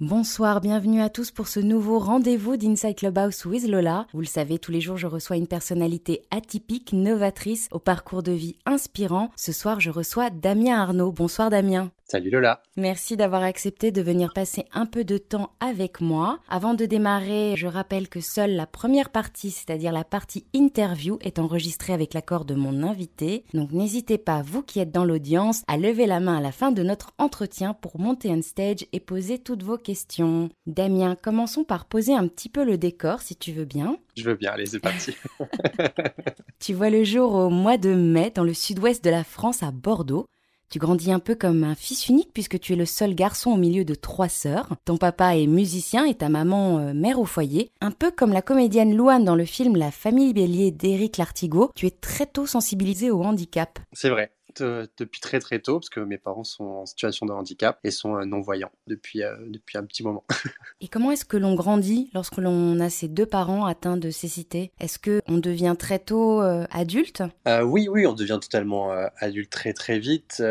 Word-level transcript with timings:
Bonsoir, 0.00 0.62
bienvenue 0.62 1.02
à 1.02 1.10
tous 1.10 1.30
pour 1.30 1.46
ce 1.46 1.60
nouveau 1.60 1.98
rendez-vous 1.98 2.56
d'Inside 2.56 2.96
Clubhouse 2.96 3.44
with 3.44 3.68
Lola. 3.68 4.06
Vous 4.14 4.20
le 4.20 4.26
savez, 4.26 4.58
tous 4.58 4.72
les 4.72 4.80
jours 4.80 4.96
je 4.96 5.06
reçois 5.06 5.36
une 5.36 5.46
personnalité 5.46 6.22
atypique, 6.30 6.94
novatrice, 6.94 7.68
au 7.70 7.78
parcours 7.78 8.22
de 8.22 8.32
vie 8.32 8.56
inspirant. 8.64 9.30
Ce 9.36 9.52
soir 9.52 9.78
je 9.78 9.90
reçois 9.90 10.30
Damien 10.30 10.80
Arnaud. 10.80 11.12
Bonsoir 11.12 11.50
Damien. 11.50 11.90
Salut 12.10 12.30
Lola. 12.30 12.60
Merci 12.76 13.16
d'avoir 13.16 13.44
accepté 13.44 13.92
de 13.92 14.02
venir 14.02 14.32
passer 14.32 14.64
un 14.72 14.84
peu 14.84 15.04
de 15.04 15.16
temps 15.16 15.52
avec 15.60 16.00
moi. 16.00 16.40
Avant 16.48 16.74
de 16.74 16.84
démarrer, 16.84 17.54
je 17.56 17.68
rappelle 17.68 18.08
que 18.08 18.20
seule 18.20 18.56
la 18.56 18.66
première 18.66 19.10
partie, 19.10 19.52
c'est-à-dire 19.52 19.92
la 19.92 20.02
partie 20.02 20.44
interview, 20.52 21.20
est 21.20 21.38
enregistrée 21.38 21.92
avec 21.92 22.12
l'accord 22.12 22.44
de 22.44 22.56
mon 22.56 22.82
invité. 22.82 23.44
Donc 23.54 23.70
n'hésitez 23.70 24.18
pas, 24.18 24.42
vous 24.42 24.64
qui 24.64 24.80
êtes 24.80 24.90
dans 24.90 25.04
l'audience, 25.04 25.62
à 25.68 25.76
lever 25.76 26.06
la 26.06 26.18
main 26.18 26.38
à 26.38 26.40
la 26.40 26.50
fin 26.50 26.72
de 26.72 26.82
notre 26.82 27.12
entretien 27.18 27.74
pour 27.74 28.00
monter 28.00 28.28
on 28.30 28.42
stage 28.42 28.88
et 28.92 28.98
poser 28.98 29.38
toutes 29.38 29.62
vos 29.62 29.78
questions. 29.78 30.48
Damien, 30.66 31.14
commençons 31.14 31.62
par 31.62 31.84
poser 31.84 32.14
un 32.16 32.26
petit 32.26 32.48
peu 32.48 32.64
le 32.64 32.76
décor, 32.76 33.20
si 33.20 33.36
tu 33.36 33.52
veux 33.52 33.66
bien. 33.66 33.98
Je 34.16 34.24
veux 34.24 34.34
bien, 34.34 34.50
allez, 34.50 34.66
c'est 34.66 34.80
parti. 34.80 35.14
tu 36.58 36.74
vois 36.74 36.90
le 36.90 37.04
jour 37.04 37.36
au 37.36 37.50
mois 37.50 37.78
de 37.78 37.94
mai 37.94 38.32
dans 38.34 38.42
le 38.42 38.52
sud-ouest 38.52 39.04
de 39.04 39.10
la 39.10 39.22
France 39.22 39.62
à 39.62 39.70
Bordeaux. 39.70 40.26
Tu 40.70 40.78
grandis 40.78 41.10
un 41.10 41.18
peu 41.18 41.34
comme 41.34 41.64
un 41.64 41.74
fils 41.74 42.08
unique 42.08 42.30
puisque 42.32 42.60
tu 42.60 42.74
es 42.74 42.76
le 42.76 42.86
seul 42.86 43.16
garçon 43.16 43.50
au 43.50 43.56
milieu 43.56 43.84
de 43.84 43.96
trois 43.96 44.28
sœurs. 44.28 44.68
Ton 44.84 44.98
papa 44.98 45.36
est 45.36 45.48
musicien 45.48 46.04
et 46.04 46.14
ta 46.14 46.28
maman 46.28 46.78
euh, 46.78 46.94
mère 46.94 47.18
au 47.18 47.24
foyer. 47.24 47.72
Un 47.80 47.90
peu 47.90 48.12
comme 48.12 48.32
la 48.32 48.40
comédienne 48.40 48.96
Louane 48.96 49.24
dans 49.24 49.34
le 49.34 49.44
film 49.44 49.74
La 49.74 49.90
famille 49.90 50.32
Bélier 50.32 50.70
d'Éric 50.70 51.16
Lartigot, 51.16 51.72
tu 51.74 51.86
es 51.86 51.90
très 51.90 52.26
tôt 52.26 52.46
sensibilisé 52.46 53.10
au 53.10 53.24
handicap. 53.24 53.80
C'est 53.92 54.10
vrai 54.10 54.30
depuis 54.60 55.20
très 55.20 55.40
très 55.40 55.58
tôt, 55.58 55.80
parce 55.80 55.90
que 55.90 56.00
mes 56.00 56.18
parents 56.18 56.44
sont 56.44 56.64
en 56.64 56.86
situation 56.86 57.26
de 57.26 57.32
handicap 57.32 57.78
et 57.84 57.90
sont 57.90 58.16
euh, 58.16 58.24
non-voyants 58.24 58.72
depuis, 58.86 59.22
euh, 59.22 59.36
depuis 59.46 59.78
un 59.78 59.84
petit 59.84 60.02
moment. 60.02 60.24
et 60.80 60.88
comment 60.88 61.10
est-ce 61.10 61.24
que 61.24 61.36
l'on 61.36 61.54
grandit 61.54 62.10
lorsque 62.14 62.38
l'on 62.38 62.78
a 62.80 62.90
ses 62.90 63.08
deux 63.08 63.26
parents 63.26 63.66
atteints 63.66 63.96
de 63.96 64.10
cécité? 64.10 64.72
Est-ce 64.80 64.98
qu'on 64.98 65.38
devient 65.38 65.76
très 65.78 65.98
tôt 65.98 66.42
euh, 66.42 66.66
adulte? 66.70 67.22
Oui, 67.46 67.88
oui, 67.88 68.06
on 68.06 68.12
devient 68.12 68.38
totalement 68.40 68.90
adulte 69.18 69.50
très 69.50 69.72
très 69.72 69.98
vite 69.98 70.42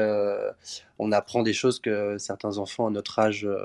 on 1.00 1.14
apprend 1.14 1.44
des 1.44 1.54
choses 1.54 1.80
que 1.80 2.18
certains 2.18 2.58
enfants 2.58 2.88
à 2.88 2.90
notre 2.90 3.20
âge 3.20 3.46
euh, 3.46 3.64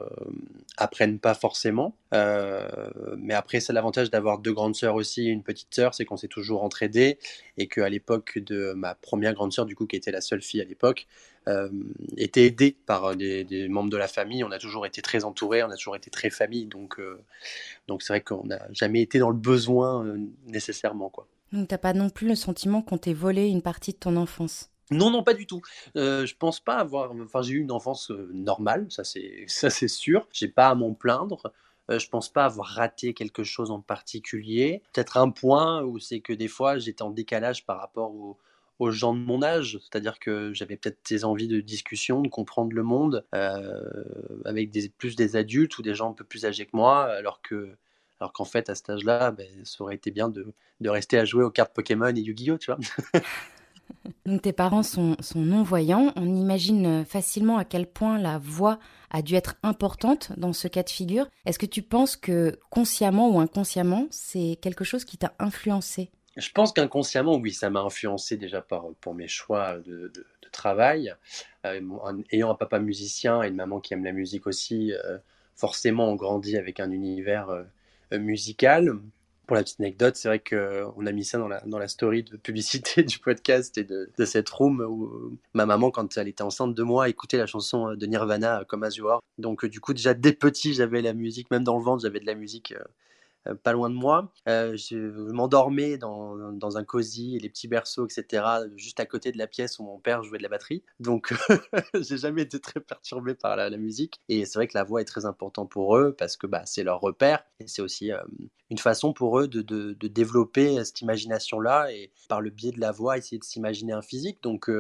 apprennent 0.77 1.19
pas 1.19 1.35
forcément. 1.35 1.97
Euh, 2.15 2.69
mais 3.19 3.35
après, 3.35 3.59
c'est 3.59 3.73
l'avantage 3.73 4.09
d'avoir 4.09 4.39
deux 4.39 4.53
grandes 4.53 4.77
sœurs 4.77 4.95
aussi 4.95 5.27
et 5.27 5.31
une 5.31 5.43
petite 5.43 5.75
sœur, 5.75 5.95
c'est 5.95 6.05
qu'on 6.05 6.17
s'est 6.17 6.29
toujours 6.29 6.63
entraidés 6.63 7.19
et 7.59 7.67
qu'à 7.67 7.89
l'époque 7.89 8.39
de 8.39 8.73
ma 8.75 8.95
première 8.95 9.35
grande 9.35 9.53
sœur, 9.53 9.67
du 9.67 9.75
coup, 9.75 9.87
qui 9.87 9.97
était 9.97 10.13
la 10.13 10.21
seule 10.21 10.43
fille 10.43 10.61
à 10.61 10.65
l'époque, 10.65 11.09
euh, 11.49 11.69
était 12.17 12.47
aidée 12.47 12.77
par 12.87 13.17
des, 13.17 13.67
membres 13.69 13.91
de 13.91 13.97
la 13.97 14.09
famille. 14.09 14.45
On 14.45 14.53
a 14.53 14.61
toujours 14.61 14.87
été 14.87 15.03
très 15.03 15.25
entourés, 15.25 15.65
on 15.65 15.71
a 15.71 15.77
toujours 15.77 15.97
été 15.97 16.11
très 16.11 16.31
famille, 16.31 16.67
donc 16.67 17.01
donc 17.89 18.03
c'est 18.03 18.13
vrai 18.13 18.21
qu'on 18.21 18.45
n'a 18.45 18.63
jamais 18.71 19.03
été 19.03 19.19
dans 19.19 19.31
le 19.31 19.37
besoin 19.37 20.17
nécessairement, 20.47 21.11
quoi. 21.11 21.27
Donc 21.53 21.69
t'as 21.69 21.79
pas 21.79 21.93
non 21.93 22.11
plus 22.11 22.29
le 22.29 22.35
sentiment 22.35 22.81
qu'on 22.81 22.99
t'ait 22.99 23.13
volé 23.13 23.49
une 23.49 23.63
partie 23.63 23.93
de 23.93 23.99
ton 23.99 24.17
enfance? 24.17 24.71
Non, 24.91 25.11
non, 25.11 25.23
pas 25.23 25.35
du 25.35 25.47
tout. 25.47 25.63
Euh, 25.97 26.27
je 26.27 26.37
pense 26.37 26.61
pas 26.61 26.77
avoir. 26.77 27.13
Enfin, 27.13 27.43
j'ai 27.43 27.55
eu 27.55 27.61
une 27.61 27.73
enfance 27.73 28.11
euh, 28.11 28.31
normale, 28.33 28.87
ça 28.91 29.05
c'est 29.05 29.45
ça 29.49 29.71
c'est 29.71 29.89
sûr. 29.89 30.29
J'ai 30.33 30.49
pas 30.49 30.69
à 30.69 30.75
m'en 30.75 30.95
plaindre. 30.95 31.53
Euh, 31.91 31.99
je 31.99 32.09
pense 32.09 32.31
pas 32.33 32.47
avoir 32.47 32.69
raté 32.69 33.15
quelque 33.15 33.45
chose 33.45 33.71
en 33.71 33.81
particulier. 33.81 34.83
Peut-être 34.93 35.17
un 35.17 35.31
point 35.31 35.83
où 35.83 35.99
c'est 35.99 36.21
que 36.21 36.33
des 36.33 36.49
fois 36.49 36.79
j'étais 36.79 37.03
en 37.03 37.11
décalage 37.11 37.67
par 37.67 37.79
rapport 37.79 38.13
aux 38.79 38.91
gens 38.91 39.15
de 39.15 39.21
mon 39.21 39.43
âge, 39.43 39.79
c'est-à-dire 39.83 40.19
que 40.19 40.53
j'avais 40.53 40.77
peut-être 40.77 40.99
des 41.09 41.25
envies 41.25 41.49
de 41.49 41.61
discussion, 41.61 42.21
de 42.23 42.29
comprendre 42.29 42.73
le 42.75 42.83
monde 42.83 43.25
avec 44.45 44.71
des, 44.71 44.89
plus 44.91 45.17
des 45.17 45.37
adultes 45.37 45.79
ou 45.79 45.83
des 45.83 45.95
gens 45.95 46.11
un 46.11 46.15
peu 46.15 46.25
plus 46.25 46.45
âgés 46.45 46.67
que 46.67 46.77
moi, 46.77 47.05
alors 47.05 47.41
que 47.43 47.77
alors 48.21 48.33
qu'en 48.33 48.45
fait 48.45 48.71
à 48.71 48.75
cet 48.75 48.91
âge-là, 48.91 49.31
ben, 49.33 49.47
ça 49.65 49.83
aurait 49.85 49.97
été 49.97 50.11
bien 50.11 50.29
de, 50.29 50.47
de, 50.81 50.89
rester 50.89 51.19
à 51.19 51.25
jouer 51.25 51.45
aux 51.45 51.51
cartes 51.51 51.75
Pokémon 51.75 52.15
et 52.15 52.21
Yu-Gi-Oh, 52.21 52.59
tu 52.59 52.73
vois. 52.73 52.79
Donc 54.27 54.43
tes 54.43 54.53
parents 54.53 54.83
sont, 54.83 55.17
non-voyants. 55.35 56.13
On 56.17 56.35
imagine 56.35 57.05
facilement 57.05 57.59
à 57.59 57.65
quel 57.65 57.87
point 57.87 58.19
la 58.19 58.39
voix 58.39 58.79
a 59.11 59.23
dû 59.23 59.35
être 59.35 59.57
importante 59.63 60.33
dans 60.37 60.53
ce 60.53 60.69
cas 60.69 60.83
de 60.83 60.91
figure. 60.91 61.29
Est-ce 61.47 61.59
que 61.59 61.67
tu 61.67 61.83
penses 61.83 62.17
que 62.17 62.59
consciemment 62.71 63.31
ou 63.31 63.39
inconsciemment, 63.39 64.07
c'est 64.11 64.59
quelque 64.61 64.85
chose 64.85 65.05
qui 65.05 65.19
t'a 65.19 65.35
influencé? 65.39 66.11
Je 66.37 66.51
pense 66.51 66.73
qu'inconsciemment, 66.73 67.37
oui, 67.37 67.53
ça 67.53 67.71
m'a 67.71 67.81
influencé 67.81 68.37
déjà 68.37 68.61
par, 68.61 68.87
pour 69.01 69.15
mes 69.15 69.29
choix 69.29 69.79
de, 69.79 70.11
travail. 70.53 71.13
Euh, 71.67 71.81
ayant 72.31 72.53
un 72.53 72.55
papa 72.55 72.79
musicien 72.79 73.43
et 73.43 73.49
une 73.49 73.57
maman 73.57 73.81
qui 73.81 73.93
aime 73.93 74.05
la 74.05 74.13
musique 74.13 74.47
aussi, 74.47 74.93
euh, 74.93 75.19
forcément 75.57 76.09
on 76.09 76.15
grandit 76.15 76.57
avec 76.57 76.79
un 76.79 76.93
univers 76.93 77.51
euh, 77.51 78.19
musical 78.19 78.93
pour 79.47 79.57
la 79.57 79.63
petite 79.63 79.81
anecdote, 79.81 80.17
c'est 80.17 80.29
vrai 80.29 80.41
qu'on 80.41 81.07
a 81.07 81.13
mis 81.13 81.25
ça 81.25 81.39
dans 81.39 81.49
la, 81.49 81.61
dans 81.67 81.79
la 81.79 81.89
story 81.89 82.23
de 82.23 82.37
publicité 82.37 83.03
du 83.05 83.19
podcast 83.19 83.77
et 83.79 83.85
de, 83.85 84.11
de 84.17 84.25
cette 84.25 84.49
room 84.49 84.81
où 84.81 85.39
ma 85.55 85.67
maman, 85.67 85.91
quand 85.91 86.17
elle 86.17 86.29
était 86.29 86.43
enceinte 86.43 86.75
de 86.75 86.83
moi, 86.83 87.09
écoutait 87.09 87.39
la 87.39 87.47
chanson 87.47 87.95
de 87.95 88.07
Nirvana 88.07 88.65
comme 88.69 88.85
Are. 88.85 89.21
Donc, 89.39 89.67
du 89.67 89.81
coup, 89.81 89.95
déjà 89.95 90.15
dès 90.15 90.33
petit, 90.33 90.75
j'avais 90.75 91.03
la 91.03 91.13
musique, 91.13 91.51
même 91.51 91.65
dans 91.65 91.77
le 91.77 91.85
ventre, 91.85 92.03
j'avais 92.03 92.21
de 92.21 92.27
la 92.27 92.35
musique 92.35 92.73
euh, 92.73 92.79
euh, 92.79 92.85
pas 93.63 93.73
loin 93.73 93.91
de 93.91 93.95
moi. 93.95 94.33
Euh, 94.49 94.77
je 94.77 94.97
m'endormais 95.33 95.99
dans, 95.99 96.53
dans, 96.53 96.79
un 96.79 96.85
cosy, 96.85 97.39
les 97.39 97.49
petits 97.49 97.69
berceaux, 97.69 98.07
etc., 98.07 98.45
juste 98.77 99.01
à 99.01 99.07
côté 99.07 99.33
de 99.33 99.39
la 99.39 99.47
pièce 99.47 99.79
où 99.79 99.85
mon 99.85 99.99
père 99.99 100.23
jouait 100.23 100.39
de 100.39 100.43
la 100.43 100.49
batterie. 100.49 100.83
Donc, 101.01 101.35
j'ai 101.95 102.17
jamais 102.17 102.43
été 102.43 102.59
très 102.59 102.81
perturbé 102.81 103.35
par 103.35 103.57
la, 103.57 103.75
musique. 103.75 104.21
Et 104.29 104.45
c'est 104.45 104.59
vrai 104.59 104.69
que 104.69 104.79
la 104.79 104.85
voix 104.85 105.01
est 105.01 105.05
très 105.05 105.27
importante 105.27 105.71
pour 105.71 105.97
eux 105.97 106.15
parce 106.17 106.37
que 106.37 106.47
bah, 106.47 106.63
c'est 106.65 106.85
leur 106.85 107.01
repère 107.01 107.45
et 107.59 107.67
c'est 107.67 107.83
aussi 107.83 108.13
euh, 108.13 108.19
une 108.71 108.79
façon 108.79 109.13
pour 109.13 109.41
eux 109.41 109.49
de, 109.49 109.63
de, 109.63 110.09
développer 110.09 110.83
cette 110.85 111.01
imagination-là 111.01 111.93
et 111.93 112.13
par 112.29 112.41
le 112.41 112.51
biais 112.51 112.71
de 112.71 112.81
la 112.81 112.93
voix, 112.93 113.19
essayer 113.19 113.39
de 113.39 113.45
s'imaginer 113.45 113.93
un 113.93 114.03
physique. 114.03 114.39
Donc, 114.43 114.71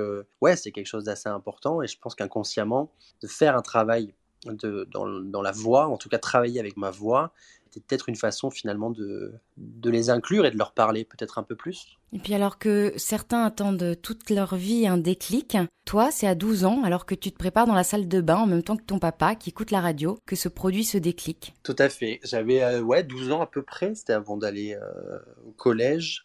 ouais, 0.40 0.56
c'est 0.56 0.70
quelque 0.70 0.86
chose 0.86 1.04
d'assez 1.04 1.28
important 1.28 1.82
et 1.82 1.88
je 1.88 1.98
pense 1.98 2.14
qu'inconsciemment, 2.14 2.92
de 3.20 3.26
faire 3.26 3.56
un 3.56 3.62
travail 3.62 4.14
de, 4.46 4.86
dans, 4.90 5.08
dans, 5.08 5.42
la 5.42 5.52
voix, 5.52 5.88
en 5.88 5.96
tout 5.96 6.08
cas 6.08 6.18
travailler 6.18 6.60
avec 6.60 6.76
ma 6.76 6.90
voix, 6.90 7.32
c'était 7.74 7.86
peut-être 7.86 8.08
une 8.08 8.16
façon 8.16 8.50
finalement 8.50 8.90
de, 8.90 9.32
de 9.56 9.90
les 9.90 10.10
inclure 10.10 10.46
et 10.46 10.50
de 10.50 10.56
leur 10.56 10.72
parler 10.72 11.04
peut-être 11.04 11.38
un 11.38 11.42
peu 11.42 11.56
plus. 11.56 11.98
Et 12.12 12.18
puis 12.18 12.34
alors 12.34 12.58
que 12.58 12.92
certains 12.96 13.44
attendent 13.44 13.96
toute 14.00 14.30
leur 14.30 14.54
vie 14.54 14.86
un 14.86 14.98
déclic, 14.98 15.56
toi 15.84 16.10
c'est 16.12 16.28
à 16.28 16.34
12 16.34 16.64
ans 16.64 16.82
alors 16.84 17.06
que 17.06 17.14
tu 17.14 17.32
te 17.32 17.36
prépares 17.36 17.66
dans 17.66 17.74
la 17.74 17.84
salle 17.84 18.06
de 18.06 18.20
bain 18.20 18.36
en 18.36 18.46
même 18.46 18.62
temps 18.62 18.76
que 18.76 18.84
ton 18.84 19.00
papa 19.00 19.34
qui 19.34 19.50
écoute 19.50 19.72
la 19.72 19.80
radio 19.80 20.18
que 20.24 20.36
se 20.36 20.48
produit 20.48 20.84
ce 20.84 20.98
déclic. 20.98 21.54
Tout 21.64 21.76
à 21.78 21.88
fait, 21.88 22.20
j'avais 22.22 22.62
euh, 22.62 22.80
ouais 22.80 23.02
12 23.02 23.32
ans 23.32 23.40
à 23.40 23.46
peu 23.46 23.62
près, 23.62 23.94
c'était 23.94 24.12
avant 24.12 24.36
d'aller 24.36 24.76
euh, 24.80 25.18
au 25.46 25.50
collège. 25.50 26.22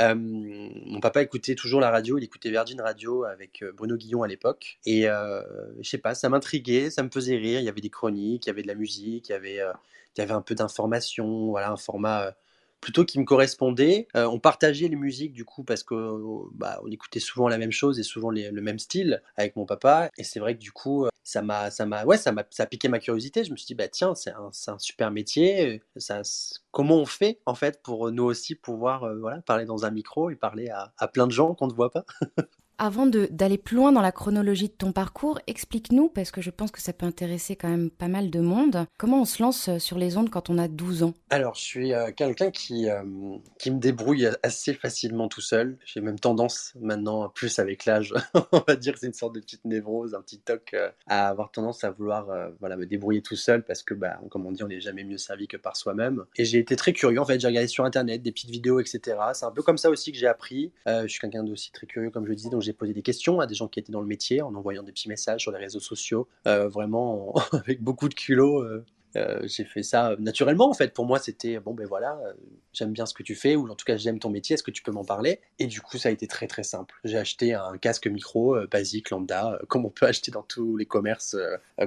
Euh, 0.00 0.14
mon 0.14 1.00
papa 1.00 1.22
écoutait 1.22 1.56
toujours 1.56 1.80
la 1.80 1.90
radio, 1.90 2.16
il 2.16 2.24
écoutait 2.24 2.50
Virgin 2.50 2.80
Radio 2.80 3.24
avec 3.24 3.64
Bruno 3.76 3.96
Guillon 3.96 4.22
à 4.22 4.28
l'époque. 4.28 4.78
Et 4.86 5.02
je 5.02 5.88
sais 5.88 5.98
pas, 5.98 6.14
ça 6.14 6.28
m'intriguait, 6.28 6.88
ça 6.90 7.02
me 7.02 7.10
faisait 7.10 7.36
rire. 7.36 7.58
Il 7.58 7.64
y 7.64 7.68
avait 7.68 7.80
des 7.80 7.90
chroniques, 7.90 8.46
il 8.46 8.48
y 8.48 8.52
avait 8.52 8.62
de 8.62 8.68
la 8.68 8.76
musique, 8.76 9.28
il 9.28 9.32
y 9.32 9.34
avait 9.34 9.58
il 10.16 10.20
y 10.20 10.22
avait 10.22 10.32
un 10.32 10.42
peu 10.42 10.54
d'informations, 10.54 11.50
voilà, 11.50 11.70
un 11.70 11.76
format 11.76 12.22
euh, 12.22 12.30
plutôt 12.80 13.04
qui 13.04 13.18
me 13.18 13.24
correspondait. 13.24 14.08
Euh, 14.16 14.26
on 14.26 14.38
partageait 14.38 14.88
les 14.88 14.96
musiques 14.96 15.32
du 15.32 15.44
coup 15.44 15.64
parce 15.64 15.82
que 15.82 15.94
bah, 16.54 16.80
on 16.84 16.90
écoutait 16.90 17.20
souvent 17.20 17.48
la 17.48 17.58
même 17.58 17.72
chose 17.72 17.98
et 17.98 18.02
souvent 18.02 18.30
le 18.30 18.60
même 18.60 18.78
style 18.78 19.22
avec 19.36 19.56
mon 19.56 19.66
papa. 19.66 20.10
Et 20.18 20.24
c'est 20.24 20.40
vrai 20.40 20.54
que 20.54 20.60
du 20.60 20.72
coup, 20.72 21.04
euh, 21.04 21.08
ça 21.24 21.42
m'a, 21.42 21.70
ça 21.70 21.86
m'a, 21.86 22.04
ouais, 22.04 22.18
ça 22.18 22.32
m'a, 22.32 22.44
ça 22.50 22.64
a 22.64 22.66
piqué 22.66 22.88
ma 22.88 22.98
curiosité. 22.98 23.44
Je 23.44 23.52
me 23.52 23.56
suis 23.56 23.66
dit 23.66 23.74
bah 23.74 23.88
tiens, 23.88 24.14
c'est 24.14 24.30
un, 24.32 24.50
un, 24.68 24.78
super 24.78 25.10
métier. 25.10 25.82
Ça, 25.96 26.22
comment 26.70 26.96
on 26.96 27.06
fait 27.06 27.40
en 27.46 27.54
fait 27.54 27.82
pour 27.82 28.10
nous 28.12 28.24
aussi 28.24 28.54
pouvoir 28.54 29.14
voilà 29.16 29.42
parler 29.42 29.64
dans 29.64 29.84
un 29.84 29.90
micro 29.90 30.30
et 30.30 30.36
parler 30.36 30.68
à, 30.68 30.92
à 30.98 31.08
plein 31.08 31.26
de 31.26 31.32
gens 31.32 31.54
qu'on 31.54 31.66
ne 31.68 31.74
voit 31.74 31.90
pas? 31.90 32.04
Avant 32.80 33.06
d'aller 33.06 33.58
plus 33.58 33.74
loin 33.74 33.90
dans 33.90 34.00
la 34.00 34.12
chronologie 34.12 34.68
de 34.68 34.72
ton 34.72 34.92
parcours, 34.92 35.40
explique-nous, 35.48 36.10
parce 36.10 36.30
que 36.30 36.40
je 36.40 36.50
pense 36.50 36.70
que 36.70 36.80
ça 36.80 36.92
peut 36.92 37.06
intéresser 37.06 37.56
quand 37.56 37.68
même 37.68 37.90
pas 37.90 38.06
mal 38.06 38.30
de 38.30 38.38
monde, 38.38 38.86
comment 38.96 39.22
on 39.22 39.24
se 39.24 39.42
lance 39.42 39.68
euh, 39.68 39.78
sur 39.80 39.98
les 39.98 40.16
ondes 40.16 40.30
quand 40.30 40.48
on 40.48 40.58
a 40.58 40.68
12 40.68 41.02
ans? 41.02 41.14
Alors, 41.30 41.56
je 41.56 41.62
suis 41.62 41.92
euh, 41.92 42.12
quelqu'un 42.12 42.52
qui, 42.52 42.88
euh, 42.88 43.02
qui 43.58 43.72
me 43.72 43.80
débrouille 43.80 44.28
assez 44.44 44.74
facilement 44.74 45.26
tout 45.26 45.40
seul. 45.40 45.76
J'ai 45.84 46.00
même 46.00 46.20
tendance 46.20 46.72
maintenant, 46.80 47.28
plus 47.30 47.58
avec 47.58 47.84
l'âge, 47.84 48.14
on 48.52 48.62
va 48.68 48.76
dire 48.76 48.94
c'est 48.96 49.08
une 49.08 49.12
sorte 49.12 49.34
de 49.34 49.40
petite 49.40 49.64
névrose, 49.64 50.14
un 50.14 50.22
petit 50.22 50.38
toc, 50.38 50.76
à 51.08 51.28
avoir 51.28 51.50
tendance 51.50 51.82
à 51.82 51.90
vouloir 51.90 52.28
voilà, 52.60 52.76
me 52.76 52.86
débrouiller 52.86 53.22
tout 53.22 53.34
seul, 53.34 53.64
parce 53.64 53.82
que, 53.82 53.94
bah, 53.94 54.20
comme 54.30 54.46
on 54.46 54.52
dit, 54.52 54.62
on 54.62 54.68
n'est 54.68 54.80
jamais 54.80 55.02
mieux 55.02 55.18
servi 55.18 55.48
que 55.48 55.56
par 55.56 55.76
soi-même. 55.76 56.26
Et 56.36 56.44
j'ai 56.44 56.58
été 56.58 56.76
très 56.76 56.92
curieux, 56.92 57.20
en 57.20 57.24
fait, 57.24 57.40
j'ai 57.40 57.48
regardé 57.48 57.66
sur 57.66 57.84
Internet 57.84 58.22
des 58.22 58.30
petites 58.30 58.50
vidéos, 58.50 58.78
etc. 58.78 59.16
C'est 59.32 59.46
un 59.46 59.50
peu 59.50 59.62
comme 59.62 59.78
ça 59.78 59.90
aussi 59.90 60.12
que 60.12 60.18
j'ai 60.18 60.28
appris. 60.28 60.70
je 60.86 61.08
suis 61.08 61.18
quelqu'un 61.18 61.42
d'aussi 61.42 61.72
très 61.72 61.88
curieux, 61.88 62.10
comme 62.10 62.24
je 62.24 62.30
le 62.30 62.36
disais, 62.36 62.50
donc 62.50 62.67
j'ai 62.68 62.74
posé 62.74 62.92
des 62.92 63.02
questions 63.02 63.40
à 63.40 63.46
des 63.46 63.54
gens 63.54 63.66
qui 63.66 63.80
étaient 63.80 63.92
dans 63.92 64.02
le 64.02 64.06
métier 64.06 64.42
en 64.42 64.54
envoyant 64.54 64.82
des 64.82 64.92
petits 64.92 65.08
messages 65.08 65.40
sur 65.40 65.52
les 65.52 65.58
réseaux 65.58 65.80
sociaux, 65.80 66.28
euh, 66.46 66.68
vraiment 66.68 67.34
avec 67.52 67.82
beaucoup 67.82 68.08
de 68.08 68.14
culot. 68.14 68.62
Euh, 68.62 68.84
euh, 69.18 69.40
j'ai 69.44 69.64
fait 69.64 69.82
ça 69.82 70.14
naturellement 70.18 70.70
en 70.70 70.74
fait. 70.74 70.92
Pour 70.94 71.06
moi, 71.06 71.18
c'était 71.18 71.58
bon 71.58 71.74
ben 71.74 71.86
voilà, 71.86 72.18
euh, 72.24 72.32
j'aime 72.72 72.92
bien 72.92 73.06
ce 73.06 73.14
que 73.14 73.22
tu 73.22 73.34
fais 73.34 73.56
ou 73.56 73.68
en 73.68 73.74
tout 73.74 73.84
cas 73.84 73.96
j'aime 73.96 74.18
ton 74.18 74.30
métier. 74.30 74.54
Est-ce 74.54 74.62
que 74.62 74.70
tu 74.70 74.82
peux 74.82 74.92
m'en 74.92 75.04
parler? 75.04 75.40
Et 75.58 75.66
du 75.66 75.80
coup, 75.80 75.98
ça 75.98 76.08
a 76.08 76.12
été 76.12 76.26
très 76.26 76.46
très 76.46 76.62
simple. 76.62 76.94
J'ai 77.04 77.18
acheté 77.18 77.54
un 77.54 77.76
casque 77.78 78.06
micro 78.06 78.56
euh, 78.56 78.68
basique 78.70 79.10
lambda, 79.10 79.58
comme 79.68 79.84
on 79.84 79.90
peut 79.90 80.06
acheter 80.06 80.30
dans 80.30 80.42
tous 80.42 80.76
les 80.76 80.86
commerces 80.86 81.36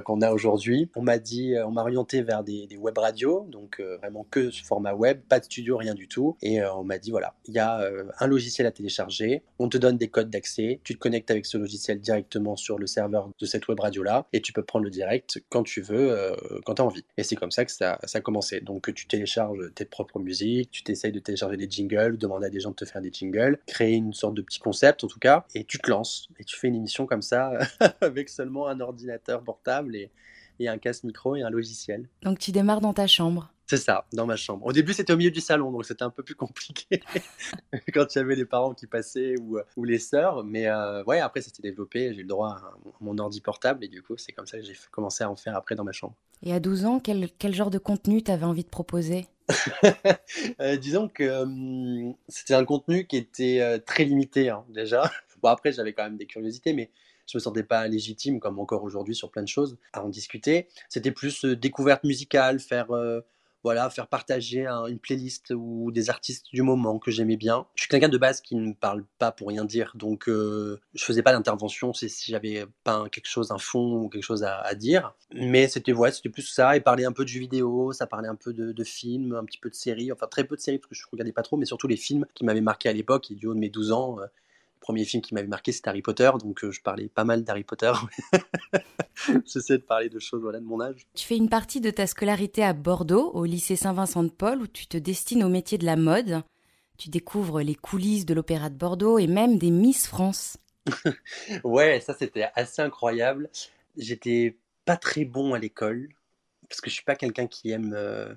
qu'on 0.04 0.20
a 0.20 0.30
aujourd'hui. 0.32 0.90
On 0.96 1.02
m'a 1.02 1.18
dit, 1.18 1.54
on 1.64 1.70
m'a 1.70 1.82
orienté 1.82 2.22
vers 2.22 2.44
des, 2.44 2.68
web 2.76 2.96
radios, 2.98 3.46
donc 3.50 3.80
vraiment 3.98 4.26
que 4.30 4.50
ce 4.50 4.62
format 4.64 4.94
web, 4.94 5.20
pas 5.28 5.38
de 5.38 5.44
studio, 5.44 5.76
rien 5.76 5.94
du 5.94 6.08
tout. 6.08 6.36
Et 6.42 6.62
on 6.64 6.84
m'a 6.84 6.98
dit 6.98 7.10
voilà, 7.10 7.34
il 7.46 7.54
y 7.54 7.58
a 7.58 7.88
un 8.18 8.26
logiciel 8.26 8.66
à 8.66 8.70
télécharger, 8.70 9.42
on 9.58 9.68
te 9.68 9.78
donne 9.78 9.96
des 9.96 10.08
codes 10.08 10.30
d'accès, 10.30 10.80
tu 10.84 10.94
te 10.94 10.98
connectes 10.98 11.30
avec 11.30 11.46
ce 11.46 11.58
logiciel 11.58 12.00
directement 12.00 12.56
sur 12.56 12.78
le 12.78 12.86
serveur 12.86 13.30
de 13.38 13.46
cette 13.46 13.68
web 13.68 13.80
radio 13.80 14.02
là 14.02 14.26
et 14.32 14.40
tu 14.40 14.52
peux 14.52 14.62
prendre 14.62 14.84
le 14.84 14.90
direct 14.90 15.42
quand 15.48 15.62
tu 15.62 15.80
veux, 15.80 16.34
quand 16.64 16.74
tu 16.74 16.82
as 16.82 16.84
envie. 16.84 17.04
C'est 17.22 17.36
comme 17.36 17.50
ça 17.50 17.64
que 17.64 17.72
ça, 17.72 17.98
a 18.12 18.20
commencé. 18.20 18.60
Donc 18.60 18.92
tu 18.94 19.06
télécharges 19.06 19.72
tes 19.74 19.84
propres 19.84 20.18
musiques, 20.18 20.70
tu 20.70 20.82
t'essayes 20.82 21.12
de 21.12 21.18
télécharger 21.18 21.56
des 21.56 21.68
jingles, 21.68 22.16
demander 22.18 22.46
à 22.46 22.50
des 22.50 22.60
gens 22.60 22.70
de 22.70 22.76
te 22.76 22.84
faire 22.84 23.02
des 23.02 23.12
jingles, 23.12 23.58
créer 23.66 23.94
une 23.94 24.12
sorte 24.12 24.34
de 24.34 24.42
petit 24.42 24.58
concept 24.58 25.04
en 25.04 25.08
tout 25.08 25.18
cas, 25.18 25.44
et 25.54 25.64
tu 25.64 25.78
te 25.78 25.90
lances. 25.90 26.28
Et 26.38 26.44
tu 26.44 26.56
fais 26.56 26.68
une 26.68 26.76
émission 26.76 27.06
comme 27.06 27.22
ça 27.22 27.52
avec 28.00 28.28
seulement 28.28 28.68
un 28.68 28.80
ordinateur 28.80 29.42
portable 29.42 29.96
et, 29.96 30.10
et 30.58 30.68
un 30.68 30.78
casque 30.78 31.04
micro 31.04 31.36
et 31.36 31.42
un 31.42 31.50
logiciel. 31.50 32.08
Donc 32.22 32.38
tu 32.38 32.52
démarres 32.52 32.80
dans 32.80 32.94
ta 32.94 33.06
chambre 33.06 33.52
c'est 33.72 33.78
ça, 33.78 34.04
dans 34.12 34.26
ma 34.26 34.36
chambre. 34.36 34.66
Au 34.66 34.72
début, 34.72 34.92
c'était 34.92 35.14
au 35.14 35.16
milieu 35.16 35.30
du 35.30 35.40
salon, 35.40 35.72
donc 35.72 35.86
c'était 35.86 36.02
un 36.02 36.10
peu 36.10 36.22
plus 36.22 36.34
compliqué 36.34 37.00
quand 37.94 38.14
il 38.14 38.18
y 38.18 38.20
avait 38.20 38.34
les 38.34 38.44
parents 38.44 38.74
qui 38.74 38.86
passaient 38.86 39.34
ou, 39.40 39.56
euh, 39.56 39.62
ou 39.78 39.84
les 39.84 39.98
sœurs. 39.98 40.44
Mais 40.44 40.66
euh, 40.66 41.02
ouais, 41.04 41.20
après, 41.20 41.40
c'était 41.40 41.62
développé. 41.62 42.12
J'ai 42.12 42.18
eu 42.18 42.22
le 42.22 42.28
droit 42.28 42.50
à 42.50 42.74
mon 43.00 43.16
ordi 43.16 43.40
portable 43.40 43.82
et 43.82 43.88
du 43.88 44.02
coup, 44.02 44.18
c'est 44.18 44.32
comme 44.32 44.46
ça 44.46 44.58
que 44.58 44.64
j'ai 44.64 44.76
commencé 44.90 45.24
à 45.24 45.30
en 45.30 45.36
faire 45.36 45.56
après 45.56 45.74
dans 45.74 45.84
ma 45.84 45.92
chambre. 45.92 46.14
Et 46.42 46.52
à 46.52 46.60
12 46.60 46.84
ans, 46.84 47.00
quel, 47.00 47.30
quel 47.38 47.54
genre 47.54 47.70
de 47.70 47.78
contenu 47.78 48.22
tu 48.22 48.30
avais 48.30 48.44
envie 48.44 48.64
de 48.64 48.68
proposer? 48.68 49.26
Euh, 50.60 50.76
Disons 50.76 51.08
que 51.08 51.42
hum, 51.42 52.14
c'était 52.28 52.54
un 52.54 52.64
contenu 52.64 53.06
qui 53.06 53.16
était 53.16 53.80
très 53.86 54.04
limité 54.04 54.50
hein, 54.50 54.64
déjà. 54.68 55.10
Bon, 55.42 55.48
après, 55.48 55.72
j'avais 55.72 55.92
quand 55.92 56.04
même 56.04 56.16
des 56.16 56.26
curiosités, 56.26 56.72
mais 56.72 56.90
je 57.26 57.36
me 57.36 57.40
sentais 57.40 57.64
pas 57.64 57.88
légitime, 57.88 58.38
comme 58.38 58.58
encore 58.58 58.84
aujourd'hui 58.84 59.14
sur 59.14 59.30
plein 59.30 59.42
de 59.42 59.48
choses, 59.48 59.76
à 59.92 60.04
en 60.04 60.08
discuter. 60.08 60.68
C'était 60.88 61.10
plus 61.10 61.44
découverte 61.44 62.04
musicale, 62.04 62.60
faire 62.60 62.92
voilà, 63.62 63.88
faire 63.90 64.08
partager 64.08 64.66
une 64.66 64.98
playlist 64.98 65.52
ou 65.54 65.90
des 65.92 66.10
artistes 66.10 66.46
du 66.52 66.62
moment 66.62 66.98
que 66.98 67.10
j'aimais 67.10 67.36
bien. 67.36 67.66
Je 67.74 67.82
suis 67.82 67.88
quelqu'un 67.88 68.08
de 68.08 68.18
base 68.18 68.40
qui 68.40 68.56
ne 68.56 68.72
parle 68.72 69.04
pas 69.18 69.32
pour 69.32 69.48
rien 69.48 69.64
dire, 69.64 69.92
donc 69.94 70.28
euh, 70.28 70.80
je 70.94 71.04
faisais 71.04 71.22
pas 71.22 71.32
d'intervention 71.32 71.92
si, 71.92 72.08
si 72.08 72.30
j'avais 72.30 72.66
pas 72.84 73.08
quelque 73.10 73.28
chose, 73.28 73.50
un 73.52 73.58
fond 73.58 74.02
ou 74.02 74.08
quelque 74.08 74.24
chose 74.24 74.44
à, 74.44 74.74
dire. 74.74 75.14
Mais 75.34 75.68
c'était 75.68 75.92
ouais, 75.92 76.10
c'était 76.10 76.28
plus 76.28 76.42
ça 76.42 76.76
et 76.76 76.80
parler 76.80 77.04
un 77.04 77.12
peu 77.12 77.24
de 77.24 77.28
jeux 77.28 77.40
vidéo, 77.40 77.92
ça 77.92 78.06
parlait 78.06 78.28
un 78.28 78.34
peu 78.34 78.52
de, 78.52 78.84
films, 78.84 79.34
un 79.34 79.44
petit 79.44 79.58
peu 79.58 79.70
de 79.70 79.74
séries, 79.74 80.10
enfin 80.10 80.26
très 80.26 80.44
peu 80.44 80.56
de 80.56 80.60
séries 80.60 80.78
parce 80.78 80.88
que 80.88 80.94
je 80.94 81.02
regardais 81.10 81.32
pas 81.32 81.42
trop, 81.42 81.56
mais 81.56 81.66
surtout 81.66 81.86
les 81.86 81.96
films 81.96 82.26
qui 82.34 82.44
m'avaient 82.44 82.60
marqué 82.60 82.88
à 82.88 82.92
l'époque 82.92 83.30
et 83.30 83.34
du 83.34 83.46
haut 83.46 83.54
de 83.54 83.60
mes 83.60 83.68
12 83.68 83.92
ans. 83.92 84.18
Euh, 84.20 84.26
premier 84.82 85.04
film 85.04 85.22
qui 85.22 85.32
m'avait 85.32 85.46
marqué, 85.46 85.72
c'était 85.72 85.88
Harry 85.88 86.02
Potter, 86.02 86.30
donc 86.40 86.62
euh, 86.64 86.70
je 86.70 86.82
parlais 86.82 87.08
pas 87.08 87.24
mal 87.24 87.44
d'Harry 87.44 87.64
Potter. 87.64 87.92
J'essaie 89.46 89.78
de 89.78 89.82
parler 89.82 90.10
de 90.10 90.18
choses 90.18 90.42
voilà, 90.42 90.58
de 90.58 90.64
mon 90.64 90.80
âge. 90.80 91.06
Tu 91.14 91.24
fais 91.24 91.36
une 91.36 91.48
partie 91.48 91.80
de 91.80 91.90
ta 91.90 92.06
scolarité 92.06 92.62
à 92.62 92.74
Bordeaux, 92.74 93.30
au 93.32 93.44
lycée 93.44 93.76
Saint-Vincent 93.76 94.24
de 94.24 94.28
Paul, 94.28 94.60
où 94.60 94.66
tu 94.66 94.86
te 94.86 94.98
destines 94.98 95.44
au 95.44 95.48
métier 95.48 95.78
de 95.78 95.86
la 95.86 95.96
mode. 95.96 96.42
Tu 96.98 97.08
découvres 97.08 97.62
les 97.62 97.74
coulisses 97.74 98.26
de 98.26 98.34
l'Opéra 98.34 98.68
de 98.68 98.74
Bordeaux 98.74 99.18
et 99.18 99.26
même 99.26 99.56
des 99.56 99.70
Miss 99.70 100.06
France. 100.06 100.58
ouais, 101.64 102.00
ça 102.00 102.14
c'était 102.14 102.50
assez 102.54 102.82
incroyable. 102.82 103.48
J'étais 103.96 104.58
pas 104.84 104.96
très 104.96 105.24
bon 105.24 105.54
à 105.54 105.58
l'école, 105.58 106.08
parce 106.68 106.80
que 106.80 106.90
je 106.90 106.96
suis 106.96 107.04
pas 107.04 107.16
quelqu'un 107.16 107.46
qui 107.46 107.70
aime 107.70 107.94
euh, 107.94 108.34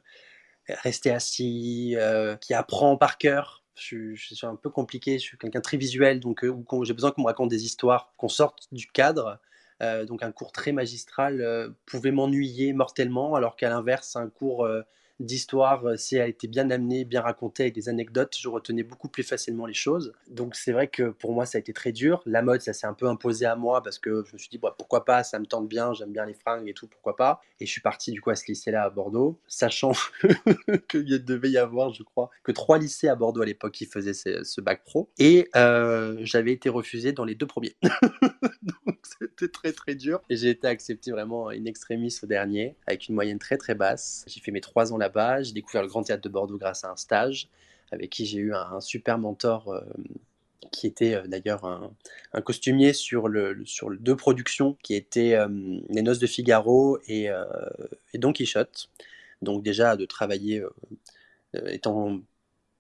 rester 0.70 1.12
assis, 1.12 1.96
euh, 1.98 2.36
qui 2.38 2.54
apprend 2.54 2.98
par 2.98 3.18
cœur 3.18 3.65
je, 3.76 4.16
suis 4.16 4.46
un 4.46 4.56
peu 4.56 4.70
compliqué, 4.70 5.20
je 5.20 5.24
suis 5.24 5.38
quelqu'un 5.38 5.62
très 5.62 5.78
visuel, 5.78 6.20
donc 6.20 6.44
euh, 6.44 6.56
j'ai 6.84 6.94
besoin 6.94 7.12
qu'on 7.12 7.22
me 7.22 7.28
raconte 7.28 7.50
des 7.50 7.66
histoires, 7.66 8.14
qu'on 8.18 8.30
sorte 8.30 8.68
du 8.72 8.88
cadre. 8.88 9.40
Euh, 9.84 10.06
donc 10.06 10.24
un 10.24 10.32
cours 10.32 10.54
très 10.54 10.72
magistral 10.72 11.42
euh, 11.42 11.70
pouvait 11.86 12.12
m'ennuyer 12.12 12.72
mortellement, 12.72 13.36
alors 13.36 13.58
qu'à 13.58 13.70
l'inverse, 13.70 14.16
un 14.16 14.30
cours 14.30 14.68
d'histoire, 15.20 15.86
euh, 15.86 15.98
si 15.98 16.16
elle 16.16 16.30
était 16.30 16.48
bien 16.48 16.70
amenée, 16.70 17.06
bien 17.06 17.22
racontée 17.22 17.64
avec 17.64 17.76
des 17.76 17.90
anecdotes, 17.90 18.36
je 18.38 18.50
retenais 18.50 18.84
beaucoup 18.84 19.08
plus 19.08 19.24
facilement 19.24 19.66
les 19.66 19.74
choses. 19.74 20.14
Donc 20.28 20.56
c'est 20.56 20.72
vrai 20.72 20.88
que 20.88 21.10
pour 21.10 21.32
moi 21.34 21.46
ça 21.46 21.58
a 21.58 21.60
été 21.60 21.74
très 21.74 21.92
dur. 21.92 22.22
La 22.26 22.42
mode, 22.42 22.62
ça 22.62 22.74
s'est 22.74 22.88
un 22.88 22.94
peu 22.94 23.08
imposé 23.08 23.46
à 23.46 23.56
moi 23.56 23.82
parce 23.82 24.00
que 24.00 24.24
je 24.28 24.34
me 24.34 24.38
suis 24.38 24.50
dit 24.50 24.58
bah, 24.58 24.76
pourquoi 24.78 25.06
pas, 25.06 25.24
ça 25.24 25.40
me 25.40 25.46
tente 25.46 25.68
bien, 25.68 25.94
j'aime 25.94 26.12
bien 26.12 26.26
les 26.26 26.34
fringues 26.34 26.68
et 26.68 26.74
tout, 26.74 26.88
pourquoi 26.88 27.16
pas. 27.16 27.42
Et 27.60 27.66
je 27.66 27.72
suis 27.72 27.82
parti 27.82 28.12
du 28.12 28.22
coup 28.22 28.30
à 28.30 28.36
ce 28.36 28.46
lycée-là 28.48 28.84
à 28.84 28.90
Bordeaux, 28.90 29.40
sachant 29.48 29.94
qu'il 30.90 31.24
devait 31.24 31.52
y 31.52 31.58
avoir, 31.58 31.94
je 31.94 32.04
crois, 32.04 32.30
que 32.44 32.52
trois 32.52 32.78
lycées 32.78 33.08
à 33.08 33.16
Bordeaux 33.16 33.42
à 33.42 33.46
l'époque 33.46 33.74
qui 33.74 33.86
faisaient 33.86 34.14
ce, 34.14 34.62
bac 34.62 34.84
pro. 34.84 35.10
Et 35.20 35.50
euh, 35.56 36.18
j'avais 36.22 36.52
été 36.52 36.70
refusé 36.70 37.14
dans 37.14 37.24
les 37.24 37.36
deux 37.36 37.46
premiers. 37.46 37.76
Donc 38.86 39.00
c'était 39.04 39.48
très 39.48 39.72
très 39.72 39.96
dur. 39.96 40.22
Et 40.30 40.36
j'ai 40.36 40.50
été 40.50 40.68
accepté 40.68 41.12
vraiment 41.12 41.50
in 41.50 41.66
extremis 41.66 42.18
au 42.24 42.28
dernier, 42.28 42.76
avec 42.88 43.08
une 43.08 43.16
moyenne 43.16 43.40
très 43.40 43.58
très 43.58 43.76
basse. 43.76 44.26
J'ai 44.28 44.42
fait 44.42 44.52
mes 44.52 44.62
trois 44.62 44.92
ans 44.92 44.98
là-bas. 45.06 45.44
J'ai 45.44 45.54
découvert 45.54 45.82
le 45.82 45.88
Grand 45.88 46.04
Théâtre 46.04 46.24
de 46.24 46.30
Bordeaux 46.30 46.58
grâce 46.58 46.84
à 46.84 46.92
un 46.92 46.96
stage 46.96 47.50
avec 47.92 48.10
qui 48.10 48.26
j'ai 48.26 48.40
eu 48.40 48.54
un, 48.54 48.82
super 48.82 49.18
mentor 49.18 49.70
euh, 49.70 49.82
qui 50.72 50.88
était 50.88 51.16
euh, 51.16 51.28
d'ailleurs 51.28 51.66
un, 51.66 52.42
costumier 52.42 52.94
sur, 52.94 53.30
deux 53.30 54.16
productions 54.16 54.78
qui 54.84 54.96
étaient 54.96 55.36
euh, 55.36 55.48
Les 55.90 56.02
Noces 56.02 56.20
de 56.20 56.28
Figaro 56.28 57.00
et, 57.08 57.30
Don 58.14 58.34
Quichotte. 58.34 58.90
Donc 59.42 59.64
déjà 59.64 59.96
de 59.96 60.06
travailler 60.06 60.64
étant 61.68 62.20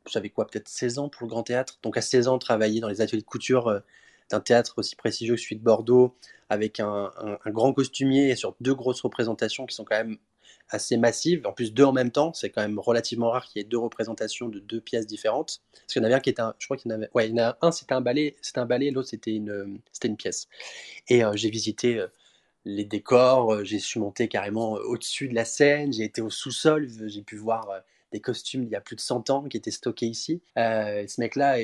j'avais 0.08 0.30
quoi, 0.30 0.46
peut-être 0.46 0.70
16 0.70 1.00
ans 1.00 1.10
pour 1.10 1.24
le 1.24 1.30
Grand 1.30 1.44
Théâtre. 1.44 1.80
Donc 1.82 1.98
à 1.98 2.02
16 2.02 2.28
ans, 2.28 2.38
travailler 2.38 2.80
dans 2.80 2.90
les 2.90 3.02
ateliers 3.02 3.22
de 3.22 3.28
couture 3.28 3.82
d'un 4.30 4.40
théâtre 4.40 4.76
aussi 4.78 4.96
prestigieux 4.96 5.36
que 5.36 5.42
celui 5.42 5.56
de 5.56 5.64
Bordeaux, 5.64 6.16
avec 6.50 6.80
un, 6.80 7.12
un, 7.18 7.52
grand 7.52 7.74
costumier 7.74 8.30
et 8.30 8.36
sur 8.36 8.56
deux 8.62 8.76
grosses 8.76 9.02
représentations 9.02 9.66
qui 9.66 9.76
sont 9.76 9.84
quand 9.84 9.96
même 9.96 10.18
assez 10.70 10.98
massive. 10.98 11.46
En 11.46 11.54
plus, 11.54 11.74
deux 11.74 11.84
en 11.84 11.94
même 11.94 12.12
temps, 12.12 12.34
c'est 12.34 12.50
quand 12.50 12.62
même 12.62 12.80
relativement 12.80 13.30
rare 13.30 13.46
qu'il 13.46 13.62
y 13.62 13.66
ait 13.66 13.68
deux 13.68 13.78
représentations 13.78 14.50
de 14.50 14.60
deux 14.60 14.82
pièces 14.82 15.08
différentes. 15.08 15.62
Parce 15.74 15.94
qu'il 15.94 16.02
y 16.02 16.06
en 16.06 16.08
avait 16.08 16.16
un 16.16 16.20
qui 16.20 16.30
était 16.30 16.42
un, 16.42 16.56
je 16.60 16.68
crois 16.68 16.78
qu'il 16.78 16.92
y 16.92 16.94
en 16.94 16.98
avait, 16.98 17.10
ouais, 17.14 17.30
il 17.30 17.36
y 17.36 17.42
en 17.42 17.44
a 17.44 17.58
un, 17.62 17.72
c'était 17.72 17.94
un 17.94 18.02
ballet, 18.02 18.36
c'était 18.42 18.60
un 18.60 18.66
ballet, 18.66 18.92
l'autre 18.92 19.10
c'était 19.10 19.36
une, 19.36 19.80
c'était 19.92 20.08
une 20.08 20.18
pièce. 20.18 20.48
Et 21.08 21.24
euh, 21.24 21.34
j'ai 21.36 21.50
visité 21.50 22.00
euh, 22.00 22.08
les 22.66 22.86
décors, 22.86 23.54
euh, 23.54 23.64
j'ai 23.64 23.80
su 23.80 24.00
monter 24.00 24.28
carrément 24.28 24.74
au-dessus 24.74 25.28
de 25.28 25.36
la 25.36 25.46
scène, 25.46 25.94
j'ai 25.94 26.04
été 26.04 26.22
au 26.22 26.30
sous-sol, 26.30 26.88
j'ai 27.08 27.22
pu 27.22 27.38
voir 27.38 27.68
des 28.12 28.22
costumes 28.22 28.64
il 28.64 28.70
y 28.70 28.76
a 28.76 28.82
plus 28.82 28.96
de 28.96 29.02
100 29.02 29.30
ans 29.30 29.44
qui 29.44 29.58
étaient 29.58 29.72
stockés 29.72 30.08
ici. 30.08 30.42
ce 30.56 31.20
mec-là 31.20 31.58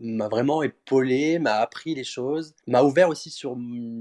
m'a 0.00 0.28
vraiment 0.28 0.62
épaulé, 0.62 1.38
m'a 1.38 1.54
appris 1.54 1.94
les 1.94 2.04
choses, 2.04 2.54
m'a 2.66 2.82
ouvert 2.82 3.08
aussi 3.08 3.30
sur 3.30 3.56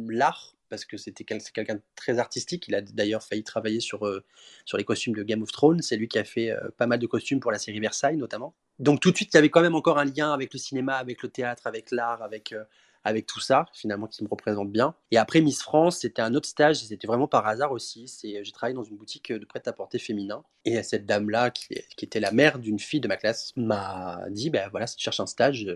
l'art 0.08 0.56
parce 0.70 0.86
que 0.86 0.98
c'était 0.98 1.24
quelqu'un 1.24 1.76
de 1.76 1.82
très 1.96 2.20
artistique. 2.20 2.68
Il 2.68 2.76
a 2.76 2.82
d'ailleurs 2.82 3.24
failli 3.24 3.44
travailler 3.44 3.80
sur, 3.80 4.06
euh, 4.06 4.24
sur 4.66 4.78
les 4.78 4.84
costumes 4.84 5.16
de 5.16 5.24
Game 5.24 5.42
of 5.42 5.52
Thrones. 5.52 5.82
C'est 5.82 5.98
lui 5.98 6.08
qui 6.08 6.20
a 6.20 6.24
fait 6.24 6.52
euh, 6.52 6.70
pas 6.78 6.88
mal 6.88 7.00
de 7.00 7.08
costumes 7.08 7.40
pour 7.40 7.52
la 7.52 7.60
série 7.60 7.80
Versailles 7.80 8.18
notamment. 8.18 8.56
Donc 8.78 9.02
tout 9.02 9.12
de 9.12 9.16
suite, 9.16 9.34
il 9.34 9.38
y 9.38 9.40
avait 9.40 9.50
quand 9.50 9.62
même 9.62 9.76
encore 9.76 9.98
un 9.98 10.06
lien 10.06 10.32
avec 10.32 10.54
le 10.54 10.60
cinéma, 10.60 10.96
avec 10.96 11.22
le 11.22 11.30
théâtre, 11.30 11.68
avec 11.68 11.92
l'art, 11.92 12.22
avec, 12.22 12.54
euh, 12.54 12.64
avec 13.04 13.26
tout 13.26 13.42
ça, 13.42 13.66
finalement, 13.74 14.08
qui 14.08 14.24
me 14.24 14.30
représente 14.30 14.72
bien. 14.72 14.96
Et 15.12 15.18
après 15.18 15.42
Miss 15.42 15.62
France, 15.62 16.00
c'était 16.00 16.22
un 16.22 16.34
autre 16.34 16.48
stage, 16.48 16.78
c'était 16.78 17.08
vraiment 17.08 17.28
par 17.28 17.46
hasard 17.46 17.74
aussi. 17.74 18.12
J'ai 18.24 18.52
travaillé 18.52 18.76
dans 18.76 18.84
une 18.84 18.96
boutique 18.96 19.34
de 19.34 19.44
prêt-à-porter 19.44 20.00
féminin. 20.00 20.44
Et 20.64 20.82
cette 20.84 21.06
dame-là, 21.06 21.52
qui, 21.52 21.74
était 22.02 22.20
la 22.22 22.32
mère 22.32 22.60
d'une 22.60 22.80
fille 22.80 23.02
de 23.02 23.08
ma 23.10 23.18
classe, 23.18 23.52
m'a 23.58 24.22
dit, 24.30 24.50
ben 24.50 24.70
voilà, 24.70 24.88
si 24.88 24.96
tu 24.96 25.04
cherches 25.04 25.20
un 25.20 25.28
stage, 25.28 25.68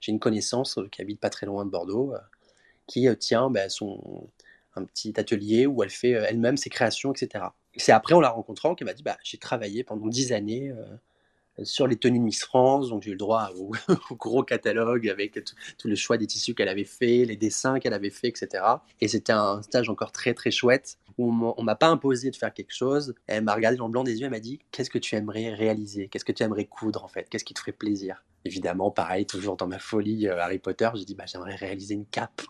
j'ai 0.00 0.12
une 0.12 0.20
connaissance 0.20 0.80
qui 0.90 1.00
habite 1.00 1.20
pas 1.20 1.30
très 1.30 1.46
loin 1.46 1.64
de 1.64 1.70
Bordeaux 1.70 2.14
qui 2.88 3.06
euh, 3.06 3.14
tient 3.14 3.50
bah, 3.50 3.68
son, 3.68 4.28
un 4.74 4.84
petit 4.84 5.12
atelier 5.20 5.66
où 5.66 5.84
elle 5.84 5.90
fait 5.90 6.14
euh, 6.14 6.26
elle-même 6.28 6.56
ses 6.56 6.70
créations, 6.70 7.12
etc. 7.12 7.44
C'est 7.76 7.92
après, 7.92 8.14
en 8.14 8.20
la 8.20 8.30
rencontrant, 8.30 8.74
qu'elle 8.74 8.86
m'a 8.86 8.94
dit 8.94 9.04
bah, 9.04 9.16
J'ai 9.22 9.38
travaillé 9.38 9.84
pendant 9.84 10.08
dix 10.08 10.32
années 10.32 10.70
euh, 10.70 11.64
sur 11.64 11.86
les 11.86 11.96
tenues 11.96 12.18
de 12.18 12.24
Miss 12.24 12.42
France, 12.42 12.88
donc 12.88 13.02
j'ai 13.02 13.10
eu 13.10 13.12
le 13.12 13.18
droit 13.18 13.50
au, 13.56 13.72
gros 14.16 14.42
catalogue 14.42 15.08
avec 15.08 15.38
tout, 15.76 15.88
le 15.88 15.94
choix 15.94 16.16
des 16.16 16.26
tissus 16.26 16.54
qu'elle 16.54 16.68
avait 16.68 16.84
fait, 16.84 17.24
les 17.24 17.36
dessins 17.36 17.78
qu'elle 17.78 17.94
avait 17.94 18.10
fait, 18.10 18.28
etc. 18.28 18.64
Et 19.00 19.08
c'était 19.08 19.32
un 19.32 19.62
stage 19.62 19.88
encore 19.88 20.10
très 20.10 20.34
très 20.34 20.50
chouette 20.50 20.98
où 21.18 21.32
on 21.32 21.62
m'a 21.64 21.74
pas 21.74 21.88
imposé 21.88 22.30
de 22.30 22.36
faire 22.36 22.54
quelque 22.54 22.72
chose. 22.72 23.14
Elle 23.26 23.42
m'a 23.42 23.54
regardé 23.54 23.76
dans 23.76 23.86
le 23.86 23.92
blanc 23.92 24.04
des 24.04 24.20
yeux, 24.20 24.26
elle 24.26 24.30
m'a 24.30 24.40
dit 24.40 24.60
Qu'est-ce 24.70 24.90
que 24.90 24.98
tu 24.98 25.16
aimerais 25.16 25.52
réaliser? 25.52 26.08
Qu'est-ce 26.08 26.24
que 26.24 26.32
tu 26.32 26.44
aimerais 26.44 26.66
coudre 26.66 27.04
en 27.04 27.08
fait? 27.08 27.28
Qu'est-ce 27.28 27.44
qui 27.44 27.54
te 27.54 27.58
ferait 27.58 27.72
plaisir? 27.72 28.22
Évidemment, 28.44 28.90
pareil, 28.90 29.26
toujours 29.26 29.56
dans 29.56 29.66
ma 29.66 29.78
folie 29.78 30.28
euh, 30.28 30.40
Harry 30.40 30.58
Potter, 30.58 30.88
j'ai 30.94 31.04
dit 31.04 31.14
bah, 31.14 31.24
J'aimerais 31.26 31.56
réaliser 31.56 31.94
une 31.94 32.06
cape. 32.06 32.40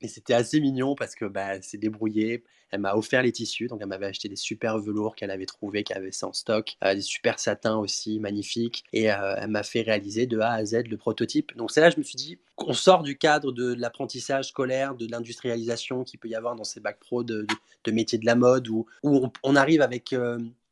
et 0.00 0.08
c'était 0.08 0.34
assez 0.34 0.60
mignon 0.60 0.94
parce 0.94 1.14
que 1.14 1.26
bah, 1.26 1.60
c'est 1.60 1.78
débrouillé. 1.78 2.44
Elle 2.70 2.80
m'a 2.80 2.94
offert 2.94 3.22
les 3.22 3.32
tissus, 3.32 3.66
donc 3.66 3.80
elle 3.82 3.88
m'avait 3.88 4.06
acheté 4.06 4.30
des 4.30 4.36
super 4.36 4.78
velours 4.78 5.14
qu'elle 5.14 5.30
avait 5.30 5.44
trouvé, 5.44 5.84
qu'elle 5.84 5.98
avait 5.98 6.10
ça 6.10 6.26
en 6.26 6.32
stock, 6.32 6.74
euh, 6.82 6.94
des 6.94 7.02
super 7.02 7.38
satins 7.38 7.76
aussi 7.76 8.18
magnifiques, 8.18 8.84
et 8.94 9.12
euh, 9.12 9.34
elle 9.36 9.50
m'a 9.50 9.62
fait 9.62 9.82
réaliser 9.82 10.26
de 10.26 10.38
A 10.38 10.52
à 10.52 10.64
Z 10.64 10.84
le 10.88 10.96
prototype. 10.96 11.54
Donc 11.54 11.70
c'est 11.70 11.82
là 11.82 11.90
je 11.90 11.98
me 11.98 12.02
suis 12.02 12.16
dit, 12.16 12.38
on 12.56 12.72
sort 12.72 13.02
du 13.02 13.18
cadre 13.18 13.52
de, 13.52 13.74
l'apprentissage 13.74 14.48
scolaire, 14.48 14.94
de 14.94 15.06
l'industrialisation 15.06 16.02
qu'il 16.02 16.18
peut 16.18 16.28
y 16.28 16.34
avoir 16.34 16.56
dans 16.56 16.64
ces 16.64 16.80
bacs 16.80 16.98
pro 16.98 17.22
de, 17.22 17.46
de, 17.84 17.92
métiers 17.92 18.18
de 18.18 18.24
la 18.24 18.36
mode, 18.36 18.68
où, 18.68 18.86
on, 19.02 19.54
arrive 19.54 19.82
avec 19.82 20.14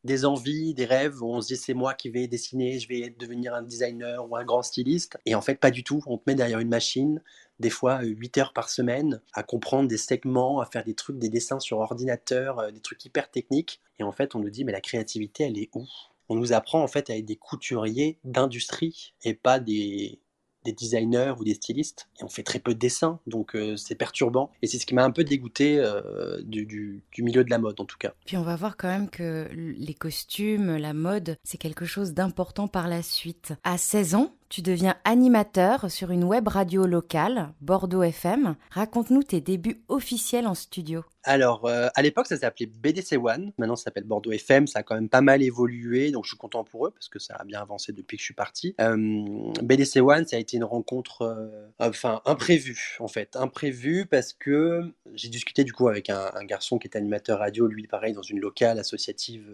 des 0.05 0.25
envies, 0.25 0.75
des 0.75 0.85
rêves, 0.85 1.23
où 1.23 1.27
on 1.27 1.41
se 1.41 1.49
dit 1.49 1.57
c'est 1.57 1.75
moi 1.75 1.95
qui 1.95 2.11
vais 2.11 2.27
dessiner, 2.27 2.79
je 2.79 2.89
vais 2.89 3.11
devenir 3.11 3.55
un 3.55 3.63
designer 3.63 4.29
ou 4.29 4.37
un 4.37 4.45
grand 4.45 4.63
styliste. 4.63 5.19
Et 5.27 5.35
en 5.35 5.41
fait, 5.41 5.57
pas 5.57 5.71
du 5.71 5.85
tout. 5.85 6.03
On 6.07 6.17
te 6.19 6.25
met 6.27 6.35
derrière 6.35 6.59
une 6.59 6.69
machine, 6.69 7.23
des 7.59 7.71
fois 7.71 8.03
8 8.03 8.39
heures 8.39 8.53
par 8.53 8.71
semaine, 8.71 9.21
à 9.35 9.43
comprendre 9.43 9.89
des 9.89 9.99
segments, 9.99 10.61
à 10.61 10.67
faire 10.67 10.85
des 10.85 10.95
trucs, 10.95 11.19
des 11.19 11.29
dessins 11.29 11.61
sur 11.61 11.79
ordinateur, 11.79 12.59
euh, 12.59 12.71
des 12.71 12.81
trucs 12.81 13.05
hyper 13.05 13.31
techniques. 13.31 13.81
Et 13.99 14.03
en 14.03 14.13
fait, 14.13 14.35
on 14.35 14.41
nous 14.41 14.51
dit 14.51 14.65
mais 14.65 14.73
la 14.73 14.81
créativité, 14.81 15.45
elle 15.45 15.59
est 15.59 15.71
où? 15.75 15.87
On 16.29 16.37
nous 16.37 16.53
apprend 16.53 16.83
en 16.83 16.87
fait 16.87 17.11
à 17.11 17.17
être 17.17 17.25
des 17.25 17.37
couturiers 17.37 18.19
d'industrie 18.25 19.15
et 19.25 19.35
pas 19.35 19.59
des 19.59 20.21
des 20.65 20.73
designers 20.73 21.35
ou 21.39 21.45
des 21.45 21.55
stylistes 21.55 22.09
et 22.21 22.25
on 22.25 22.29
fait 22.29 22.43
très 22.43 22.59
peu 22.59 22.75
de 22.75 22.79
dessins 22.79 23.21
donc 23.27 23.55
euh, 23.55 23.77
c'est 23.77 23.95
perturbant 23.95 24.51
et 24.63 24.67
c'est 24.67 24.79
ce 24.79 24.87
qui 24.87 24.95
m'a 24.95 25.05
un 25.05 25.11
peu 25.11 25.25
dégoûté 25.25 25.79
euh, 25.79 26.41
du, 26.43 26.67
du, 26.67 27.23
milieu 27.23 27.45
de 27.45 27.51
la 27.51 27.59
mode 27.59 27.81
en 27.81 27.85
tout 27.85 27.99
cas. 27.99 28.13
Puis 28.27 28.37
on 28.37 28.43
va 28.43 28.57
voir 28.57 28.77
quand 28.77 28.89
même 28.89 29.11
que 29.11 29.49
les 29.53 29.95
costumes, 29.95 30.77
la 30.77 30.93
mode, 30.93 31.37
c'est 31.45 31.59
quelque 31.59 31.85
chose 31.85 32.13
d'important 32.13 32.69
par 32.69 32.89
la 32.89 33.03
suite. 33.03 33.53
À 33.65 33.79
16 33.79 34.15
ans, 34.15 34.35
tu 34.51 34.63
deviens 34.63 34.97
animateur 35.05 35.89
sur 35.89 36.11
une 36.11 36.25
web 36.25 36.49
radio 36.49 36.85
locale, 36.85 37.55
Bordeaux 37.61 38.03
FM. 38.03 38.57
Raconte-nous 38.73 39.23
tes 39.23 39.41
débuts 39.41 39.81
officiels 39.87 40.49
en 40.49 40.57
studio. 40.57 41.05
Alors, 41.23 41.67
euh, 41.67 41.87
à 41.95 42.03
l'époque, 42.03 42.27
ça 42.27 42.37
s'appelait 42.37 42.67
BDC 42.67 43.17
One. 43.17 43.53
Maintenant, 43.59 43.77
ça 43.77 43.85
s'appelle 43.85 44.05
Bordeaux 44.05 44.33
FM. 44.33 44.67
Ça 44.67 44.81
a 44.81 44.83
quand 44.83 44.97
même 44.97 45.09
pas 45.09 45.21
mal 45.21 45.41
évolué, 45.41 46.11
donc 46.11 46.25
je 46.25 46.31
suis 46.31 46.37
content 46.37 46.65
pour 46.65 46.89
eux 46.89 46.91
parce 46.91 47.09
que 47.09 47.21
ça 47.21 47.37
a 47.37 47.45
bien 47.45 47.61
avancé 47.61 47.93
depuis 47.93 48.17
que 48.17 48.23
je 48.23 48.25
suis 48.25 48.35
parti. 48.35 48.75
Euh, 48.81 48.97
BDC 49.63 50.01
One, 50.01 50.27
ça 50.27 50.35
a 50.35 50.41
été 50.41 50.57
une 50.57 50.65
rencontre, 50.65 51.23
euh, 51.23 51.69
enfin, 51.79 52.21
imprévue 52.25 52.97
en 52.99 53.09
fait, 53.09 53.37
imprévue 53.37 54.07
parce 54.07 54.33
que 54.33 54.83
j'ai 55.15 55.29
discuté 55.29 55.63
du 55.63 55.73
coup 55.73 55.87
avec 55.87 56.11
un, 56.11 56.33
un, 56.35 56.45
garçon 56.45 56.79
qui 56.79 56.89
est 56.89 56.97
animateur 56.97 57.39
radio, 57.39 57.69
lui, 57.69 57.87
pareil, 57.87 58.15
dans 58.15 58.23
une 58.23 58.41
locale 58.41 58.81
associative 58.81 59.47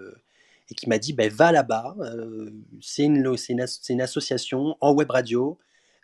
et 0.71 0.75
qui 0.75 0.89
m'a 0.89 0.99
dit 0.99 1.13
ben, 1.13 1.31
va 1.31 1.53
là-bas, 1.53 1.97
euh, 2.01 2.51
c'est 2.81 3.05
une, 3.05 4.01
association 4.01 4.77
en 4.81 4.93
web 4.93 5.11
radio, 5.11 5.59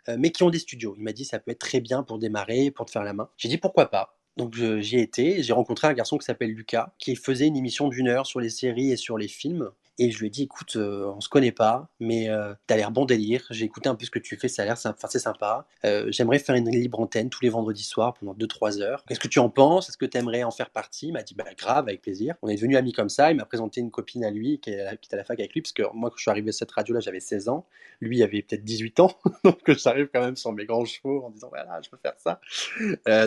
euh, 0.09 0.15
mais 0.17 0.31
qui 0.31 0.43
ont 0.43 0.49
des 0.49 0.59
studios. 0.59 0.95
Il 0.97 1.03
m'a 1.03 1.13
dit 1.13 1.25
ça 1.25 1.39
peut 1.39 1.51
être 1.51 1.59
très 1.59 1.81
bien 1.81 2.03
pour 2.03 2.19
démarrer, 2.19 2.71
pour 2.71 2.85
te 2.85 2.91
faire 2.91 3.03
la 3.03 3.13
main. 3.13 3.29
J'ai 3.37 3.49
dit 3.49 3.57
pourquoi 3.57 3.89
pas? 3.89 4.17
Donc 4.37 4.55
j'y 4.55 4.97
ai 4.97 5.01
été, 5.01 5.43
j'ai 5.43 5.53
rencontré 5.53 5.87
un 5.87 5.93
garçon 5.93 6.17
qui 6.17 6.25
s'appelle 6.25 6.51
Lucas, 6.51 6.93
qui 6.97 7.15
faisait 7.15 7.47
une 7.47 7.57
émission 7.57 7.87
d'une 7.87 8.07
heure 8.07 8.25
sur 8.25 8.39
les 8.39 8.49
séries 8.49 8.91
et 8.91 8.97
sur 8.97 9.17
les 9.17 9.27
films. 9.27 9.69
Et 9.99 10.09
je 10.09 10.19
lui 10.19 10.27
ai 10.27 10.29
dit, 10.31 10.43
écoute, 10.43 10.75
euh, 10.75 11.13
on 11.15 11.21
se 11.21 11.29
connaît 11.29 11.51
pas, 11.51 11.87
mais 11.99 12.27
euh, 12.27 12.53
tu 12.67 12.73
as 12.73 12.77
l'air 12.77 12.89
bon 12.89 13.05
délire. 13.05 13.45
J'ai 13.51 13.65
écouté 13.65 13.89
un 13.89 13.95
peu 13.95 14.05
ce 14.05 14.09
que 14.09 14.17
tu 14.17 14.37
fais, 14.37 14.47
ça 14.47 14.63
a 14.63 14.65
l'air 14.65 14.77
c'est 14.77 15.19
sympa. 15.19 15.67
Euh, 15.85 16.07
j'aimerais 16.09 16.39
faire 16.39 16.55
une 16.55 16.69
libre 16.69 16.99
antenne 16.99 17.29
tous 17.29 17.43
les 17.43 17.49
vendredis 17.49 17.83
soirs 17.83 18.15
pendant 18.15 18.33
2-3 18.33 18.81
heures. 18.81 19.03
Qu'est-ce 19.07 19.19
que 19.19 19.27
tu 19.27 19.37
en 19.37 19.49
penses? 19.49 19.89
Est-ce 19.89 19.97
que 19.97 20.07
tu 20.07 20.17
aimerais 20.17 20.43
en 20.43 20.49
faire 20.49 20.71
partie? 20.71 21.09
Il 21.09 21.13
m'a 21.13 21.21
dit, 21.21 21.35
bah 21.35 21.45
grave, 21.55 21.87
avec 21.87 22.01
plaisir. 22.01 22.33
On 22.41 22.47
est 22.47 22.55
devenus 22.55 22.75
amis 22.75 22.91
comme 22.91 23.09
ça. 23.09 23.29
Il 23.29 23.37
m'a 23.37 23.45
présenté 23.45 23.81
une 23.81 23.91
copine 23.91 24.25
à 24.25 24.31
lui 24.31 24.59
qui, 24.59 24.71
est, 24.71 24.81
à 24.81 25.15
la 25.15 25.23
fac 25.23 25.39
avec 25.39 25.53
lui, 25.53 25.61
parce 25.61 25.73
que 25.73 25.83
moi, 25.93 26.09
quand 26.09 26.17
je 26.17 26.23
suis 26.23 26.31
arrivé 26.31 26.49
à 26.49 26.53
cette 26.53 26.71
radio-là, 26.71 26.99
j'avais 26.99 27.19
16 27.19 27.49
ans. 27.49 27.67
Lui, 28.01 28.17
il 28.17 28.23
avait 28.23 28.41
peut-être 28.41 28.63
18 28.63 28.99
ans. 28.99 29.11
donc 29.43 29.59
j'arrive 29.67 30.09
quand 30.11 30.21
même 30.21 30.35
sur 30.35 30.51
mes 30.53 30.65
grands 30.65 30.85
chevaux 30.85 31.23
en 31.23 31.29
disant, 31.29 31.49
voilà, 31.49 31.79
je 31.83 31.89
peux 31.91 31.97
faire 31.97 32.15
ça. 32.17 32.39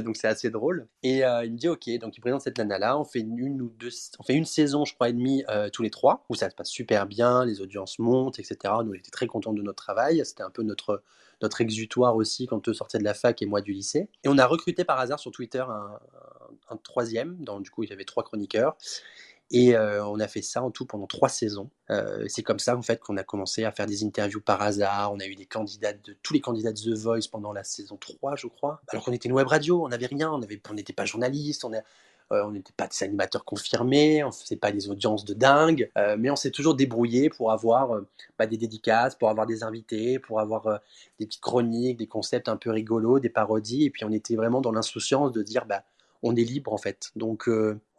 donc 0.01 0.17
c'est 0.17 0.29
assez 0.29 0.51
drôle. 0.51 0.89
Et 1.05 1.19
il 1.19 1.53
me 1.53 1.57
dit, 1.57 1.69
ok, 1.69 1.89
donc 2.01 2.17
il 2.17 2.21
présente 2.21 2.41
cette 2.41 2.59
nana-là. 2.59 2.99
On 2.99 3.05
fait 3.05 3.21
une, 3.21 3.63
ou 3.63 3.73
deux, 3.79 3.91
on 4.19 4.25
fait 4.25 4.35
une 4.35 4.45
saison, 4.45 4.85
je 4.85 4.95
crois, 4.95 5.11
et 5.11 5.13
demie 5.13 5.45
tous 5.73 5.85
les 5.85 5.91
trois, 5.91 6.25
où 6.29 6.35
ça 6.35 6.49
passe 6.57 6.71
super 6.71 7.07
bien 7.07 7.45
les 7.45 7.61
audiences 7.61 7.99
montent, 7.99 8.39
etc. 8.39 8.75
Nous, 8.85 8.91
on 8.91 8.95
était 8.95 9.11
très 9.11 9.27
contents 9.27 9.53
de 9.53 9.63
notre 9.63 9.83
travail. 9.83 10.23
C'était 10.25 10.43
un 10.43 10.51
peu 10.51 10.63
notre, 10.63 11.03
notre 11.43 11.61
exutoire 11.61 12.17
aussi 12.17 12.47
quand 12.47 12.69
eux 12.69 12.75
sortaient 12.75 12.99
de 12.99 13.05
la 13.05 13.15
fac 13.15 13.41
et 13.43 13.47
moi 13.47 13.61
du 13.61 13.73
lycée. 13.73 14.09
Et 14.25 14.29
on 14.29 14.39
a 14.39 14.47
recruté 14.47 14.85
par 14.85 14.99
hasard 14.99 15.21
sur 15.21 15.31
Twitter 15.31 15.65
un, 15.69 16.77
troisième. 16.83 17.37
Donc, 17.45 17.63
du 17.63 17.71
coup, 17.71 17.85
il 17.85 17.91
y 17.91 17.93
avait 17.93 18.05
trois 18.05 18.25
chroniqueurs. 18.25 18.77
Et 19.53 19.77
euh, 19.77 20.05
on 20.05 20.19
a 20.19 20.27
fait 20.27 20.43
ça 20.43 20.61
en 20.63 20.73
tout 20.73 20.87
pendant 20.87 21.07
trois 21.07 21.29
saisons. 21.29 21.71
Euh, 21.91 22.25
c'est 22.29 22.43
comme 22.43 22.59
ça 22.59 22.77
en 22.77 22.83
fait 22.83 22.99
qu'on 22.99 23.17
a 23.17 23.23
commencé 23.23 23.63
à 23.63 23.71
faire 23.71 23.87
des 23.87 24.03
interviews 24.03 24.41
par 24.41 24.61
hasard. 24.61 25.13
On 25.13 25.21
a 25.21 25.27
eu 25.27 25.37
des 25.37 25.47
candidats 25.47 25.93
de 25.93 26.17
tous 26.23 26.35
les 26.35 26.41
candidats 26.41 26.73
de 26.73 26.79
The 26.81 26.99
Voice 26.99 27.29
pendant 27.31 27.53
la 27.53 27.63
saison 27.63 27.97
3, 27.97 28.35
je 28.35 28.49
crois. 28.49 28.83
Alors 28.89 29.05
qu'on 29.05 29.13
était 29.13 29.29
une 29.29 29.35
web 29.35 29.47
radio, 29.47 29.85
on 29.85 29.89
n'avait 29.89 30.07
rien, 30.07 30.33
on 30.33 30.75
n'était 30.75 30.93
pas 30.93 31.05
journaliste, 31.05 31.65
on, 31.65 31.73
euh, 32.33 32.43
on 32.45 32.51
n'était 32.51 32.73
pas 32.77 32.89
des 32.89 33.05
animateurs 33.05 33.45
confirmés, 33.45 34.25
on 34.25 34.29
ne 34.29 34.33
faisait 34.33 34.57
pas 34.57 34.73
des 34.73 34.89
audiences 34.89 35.25
de 35.25 35.33
dingue, 35.33 35.91
euh, 35.97 36.17
mais 36.19 36.29
on 36.31 36.37
s'est 36.37 36.51
toujours 36.51 36.75
débrouillé 36.75 37.31
pour 37.31 37.53
avoir 37.53 37.95
euh, 37.95 38.07
bah, 38.39 38.47
des 38.47 38.57
dédicaces, 38.57 39.15
pour 39.15 39.31
avoir 39.31 39.47
des 39.47 39.63
invités, 39.63 40.19
pour 40.19 40.41
avoir 40.41 40.81
des 41.21 41.27
petites 41.27 41.41
chroniques, 41.43 41.99
des 41.99 42.09
concepts 42.09 42.49
un 42.49 42.57
peu 42.57 42.71
rigolos, 42.71 43.21
des 43.21 43.29
parodies, 43.29 43.85
et 43.85 43.91
puis 43.91 44.05
on 44.05 44.11
était 44.11 44.35
vraiment 44.35 44.61
dans 44.61 44.73
l'insouciance 44.73 45.31
de 45.31 45.43
dire 45.43 45.67
bah, 45.67 45.85
on 46.23 46.35
est 46.35 46.43
libre 46.43 46.73
en 46.73 46.79
fait. 46.79 47.13
Donc 47.15 47.49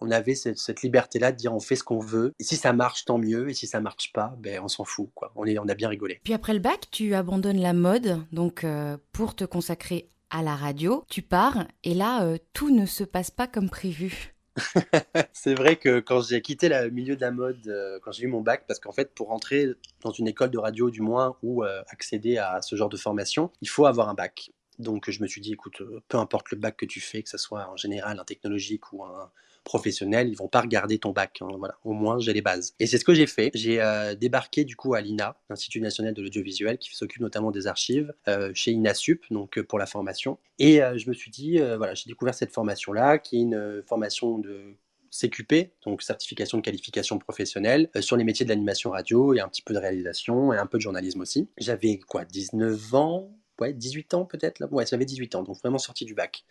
on 0.02 0.12
avait 0.12 0.36
cette, 0.36 0.82
liberté-là 0.82 1.32
de 1.32 1.38
dire 1.38 1.54
on 1.54 1.60
fait 1.62 1.76
ce 1.76 1.84
qu'on 1.84 2.00
veut. 2.00 2.34
Et 2.40 2.44
si 2.44 2.58
ça 2.58 2.74
marche, 2.74 3.06
tant 3.06 3.20
mieux. 3.20 3.50
Et 3.50 3.54
si 3.54 3.68
ça 3.68 3.80
marche 3.80 4.12
pas, 4.12 4.36
ben 4.40 4.60
on 4.62 4.68
s'en 4.68 4.84
fout. 4.84 5.10
Quoi. 5.14 5.32
On, 5.36 5.46
a 5.46 5.76
bien 5.76 5.88
rigolé. 5.88 6.20
Puis 6.24 6.34
après 6.34 6.54
le 6.54 6.60
bac, 6.60 6.88
tu 6.92 7.14
abandonnes 7.14 7.62
la 7.62 7.74
mode 7.74 8.20
donc 8.32 8.66
pour 9.14 9.36
te 9.36 9.46
consacrer 9.46 10.10
à 10.30 10.42
la 10.44 10.56
radio, 10.56 11.06
tu 11.10 11.22
pars 11.22 11.68
et 11.84 11.94
là, 11.94 12.24
euh, 12.24 12.38
tout 12.54 12.70
ne 12.70 12.86
se 12.86 13.04
passe 13.04 13.32
pas 13.32 13.48
comme 13.48 13.70
prévu. 13.70 14.34
c'est 15.34 15.54
vrai 15.54 15.76
que 15.76 16.00
quand 16.00 16.22
j'ai 16.22 16.42
quitté 16.42 16.68
le 16.70 16.90
milieu 16.90 17.16
de 17.16 17.22
la 17.22 17.32
mode, 17.32 17.60
euh, 17.68 18.00
quand 18.02 18.12
j'ai 18.12 18.24
eu 18.24 18.28
mon 18.28 18.42
bac, 18.42 18.66
parce 18.68 18.80
qu'en 18.80 18.92
fait, 18.92 19.14
pour 19.14 19.32
entrer 19.32 19.68
dans 20.02 20.12
une 20.12 20.28
école 20.28 20.50
de 20.50 20.58
radio, 20.58 20.90
du 20.90 21.02
moins, 21.02 21.38
ou 21.44 21.64
euh, 21.64 21.82
accéder 21.90 22.38
à 22.38 22.62
ce 22.62 22.76
genre 22.76 22.90
de 22.90 22.98
formation, 22.98 23.52
il 23.62 23.70
faut 23.70 23.86
avoir 23.86 24.10
un 24.10 24.14
bac. 24.14 24.52
Donc 24.80 25.10
je 25.10 25.22
me 25.22 25.28
suis 25.28 25.42
dit, 25.42 25.54
écoute, 25.54 25.82
peu 26.08 26.18
importe 26.18 26.52
le 26.52 26.58
bac 26.58 26.78
que 26.78 26.86
tu 26.86 27.02
fais, 27.02 27.24
que 27.24 27.30
ce 27.30 27.38
soit 27.38 27.68
en 27.70 27.78
général 27.78 28.20
un 28.20 28.24
technologique 28.24 28.94
ou 28.94 29.04
un, 29.04 29.32
professionnels, 29.68 30.30
ils 30.30 30.38
vont 30.38 30.48
pas 30.48 30.62
regarder 30.62 30.98
ton 30.98 31.12
bac. 31.12 31.40
Hein, 31.42 31.50
voilà, 31.60 31.76
au 31.84 31.92
moins 31.92 32.20
j'ai 32.20 32.34
les 32.34 32.42
bases. 32.42 32.74
Et 32.80 32.88
c'est 32.88 32.98
ce 32.98 33.04
que 33.04 33.14
j'ai 33.14 33.28
fait. 33.28 33.52
J'ai 33.54 33.82
euh, 33.82 34.16
débarqué 34.16 34.64
du 34.64 34.76
coup 34.78 34.96
à 34.96 35.02
l'INA, 35.02 35.36
l'Institut 35.50 35.82
national 35.82 36.14
de 36.14 36.22
l'audiovisuel, 36.22 36.78
qui 36.78 36.96
s'occupe 36.96 37.22
notamment 37.22 37.52
des 37.52 37.68
archives, 37.68 38.14
euh, 38.30 38.52
chez 38.54 38.72
INASUP, 38.72 39.26
donc 39.30 39.58
euh, 39.58 39.64
pour 39.64 39.78
la 39.78 39.86
formation. 39.86 40.40
Et 40.58 40.80
je 40.96 41.10
me 41.10 41.14
suis 41.14 41.30
dit, 41.30 41.60
voilà, 41.60 41.94
j'ai 41.94 42.08
découvert 42.08 42.34
cette 42.34 42.52
formation-là, 42.52 43.20
qui 43.20 43.38
est 43.38 43.42
une 43.42 43.84
formation 43.86 44.40
de 44.40 44.76
CQP, 45.12 45.72
donc 45.86 46.02
certification 46.02 46.58
de 46.58 46.64
qualification 46.64 47.20
professionnelle, 47.20 47.90
sur 48.00 48.18
les 48.18 48.24
métiers 48.24 48.44
de 48.44 48.50
l'animation 48.50 48.90
radio 48.90 49.36
et 49.36 49.40
un 49.40 49.48
petit 49.50 49.62
peu 49.62 49.76
de 49.76 49.80
réalisation 49.80 50.54
et 50.54 50.58
un 50.58 50.66
peu 50.66 50.80
de 50.80 50.82
journalisme 50.82 51.22
aussi. 51.22 51.48
J'avais 51.60 52.00
quoi, 52.00 52.26
19 52.26 52.96
ans 52.96 53.37
ouais, 53.60 53.74
18 53.74 54.14
ans 54.14 54.26
peut-être, 54.26 54.60
là. 54.60 54.68
Ouais, 54.72 54.86
j'avais 54.86 55.06
18 55.06 55.36
ans, 55.36 55.44
donc 55.44 55.58
vraiment 55.60 55.78
sorti 55.78 56.06
du 56.06 56.14
bac. 56.14 56.46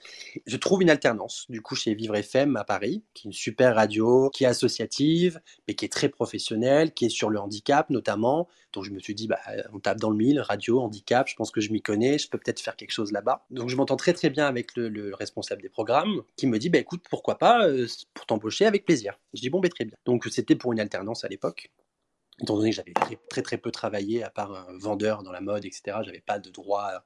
Je 0.46 0.56
trouve 0.56 0.82
une 0.82 0.90
alternance, 0.90 1.46
du 1.48 1.60
coup, 1.60 1.74
chez 1.74 1.94
Vivre 1.94 2.16
FM 2.16 2.56
à 2.56 2.64
Paris, 2.64 3.02
qui 3.14 3.26
est 3.26 3.28
une 3.28 3.32
super 3.32 3.74
radio, 3.74 4.30
qui 4.30 4.44
est 4.44 4.46
associative, 4.46 5.40
mais 5.66 5.74
qui 5.74 5.84
est 5.84 5.92
très 5.92 6.08
professionnelle, 6.08 6.92
qui 6.92 7.06
est 7.06 7.10
sur 7.10 7.30
le 7.30 7.38
handicap 7.38 7.90
notamment. 7.90 8.48
Donc 8.72 8.84
je 8.84 8.90
me 8.90 8.98
suis 8.98 9.14
dit, 9.14 9.26
bah, 9.26 9.38
on 9.72 9.80
tape 9.80 9.98
dans 9.98 10.10
le 10.10 10.16
mille, 10.16 10.40
radio, 10.40 10.80
handicap, 10.80 11.28
je 11.28 11.34
pense 11.34 11.50
que 11.50 11.60
je 11.60 11.72
m'y 11.72 11.80
connais, 11.80 12.18
je 12.18 12.28
peux 12.28 12.38
peut-être 12.38 12.60
faire 12.60 12.76
quelque 12.76 12.90
chose 12.90 13.12
là-bas. 13.12 13.46
Donc 13.50 13.68
je 13.68 13.76
m'entends 13.76 13.96
très 13.96 14.12
très 14.12 14.30
bien 14.30 14.46
avec 14.46 14.76
le, 14.76 15.14
responsable 15.14 15.62
des 15.62 15.68
programmes, 15.68 16.22
qui 16.36 16.46
me 16.46 16.58
dit, 16.58 16.68
bah 16.68 16.78
écoute, 16.78 17.04
pourquoi 17.08 17.38
pas, 17.38 17.66
euh, 17.66 17.86
pour 18.12 18.26
t'embaucher 18.26 18.66
avec 18.66 18.84
plaisir. 18.84 19.18
Je 19.34 19.40
dis, 19.40 19.50
bon, 19.50 19.60
bah 19.60 19.68
très 19.68 19.84
bien. 19.84 19.96
Donc 20.04 20.26
c'était 20.30 20.56
pour 20.56 20.72
une 20.72 20.80
alternance 20.80 21.24
à 21.24 21.28
l'époque 21.28 21.70
étant 22.40 22.56
donné 22.56 22.70
que 22.70 22.76
j'avais 22.76 22.92
très, 23.28 23.42
très, 23.42 23.58
peu 23.58 23.70
travaillé, 23.70 24.22
à 24.22 24.30
part 24.30 24.52
un 24.52 24.78
vendeur 24.78 25.22
dans 25.22 25.32
la 25.32 25.40
mode, 25.40 25.64
etc., 25.64 25.98
j'avais 26.02 26.20
pas 26.20 26.38
de 26.38 26.50
droit 26.50 27.02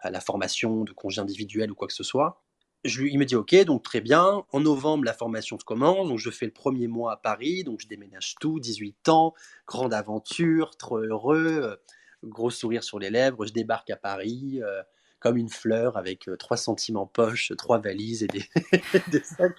à 0.00 0.10
la 0.10 0.20
formation, 0.20 0.84
de 0.84 0.92
congé 0.92 1.20
individuel 1.20 1.70
ou 1.70 1.74
quoi 1.74 1.88
que 1.88 1.94
ce 1.94 2.04
soit. 2.04 2.42
Je 2.84 3.04
il 3.04 3.18
me 3.18 3.26
dit 3.26 3.36
ok, 3.36 3.54
donc 3.64 3.82
très 3.82 4.00
bien. 4.00 4.44
En 4.52 4.60
novembre, 4.60 5.04
la 5.04 5.12
formation 5.12 5.58
se 5.58 5.64
commence, 5.64 6.08
donc 6.08 6.18
je 6.18 6.30
fais 6.30 6.46
le 6.46 6.52
premier 6.52 6.88
mois 6.88 7.12
à 7.12 7.16
Paris, 7.16 7.62
donc 7.62 7.80
je 7.80 7.88
déménage 7.88 8.36
tout, 8.40 8.58
18 8.58 9.08
ans, 9.10 9.34
grande 9.66 9.92
aventure, 9.92 10.76
trop 10.78 10.98
heureux, 10.98 11.60
euh, 11.62 11.76
gros 12.24 12.50
sourire 12.50 12.82
sur 12.82 12.98
les 12.98 13.10
lèvres, 13.10 13.44
je 13.44 13.52
débarque 13.52 13.90
à 13.90 13.96
Paris. 13.96 14.60
Euh, 14.62 14.82
comme 15.20 15.36
une 15.36 15.50
fleur 15.50 15.96
avec 15.96 16.28
3 16.38 16.56
euh, 16.56 16.60
centimes 16.60 16.96
en 16.96 17.06
poche, 17.06 17.52
trois 17.56 17.78
valises 17.78 18.22
et 18.22 18.26
des, 19.08 19.22
sacs. 19.22 19.54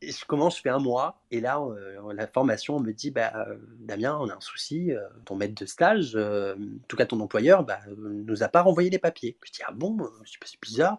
Et 0.00 0.12
je 0.12 0.24
commence, 0.24 0.56
je 0.56 0.62
fais 0.62 0.70
un 0.70 0.78
mois, 0.78 1.20
et 1.30 1.40
là, 1.40 1.60
euh, 1.60 2.12
la 2.14 2.26
formation 2.26 2.80
me 2.80 2.92
dit 2.92 3.10
bah, 3.10 3.32
euh, 3.34 3.56
Damien, 3.80 4.16
on 4.20 4.28
a 4.28 4.36
un 4.36 4.40
souci, 4.40 4.92
ton 5.24 5.36
maître 5.36 5.54
de 5.54 5.66
stage, 5.66 6.16
en 6.16 6.56
tout 6.88 6.96
cas 6.96 7.06
ton 7.06 7.20
employeur, 7.20 7.64
bah, 7.64 7.80
nous 7.98 8.42
a 8.42 8.48
pas 8.48 8.62
renvoyé 8.62 8.88
les 8.88 8.98
papiers. 8.98 9.36
Je 9.44 9.52
dis 9.52 9.60
Ah 9.66 9.72
bon, 9.72 9.98
c'est 10.24 10.60
bizarre. 10.62 10.98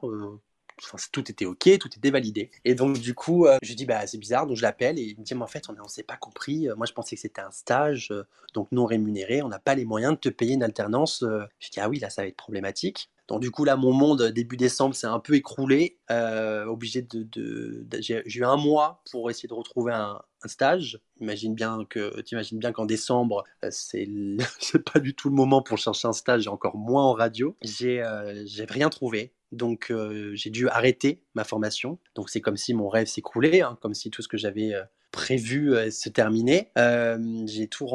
Tout 1.11 1.31
était 1.31 1.45
ok, 1.45 1.77
tout 1.79 1.89
était 1.95 2.09
validé. 2.09 2.49
Et 2.65 2.75
donc 2.75 2.99
du 2.99 3.13
coup, 3.13 3.47
je 3.61 3.73
dis 3.73 3.85
bah 3.85 4.05
c'est 4.07 4.17
bizarre, 4.17 4.47
donc 4.47 4.57
je 4.57 4.63
l'appelle 4.63 4.97
et 4.97 5.03
il 5.03 5.19
me 5.19 5.23
dit 5.23 5.35
mais 5.35 5.43
en 5.43 5.47
fait 5.47 5.69
on 5.69 5.73
ne 5.73 5.87
s'est 5.87 6.03
pas 6.03 6.17
compris. 6.17 6.67
Moi 6.75 6.85
je 6.87 6.93
pensais 6.93 7.15
que 7.15 7.21
c'était 7.21 7.41
un 7.41 7.51
stage, 7.51 8.11
donc 8.53 8.71
non 8.71 8.85
rémunéré, 8.85 9.43
on 9.43 9.49
n'a 9.49 9.59
pas 9.59 9.75
les 9.75 9.85
moyens 9.85 10.13
de 10.13 10.19
te 10.19 10.29
payer 10.29 10.55
une 10.55 10.63
alternance. 10.63 11.23
Je 11.59 11.69
dis 11.69 11.79
ah 11.79 11.87
oui 11.87 11.99
là 11.99 12.09
ça 12.09 12.23
va 12.23 12.27
être 12.27 12.35
problématique. 12.35 13.09
Donc 13.27 13.41
du 13.41 13.51
coup 13.51 13.63
là, 13.63 13.75
mon 13.75 13.93
monde 13.93 14.23
début 14.23 14.57
décembre 14.57 14.95
s'est 14.95 15.07
un 15.07 15.19
peu 15.19 15.35
écroulé. 15.35 15.97
Euh, 16.11 16.65
obligé 16.65 17.01
de, 17.01 17.87
j'ai 17.99 18.23
eu 18.25 18.43
un 18.43 18.57
mois 18.57 19.01
pour 19.11 19.29
essayer 19.29 19.47
de 19.47 19.53
retrouver 19.53 19.93
un, 19.93 20.21
stage. 20.45 20.99
Imagine 21.21 21.55
bien 21.55 21.85
que, 21.89 22.19
t'imagines 22.21 22.59
bien 22.59 22.71
qu'en 22.71 22.85
décembre, 22.85 23.43
euh, 23.63 23.69
c'est, 23.71 24.07
pas 24.91 24.99
du 24.99 25.15
tout 25.15 25.29
le 25.29 25.35
moment 25.35 25.61
pour 25.61 25.77
chercher 25.77 26.07
un 26.07 26.13
stage, 26.13 26.47
et 26.47 26.49
encore 26.49 26.75
moins 26.75 27.03
en 27.03 27.13
radio. 27.13 27.55
J'ai, 27.61 28.01
euh, 28.01 28.43
j'ai 28.45 28.65
rien 28.65 28.89
trouvé. 28.89 29.33
Donc 29.51 29.91
euh, 29.91 30.31
j'ai 30.33 30.49
dû 30.49 30.67
arrêter 30.67 31.23
ma 31.35 31.43
formation. 31.43 31.99
Donc 32.15 32.29
c'est 32.29 32.41
comme 32.41 32.57
si 32.57 32.73
mon 32.73 32.89
rêve 32.89 33.07
s'écroulait, 33.07 33.61
hein, 33.61 33.77
comme 33.81 33.93
si 33.93 34.09
tout 34.09 34.21
ce 34.21 34.27
que 34.27 34.37
j'avais 34.37 34.73
prévu 35.11 35.75
se 35.91 36.09
terminait. 36.09 36.71
j'ai 37.45 37.67
tout, 37.67 37.87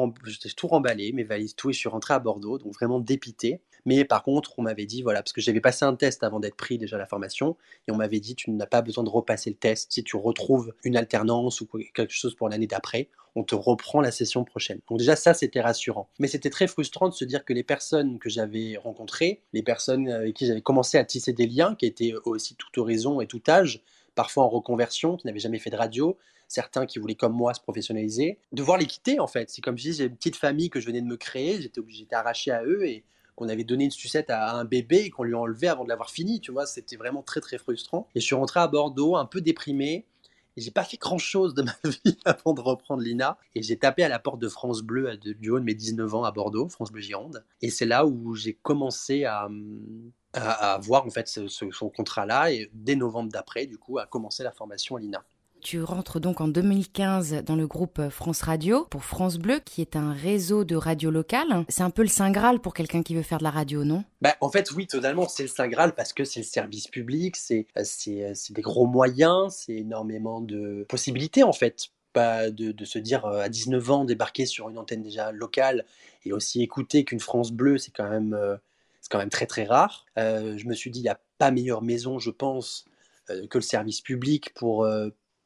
tout 0.55 0.67
remballé, 0.67 1.11
mes 1.11 1.25
valises, 1.25 1.55
tout, 1.55 1.69
et 1.69 1.73
je 1.73 1.77
suis 1.77 1.89
rentré 1.89 2.13
à 2.13 2.19
Bordeaux, 2.19 2.57
donc 2.57 2.73
vraiment 2.73 2.99
dépité. 2.99 3.61
Mais 3.85 4.05
par 4.05 4.23
contre, 4.23 4.53
on 4.57 4.63
m'avait 4.63 4.85
dit, 4.85 5.01
voilà, 5.01 5.21
parce 5.21 5.33
que 5.33 5.41
j'avais 5.41 5.61
passé 5.61 5.85
un 5.85 5.95
test 5.95 6.23
avant 6.23 6.39
d'être 6.39 6.55
pris 6.55 6.77
déjà 6.77 6.95
à 6.95 6.99
la 6.99 7.05
formation, 7.05 7.55
et 7.87 7.91
on 7.91 7.95
m'avait 7.95 8.19
dit, 8.19 8.35
tu 8.35 8.51
n'as 8.51 8.65
pas 8.65 8.81
besoin 8.81 9.03
de 9.03 9.09
repasser 9.09 9.49
le 9.49 9.55
test. 9.55 9.91
Si 9.91 10.03
tu 10.03 10.15
retrouves 10.15 10.73
une 10.83 10.97
alternance 10.97 11.61
ou 11.61 11.67
quelque 11.93 12.13
chose 12.13 12.35
pour 12.35 12.49
l'année 12.49 12.67
d'après, 12.67 13.09
on 13.35 13.43
te 13.43 13.55
reprend 13.55 14.01
la 14.01 14.11
session 14.11 14.43
prochaine. 14.43 14.79
Donc 14.89 14.99
déjà, 14.99 15.15
ça, 15.15 15.33
c'était 15.33 15.61
rassurant. 15.61 16.09
Mais 16.19 16.27
c'était 16.27 16.49
très 16.49 16.67
frustrant 16.67 17.09
de 17.09 17.13
se 17.13 17.25
dire 17.25 17.45
que 17.45 17.53
les 17.53 17.63
personnes 17.63 18.19
que 18.19 18.29
j'avais 18.29 18.75
rencontrées, 18.77 19.41
les 19.53 19.63
personnes 19.63 20.09
avec 20.09 20.35
qui 20.35 20.45
j'avais 20.45 20.61
commencé 20.61 20.97
à 20.97 21.05
tisser 21.05 21.33
des 21.33 21.47
liens, 21.47 21.75
qui 21.75 21.85
étaient 21.85 22.13
aussi 22.25 22.55
tout 22.55 22.79
horizon 22.79 23.21
et 23.21 23.27
tout 23.27 23.41
âge, 23.47 23.81
parfois 24.15 24.43
en 24.43 24.49
reconversion, 24.49 25.15
qui 25.15 25.27
n'avaient 25.27 25.39
jamais 25.39 25.59
fait 25.59 25.69
de 25.69 25.77
radio, 25.77 26.17
certains 26.49 26.85
qui 26.85 26.99
voulaient 26.99 27.15
comme 27.15 27.33
moi 27.33 27.53
se 27.53 27.61
professionnaliser, 27.61 28.39
devoir 28.51 28.77
les 28.77 28.87
quitter 28.87 29.19
en 29.19 29.27
fait. 29.27 29.49
C'est 29.49 29.61
comme 29.61 29.77
si 29.77 29.93
j'ai 29.93 30.05
une 30.05 30.15
petite 30.15 30.35
famille 30.35 30.69
que 30.69 30.79
je 30.79 30.87
venais 30.87 31.01
de 31.01 31.07
me 31.07 31.15
créer, 31.15 31.61
j'étais 31.61 31.79
obligé, 31.79 32.07
arraché 32.11 32.51
à 32.51 32.63
eux 32.63 32.85
et 32.85 33.05
qu'on 33.39 33.47
avait 33.47 33.63
donné 33.63 33.85
une 33.85 33.91
sucette 33.91 34.29
à 34.29 34.53
un 34.53 34.65
bébé 34.65 34.97
et 34.97 35.09
qu'on 35.09 35.23
lui 35.23 35.33
enlevait 35.33 35.69
avant 35.69 35.85
de 35.85 35.89
l'avoir 35.89 36.09
fini, 36.09 36.41
tu 36.41 36.51
vois, 36.51 36.65
c'était 36.65 36.97
vraiment 36.97 37.23
très 37.23 37.39
très 37.39 37.57
frustrant. 37.57 38.09
Et 38.13 38.19
je 38.19 38.25
suis 38.25 38.35
rentré 38.35 38.59
à 38.59 38.67
Bordeaux 38.67 39.15
un 39.15 39.25
peu 39.25 39.39
déprimé. 39.39 40.05
J'ai 40.57 40.71
pas 40.71 40.83
fait 40.83 40.97
grand 40.97 41.17
chose 41.17 41.53
de 41.53 41.61
ma 41.63 41.75
vie 41.85 42.17
avant 42.25 42.53
de 42.53 42.59
reprendre 42.59 43.01
l'INA. 43.01 43.37
Et 43.55 43.63
j'ai 43.63 43.77
tapé 43.77 44.03
à 44.03 44.09
la 44.09 44.19
porte 44.19 44.39
de 44.39 44.49
France 44.49 44.81
Bleu 44.81 45.15
du 45.15 45.51
haut 45.51 45.59
de 45.59 45.63
mes 45.63 45.73
19 45.73 46.15
ans 46.15 46.25
à 46.25 46.31
Bordeaux, 46.31 46.67
France 46.67 46.91
Bleu 46.91 47.01
Gironde. 47.01 47.45
Et 47.61 47.69
c'est 47.69 47.85
là 47.85 48.05
où 48.05 48.35
j'ai 48.35 48.55
commencé 48.55 49.23
à, 49.23 49.47
à, 50.33 50.77
voir 50.79 51.05
en 51.05 51.09
fait 51.09 51.29
ce, 51.29 51.47
ce 51.47 51.65
contrat-là. 51.85 52.51
Et 52.51 52.69
dès 52.73 52.97
novembre 52.97 53.31
d'après, 53.31 53.67
du 53.67 53.77
coup, 53.77 53.99
à 53.99 54.05
commencer 54.05 54.43
la 54.43 54.51
formation 54.51 54.97
à 54.97 54.99
l'INA. 54.99 55.23
Tu 55.61 55.83
rentres 55.83 56.21
donc 56.21 56.39
en 56.39 56.47
2015 56.47 57.43
dans 57.45 57.55
le 57.55 57.67
groupe 57.67 58.09
France 58.09 58.41
Radio 58.43 58.85
pour 58.89 59.03
France 59.03 59.37
Bleu, 59.37 59.59
qui 59.63 59.81
est 59.81 59.97
un 59.97 60.13
réseau 60.13 60.63
de 60.63 60.75
radio 60.75 61.11
locales. 61.11 61.65
C'est 61.67 61.83
un 61.83 61.89
peu 61.89 62.01
le 62.01 62.07
Saint 62.07 62.31
Graal 62.31 62.59
pour 62.59 62.73
quelqu'un 62.73 63.03
qui 63.03 63.13
veut 63.13 63.23
faire 63.23 63.39
de 63.39 63.43
la 63.43 63.51
radio, 63.51 63.83
non? 63.83 64.05
Bah, 64.21 64.35
En 64.39 64.49
fait, 64.49 64.71
oui, 64.71 64.87
totalement, 64.87 65.27
c'est 65.27 65.43
le 65.43 65.49
Saint 65.49 65.67
Graal 65.67 65.95
parce 65.95 66.13
que 66.13 66.23
c'est 66.23 66.39
le 66.39 66.45
service 66.45 66.87
public, 66.87 67.35
c'est 67.35 67.67
des 68.51 68.61
gros 68.61 68.87
moyens, 68.87 69.53
c'est 69.65 69.75
énormément 69.75 70.39
de 70.39 70.85
possibilités 70.87 71.43
en 71.43 71.53
fait. 71.53 71.87
Pas 72.13 72.49
de, 72.49 72.71
de, 72.71 72.85
se 72.85 72.97
dire 72.97 73.25
euh, 73.25 73.41
à 73.41 73.49
19 73.49 73.91
ans 73.91 74.03
débarquer 74.03 74.47
sur 74.47 74.69
une 74.69 74.79
antenne 74.79 75.03
déjà 75.03 75.31
locale 75.31 75.85
et 76.25 76.33
aussi 76.33 76.63
écouter 76.63 77.03
qu'une 77.03 77.19
France 77.19 77.51
Bleue, 77.51 77.77
c'est 77.77 77.91
quand 77.91 78.09
même 78.09 78.33
euh, 78.33 78.57
quand 79.11 79.19
même 79.19 79.29
très 79.29 79.45
très 79.45 79.65
rare. 79.65 80.05
Euh, 80.17 80.57
je 80.57 80.65
me 80.65 80.73
suis 80.73 80.89
dit 80.89 81.01
il 81.01 81.03
n'y 81.03 81.09
a 81.09 81.19
pas 81.37 81.51
meilleure 81.51 81.83
maison, 81.83 82.17
je 82.17 82.31
pense, 82.31 82.85
que 83.27 83.59
le 83.59 83.61
service 83.61 84.01
public 84.01 84.51
pour 84.55 84.87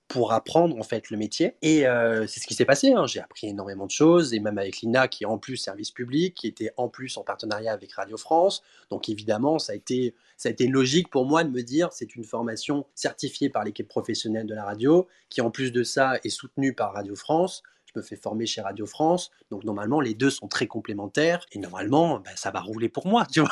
pour 0.07 0.33
apprendre 0.33 0.77
en 0.77 0.83
fait 0.83 1.09
le 1.09 1.17
métier. 1.17 1.55
Et 1.61 1.87
euh, 1.87 2.27
c'est 2.27 2.39
ce 2.39 2.47
qui 2.47 2.53
s'est 2.53 2.65
passé. 2.65 2.93
Hein. 2.93 3.07
J'ai 3.07 3.19
appris 3.19 3.47
énormément 3.47 3.85
de 3.85 3.91
choses, 3.91 4.33
et 4.33 4.39
même 4.39 4.57
avec 4.57 4.81
l'INA 4.81 5.07
qui 5.07 5.23
est 5.23 5.27
en 5.27 5.37
plus 5.37 5.57
service 5.57 5.91
public, 5.91 6.35
qui 6.35 6.47
était 6.47 6.71
en 6.77 6.89
plus 6.89 7.17
en 7.17 7.23
partenariat 7.23 7.73
avec 7.73 7.93
Radio 7.93 8.17
France. 8.17 8.63
Donc 8.89 9.09
évidemment, 9.09 9.59
ça 9.59 9.73
a 9.73 9.75
été, 9.75 10.13
ça 10.37 10.49
a 10.49 10.51
été 10.51 10.67
logique 10.67 11.09
pour 11.09 11.25
moi 11.25 11.43
de 11.43 11.49
me 11.49 11.63
dire 11.63 11.89
c'est 11.91 12.15
une 12.15 12.23
formation 12.23 12.85
certifiée 12.95 13.49
par 13.49 13.63
l'équipe 13.63 13.87
professionnelle 13.87 14.45
de 14.45 14.53
la 14.53 14.65
radio, 14.65 15.07
qui 15.29 15.41
en 15.41 15.51
plus 15.51 15.71
de 15.71 15.83
ça 15.83 16.19
est 16.23 16.29
soutenue 16.29 16.73
par 16.73 16.93
Radio 16.93 17.15
France. 17.15 17.63
Je 17.85 17.99
me 17.99 18.03
fais 18.03 18.15
former 18.15 18.45
chez 18.47 18.61
Radio 18.61 18.85
France. 18.85 19.31
Donc 19.51 19.63
normalement, 19.63 20.01
les 20.01 20.15
deux 20.15 20.31
sont 20.31 20.47
très 20.47 20.65
complémentaires. 20.65 21.45
Et 21.51 21.59
normalement, 21.59 22.19
ben, 22.19 22.31
ça 22.35 22.49
va 22.49 22.59
rouler 22.59 22.89
pour 22.89 23.07
moi, 23.07 23.25
tu 23.31 23.41
vois. 23.41 23.51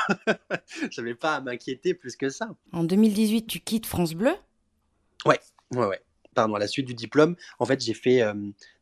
Je 0.92 1.02
n'avais 1.02 1.16
pas 1.16 1.36
à 1.36 1.42
m'inquiéter 1.42 1.94
plus 1.94 2.16
que 2.16 2.30
ça. 2.30 2.50
En 2.72 2.84
2018, 2.84 3.48
tu 3.48 3.60
quittes 3.60 3.86
France 3.86 4.14
Bleu? 4.14 4.34
Ouais, 5.26 5.40
ouais, 5.72 5.86
ouais 5.86 6.02
pardon, 6.36 6.56
à 6.56 6.60
la 6.60 6.68
suite 6.68 6.88
du 6.88 6.94
diplôme, 6.94 7.36
en 7.60 7.66
fait, 7.66 7.82
j'ai 7.82 7.94
fait 7.94 8.22
euh, 8.22 8.34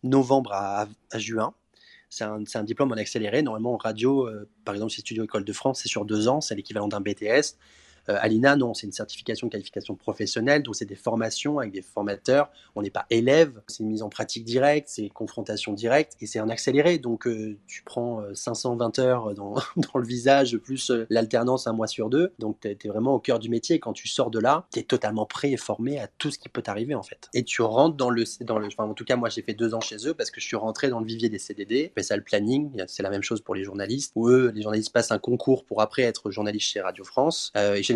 novembre 0.04 0.54
à, 0.54 0.88
juin. 1.16 1.54
C'est 2.10 2.24
un, 2.24 2.44
un, 2.54 2.64
diplôme 2.64 2.92
en 2.92 2.96
accéléré. 2.96 3.42
Normalement, 3.42 3.74
en 3.74 3.78
radio, 3.78 4.28
euh, 4.28 4.50
par 4.66 4.74
exemple, 4.76 4.92
chez 4.92 5.02
Studio 5.02 5.24
École 5.24 5.46
de 5.46 5.54
France, 5.54 5.82
c'est 5.82 5.90
sur 5.90 6.06
deux 6.06 6.28
ans, 6.28 6.42
c'est 6.42 6.56
l'équivalent 6.56 6.88
d'un 6.88 7.02
BTS. 7.02 7.58
Euh, 8.10 8.18
Alina, 8.20 8.56
non, 8.56 8.74
c'est 8.74 8.88
une 8.88 8.94
certification 8.94 9.48
de 9.48 9.52
qualification 9.52 9.96
professionnelle, 9.96 10.64
donc 10.64 10.76
c'est 10.76 10.86
des 10.86 10.96
formations 10.96 11.60
avec 11.60 11.72
des 11.72 11.82
formateurs. 11.82 12.50
On 12.76 12.82
n'est 12.82 12.90
pas 12.90 13.06
élève, 13.10 13.62
c'est 13.68 13.84
une 13.84 13.90
mise 13.90 14.02
en 14.02 14.10
pratique 14.10 14.44
directe, 14.44 14.90
c'est 14.90 15.10
confrontation 15.10 15.74
directe 15.74 16.16
et 16.22 16.26
c'est 16.26 16.40
un 16.40 16.50
accéléré. 16.50 16.98
Donc 16.98 17.28
euh, 17.28 17.58
tu 17.68 17.84
prends 17.84 18.24
520 18.34 19.00
euh, 19.00 19.02
heures 19.02 19.34
dans, 19.36 19.56
le 19.96 20.06
visage 20.06 20.58
plus 20.58 20.92
l'alternance 21.10 21.68
un 21.68 21.74
mois 21.74 21.88
sur 21.88 22.10
deux. 22.10 22.32
Donc 22.40 22.60
tu 22.62 22.70
es, 22.70 22.90
vraiment 22.90 23.14
au 23.14 23.20
cœur 23.20 23.40
du 23.40 23.50
métier. 23.50 23.80
quand 23.80 23.94
tu 23.94 24.08
sors 24.08 24.32
de 24.32 24.40
là, 24.40 24.66
tu 24.74 24.80
es 24.80 24.84
totalement 24.84 25.26
prêt 25.26 25.52
et 25.52 25.58
formé 25.58 26.00
à 26.00 26.08
tout 26.08 26.32
ce 26.32 26.40
qui 26.40 26.50
peut 26.50 26.62
t'arriver 26.62 26.96
en 26.96 27.04
fait. 27.04 27.30
Et 27.34 27.44
tu 27.44 27.62
rentres 27.62 27.96
dans 27.96 28.10
le, 28.10 28.24
enfin, 28.66 28.86
en 28.86 28.94
tout 28.94 29.06
cas 29.06 29.16
moi 29.16 29.30
j'ai 29.30 29.42
fait 29.42 29.54
deux 29.54 29.74
ans 29.74 29.82
chez 29.82 30.08
eux 30.08 30.14
parce 30.14 30.32
que 30.32 30.42
je 30.42 30.46
suis 30.48 30.56
rentré 30.56 30.90
dans 30.90 31.00
le 31.00 31.06
vivier 31.06 31.30
des 31.30 31.40
CDD. 31.40 31.92
Fait 31.94 32.04
ça 32.04 32.16
le 32.16 32.24
planning, 32.24 32.84
c'est 32.88 33.04
la 33.04 33.10
même 33.10 33.24
chose 33.24 33.42
pour 33.42 33.54
les 33.54 33.64
journalistes 33.64 34.12
où 34.16 34.30
eux 34.30 34.52
les 34.56 34.62
journalistes 34.62 34.92
passent 34.92 35.12
un 35.12 35.20
concours 35.20 35.64
pour 35.66 35.82
après 35.82 36.04
être 36.04 36.32
journaliste 36.32 36.68
chez 36.68 36.82
Radio 36.82 37.04
France 37.04 37.52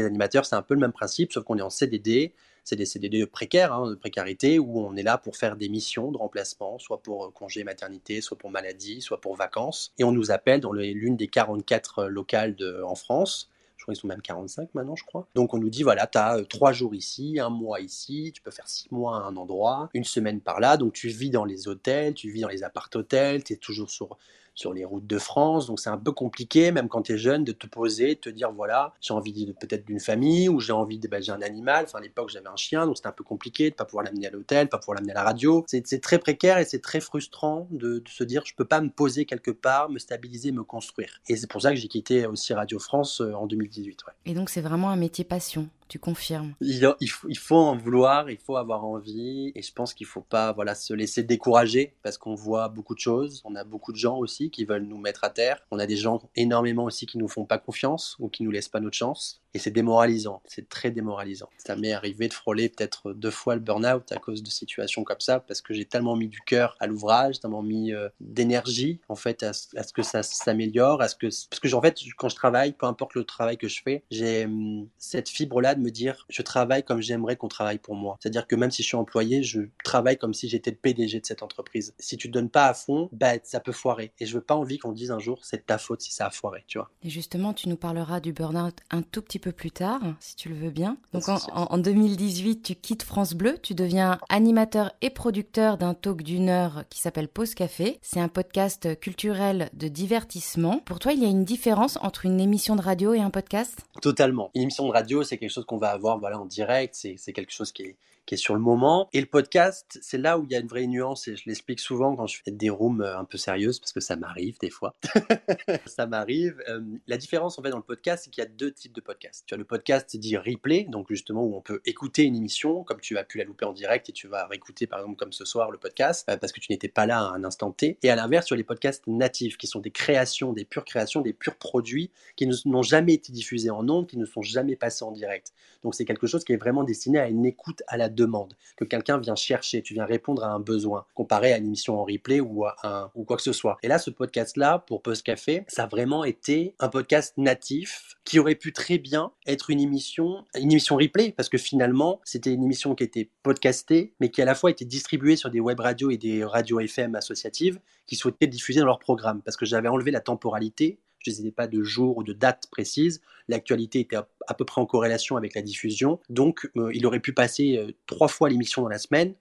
animateurs, 0.05 0.45
c'est 0.45 0.55
un 0.55 0.61
peu 0.61 0.73
le 0.73 0.79
même 0.79 0.91
principe, 0.91 1.31
sauf 1.31 1.43
qu'on 1.43 1.57
est 1.57 1.63
en 1.63 1.69
CDD. 1.69 2.33
C'est 2.63 2.77
des 2.77 2.85
CDD 2.85 3.25
précaires, 3.25 3.73
hein, 3.73 3.89
de 3.89 3.95
précarité, 3.95 4.57
où 4.57 4.79
on 4.79 4.95
est 4.95 5.03
là 5.03 5.17
pour 5.17 5.35
faire 5.35 5.57
des 5.57 5.67
missions 5.67 6.11
de 6.11 6.17
remplacement, 6.17 6.79
soit 6.79 7.01
pour 7.01 7.25
euh, 7.25 7.29
congé 7.29 7.63
maternité, 7.65 8.21
soit 8.21 8.37
pour 8.37 8.51
maladie, 8.51 9.01
soit 9.01 9.19
pour 9.19 9.35
vacances. 9.35 9.91
Et 9.97 10.05
on 10.05 10.13
nous 10.13 10.31
appelle 10.31 10.61
dans 10.61 10.71
l'une 10.71 11.17
des 11.17 11.27
44 11.27 11.99
euh, 11.99 12.07
locales 12.07 12.55
en 12.85 12.95
France. 12.95 13.49
Je 13.83 13.85
crois 13.85 13.95
qu'ils 13.95 14.01
sont 14.01 14.07
même 14.07 14.21
45 14.21 14.73
maintenant, 14.75 14.95
je 14.95 15.03
crois. 15.03 15.27
Donc 15.35 15.53
on 15.53 15.57
nous 15.57 15.69
dit, 15.69 15.83
voilà, 15.83 16.07
tu 16.07 16.17
as 16.17 16.37
euh, 16.37 16.45
trois 16.45 16.71
jours 16.71 16.95
ici, 16.95 17.37
un 17.41 17.49
mois 17.49 17.81
ici, 17.81 18.31
tu 18.33 18.41
peux 18.41 18.49
faire 18.49 18.69
six 18.69 18.89
mois 18.93 19.17
à 19.17 19.19
un 19.23 19.35
endroit, 19.35 19.89
une 19.93 20.05
semaine 20.05 20.39
par 20.39 20.61
là. 20.61 20.77
Donc 20.77 20.93
tu 20.93 21.09
vis 21.09 21.29
dans 21.29 21.43
les 21.43 21.67
hôtels, 21.67 22.13
tu 22.13 22.29
vis 22.31 22.39
dans 22.39 22.47
les 22.47 22.63
appart-hôtels, 22.63 23.43
tu 23.43 23.51
es 23.51 23.55
toujours 23.57 23.89
sur 23.89 24.17
sur 24.55 24.73
les 24.73 24.85
routes 24.85 25.07
de 25.07 25.17
France. 25.17 25.67
Donc 25.67 25.79
c'est 25.79 25.89
un 25.89 25.97
peu 25.97 26.11
compliqué, 26.11 26.71
même 26.71 26.87
quand 26.89 27.03
tu 27.03 27.13
es 27.13 27.17
jeune, 27.17 27.43
de 27.43 27.51
te 27.51 27.67
poser, 27.67 28.15
de 28.15 28.19
te 28.19 28.29
dire 28.29 28.51
voilà, 28.51 28.93
j'ai 29.01 29.13
envie 29.13 29.53
peut-être 29.59 29.85
d'une 29.85 29.99
famille 29.99 30.49
ou 30.49 30.59
j'ai 30.59 30.73
envie 30.73 30.99
de 30.99 31.09
j'ai 31.21 31.31
un 31.31 31.41
animal. 31.41 31.85
Enfin 31.85 31.99
à 31.99 32.01
l'époque 32.01 32.29
j'avais 32.29 32.47
un 32.47 32.55
chien, 32.55 32.85
donc 32.85 32.97
c'était 32.97 33.09
un 33.09 33.13
peu 33.13 33.23
compliqué 33.23 33.69
de 33.69 33.75
pas 33.75 33.85
pouvoir 33.85 34.05
l'amener 34.05 34.27
à 34.27 34.31
l'hôtel, 34.31 34.69
pas 34.69 34.77
pouvoir 34.77 34.95
l'amener 34.95 35.11
à 35.11 35.15
la 35.15 35.23
radio. 35.23 35.63
C'est 35.67 36.01
très 36.01 36.19
précaire 36.19 36.57
et 36.57 36.65
c'est 36.65 36.81
très 36.81 36.99
frustrant 36.99 37.67
de, 37.71 38.03
se 38.07 38.23
dire 38.23 38.43
je 38.45 38.53
peux 38.55 38.65
pas 38.65 38.81
me 38.81 38.89
poser 38.89 39.25
quelque 39.25 39.51
part, 39.51 39.89
me 39.89 39.99
stabiliser, 39.99 40.51
me 40.51 40.63
construire. 40.63 41.21
Et 41.27 41.35
c'est 41.35 41.47
pour 41.47 41.61
ça 41.61 41.71
que 41.71 41.77
j'ai 41.77 41.87
quitté 41.87 42.25
aussi 42.25 42.53
Radio 42.53 42.79
France 42.79 43.21
euh, 43.21 43.33
en 43.33 43.47
2018. 43.47 44.03
Et 44.25 44.33
donc 44.33 44.49
c'est 44.49 44.61
vraiment 44.61 44.89
un 44.89 44.95
métier 44.95 45.23
passion 45.23 45.69
tu 45.87 45.99
confirmes. 45.99 46.55
Il, 46.61 47.09
faut, 47.37 47.55
en 47.55 47.75
vouloir, 47.75 48.29
il 48.29 48.37
faut 48.37 48.57
avoir 48.57 48.85
envie, 48.85 49.51
et 49.55 49.61
je 49.61 49.73
pense 49.73 49.93
qu'il 49.93 50.05
ne 50.05 50.09
faut 50.09 50.21
pas 50.21 50.51
voilà, 50.53 50.75
se 50.75 50.93
laisser 50.93 51.23
décourager, 51.23 51.95
parce 52.03 52.17
qu'on 52.17 52.35
voit 52.35 52.69
beaucoup 52.69 52.95
de 52.95 52.99
choses, 52.99 53.41
on 53.45 53.55
a 53.55 53.63
beaucoup 53.63 53.91
de 53.91 53.97
gens 53.97 54.17
aussi 54.17 54.49
qui 54.49 54.65
veulent 54.65 54.85
nous 54.85 54.97
mettre 54.97 55.23
à 55.23 55.29
terre, 55.29 55.59
on 55.71 55.79
a 55.79 55.85
des 55.85 55.97
gens 55.97 56.21
énormément 56.35 56.85
aussi 56.85 57.05
qui 57.05 57.17
nous 57.17 57.27
font 57.27 57.45
pas 57.45 57.57
confiance, 57.57 58.15
ou 58.19 58.29
qui 58.29 58.43
nous 58.43 58.51
laissent 58.51 58.69
pas 58.69 58.79
notre 58.79 58.97
chance, 58.97 59.41
et 59.53 59.59
c'est 59.59 59.71
démoralisant, 59.71 60.41
c'est 60.45 60.67
très 60.67 60.89
démoralisant. 60.89 61.49
Ça 61.57 61.75
m'est 61.75 61.93
arrivé 61.93 62.27
de 62.27 62.33
frôler 62.33 62.69
peut-être 62.69 63.13
deux 63.13 63.31
fois 63.31 63.53
le 63.55 63.61
burn-out 63.61 64.11
à 64.11 64.17
cause 64.17 64.41
de 64.41 64.49
situations 64.49 65.03
comme 65.03 65.19
ça, 65.19 65.39
parce 65.39 65.61
que 65.61 65.73
j'ai 65.73 65.85
tellement 65.85 66.15
mis 66.15 66.27
du 66.27 66.41
cœur 66.41 66.75
à 66.79 66.87
l'ouvrage, 66.87 67.39
tellement 67.39 67.61
mis 67.61 67.93
euh, 67.93 68.09
d'énergie 68.19 68.99
en 69.09 69.15
fait 69.15 69.43
à, 69.43 69.53
ce 69.53 69.93
que 69.93 70.01
ça 70.01 70.23
s'améliore, 70.23 71.01
à 71.01 71.07
ce 71.07 71.15
que 71.15 71.27
parce 71.49 71.59
que 71.59 71.73
en 71.73 71.81
fait 71.81 71.99
quand 72.17 72.29
je 72.29 72.35
travaille, 72.35 72.73
peu 72.73 72.85
importe 72.85 73.13
le 73.15 73.23
travail 73.23 73.57
que 73.57 73.67
je 73.67 73.81
fais, 73.83 74.03
j'ai 74.09 74.45
hum, 74.45 74.87
cette 74.97 75.29
fibre 75.29 75.61
là 75.73 75.75
de 75.75 75.81
me 75.81 75.91
dire 75.91 76.25
je 76.29 76.41
travaille 76.41 76.83
comme 76.83 77.01
j'aimerais 77.01 77.35
qu'on 77.35 77.47
travaille 77.47 77.79
pour 77.79 77.95
moi. 77.95 78.17
C'est-à-dire 78.19 78.47
que 78.47 78.55
même 78.55 78.71
si 78.71 78.83
je 78.83 78.87
suis 78.87 78.97
employé, 78.97 79.43
je 79.43 79.61
travaille 79.83 80.17
comme 80.17 80.33
si 80.33 80.49
j'étais 80.49 80.71
le 80.71 80.77
PDG 80.77 81.19
de 81.19 81.25
cette 81.25 81.43
entreprise. 81.43 81.93
Si 81.99 82.17
tu 82.17 82.27
te 82.27 82.33
donnes 82.33 82.49
pas 82.49 82.67
à 82.67 82.73
fond, 82.73 83.09
bah 83.11 83.33
ça 83.43 83.59
peut 83.59 83.71
foirer. 83.71 84.13
Et 84.19 84.25
je 84.25 84.33
veux 84.35 84.43
pas 84.43 84.55
envie 84.55 84.77
qu'on 84.77 84.91
dise 84.91 85.11
un 85.11 85.19
jour 85.19 85.39
c'est 85.43 85.65
ta 85.65 85.77
faute 85.77 86.01
si 86.01 86.13
ça 86.13 86.27
a 86.27 86.29
foiré, 86.29 86.63
tu 86.67 86.77
vois. 86.77 86.89
Et 87.03 87.09
justement, 87.09 87.53
tu 87.53 87.69
nous 87.69 87.75
parleras 87.75 88.19
du 88.19 88.33
burn-out 88.33 88.75
un 88.91 89.01
tout 89.01 89.21
petit 89.21 89.39
peu 89.39 89.51
plus 89.51 89.71
tard, 89.71 90.01
si 90.19 90.35
tu 90.35 90.49
le 90.49 90.55
veux 90.55 90.71
bien. 90.71 90.97
Donc 91.13 91.23
en, 91.27 91.77
2018, 91.77 92.61
tu 92.61 92.75
quittes 92.75 93.03
France 93.03 93.33
Bleu, 93.33 93.57
tu 93.61 93.75
deviens 93.75 94.19
animateur 94.29 94.91
et 95.01 95.09
producteur 95.09 95.77
d'un 95.77 95.93
talk 95.93 96.23
d'une 96.23 96.49
heure 96.49 96.83
qui 96.89 96.99
s'appelle 96.99 97.27
Pause 97.27 97.55
Café. 97.55 97.99
C'est 98.01 98.19
un 98.19 98.27
podcast 98.27 98.99
culturel 98.99 99.69
de 99.73 99.87
divertissement. 99.87 100.79
Pour 100.85 100.99
toi, 100.99 101.13
il 101.13 101.21
y 101.21 101.25
a 101.25 101.29
une 101.29 101.45
différence 101.45 101.97
entre 102.01 102.25
une 102.25 102.39
émission 102.39 102.75
de 102.75 102.81
radio 102.81 103.13
et 103.13 103.19
un 103.19 103.29
podcast? 103.29 103.85
Totalement. 104.01 104.51
Une 104.55 104.63
émission 104.63 104.87
de 104.87 104.91
radio, 104.91 105.23
c'est 105.23 105.37
quelque 105.37 105.51
chose 105.51 105.62
qu'on 105.65 105.77
va 105.77 105.89
avoir 105.89 106.19
voilà, 106.19 106.39
en 106.39 106.45
direct, 106.45 106.95
c'est 106.95 107.33
quelque 107.33 107.51
chose 107.51 107.71
qui 107.71 107.83
est, 107.83 107.95
qui 108.25 108.35
est 108.35 108.37
sur 108.37 108.53
le 108.53 108.61
moment. 108.61 109.09
Et 109.13 109.19
le 109.19 109.27
podcast, 109.27 109.99
c'est 110.01 110.17
là 110.17 110.37
où 110.37 110.45
il 110.45 110.51
y 110.51 110.55
a 110.55 110.59
une 110.59 110.67
vraie 110.67 110.87
nuance 110.87 111.27
et 111.27 111.35
je 111.35 111.43
l'explique 111.45 111.79
souvent 111.79 112.15
quand 112.15 112.27
je 112.27 112.41
fais 112.43 112.51
des 112.51 112.69
rooms 112.69 113.01
euh, 113.01 113.17
un 113.17 113.25
peu 113.25 113.37
sérieuses 113.37 113.79
parce 113.79 113.91
que 113.91 113.99
ça 113.99 114.15
m'arrive 114.15 114.57
des 114.59 114.69
fois. 114.69 114.95
ça 115.85 116.05
m'arrive. 116.05 116.61
Euh, 116.69 116.81
la 117.07 117.17
différence 117.17 117.59
en 117.59 117.63
fait 117.63 117.69
dans 117.69 117.77
le 117.77 117.83
podcast, 117.83 118.23
c'est 118.23 118.29
qu'il 118.29 118.43
y 118.43 118.47
a 118.47 118.49
deux 118.49 118.71
types 118.71 118.93
de 118.93 119.01
podcasts. 119.01 119.43
Tu 119.45 119.53
as 119.53 119.57
le 119.57 119.65
podcast 119.65 120.15
dit 120.15 120.37
replay, 120.37 120.85
donc 120.89 121.07
justement 121.09 121.43
où 121.43 121.55
on 121.55 121.61
peut 121.61 121.81
écouter 121.85 122.23
une 122.23 122.35
émission 122.35 122.83
comme 122.83 123.01
tu 123.01 123.17
as 123.17 123.23
pu 123.23 123.37
la 123.37 123.43
louper 123.43 123.65
en 123.65 123.73
direct 123.73 124.09
et 124.09 124.13
tu 124.13 124.27
vas 124.27 124.45
réécouter 124.47 124.87
par 124.87 124.99
exemple 124.99 125.17
comme 125.17 125.33
ce 125.33 125.45
soir 125.45 125.71
le 125.71 125.77
podcast 125.77 126.27
euh, 126.29 126.37
parce 126.37 126.53
que 126.53 126.59
tu 126.59 126.71
n'étais 126.71 126.87
pas 126.87 127.05
là 127.05 127.19
à 127.19 127.33
un 127.33 127.43
instant 127.43 127.71
T. 127.71 127.97
Et 128.03 128.09
à 128.09 128.15
l'inverse, 128.15 128.47
sur 128.47 128.55
les 128.55 128.63
podcasts 128.63 129.05
natifs 129.07 129.57
qui 129.57 129.67
sont 129.67 129.79
des 129.79 129.91
créations, 129.91 130.53
des 130.53 130.65
pures 130.65 130.85
créations, 130.85 131.21
des 131.21 131.33
purs 131.33 131.55
produits 131.55 132.11
qui 132.35 132.47
n'ont 132.65 132.83
jamais 132.83 133.13
été 133.13 133.31
diffusés 133.31 133.69
en 133.69 133.87
ondes, 133.89 134.07
qui 134.07 134.17
ne 134.17 134.25
sont 134.25 134.41
jamais 134.41 134.75
passés 134.75 135.03
en 135.03 135.11
direct. 135.11 135.53
Donc 135.83 135.95
c'est 135.95 136.05
quelque 136.05 136.27
chose 136.27 136.43
qui 136.43 136.53
est 136.53 136.57
vraiment 136.57 136.83
destiné 136.83 137.19
à 137.19 137.27
une 137.27 137.45
écoute 137.45 137.83
à 137.87 137.97
la 137.97 138.09
demande, 138.13 138.53
que 138.77 138.85
quelqu'un 138.85 139.17
vient 139.17 139.35
chercher, 139.35 139.81
tu 139.81 139.93
viens 139.93 140.05
répondre 140.05 140.43
à 140.43 140.47
un 140.47 140.59
besoin, 140.59 141.05
comparé 141.13 141.53
à 141.53 141.57
une 141.57 141.65
émission 141.65 141.99
en 141.99 142.03
replay 142.03 142.39
ou 142.39 142.65
un 142.65 143.11
ou 143.15 143.23
quoi 143.23 143.37
que 143.37 143.43
ce 143.43 143.53
soit. 143.53 143.77
Et 143.83 143.87
là, 143.87 143.99
ce 143.99 144.09
podcast-là, 144.09 144.79
pour 144.79 145.01
Post 145.01 145.23
Café, 145.23 145.63
ça 145.67 145.83
a 145.83 145.87
vraiment 145.87 146.23
été 146.23 146.75
un 146.79 146.89
podcast 146.89 147.33
natif 147.37 148.15
qui 148.25 148.39
aurait 148.39 148.55
pu 148.55 148.71
très 148.71 148.97
bien 148.97 149.31
être 149.45 149.69
une 149.69 149.79
émission, 149.79 150.45
une 150.57 150.71
émission 150.71 150.95
replay, 150.95 151.31
parce 151.31 151.49
que 151.49 151.57
finalement, 151.57 152.21
c'était 152.23 152.53
une 152.53 152.63
émission 152.63 152.95
qui 152.95 153.03
était 153.03 153.29
podcastée, 153.43 154.13
mais 154.19 154.29
qui 154.29 154.41
à 154.41 154.45
la 154.45 154.55
fois 154.55 154.71
était 154.71 154.85
distribuée 154.85 155.35
sur 155.35 155.49
des 155.49 155.59
web 155.59 155.79
radios 155.79 156.09
et 156.09 156.17
des 156.17 156.43
radios 156.43 156.79
FM 156.79 157.15
associatives 157.15 157.79
qui 158.07 158.15
souhaitaient 158.15 158.47
diffuser 158.47 158.79
dans 158.79 158.85
leur 158.85 158.99
programme, 158.99 159.41
parce 159.41 159.57
que 159.57 159.65
j'avais 159.65 159.89
enlevé 159.89 160.11
la 160.11 160.21
temporalité 160.21 160.99
je 161.23 161.31
disais 161.31 161.51
pas 161.51 161.67
de 161.67 161.83
jour 161.83 162.17
ou 162.17 162.23
de 162.23 162.33
date 162.33 162.67
précise. 162.71 163.21
L'actualité 163.47 163.99
était 163.99 164.15
à, 164.15 164.53
peu 164.53 164.65
près 164.65 164.81
en 164.81 164.85
corrélation 164.85 165.37
avec 165.37 165.55
la 165.55 165.61
diffusion. 165.61 166.19
Donc, 166.29 166.69
euh, 166.75 166.91
il 166.93 167.05
aurait 167.05 167.19
pu 167.19 167.33
passer 167.33 167.77
euh, 167.77 167.91
trois 168.05 168.27
fois 168.27 168.49
l'émission 168.49 168.81
dans 168.81 168.89
la 168.89 168.99
semaine. 168.99 169.33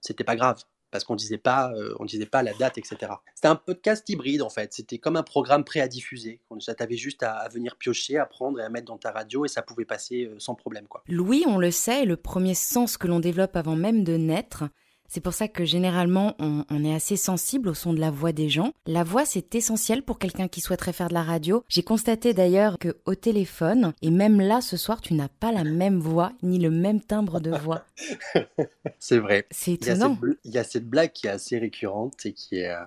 C'était 0.00 0.24
pas 0.24 0.36
grave 0.36 0.62
parce 0.90 1.04
qu'on 1.04 1.14
disait 1.14 1.38
pas, 1.38 1.70
euh, 1.74 1.94
on 2.00 2.04
disait 2.04 2.26
pas 2.26 2.42
la 2.42 2.52
date, 2.54 2.76
etc. 2.76 3.12
C'était 3.34 3.46
un 3.46 3.54
podcast 3.54 4.08
hybride 4.08 4.42
en 4.42 4.50
fait. 4.50 4.72
C'était 4.72 4.98
comme 4.98 5.16
un 5.16 5.22
programme 5.22 5.62
prêt 5.62 5.80
à 5.80 5.86
diffuser. 5.86 6.40
Tu 6.58 6.70
avais 6.80 6.96
juste 6.96 7.22
à, 7.22 7.48
venir 7.48 7.76
piocher, 7.76 8.18
à 8.18 8.26
prendre 8.26 8.58
et 8.58 8.64
à 8.64 8.68
mettre 8.70 8.86
dans 8.86 8.98
ta 8.98 9.12
radio 9.12 9.44
et 9.44 9.48
ça 9.48 9.62
pouvait 9.62 9.84
passer 9.84 10.28
sans 10.38 10.56
problème 10.56 10.88
quoi. 10.88 11.04
Louis, 11.06 11.44
on 11.46 11.58
le 11.58 11.70
sait, 11.70 12.06
le 12.06 12.16
premier 12.16 12.54
sens 12.54 12.96
que 12.96 13.06
l'on 13.06 13.20
développe 13.20 13.54
avant 13.54 13.76
même 13.76 14.02
de 14.02 14.16
naître. 14.16 14.64
C'est 15.12 15.20
pour 15.20 15.34
ça 15.34 15.48
que 15.48 15.64
généralement 15.64 16.36
on, 16.38 16.84
est 16.84 16.94
assez 16.94 17.16
sensible 17.16 17.68
au 17.68 17.74
son 17.74 17.92
de 17.92 17.98
la 17.98 18.12
voix 18.12 18.30
des 18.30 18.48
gens. 18.48 18.72
La 18.86 19.02
voix 19.02 19.24
c'est 19.24 19.56
essentiel 19.56 20.04
pour 20.04 20.20
quelqu'un 20.20 20.46
qui 20.46 20.60
souhaiterait 20.60 20.92
faire 20.92 21.08
de 21.08 21.14
la 21.14 21.24
radio. 21.24 21.64
J'ai 21.68 21.82
constaté 21.82 22.32
d'ailleurs 22.32 22.78
que 22.78 22.96
au 23.06 23.16
téléphone 23.16 23.92
et 24.02 24.10
même 24.10 24.40
là 24.40 24.60
ce 24.60 24.76
soir 24.76 25.00
tu 25.00 25.14
n'as 25.14 25.28
pas 25.28 25.50
la 25.50 25.64
même 25.64 25.98
voix 25.98 26.30
ni 26.44 26.60
le 26.60 26.70
même 26.70 27.00
timbre 27.00 27.40
de 27.40 27.50
voix. 27.50 27.84
c'est 29.00 29.18
vrai. 29.18 29.48
C'est 29.50 29.72
étonnant. 29.72 30.16
Il 30.44 30.52
y, 30.52 30.58
a 30.58 30.64
cette 30.64 30.88
blague 30.88 31.10
qui 31.12 31.26
est 31.26 31.30
assez 31.30 31.58
récurrente 31.58 32.24
et 32.24 32.32
qui 32.32 32.58
est, 32.60 32.70
euh, 32.70 32.84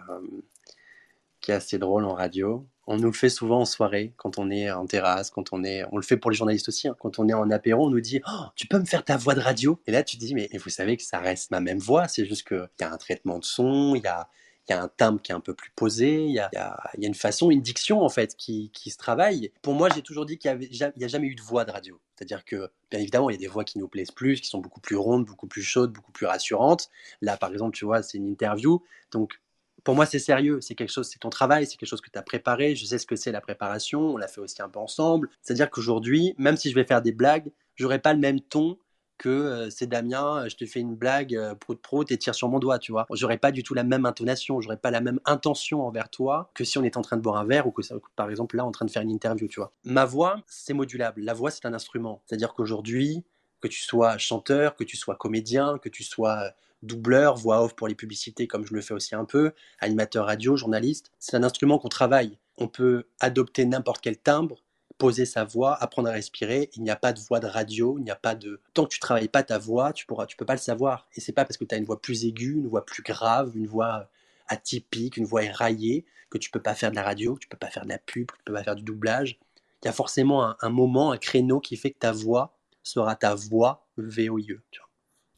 qui 1.43 1.51
est 1.51 1.55
assez 1.55 1.77
drôle 1.77 2.05
en 2.05 2.13
radio. 2.13 2.65
On 2.87 2.97
nous 2.97 3.07
le 3.07 3.13
fait 3.13 3.29
souvent 3.29 3.59
en 3.59 3.65
soirée, 3.65 4.13
quand 4.17 4.39
on 4.39 4.49
est 4.49 4.71
en 4.71 4.87
terrasse, 4.87 5.29
quand 5.29 5.53
on 5.53 5.63
est, 5.63 5.83
on 5.91 5.97
le 5.97 6.01
fait 6.01 6.17
pour 6.17 6.31
les 6.31 6.37
journalistes 6.37 6.69
aussi. 6.69 6.87
Hein. 6.87 6.95
Quand 6.99 7.19
on 7.19 7.29
est 7.29 7.33
en 7.33 7.51
apéro, 7.51 7.85
on 7.85 7.89
nous 7.89 8.01
dit, 8.01 8.21
oh, 8.27 8.45
tu 8.55 8.65
peux 8.67 8.79
me 8.79 8.85
faire 8.85 9.03
ta 9.03 9.17
voix 9.17 9.35
de 9.35 9.41
radio? 9.41 9.79
Et 9.85 9.91
là, 9.91 10.03
tu 10.03 10.17
te 10.17 10.25
dis, 10.25 10.33
mais 10.33 10.49
vous 10.53 10.69
savez 10.69 10.97
que 10.97 11.03
ça 11.03 11.19
reste 11.19 11.51
ma 11.51 11.59
même 11.59 11.79
voix. 11.79 12.07
C'est 12.07 12.25
juste 12.25 12.47
qu'il 12.47 12.67
y 12.79 12.83
a 12.83 12.91
un 12.91 12.97
traitement 12.97 13.39
de 13.39 13.45
son, 13.45 13.95
il 13.95 14.01
y 14.01 14.07
a, 14.07 14.27
y 14.69 14.73
a 14.73 14.81
un 14.81 14.87
timbre 14.87 15.21
qui 15.21 15.31
est 15.31 15.35
un 15.35 15.41
peu 15.41 15.53
plus 15.53 15.71
posé, 15.75 16.25
il 16.25 16.31
y 16.31 16.39
a, 16.39 16.49
y 16.53 16.57
a, 16.57 17.07
une 17.07 17.13
façon, 17.13 17.51
une 17.51 17.61
diction 17.61 18.01
en 18.01 18.09
fait 18.09 18.35
qui, 18.35 18.71
qui 18.73 18.89
se 18.89 18.97
travaille. 18.97 19.51
Pour 19.61 19.73
moi, 19.73 19.89
j'ai 19.93 20.01
toujours 20.01 20.25
dit 20.25 20.37
qu'il 20.37 20.57
n'y 20.57 20.83
a, 20.83 21.07
jamais 21.07 21.27
eu 21.27 21.35
de 21.35 21.41
voix 21.41 21.65
de 21.65 21.71
radio. 21.71 21.99
C'est-à-dire 22.15 22.45
que, 22.45 22.69
bien 22.89 22.99
évidemment, 22.99 23.29
il 23.29 23.33
y 23.33 23.37
a 23.37 23.39
des 23.39 23.47
voix 23.47 23.65
qui 23.65 23.79
nous 23.79 23.87
plaisent 23.87 24.11
plus, 24.11 24.39
qui 24.39 24.47
sont 24.47 24.59
beaucoup 24.59 24.81
plus 24.81 24.95
rondes, 24.95 25.25
beaucoup 25.25 25.47
plus 25.47 25.63
chaudes, 25.63 25.91
beaucoup 25.91 26.11
plus 26.11 26.25
rassurantes. 26.25 26.89
Là, 27.21 27.37
par 27.37 27.51
exemple, 27.51 27.75
tu 27.75 27.85
vois, 27.85 28.03
c'est 28.03 28.17
une 28.17 28.27
interview. 28.27 28.81
Donc, 29.11 29.39
pour 29.83 29.95
moi, 29.95 30.05
c'est 30.05 30.19
sérieux. 30.19 30.59
C'est 30.61 30.75
quelque 30.75 30.91
chose, 30.91 31.09
c'est 31.09 31.19
ton 31.19 31.29
travail, 31.29 31.65
c'est 31.65 31.77
quelque 31.77 31.89
chose 31.89 32.01
que 32.01 32.09
tu 32.09 32.17
as 32.17 32.23
préparé. 32.23 32.75
Je 32.75 32.85
sais 32.85 32.97
ce 32.97 33.05
que 33.05 33.15
c'est 33.15 33.31
la 33.31 33.41
préparation. 33.41 34.01
On 34.13 34.17
l'a 34.17 34.27
fait 34.27 34.41
aussi 34.41 34.61
un 34.61 34.69
peu 34.69 34.79
ensemble. 34.79 35.29
C'est-à-dire 35.41 35.69
qu'aujourd'hui, 35.69 36.33
même 36.37 36.57
si 36.57 36.69
je 36.69 36.75
vais 36.75 36.85
faire 36.85 37.01
des 37.01 37.11
blagues, 37.11 37.51
j'aurai 37.75 37.99
pas 37.99 38.13
le 38.13 38.19
même 38.19 38.39
ton 38.39 38.77
que 39.17 39.29
euh, 39.29 39.69
c'est 39.69 39.87
Damien, 39.87 40.43
euh, 40.43 40.49
je 40.49 40.55
te 40.55 40.65
fais 40.65 40.79
une 40.79 40.95
blague, 40.95 41.35
euh, 41.35 41.55
prout 41.55 41.79
prout, 41.79 42.11
et 42.11 42.17
tire 42.17 42.35
sur 42.35 42.49
mon 42.49 42.59
doigt, 42.59 42.79
tu 42.79 42.91
vois. 42.91 43.05
J'aurais 43.11 43.37
pas 43.37 43.51
du 43.51 43.63
tout 43.63 43.73
la 43.73 43.83
même 43.83 44.05
intonation, 44.05 44.59
j'aurais 44.59 44.77
pas 44.77 44.91
la 44.91 45.01
même 45.01 45.19
intention 45.25 45.85
envers 45.85 46.09
toi 46.09 46.51
que 46.53 46.63
si 46.63 46.77
on 46.77 46.83
est 46.83 46.97
en 46.97 47.01
train 47.01 47.17
de 47.17 47.21
boire 47.21 47.37
un 47.37 47.45
verre 47.45 47.67
ou 47.67 47.71
que, 47.71 47.81
par 48.15 48.29
exemple, 48.29 48.57
là, 48.57 48.65
en 48.65 48.71
train 48.71 48.85
de 48.85 48.91
faire 48.91 49.01
une 49.01 49.11
interview, 49.11 49.47
tu 49.47 49.59
vois. 49.59 49.71
Ma 49.83 50.05
voix, 50.05 50.41
c'est 50.47 50.73
modulable. 50.73 51.21
La 51.21 51.33
voix, 51.33 51.51
c'est 51.51 51.65
un 51.65 51.73
instrument. 51.73 52.21
C'est-à-dire 52.25 52.53
qu'aujourd'hui, 52.53 53.23
que 53.61 53.67
tu 53.67 53.81
sois 53.81 54.17
chanteur, 54.17 54.75
que 54.75 54.83
tu 54.83 54.97
sois 54.97 55.15
comédien, 55.15 55.77
que 55.77 55.89
tu 55.89 56.03
sois 56.03 56.51
doubleur, 56.83 57.35
voix 57.35 57.63
off 57.63 57.75
pour 57.75 57.87
les 57.87 57.95
publicités 57.95 58.47
comme 58.47 58.65
je 58.65 58.73
le 58.73 58.81
fais 58.81 58.93
aussi 58.93 59.15
un 59.15 59.25
peu, 59.25 59.51
animateur 59.79 60.25
radio, 60.25 60.55
journaliste. 60.55 61.11
C'est 61.19 61.35
un 61.35 61.43
instrument 61.43 61.79
qu'on 61.79 61.89
travaille. 61.89 62.37
On 62.57 62.67
peut 62.67 63.05
adopter 63.19 63.65
n'importe 63.65 64.01
quel 64.01 64.17
timbre, 64.17 64.63
poser 64.97 65.25
sa 65.25 65.43
voix, 65.43 65.75
apprendre 65.81 66.09
à 66.09 66.11
respirer. 66.11 66.69
Il 66.75 66.83
n'y 66.83 66.91
a 66.91 66.95
pas 66.95 67.13
de 67.13 67.19
voix 67.19 67.39
de 67.39 67.47
radio, 67.47 67.97
il 67.97 68.03
n'y 68.03 68.11
a 68.11 68.15
pas 68.15 68.35
de 68.35 68.61
tant 68.73 68.85
que 68.85 68.93
tu 68.93 68.99
travailles 68.99 69.27
pas 69.27 69.43
ta 69.43 69.57
voix, 69.57 69.93
tu 69.93 70.05
pourras 70.05 70.25
tu 70.27 70.37
peux 70.37 70.45
pas 70.45 70.53
le 70.53 70.59
savoir 70.59 71.07
et 71.15 71.21
c'est 71.21 71.31
pas 71.31 71.45
parce 71.45 71.57
que 71.57 71.65
tu 71.65 71.73
as 71.73 71.77
une 71.77 71.85
voix 71.85 72.01
plus 72.01 72.25
aiguë, 72.25 72.53
une 72.53 72.67
voix 72.67 72.85
plus 72.85 73.03
grave, 73.03 73.55
une 73.55 73.67
voix 73.67 74.09
atypique, 74.47 75.17
une 75.17 75.25
voix 75.25 75.43
éraillée 75.43 76.05
que 76.29 76.37
tu 76.37 76.49
peux 76.51 76.61
pas 76.61 76.73
faire 76.73 76.91
de 76.91 76.95
la 76.95 77.03
radio, 77.03 77.35
que 77.35 77.39
tu 77.39 77.47
peux 77.47 77.57
pas 77.57 77.69
faire 77.69 77.83
de 77.83 77.89
la 77.89 77.99
pub, 77.99 78.27
que 78.27 78.37
tu 78.37 78.43
peux 78.43 78.53
pas 78.53 78.63
faire 78.63 78.75
du 78.75 78.83
doublage. 78.83 79.39
Il 79.83 79.85
y 79.85 79.89
a 79.89 79.93
forcément 79.93 80.55
un, 80.61 80.69
moment, 80.69 81.11
un 81.11 81.17
créneau 81.17 81.59
qui 81.59 81.75
fait 81.75 81.91
que 81.91 81.99
ta 81.99 82.11
voix 82.11 82.57
sera 82.83 83.15
ta 83.15 83.35
voix 83.35 83.85
VOIE. 83.97 84.59
Tu 84.71 84.79
vois. 84.79 84.89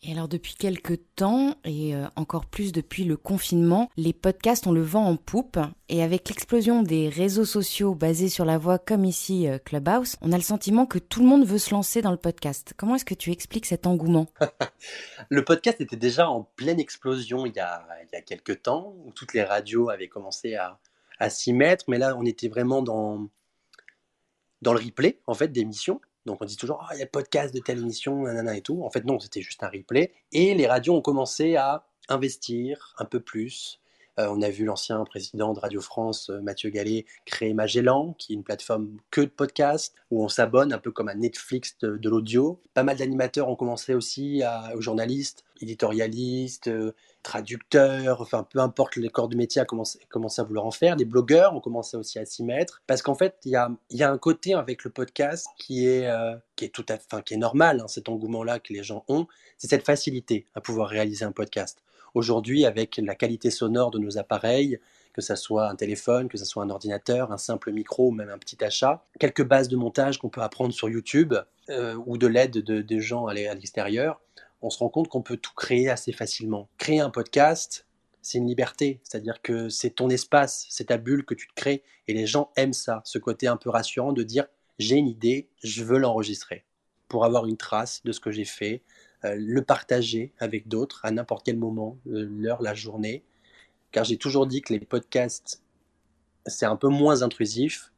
Et 0.01 0.11
alors 0.11 0.27
depuis 0.27 0.53
quelques 0.53 0.99
temps, 1.15 1.55
et 1.63 1.95
euh, 1.95 2.05
encore 2.15 2.45
plus 2.45 2.71
depuis 2.71 3.05
le 3.05 3.17
confinement, 3.17 3.89
les 3.97 4.13
podcasts 4.13 4.67
ont 4.67 4.71
le 4.71 4.83
vent 4.83 5.05
en 5.05 5.17
poupe. 5.17 5.57
Et 5.89 6.03
avec 6.03 6.29
l'explosion 6.29 6.83
des 6.83 7.09
réseaux 7.09 7.45
sociaux 7.45 7.95
basés 7.95 8.29
sur 8.29 8.45
la 8.45 8.57
voix 8.57 8.77
comme 8.77 9.03
ici 9.03 9.47
euh, 9.47 9.57
Clubhouse, 9.57 10.15
on 10.21 10.31
a 10.31 10.37
le 10.37 10.43
sentiment 10.43 10.85
que 10.85 10.99
tout 10.99 11.21
le 11.21 11.27
monde 11.27 11.45
veut 11.45 11.57
se 11.57 11.71
lancer 11.71 12.01
dans 12.03 12.11
le 12.11 12.17
podcast. 12.17 12.73
Comment 12.77 12.95
est-ce 12.95 13.05
que 13.05 13.15
tu 13.15 13.31
expliques 13.31 13.65
cet 13.65 13.87
engouement? 13.87 14.27
Le 15.29 15.43
podcast 15.43 15.81
était 15.81 15.95
déjà 15.95 16.29
en 16.29 16.43
pleine 16.43 16.79
explosion 16.79 17.45
il 17.45 17.55
y, 17.55 17.59
a, 17.59 17.87
il 18.13 18.23
quelques 18.23 18.61
temps, 18.61 18.93
où 19.05 19.11
toutes 19.11 19.33
les 19.33 19.43
radios 19.43 19.89
avaient 19.89 20.07
commencé 20.07 20.55
à, 20.55 20.79
s'y 21.29 21.53
mettre. 21.53 21.85
Mais 21.87 21.97
là, 21.97 22.15
on 22.17 22.25
était 22.25 22.49
vraiment 22.49 22.83
dans, 22.83 23.27
dans 24.61 24.73
le 24.73 24.79
replay 24.79 25.19
en 25.25 25.33
fait 25.33 25.47
d'émissions. 25.47 25.99
Donc 26.25 26.41
on 26.41 26.45
dit 26.45 26.57
toujours, 26.57 26.85
ah, 26.89 26.95
il 26.95 26.99
y 26.99 27.01
a 27.01 27.05
le 27.05 27.09
podcast 27.09 27.53
de 27.53 27.59
telle 27.59 27.79
émission, 27.79 28.23
nanana 28.23 28.55
et 28.55 28.61
tout. 28.61 28.83
En 28.83 28.89
fait, 28.89 29.05
non, 29.05 29.19
c'était 29.19 29.41
juste 29.41 29.63
un 29.63 29.69
replay. 29.69 30.13
Et 30.31 30.53
les 30.55 30.67
radios 30.67 30.95
ont 30.95 31.01
commencé 31.01 31.55
à 31.55 31.87
investir 32.09 32.95
un 32.97 33.05
peu 33.05 33.19
plus. 33.19 33.79
Euh, 34.19 34.27
on 34.29 34.41
a 34.41 34.49
vu 34.49 34.63
l'ancien 34.63 35.03
président 35.03 35.53
de 35.53 35.59
Radio 35.59 35.81
France, 35.81 36.29
euh, 36.29 36.39
Mathieu 36.41 36.69
Gallet, 36.69 37.05
créer 37.25 37.53
Magellan, 37.53 38.15
qui 38.17 38.31
est 38.31 38.35
une 38.35 38.43
plateforme 38.43 38.97
que 39.11 39.21
de 39.21 39.25
podcasts, 39.25 39.93
où 40.09 40.23
on 40.23 40.29
s'abonne 40.29 40.71
un 40.71 40.77
peu 40.77 40.91
comme 40.91 41.09
à 41.09 41.15
Netflix 41.15 41.77
de, 41.81 42.09
l'audio. 42.09 42.61
Pas 42.73 42.83
mal 42.83 42.97
d'animateurs 42.97 43.49
ont 43.49 43.55
commencé 43.55 43.93
aussi 43.93 44.41
aux 44.73 44.81
journalistes, 44.81 45.43
éditorialistes, 45.59 46.67
euh, 46.67 46.93
traducteurs, 47.23 48.21
enfin 48.21 48.47
peu 48.49 48.59
importe 48.59 48.95
les 48.97 49.09
corps 49.09 49.27
de 49.27 49.35
métier 49.35 49.61
a 49.61 49.65
commencé, 49.65 49.99
à 50.37 50.43
vouloir 50.43 50.65
en 50.65 50.71
faire. 50.71 50.95
Des 50.95 51.05
blogueurs 51.05 51.55
ont 51.55 51.59
commencé 51.59 51.97
aussi 51.97 52.19
à 52.19 52.25
s'y 52.25 52.43
mettre 52.43 52.83
parce 52.87 53.01
qu'en 53.01 53.15
fait 53.15 53.37
il 53.45 53.51
y 53.51 53.55
a, 53.55 54.11
un 54.11 54.17
côté 54.17 54.53
avec 54.53 54.83
le 54.83 54.91
podcast 54.91 55.47
qui 55.57 55.87
est, 55.87 56.07
qui 56.55 56.65
est 56.65 56.69
tout 56.69 56.85
à, 56.89 56.95
enfin, 56.95 57.21
qui 57.21 57.33
est 57.33 57.37
normal, 57.37 57.81
hein, 57.81 57.87
cet 57.87 58.09
engouement-là 58.09 58.59
que 58.59 58.73
les 58.73 58.83
gens 58.83 59.03
ont, 59.07 59.25
c'est 59.57 59.67
cette 59.67 59.85
facilité 59.85 60.45
à 60.53 60.61
pouvoir 60.61 60.87
réaliser 60.87 61.25
un 61.25 61.31
podcast. 61.31 61.81
Aujourd'hui, 62.15 62.65
avec 62.65 62.95
la 62.97 63.13
qualité 63.13 63.51
sonore 63.51 63.91
de 63.91 63.99
nos 63.99 64.17
appareils, 64.17 64.79
que 65.11 65.21
ce 65.21 65.35
soit 65.35 65.69
un 65.69 65.75
téléphone, 65.75 66.29
que 66.29 66.37
ce 66.37 66.45
soit 66.45 66.63
un 66.63 66.69
ordinateur, 66.69 67.33
un 67.33 67.37
simple 67.37 67.73
micro 67.73 68.07
ou 68.07 68.11
même 68.11 68.29
un 68.29 68.37
petit 68.37 68.63
achat, 68.63 69.05
quelques 69.19 69.43
bases 69.43 69.67
de 69.67 69.75
montage 69.75 70.17
qu'on 70.17 70.29
peut 70.29 70.41
apprendre 70.41 70.73
sur 70.73 70.87
YouTube 70.87 71.33
euh, 71.69 71.95
ou 72.05 72.17
de 72.17 72.25
l'aide 72.27 72.53
de, 72.53 72.99
gens 72.99 73.27
à 73.27 73.33
l'extérieur, 73.33 74.21
on 74.61 74.69
se 74.69 74.79
rend 74.79 74.87
compte 74.87 75.09
qu'on 75.09 75.21
peut 75.21 75.35
tout 75.35 75.53
créer 75.57 75.89
assez 75.89 76.13
facilement. 76.13 76.69
Créer 76.77 77.01
un 77.01 77.09
podcast, 77.09 77.85
c'est 78.21 78.37
une 78.37 78.47
liberté, 78.47 79.01
c'est-à-dire 79.03 79.41
que 79.41 79.67
c'est 79.67 79.89
ton 79.89 80.09
espace, 80.09 80.67
c'est 80.69 80.85
ta 80.85 80.97
bulle 80.97 81.25
que 81.25 81.33
tu 81.33 81.49
te 81.49 81.53
crées, 81.53 81.83
et 82.07 82.13
les 82.13 82.27
gens 82.27 82.49
aiment 82.55 82.71
ça, 82.71 83.01
ce 83.03 83.19
côté 83.19 83.47
un 83.47 83.57
peu 83.57 83.69
rassurant 83.69 84.13
de 84.13 84.23
dire 84.23 84.47
j'ai 84.79 84.95
une 84.95 85.09
idée, 85.09 85.49
je 85.63 85.83
veux 85.83 85.97
l'enregistrer, 85.97 86.63
pour 87.09 87.25
avoir 87.25 87.45
une 87.45 87.57
trace 87.57 88.01
de 88.05 88.13
ce 88.13 88.21
que 88.21 88.31
j'ai 88.31 88.45
fait, 88.45 88.83
le 89.35 89.61
partager 89.61 90.33
avec 90.39 90.67
d'autres 90.67 91.01
à 91.03 91.11
n'importe 91.11 91.45
quel 91.45 91.57
moment, 91.57 91.97
euh, 92.07 92.27
l'heure, 92.29 92.61
la 92.61 92.73
journée, 92.73 93.23
car 93.91 94.03
j'ai 94.03 94.17
toujours 94.17 94.45
dit 94.45 94.61
que 94.61 94.73
les 94.73 94.79
podcasts, 94.79 95.61
c'est 96.45 96.65
un 96.65 96.75
peu 96.75 96.89
moins 96.89 97.23
intrusif, 97.23 97.91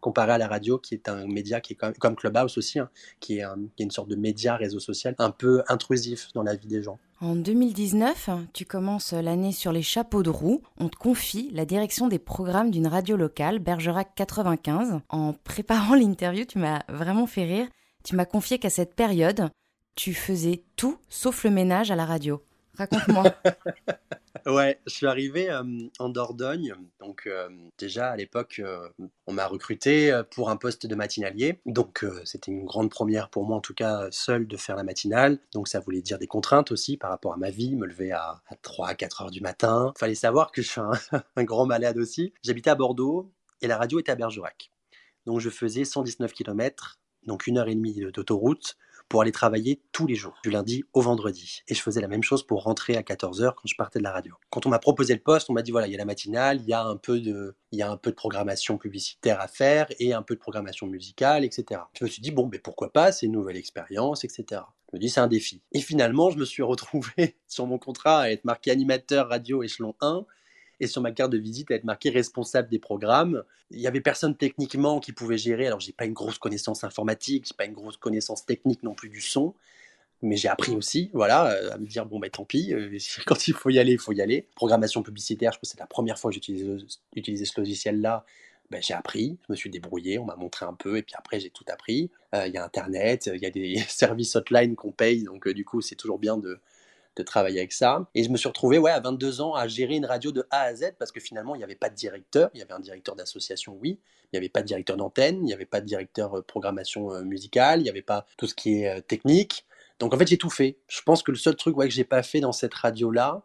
comparé 0.00 0.32
à 0.32 0.38
la 0.38 0.48
radio, 0.48 0.78
qui 0.78 0.94
est 0.94 1.08
un 1.08 1.26
média 1.26 1.60
qui 1.60 1.72
est 1.72 1.76
comme, 1.76 1.94
comme 1.94 2.16
Clubhouse 2.16 2.58
aussi, 2.58 2.78
hein, 2.78 2.90
qui, 3.20 3.38
est 3.38 3.44
une 3.78 3.90
sorte 3.90 4.08
de 4.08 4.16
média 4.16 4.56
réseau 4.56 4.80
social 4.80 5.14
un 5.18 5.30
peu 5.30 5.62
intrusif 5.68 6.28
dans 6.34 6.42
la 6.42 6.56
vie 6.56 6.66
des 6.66 6.82
gens. 6.82 6.98
En 7.20 7.36
2019, 7.36 8.30
tu 8.52 8.64
commences 8.64 9.12
l'année 9.12 9.52
sur 9.52 9.72
les 9.72 9.82
chapeaux 9.82 10.24
de 10.24 10.30
roue. 10.30 10.60
On 10.78 10.88
te 10.88 10.96
confie 10.96 11.50
la 11.52 11.64
direction 11.64 12.08
des 12.08 12.18
programmes 12.18 12.72
d'une 12.72 12.88
radio 12.88 13.16
locale, 13.16 13.60
Bergerac 13.60 14.14
95. 14.16 15.00
En 15.08 15.32
préparant 15.32 15.94
l'interview, 15.96 16.44
tu 16.44 16.58
m'as 16.58 16.82
vraiment 16.88 17.28
fait 17.28 17.44
rire. 17.44 17.68
Tu 18.02 18.16
m'as 18.16 18.24
confié 18.24 18.58
qu'à 18.58 18.70
cette 18.70 18.96
période, 18.96 19.48
tu 19.94 20.14
faisais 20.14 20.62
tout 20.76 20.98
sauf 21.08 21.44
le 21.44 21.50
ménage 21.50 21.90
à 21.90 21.96
la 21.96 22.06
radio. 22.06 22.42
Raconte-moi. 22.74 23.24
ouais, 24.46 24.80
je 24.86 24.94
suis 24.94 25.06
arrivé 25.06 25.50
euh, 25.50 25.62
en 25.98 26.08
Dordogne. 26.08 26.74
Donc, 27.00 27.26
euh, 27.26 27.48
déjà 27.78 28.10
à 28.10 28.16
l'époque, 28.16 28.60
euh, 28.64 28.88
on 29.26 29.32
m'a 29.34 29.46
recruté 29.46 30.22
pour 30.30 30.48
un 30.48 30.56
poste 30.56 30.86
de 30.86 30.94
matinalier. 30.94 31.60
Donc, 31.66 32.06
c'était 32.24 32.50
une 32.50 32.64
grande 32.64 32.90
première 32.90 33.28
pour 33.28 33.44
moi, 33.44 33.58
en 33.58 33.60
tout 33.60 33.74
cas, 33.74 34.08
seul 34.10 34.46
de 34.46 34.56
faire 34.56 34.76
la 34.76 34.84
matinale. 34.84 35.38
Donc, 35.52 35.68
ça 35.68 35.80
voulait 35.80 36.00
dire 36.00 36.18
des 36.18 36.26
contraintes 36.26 36.72
aussi 36.72 36.96
par 36.96 37.10
rapport 37.10 37.34
à 37.34 37.36
ma 37.36 37.50
vie, 37.50 37.76
me 37.76 37.86
lever 37.86 38.12
à, 38.12 38.40
3 38.62 38.88
à 38.88 38.94
4 38.94 39.22
heures 39.22 39.30
du 39.30 39.42
matin. 39.42 39.92
Fallait 39.98 40.14
savoir 40.14 40.50
que 40.50 40.62
je 40.62 40.68
suis 40.68 40.80
un, 40.80 40.92
un 41.36 41.44
grand 41.44 41.66
malade 41.66 41.98
aussi. 41.98 42.32
J'habitais 42.42 42.70
à 42.70 42.74
Bordeaux 42.74 43.30
et 43.60 43.66
la 43.66 43.76
radio 43.76 44.00
était 44.00 44.12
à 44.12 44.16
Bergerac. 44.16 44.70
Donc, 45.26 45.40
je 45.40 45.50
faisais 45.50 45.84
119 45.84 46.32
km, 46.32 46.98
donc 47.26 47.46
une 47.46 47.58
heure 47.58 47.68
et 47.68 47.74
demie 47.74 48.00
d'autoroute 48.12 48.76
pour 49.12 49.20
aller 49.20 49.30
travailler 49.30 49.82
tous 49.92 50.06
les 50.06 50.14
jours, 50.14 50.40
du 50.42 50.48
lundi 50.48 50.84
au 50.94 51.02
vendredi. 51.02 51.60
Et 51.68 51.74
je 51.74 51.82
faisais 51.82 52.00
la 52.00 52.08
même 52.08 52.22
chose 52.22 52.46
pour 52.46 52.62
rentrer 52.62 52.96
à 52.96 53.02
14h 53.02 53.52
quand 53.56 53.66
je 53.66 53.76
partais 53.76 53.98
de 53.98 54.04
la 54.04 54.10
radio. 54.10 54.34
Quand 54.48 54.64
on 54.64 54.70
m'a 54.70 54.78
proposé 54.78 55.12
le 55.12 55.20
poste, 55.20 55.50
on 55.50 55.52
m'a 55.52 55.60
dit 55.60 55.70
voilà, 55.70 55.86
il 55.86 55.90
y 55.90 55.94
a 55.94 55.98
la 55.98 56.06
matinale, 56.06 56.62
il 56.62 56.66
y 56.66 56.72
a 56.72 56.82
un 56.82 56.96
peu 56.96 57.20
de, 57.20 57.54
il 57.72 57.78
y 57.78 57.82
a 57.82 57.90
un 57.90 57.98
peu 57.98 58.08
de 58.08 58.16
programmation 58.16 58.78
publicitaire 58.78 59.38
à 59.38 59.48
faire 59.48 59.86
et 59.98 60.14
un 60.14 60.22
peu 60.22 60.34
de 60.34 60.40
programmation 60.40 60.86
musicale, 60.86 61.44
etc. 61.44 61.82
Je 61.92 62.04
me 62.06 62.08
suis 62.08 62.22
dit 62.22 62.30
bon, 62.30 62.48
mais 62.50 62.58
pourquoi 62.58 62.90
pas, 62.90 63.12
c'est 63.12 63.26
une 63.26 63.32
nouvelle 63.32 63.58
expérience, 63.58 64.24
etc. 64.24 64.62
Je 64.90 64.96
me 64.96 64.98
dis 64.98 65.10
c'est 65.10 65.20
un 65.20 65.26
défi. 65.26 65.60
Et 65.72 65.82
finalement, 65.82 66.30
je 66.30 66.38
me 66.38 66.46
suis 66.46 66.62
retrouvé 66.62 67.36
sur 67.46 67.66
mon 67.66 67.76
contrat 67.76 68.22
à 68.22 68.30
être 68.30 68.46
marqué 68.46 68.70
animateur 68.70 69.28
radio 69.28 69.62
échelon 69.62 69.94
1 70.00 70.24
et 70.82 70.88
sur 70.88 71.00
ma 71.00 71.12
carte 71.12 71.30
de 71.30 71.38
visite 71.38 71.70
à 71.70 71.76
être 71.76 71.84
marqué 71.84 72.10
responsable 72.10 72.68
des 72.68 72.80
programmes. 72.80 73.44
Il 73.70 73.78
y 73.78 73.86
avait 73.86 74.00
personne 74.00 74.36
techniquement 74.36 74.98
qui 74.98 75.12
pouvait 75.12 75.38
gérer. 75.38 75.68
Alors 75.68 75.78
j'ai 75.78 75.92
pas 75.92 76.06
une 76.06 76.12
grosse 76.12 76.38
connaissance 76.38 76.82
informatique, 76.82 77.46
j'ai 77.46 77.54
pas 77.56 77.66
une 77.66 77.72
grosse 77.72 77.96
connaissance 77.96 78.44
technique 78.44 78.82
non 78.82 78.92
plus 78.92 79.08
du 79.08 79.20
son, 79.20 79.54
mais 80.22 80.36
j'ai 80.36 80.48
appris 80.48 80.74
aussi, 80.74 81.08
voilà, 81.14 81.52
euh, 81.52 81.72
à 81.72 81.78
me 81.78 81.86
dire 81.86 82.04
bon 82.04 82.18
ben 82.18 82.28
tant 82.28 82.44
pis, 82.44 82.74
euh, 82.74 82.98
quand 83.26 83.46
il 83.46 83.54
faut 83.54 83.70
y 83.70 83.78
aller, 83.78 83.92
il 83.92 83.98
faut 83.98 84.12
y 84.12 84.20
aller. 84.20 84.48
Programmation 84.56 85.04
publicitaire, 85.04 85.52
je 85.52 85.58
crois 85.58 85.66
que 85.66 85.70
c'est 85.70 85.80
la 85.80 85.86
première 85.86 86.18
fois 86.18 86.32
que 86.32 86.34
j'ai 86.34 86.52
utilisé, 87.14 87.44
ce 87.44 87.60
logiciel-là. 87.60 88.26
Ben, 88.70 88.82
j'ai 88.82 88.94
appris, 88.94 89.38
je 89.46 89.52
me 89.52 89.56
suis 89.56 89.68
débrouillé, 89.70 90.18
on 90.18 90.24
m'a 90.24 90.34
montré 90.34 90.64
un 90.64 90.72
peu, 90.72 90.96
et 90.96 91.02
puis 91.02 91.14
après 91.16 91.38
j'ai 91.38 91.50
tout 91.50 91.64
appris. 91.68 92.10
Euh, 92.34 92.46
il 92.48 92.54
y 92.54 92.56
a 92.56 92.64
Internet, 92.64 93.30
il 93.32 93.40
y 93.40 93.46
a 93.46 93.50
des 93.50 93.76
services 93.88 94.34
hotline 94.34 94.74
qu'on 94.74 94.92
paye, 94.92 95.22
donc 95.22 95.46
du 95.48 95.64
coup 95.64 95.80
c'est 95.80 95.94
toujours 95.94 96.18
bien 96.18 96.38
de, 96.38 96.58
de 97.16 97.22
travailler 97.22 97.58
avec 97.58 97.72
ça. 97.72 98.06
Et 98.14 98.24
je 98.24 98.30
me 98.30 98.36
suis 98.36 98.48
retrouvé 98.48 98.78
ouais, 98.78 98.90
à 98.90 99.00
22 99.00 99.40
ans 99.40 99.54
à 99.54 99.68
gérer 99.68 99.96
une 99.96 100.06
radio 100.06 100.32
de 100.32 100.46
A 100.50 100.62
à 100.62 100.74
Z 100.74 100.94
parce 100.98 101.12
que 101.12 101.20
finalement, 101.20 101.54
il 101.54 101.58
n'y 101.58 101.64
avait 101.64 101.74
pas 101.74 101.90
de 101.90 101.94
directeur. 101.94 102.50
Il 102.54 102.60
y 102.60 102.62
avait 102.62 102.72
un 102.72 102.80
directeur 102.80 103.16
d'association, 103.16 103.76
oui. 103.80 103.98
Il 104.26 104.36
n'y 104.36 104.38
avait 104.38 104.48
pas 104.48 104.62
de 104.62 104.66
directeur 104.66 104.96
d'antenne. 104.96 105.36
Il 105.40 105.44
n'y 105.44 105.52
avait 105.52 105.66
pas 105.66 105.80
de 105.80 105.86
directeur 105.86 106.38
euh, 106.38 106.42
programmation 106.42 107.12
euh, 107.12 107.22
musicale. 107.22 107.80
Il 107.80 107.84
n'y 107.84 107.90
avait 107.90 108.02
pas 108.02 108.26
tout 108.38 108.46
ce 108.46 108.54
qui 108.54 108.82
est 108.82 108.88
euh, 108.88 109.00
technique. 109.00 109.66
Donc 109.98 110.14
en 110.14 110.18
fait, 110.18 110.26
j'ai 110.26 110.38
tout 110.38 110.50
fait. 110.50 110.78
Je 110.88 111.02
pense 111.02 111.22
que 111.22 111.30
le 111.30 111.36
seul 111.36 111.54
truc 111.56 111.76
ouais, 111.76 111.86
que 111.86 111.94
j'ai 111.94 112.04
pas 112.04 112.22
fait 112.22 112.40
dans 112.40 112.52
cette 112.52 112.74
radio-là, 112.74 113.42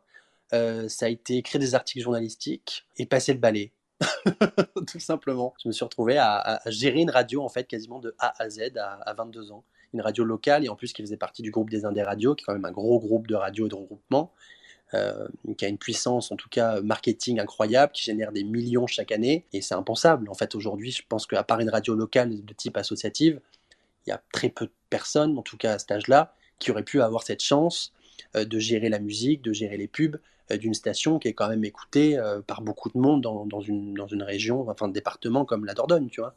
ça 0.51 1.05
a 1.05 1.09
été 1.09 1.37
écrire 1.37 1.59
des 1.59 1.75
articles 1.75 2.01
journalistiques 2.01 2.85
et 2.95 3.05
passer 3.05 3.33
le 3.33 3.39
balai. 3.39 3.73
tout 4.87 4.99
simplement. 4.99 5.53
Je 5.61 5.67
me 5.67 5.73
suis 5.73 5.83
retrouvé 5.83 6.17
à, 6.17 6.61
gérer 6.67 7.01
une 7.01 7.11
radio 7.11 7.43
en 7.43 7.49
fait 7.49 7.65
quasiment 7.65 7.99
de 7.99 8.15
A 8.17 8.33
à 8.41 8.49
Z 8.49 8.77
à, 8.77 8.93
à 8.93 9.13
22 9.13 9.51
ans 9.51 9.65
une 9.93 10.01
radio 10.01 10.23
locale 10.23 10.65
et 10.65 10.69
en 10.69 10.75
plus 10.75 10.93
qui 10.93 11.01
faisait 11.01 11.17
partie 11.17 11.41
du 11.41 11.51
groupe 11.51 11.69
des 11.69 11.85
Indés 11.85 12.03
Radio, 12.03 12.35
qui 12.35 12.43
est 12.43 12.45
quand 12.45 12.53
même 12.53 12.65
un 12.65 12.71
gros 12.71 12.99
groupe 12.99 13.27
de 13.27 13.35
radio 13.35 13.67
et 13.67 13.69
de 13.69 13.75
regroupement, 13.75 14.31
euh, 14.93 15.27
qui 15.57 15.65
a 15.65 15.67
une 15.67 15.77
puissance 15.77 16.31
en 16.31 16.35
tout 16.35 16.49
cas 16.49 16.81
marketing 16.81 17.39
incroyable, 17.39 17.91
qui 17.91 18.03
génère 18.03 18.31
des 18.31 18.43
millions 18.43 18.87
chaque 18.87 19.11
année 19.11 19.45
et 19.53 19.61
c'est 19.61 19.75
impensable. 19.75 20.29
En 20.29 20.33
fait, 20.33 20.55
aujourd'hui, 20.55 20.91
je 20.91 21.03
pense 21.07 21.27
qu'à 21.27 21.43
part 21.43 21.59
une 21.59 21.69
radio 21.69 21.93
locale 21.93 22.45
de 22.45 22.53
type 22.53 22.77
associative, 22.77 23.41
il 24.05 24.11
y 24.11 24.13
a 24.13 24.21
très 24.31 24.49
peu 24.49 24.65
de 24.65 24.71
personnes, 24.89 25.37
en 25.37 25.41
tout 25.41 25.57
cas 25.57 25.73
à 25.73 25.79
cet 25.79 25.91
âge-là, 25.91 26.33
qui 26.59 26.71
auraient 26.71 26.83
pu 26.83 27.01
avoir 27.01 27.23
cette 27.23 27.43
chance 27.43 27.93
euh, 28.35 28.45
de 28.45 28.59
gérer 28.59 28.89
la 28.89 28.99
musique, 28.99 29.41
de 29.41 29.51
gérer 29.51 29.77
les 29.77 29.87
pubs 29.87 30.19
euh, 30.51 30.57
d'une 30.57 30.73
station 30.73 31.19
qui 31.19 31.27
est 31.27 31.33
quand 31.33 31.49
même 31.49 31.65
écoutée 31.65 32.17
par 32.47 32.61
beaucoup 32.61 32.89
de 32.89 32.97
monde 32.97 33.21
dans, 33.21 33.45
dans, 33.45 33.61
une, 33.61 33.93
dans 33.93 34.07
une 34.07 34.23
région, 34.23 34.69
enfin 34.69 34.85
un 34.85 34.89
département 34.89 35.43
comme 35.43 35.65
la 35.65 35.73
Dordogne, 35.73 36.09
tu 36.09 36.21
vois. 36.21 36.35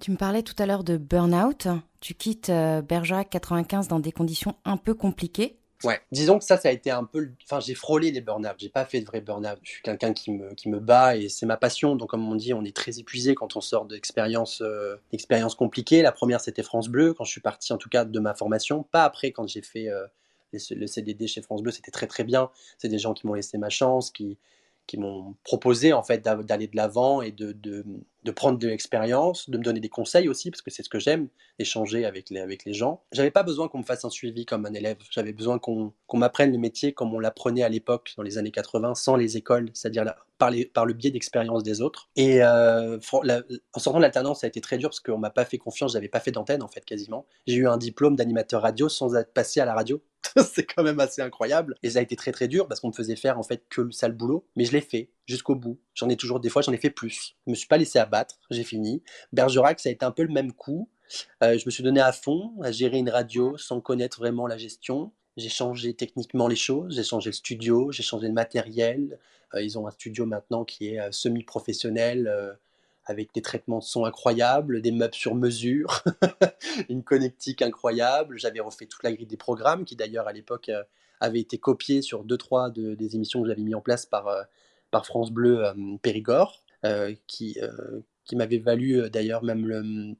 Tu 0.00 0.10
me 0.10 0.16
parlais 0.16 0.42
tout 0.42 0.54
à 0.58 0.64
l'heure 0.64 0.82
de 0.82 0.96
burn-out. 0.96 1.68
Tu 2.00 2.14
quittes 2.14 2.48
euh, 2.48 2.80
Bergerac 2.80 3.28
95 3.28 3.88
dans 3.88 4.00
des 4.00 4.12
conditions 4.12 4.56
un 4.64 4.78
peu 4.78 4.94
compliquées. 4.94 5.58
Ouais, 5.84 6.00
disons 6.10 6.38
que 6.38 6.44
ça, 6.44 6.56
ça 6.56 6.68
a 6.68 6.72
été 6.72 6.90
un 6.90 7.04
peu. 7.04 7.30
Enfin, 7.44 7.60
j'ai 7.60 7.74
frôlé 7.74 8.10
les 8.10 8.22
burn-out. 8.22 8.54
J'ai 8.58 8.70
pas 8.70 8.86
fait 8.86 9.00
de 9.00 9.06
vrai 9.06 9.20
burn-out. 9.20 9.58
Je 9.62 9.70
suis 9.72 9.82
quelqu'un 9.82 10.14
qui 10.14 10.30
me, 10.30 10.54
qui 10.54 10.70
me 10.70 10.80
bat 10.80 11.16
et 11.16 11.28
c'est 11.28 11.44
ma 11.44 11.58
passion. 11.58 11.96
Donc, 11.96 12.08
comme 12.08 12.26
on 12.26 12.34
dit, 12.34 12.54
on 12.54 12.64
est 12.64 12.74
très 12.74 12.98
épuisé 12.98 13.34
quand 13.34 13.56
on 13.56 13.60
sort 13.60 13.84
d'expériences 13.84 14.62
euh, 14.62 14.96
compliquées. 15.58 16.00
La 16.00 16.12
première, 16.12 16.40
c'était 16.40 16.62
France 16.62 16.88
Bleu, 16.88 17.12
quand 17.12 17.24
je 17.24 17.30
suis 17.30 17.40
parti, 17.42 17.72
en 17.74 17.78
tout 17.78 17.90
cas, 17.90 18.06
de 18.06 18.20
ma 18.20 18.34
formation. 18.34 18.84
Pas 18.84 19.04
après, 19.04 19.32
quand 19.32 19.46
j'ai 19.46 19.62
fait 19.62 19.88
euh, 19.88 20.06
le 20.52 20.86
CDD 20.86 21.26
chez 21.26 21.42
France 21.42 21.62
Bleu, 21.62 21.72
c'était 21.72 21.90
très 21.90 22.06
très 22.06 22.24
bien. 22.24 22.50
C'est 22.78 22.88
des 22.88 22.98
gens 22.98 23.12
qui 23.12 23.26
m'ont 23.26 23.34
laissé 23.34 23.58
ma 23.58 23.70
chance, 23.70 24.10
qui, 24.10 24.38
qui 24.90 24.98
m'ont 24.98 25.36
proposé 25.44 25.92
en 25.92 26.02
fait 26.02 26.20
d'aller 26.20 26.66
de 26.66 26.74
l'avant 26.74 27.22
et 27.22 27.30
de, 27.30 27.54
prendre 28.34 28.58
de 28.58 28.66
l'expérience, 28.66 29.48
de 29.48 29.56
me 29.56 29.62
donner 29.62 29.78
des 29.78 29.88
conseils 29.88 30.28
aussi, 30.28 30.50
parce 30.50 30.62
que 30.62 30.70
c'est 30.72 30.82
ce 30.82 30.88
que 30.88 30.98
j'aime, 30.98 31.28
échanger 31.60 32.04
avec 32.04 32.28
les, 32.28 32.40
avec 32.40 32.64
les 32.64 32.72
gens. 32.72 33.00
J'avais 33.12 33.30
pas 33.30 33.44
besoin 33.44 33.68
qu'on 33.68 33.78
me 33.78 33.84
fasse 33.84 34.04
un 34.04 34.10
suivi 34.10 34.46
comme 34.46 34.66
un 34.66 34.74
élève, 34.74 34.96
j'avais 35.12 35.32
besoin 35.32 35.60
qu'on 35.60 35.92
m'apprenne 36.12 36.50
le 36.50 36.58
métier 36.58 36.92
comme 36.92 37.14
on 37.14 37.20
l'apprenait 37.20 37.62
à 37.62 37.68
l'époque, 37.68 38.14
dans 38.16 38.24
les 38.24 38.36
années 38.36 38.50
80, 38.50 38.96
sans 38.96 39.14
les 39.14 39.36
écoles, 39.36 39.70
c'est-à-dire 39.74 40.12
par, 40.38 40.50
par 40.74 40.86
le 40.86 40.92
biais 40.92 41.12
d'expérience 41.12 41.62
des 41.62 41.82
autres. 41.82 42.10
Et 42.16 42.42
euh, 42.42 42.98
en 42.98 43.78
sortant 43.78 44.00
de 44.00 44.02
l'alternance, 44.02 44.40
ça 44.40 44.48
a 44.48 44.48
été 44.48 44.60
très 44.60 44.76
dur 44.76 44.88
parce 44.88 44.98
qu'on 44.98 45.18
m'a 45.18 45.30
pas 45.30 45.44
fait 45.44 45.58
confiance, 45.58 45.92
j'avais 45.92 46.08
pas 46.08 46.18
fait 46.18 46.32
d'antenne 46.32 46.64
en 46.64 46.68
fait 46.68 46.84
quasiment. 46.84 47.26
J'ai 47.46 47.54
eu 47.54 47.68
un 47.68 47.76
diplôme 47.76 48.16
d'animateur 48.16 48.62
radio 48.62 48.88
sans 48.88 49.14
être 49.14 49.32
passé 49.32 49.60
à 49.60 49.66
la 49.66 49.74
radio. 49.74 50.02
c'est 50.52 50.64
quand 50.64 50.82
même 50.82 51.00
assez 51.00 51.22
incroyable. 51.22 51.74
Et 51.82 51.90
ça 51.90 51.98
a 51.98 52.02
été 52.02 52.16
très 52.16 52.32
très 52.32 52.48
dur 52.48 52.68
parce 52.68 52.80
qu'on 52.80 52.88
me 52.88 52.92
faisait 52.92 53.16
faire 53.16 53.38
en 53.38 53.42
fait 53.42 53.64
que 53.68 53.80
le 53.80 53.92
sale 53.92 54.12
boulot. 54.12 54.46
Mais 54.56 54.64
je 54.64 54.72
l'ai 54.72 54.80
fait 54.80 55.10
jusqu'au 55.26 55.54
bout. 55.54 55.80
J'en 55.94 56.08
ai 56.08 56.16
toujours 56.16 56.40
des 56.40 56.48
fois, 56.48 56.62
j'en 56.62 56.72
ai 56.72 56.78
fait 56.78 56.90
plus. 56.90 57.36
Je 57.46 57.50
me 57.50 57.56
suis 57.56 57.68
pas 57.68 57.76
laissé 57.76 57.98
abattre, 57.98 58.38
j'ai 58.50 58.64
fini. 58.64 59.02
Bergerac, 59.32 59.80
ça 59.80 59.88
a 59.88 59.92
été 59.92 60.04
un 60.04 60.10
peu 60.10 60.22
le 60.22 60.32
même 60.32 60.52
coup. 60.52 60.88
Euh, 61.42 61.58
je 61.58 61.66
me 61.66 61.70
suis 61.70 61.82
donné 61.82 62.00
à 62.00 62.12
fond 62.12 62.52
à 62.62 62.70
gérer 62.70 62.98
une 62.98 63.10
radio 63.10 63.56
sans 63.58 63.80
connaître 63.80 64.18
vraiment 64.20 64.46
la 64.46 64.56
gestion. 64.56 65.12
J'ai 65.36 65.48
changé 65.48 65.94
techniquement 65.94 66.48
les 66.48 66.56
choses, 66.56 66.96
j'ai 66.96 67.04
changé 67.04 67.30
le 67.30 67.34
studio, 67.34 67.90
j'ai 67.92 68.02
changé 68.02 68.26
le 68.28 68.34
matériel. 68.34 69.18
Euh, 69.54 69.62
ils 69.62 69.78
ont 69.78 69.86
un 69.86 69.90
studio 69.90 70.26
maintenant 70.26 70.64
qui 70.64 70.94
est 70.94 71.00
euh, 71.00 71.10
semi-professionnel 71.10 72.58
avec 73.10 73.34
des 73.34 73.42
traitements 73.42 73.80
de 73.80 73.84
son 73.84 74.04
incroyables, 74.04 74.80
des 74.80 74.92
meubles 74.92 75.14
sur 75.14 75.34
mesure, 75.34 76.04
une 76.88 77.02
connectique 77.02 77.60
incroyable. 77.60 78.38
J'avais 78.38 78.60
refait 78.60 78.86
toute 78.86 79.02
la 79.02 79.12
grille 79.12 79.26
des 79.26 79.36
programmes 79.36 79.84
qui 79.84 79.96
d'ailleurs 79.96 80.28
à 80.28 80.32
l'époque 80.32 80.68
euh, 80.68 80.84
avait 81.18 81.40
été 81.40 81.58
copiée 81.58 82.02
sur 82.02 82.22
deux 82.22 82.36
trois 82.36 82.70
de, 82.70 82.94
des 82.94 83.16
émissions 83.16 83.42
que 83.42 83.48
j'avais 83.48 83.62
mis 83.62 83.74
en 83.74 83.80
place 83.80 84.06
par, 84.06 84.28
euh, 84.28 84.42
par 84.92 85.06
France 85.06 85.32
Bleu 85.32 85.66
euh, 85.66 85.74
Périgord, 86.00 86.62
qui, 87.26 87.58
qui 88.24 88.36
m'avait 88.36 88.56
valu 88.56 89.10
d'ailleurs 89.10 89.44
même 89.44 90.16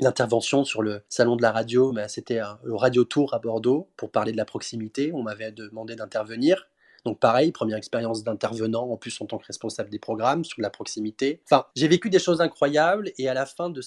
l'intervention 0.00 0.64
sur 0.64 0.82
le 0.82 1.04
salon 1.08 1.36
de 1.36 1.42
la 1.42 1.52
radio, 1.52 1.92
mais 1.92 2.08
c'était 2.08 2.40
le 2.64 2.74
Radio 2.74 3.04
Tour 3.04 3.34
à 3.34 3.38
Bordeaux 3.38 3.88
pour 3.96 4.10
parler 4.10 4.32
de 4.32 4.36
la 4.36 4.44
proximité. 4.44 5.12
On 5.14 5.22
m'avait 5.22 5.52
demandé 5.52 5.94
d'intervenir. 5.94 6.66
Donc 7.04 7.18
pareil, 7.18 7.52
première 7.52 7.76
expérience 7.76 8.22
d'intervenant, 8.22 8.88
en 8.88 8.96
plus 8.96 9.20
en 9.20 9.26
tant 9.26 9.38
que 9.38 9.46
responsable 9.46 9.90
des 9.90 9.98
programmes, 9.98 10.44
sur 10.44 10.60
la 10.60 10.70
proximité. 10.70 11.42
Enfin, 11.44 11.66
j'ai 11.74 11.88
vécu 11.88 12.10
des 12.10 12.18
choses 12.18 12.40
incroyables 12.40 13.12
et 13.18 13.28
à 13.28 13.34
la 13.34 13.46
fin 13.46 13.70
de, 13.70 13.82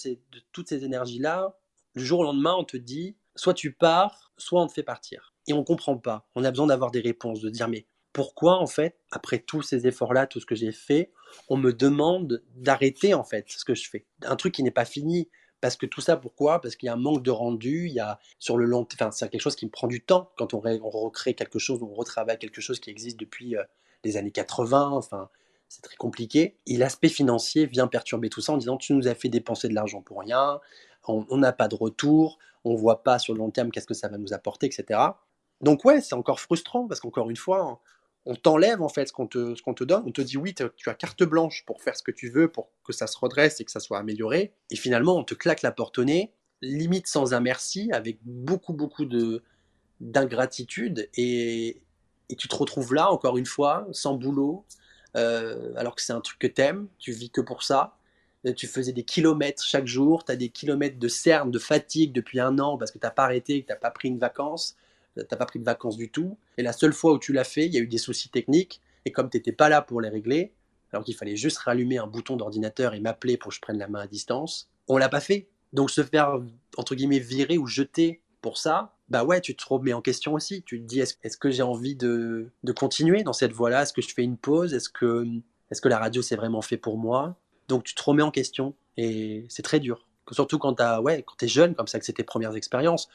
toutes 0.51 0.69
ces 0.69 0.83
énergies-là, 0.83 1.57
le 1.93 2.03
jour 2.03 2.19
au 2.19 2.23
lendemain, 2.23 2.55
on 2.57 2.65
te 2.65 2.77
dit, 2.77 3.15
soit 3.35 3.53
tu 3.53 3.71
pars, 3.71 4.33
soit 4.37 4.61
on 4.61 4.67
te 4.67 4.73
fait 4.73 4.83
partir. 4.83 5.33
Et 5.47 5.53
on 5.53 5.59
ne 5.59 5.63
comprend 5.63 5.97
pas. 5.97 6.27
On 6.35 6.43
a 6.43 6.51
besoin 6.51 6.67
d'avoir 6.67 6.91
des 6.91 6.99
réponses, 6.99 7.39
de 7.39 7.49
dire, 7.49 7.69
mais 7.69 7.85
pourquoi 8.11 8.59
en 8.59 8.67
fait, 8.67 8.97
après 9.11 9.39
tous 9.39 9.61
ces 9.61 9.87
efforts-là, 9.87 10.27
tout 10.27 10.39
ce 10.39 10.45
que 10.45 10.55
j'ai 10.55 10.71
fait, 10.71 11.11
on 11.49 11.57
me 11.57 11.73
demande 11.73 12.43
d'arrêter 12.55 13.13
en 13.13 13.23
fait 13.23 13.45
ce 13.49 13.65
que 13.65 13.75
je 13.75 13.89
fais? 13.89 14.05
Un 14.23 14.35
truc 14.35 14.53
qui 14.53 14.63
n'est 14.63 14.71
pas 14.71 14.85
fini. 14.85 15.29
Parce 15.65 15.77
que 15.77 15.87
tout 15.87 15.99
ça, 15.99 16.15
pourquoi? 16.15 16.61
Parce 16.61 16.75
qu'il 16.75 16.85
y 16.85 16.89
a 16.91 16.93
un 16.93 16.95
manque 16.95 17.23
de 17.23 17.31
rendu, 17.31 17.87
il 17.87 17.93
y 17.93 17.99
a 17.99 18.19
sur 18.37 18.55
le 18.55 18.65
long, 18.65 18.85
enfin 18.93 19.09
c'est 19.09 19.27
quelque 19.31 19.41
chose 19.41 19.55
qui 19.55 19.65
me 19.65 19.71
prend 19.71 19.87
du 19.87 19.99
temps 19.99 20.29
quand 20.37 20.53
on, 20.53 20.59
recrée 20.59 21.33
quelque 21.33 21.57
chose, 21.57 21.81
on 21.81 21.91
retravaille 21.91 22.37
quelque 22.37 22.61
chose 22.61 22.79
qui 22.79 22.91
existe 22.91 23.19
depuis 23.19 23.57
euh, 23.57 23.63
les 24.03 24.15
années 24.15 24.29
80, 24.29 24.89
enfin 24.91 25.27
c'est 25.67 25.81
très 25.81 25.95
compliqué. 25.95 26.55
Et 26.67 26.77
l'aspect 26.77 27.09
financier 27.09 27.65
vient 27.65 27.87
perturber 27.87 28.29
tout 28.29 28.41
ça 28.41 28.53
en 28.53 28.57
disant 28.57 28.77
tu 28.77 28.93
nous 28.93 29.07
as 29.07 29.15
fait 29.15 29.27
dépenser 29.27 29.67
de 29.67 29.73
l'argent 29.73 30.03
pour 30.03 30.19
rien, 30.19 30.59
on 31.07 31.37
n'a 31.37 31.51
pas 31.51 31.67
de 31.67 31.73
retour, 31.73 32.37
on 32.63 32.75
voit 32.75 33.01
pas 33.01 33.17
sur 33.17 33.33
le 33.33 33.39
long 33.39 33.49
terme 33.49 33.71
qu'est-ce 33.71 33.87
que 33.87 33.95
ça 33.95 34.07
va 34.07 34.19
nous 34.19 34.33
apporter, 34.33 34.67
etc. 34.67 34.99
Donc 35.61 35.83
ouais, 35.83 35.99
c'est 35.99 36.13
encore 36.13 36.41
frustrant 36.41 36.87
parce 36.87 36.99
qu'encore 36.99 37.31
une 37.31 37.37
fois, 37.37 37.81
on 38.25 38.35
t'enlève 38.35 38.81
en 38.81 38.89
fait 38.89 39.07
ce 39.07 39.13
qu'on 39.13 39.27
te, 39.27 39.53
te, 39.53 39.83
donne. 39.83 40.03
On 40.05 40.11
te 40.11 40.21
dit 40.21 40.37
oui, 40.37 40.53
tu 40.55 40.89
as 40.89 40.93
carte 40.93 41.23
blanche 41.23 41.63
pour 41.65 41.81
faire 41.81 41.95
ce 41.95 42.03
que 42.03 42.11
tu 42.11 42.29
veux, 42.29 42.47
pour 42.47 42.69
que 42.83 42.93
ça 42.93 43.07
se 43.07 43.17
redresse 43.17 43.61
et 43.61 43.65
que 43.65 43.71
ça 43.71 43.79
soit 43.79 43.99
amélioré. 43.99 44.53
Et 44.71 44.75
finalement, 44.75 45.15
on 45.15 45.23
te 45.23 45.35
claque 45.35 45.61
la 45.61 45.71
porte 45.71 45.99
au 45.99 46.03
nez, 46.03 46.33
limite 46.61 47.07
sans 47.07 47.33
un 47.33 47.39
merci, 47.39 47.89
avec 47.91 48.17
beaucoup, 48.23 48.73
beaucoup 48.73 49.05
de 49.05 49.43
d'ingratitude. 50.01 51.09
Et, 51.15 51.81
et, 52.29 52.35
tu 52.35 52.47
te 52.47 52.55
retrouves 52.55 52.93
là, 52.93 53.11
encore 53.11 53.37
une 53.37 53.45
fois, 53.45 53.87
sans 53.91 54.15
boulot, 54.15 54.65
euh, 55.15 55.73
alors 55.77 55.95
que 55.95 56.01
c'est 56.01 56.13
un 56.13 56.21
truc 56.21 56.39
que 56.39 56.47
t'aimes, 56.47 56.87
tu 56.99 57.11
vis 57.11 57.29
que 57.29 57.41
pour 57.41 57.63
ça. 57.63 57.97
tu 58.57 58.67
faisais 58.67 58.91
des 58.91 59.03
kilomètres 59.03 59.63
chaque 59.63 59.87
jour, 59.87 60.25
tu 60.25 60.31
as 60.31 60.35
des 60.35 60.49
kilomètres 60.49 60.99
de 60.99 61.07
cernes, 61.07 61.51
de 61.51 61.59
fatigue 61.59 62.11
depuis 62.11 62.39
un 62.39 62.59
an 62.59 62.77
parce 62.77 62.91
que 62.91 62.99
tu 62.99 63.05
n'as 63.05 63.11
pas 63.11 63.23
arrêté, 63.23 63.61
que 63.61 63.67
tu 63.67 63.73
n'as 63.73 63.79
pas 63.79 63.91
pris 63.91 64.09
une 64.09 64.19
vacance, 64.19 64.75
tu 65.15 65.21
n'as 65.29 65.37
pas 65.37 65.45
pris 65.45 65.59
de 65.59 65.63
vacances 65.63 65.97
du 65.97 66.09
tout. 66.09 66.37
Et 66.57 66.63
la 66.63 66.73
seule 66.73 66.93
fois 66.93 67.13
où 67.13 67.19
tu 67.19 67.33
l'as 67.33 67.43
fait, 67.43 67.65
il 67.65 67.73
y 67.73 67.77
a 67.77 67.81
eu 67.81 67.87
des 67.87 67.97
soucis 67.97 68.29
techniques. 68.29 68.81
Et 69.05 69.11
comme 69.11 69.29
tu 69.29 69.37
n'étais 69.37 69.51
pas 69.51 69.69
là 69.69 69.81
pour 69.81 70.01
les 70.01 70.09
régler, 70.09 70.53
alors 70.91 71.03
qu'il 71.03 71.15
fallait 71.15 71.35
juste 71.35 71.57
rallumer 71.59 71.97
un 71.97 72.07
bouton 72.07 72.37
d'ordinateur 72.37 72.93
et 72.93 72.99
m'appeler 72.99 73.37
pour 73.37 73.49
que 73.49 73.55
je 73.55 73.61
prenne 73.61 73.77
la 73.77 73.87
main 73.87 74.01
à 74.01 74.07
distance, 74.07 74.69
on 74.87 74.97
l'a 74.97 75.09
pas 75.09 75.19
fait. 75.19 75.47
Donc 75.73 75.91
se 75.91 76.03
faire, 76.03 76.39
entre 76.77 76.95
guillemets, 76.95 77.19
virer 77.19 77.57
ou 77.57 77.67
jeter 77.67 78.21
pour 78.41 78.57
ça, 78.57 78.95
bah 79.09 79.23
ouais, 79.23 79.41
tu 79.41 79.55
te 79.55 79.63
remets 79.67 79.93
en 79.93 80.01
question 80.01 80.33
aussi. 80.33 80.63
Tu 80.63 80.79
te 80.79 80.85
dis, 80.85 80.99
est-ce 80.99 81.37
que 81.37 81.51
j'ai 81.51 81.63
envie 81.63 81.95
de, 81.95 82.49
de, 82.63 82.71
continuer 82.71 83.23
dans 83.23 83.33
cette 83.33 83.51
voie-là? 83.51 83.83
Est-ce 83.83 83.93
que 83.93 84.01
je 84.01 84.13
fais 84.13 84.23
une 84.23 84.37
pause? 84.37 84.73
Est-ce 84.73 84.89
que, 84.89 85.25
est 85.71 85.81
que 85.81 85.89
la 85.89 85.99
radio, 85.99 86.21
c'est 86.21 86.35
vraiment 86.35 86.61
fait 86.61 86.77
pour 86.77 86.97
moi? 86.97 87.35
Donc 87.67 87.83
tu 87.83 87.95
te 87.95 88.03
remets 88.03 88.23
en 88.23 88.31
question 88.31 88.75
et 88.97 89.45
c'est 89.49 89.63
très 89.63 89.79
dur. 89.79 90.07
Surtout 90.31 90.57
quand 90.57 90.75
tu 90.75 91.03
ouais, 91.03 91.25
es 91.41 91.47
jeune, 91.47 91.75
comme 91.75 91.87
ça, 91.87 91.99
que 91.99 92.05
c'est 92.05 92.13
tes 92.13 92.23
premières 92.23 92.55
expériences. 92.55 93.09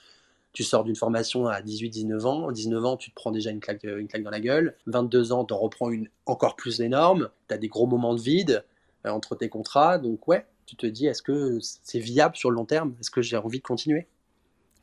Tu 0.53 0.65
sors 0.65 0.85
d'une 0.85 0.97
formation 0.97 1.47
à 1.47 1.61
18-19 1.61 2.27
ans. 2.27 2.49
À 2.49 2.53
19 2.53 2.85
ans, 2.85 2.97
tu 2.97 3.11
te 3.11 3.15
prends 3.15 3.31
déjà 3.31 3.51
une 3.51 3.61
claque, 3.61 3.85
une 3.85 4.09
claque 4.09 4.23
dans 4.23 4.31
la 4.31 4.41
gueule. 4.41 4.77
22 4.87 5.33
ans, 5.33 5.45
tu 5.45 5.55
en 5.55 5.59
reprends 5.59 5.91
une 5.91 6.09
encore 6.27 6.57
plus 6.57 6.81
énorme. 6.81 7.31
Tu 7.49 7.55
as 7.55 7.59
des 7.59 7.69
gros 7.69 7.87
moments 7.87 8.15
de 8.15 8.21
vide 8.21 8.65
euh, 9.07 9.11
entre 9.11 9.37
tes 9.37 9.49
contrats. 9.49 9.99
Donc 9.99 10.27
ouais, 10.29 10.47
tu 10.67 10.77
te 10.77 10.87
dis, 10.87 11.07
est-ce 11.07 11.23
que 11.23 11.59
c'est 11.61 12.01
viable 12.01 12.37
sur 12.37 12.51
le 12.51 12.57
long 12.57 12.65
terme? 12.65 12.95
Est-ce 13.01 13.11
que 13.11 13.23
j'ai 13.23 13.37
envie 13.37 13.59
de 13.59 13.65
continuer? 13.65 14.07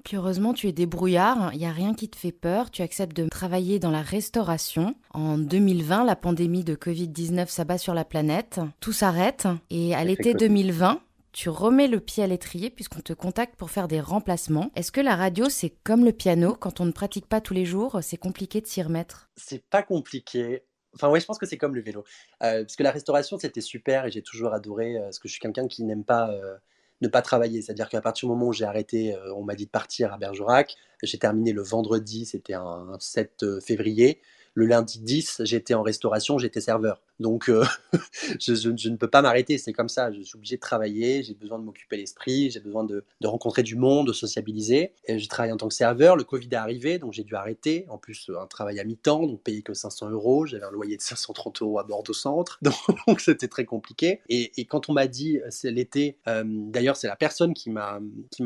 Puis 0.04 0.16
heureusement, 0.16 0.54
tu 0.54 0.68
es 0.68 0.72
débrouillard, 0.72 1.52
il 1.54 1.60
n'y 1.60 1.66
a 1.66 1.72
rien 1.72 1.94
qui 1.94 2.08
te 2.08 2.16
fait 2.16 2.32
peur, 2.32 2.72
tu 2.72 2.82
acceptes 2.82 3.16
de 3.16 3.28
travailler 3.28 3.78
dans 3.78 3.92
la 3.92 4.02
restauration. 4.02 4.96
En 5.14 5.38
2020, 5.38 6.06
la 6.06 6.16
pandémie 6.16 6.64
de 6.64 6.76
Covid-19 6.76 7.48
s'abat 7.48 7.78
sur 7.78 7.94
la 7.94 8.06
planète, 8.06 8.62
tout 8.80 8.94
s'arrête, 8.94 9.50
et 9.70 9.94
à 9.96 10.06
l'été 10.06 10.34
2020, 10.34 11.02
tu 11.38 11.50
remets 11.50 11.88
le 11.88 12.00
pied 12.00 12.24
à 12.24 12.28
l'étrier 12.28 12.72
puisqu'on 12.72 13.02
te 13.02 13.14
contacte 13.14 13.56
pour 13.58 13.70
faire 13.70 13.88
des 13.88 14.02
remplacements. 14.02 14.72
Est-ce 14.76 14.92
que 14.92 15.02
la 15.02 15.16
radio, 15.16 15.50
c'est 15.50 15.70
comme 15.70 16.04
le 16.04 16.12
piano, 16.12 16.56
quand 16.60 16.82
on 16.82 16.86
ne 16.86 16.92
pratique 16.92 17.28
pas 17.28 17.42
tous 17.42 17.54
les 17.54 17.64
jours, 17.64 18.00
c'est 18.02 18.18
compliqué 18.18 18.60
de 18.60 18.66
s'y 18.66 18.82
remettre? 18.82 19.30
C'est 19.36 19.64
pas 19.70 19.84
compliqué. 19.84 20.64
Enfin, 20.96 21.12
oui, 21.12 21.20
je 21.20 21.28
pense 21.28 21.38
que 21.38 21.46
c'est 21.46 21.60
comme 21.60 21.76
le 21.76 21.82
vélo. 21.82 22.04
Euh, 22.42 22.64
parce 22.64 22.76
que 22.76 22.82
la 22.82 22.90
restauration, 22.90 23.38
c'était 23.38 23.62
super 23.62 24.08
et 24.08 24.12
j'ai 24.12 24.24
toujours 24.24 24.52
adoré, 24.52 24.98
euh, 24.98 25.04
parce 25.04 25.20
que 25.20 25.28
je 25.28 25.34
suis 25.34 25.40
quelqu'un 25.40 25.68
qui 25.68 25.84
n'aime 25.84 26.04
pas 26.04 26.32
euh, 26.32 26.56
ne 27.02 27.08
pas 27.08 27.22
travailler. 27.22 27.62
C'est-à-dire 27.62 27.90
qu'à 27.90 28.02
partir 28.02 28.28
du 28.28 28.34
moment 28.34 28.48
où 28.48 28.54
j'ai 28.54 28.66
arrêté, 28.66 29.14
euh, 29.14 29.34
on 29.36 29.44
m'a 29.44 29.56
dit 29.56 29.66
de 29.66 29.72
partir 29.72 30.14
à 30.14 30.18
Bergerac. 30.18 30.76
J'ai 31.04 31.20
terminé 31.20 31.54
le 31.54 31.62
vendredi, 31.62 32.26
c'était 32.26 32.54
un 32.54 32.98
7 33.00 33.44
euh, 33.44 33.60
février. 33.62 34.22
Le 34.58 34.66
lundi 34.66 34.98
10, 34.98 35.42
j'étais 35.44 35.76
en 35.76 35.84
restauration, 35.84 36.40
j'étais 36.40 36.62
serveur. 36.62 37.00
Donc, 37.20 37.48
euh, 37.48 37.64
je, 38.40 38.90
ne 38.90 38.96
peux 38.96 39.08
pas 39.08 39.22
m'arrêter, 39.22 39.60
c'est 39.60 39.72
comme 39.72 39.88
ça. 39.88 40.12
Je 40.12 40.24
suis 40.24 40.36
obligé 40.36 40.56
de 40.56 40.62
travailler, 40.62 41.22
j'ai 41.22 41.36
besoin 41.36 41.60
de 41.60 41.64
m'occuper 41.64 41.96
l'esprit, 41.96 42.50
j'ai 42.50 42.60
besoin 42.60 42.84
de, 42.84 43.06
rencontrer 43.24 43.62
du 43.62 43.76
monde, 43.76 44.08
de 44.08 44.14
sociabiliser. 44.14 44.94
Et 45.06 45.20
j'ai 45.20 45.28
travaillé 45.28 45.54
en 45.54 45.58
tant 45.58 45.68
que 45.68 45.76
serveur, 45.76 46.16
le 46.16 46.24
Covid 46.24 46.48
est 46.52 46.56
arrivé, 46.56 46.98
donc 46.98 47.14
j'ai 47.14 47.24
dû 47.24 47.36
arrêter. 47.36 47.86
En 47.90 48.00
plus, 48.00 48.32
un 48.36 48.48
travail 48.48 48.80
à 48.80 48.84
mi-temps, 48.84 49.28
donc 49.28 49.44
payer 49.44 49.62
que 49.62 49.76
500 49.76 50.10
euros. 50.10 50.48
J'avais 50.48 50.66
un 50.66 50.72
loyer 50.72 50.98
de 50.98 51.04
530 51.04 51.62
euros 51.62 51.78
à 51.78 51.84
Bordeaux 51.84 52.14
Centre, 52.14 52.58
donc 53.08 53.22
c'était 53.22 53.48
très 53.48 53.66
compliqué. 53.66 54.22
Et, 54.28 54.66
quand 54.66 54.90
on 54.90 54.94
m'a 54.94 55.06
dit, 55.06 55.40
c'est 55.52 55.70
l'été, 55.70 56.18
euh, 56.28 56.44
d'ailleurs, 56.44 56.98
c'est 56.98 57.08
la 57.08 57.16
personne 57.16 57.54
qui 57.54 57.70
m'a 57.70 58.00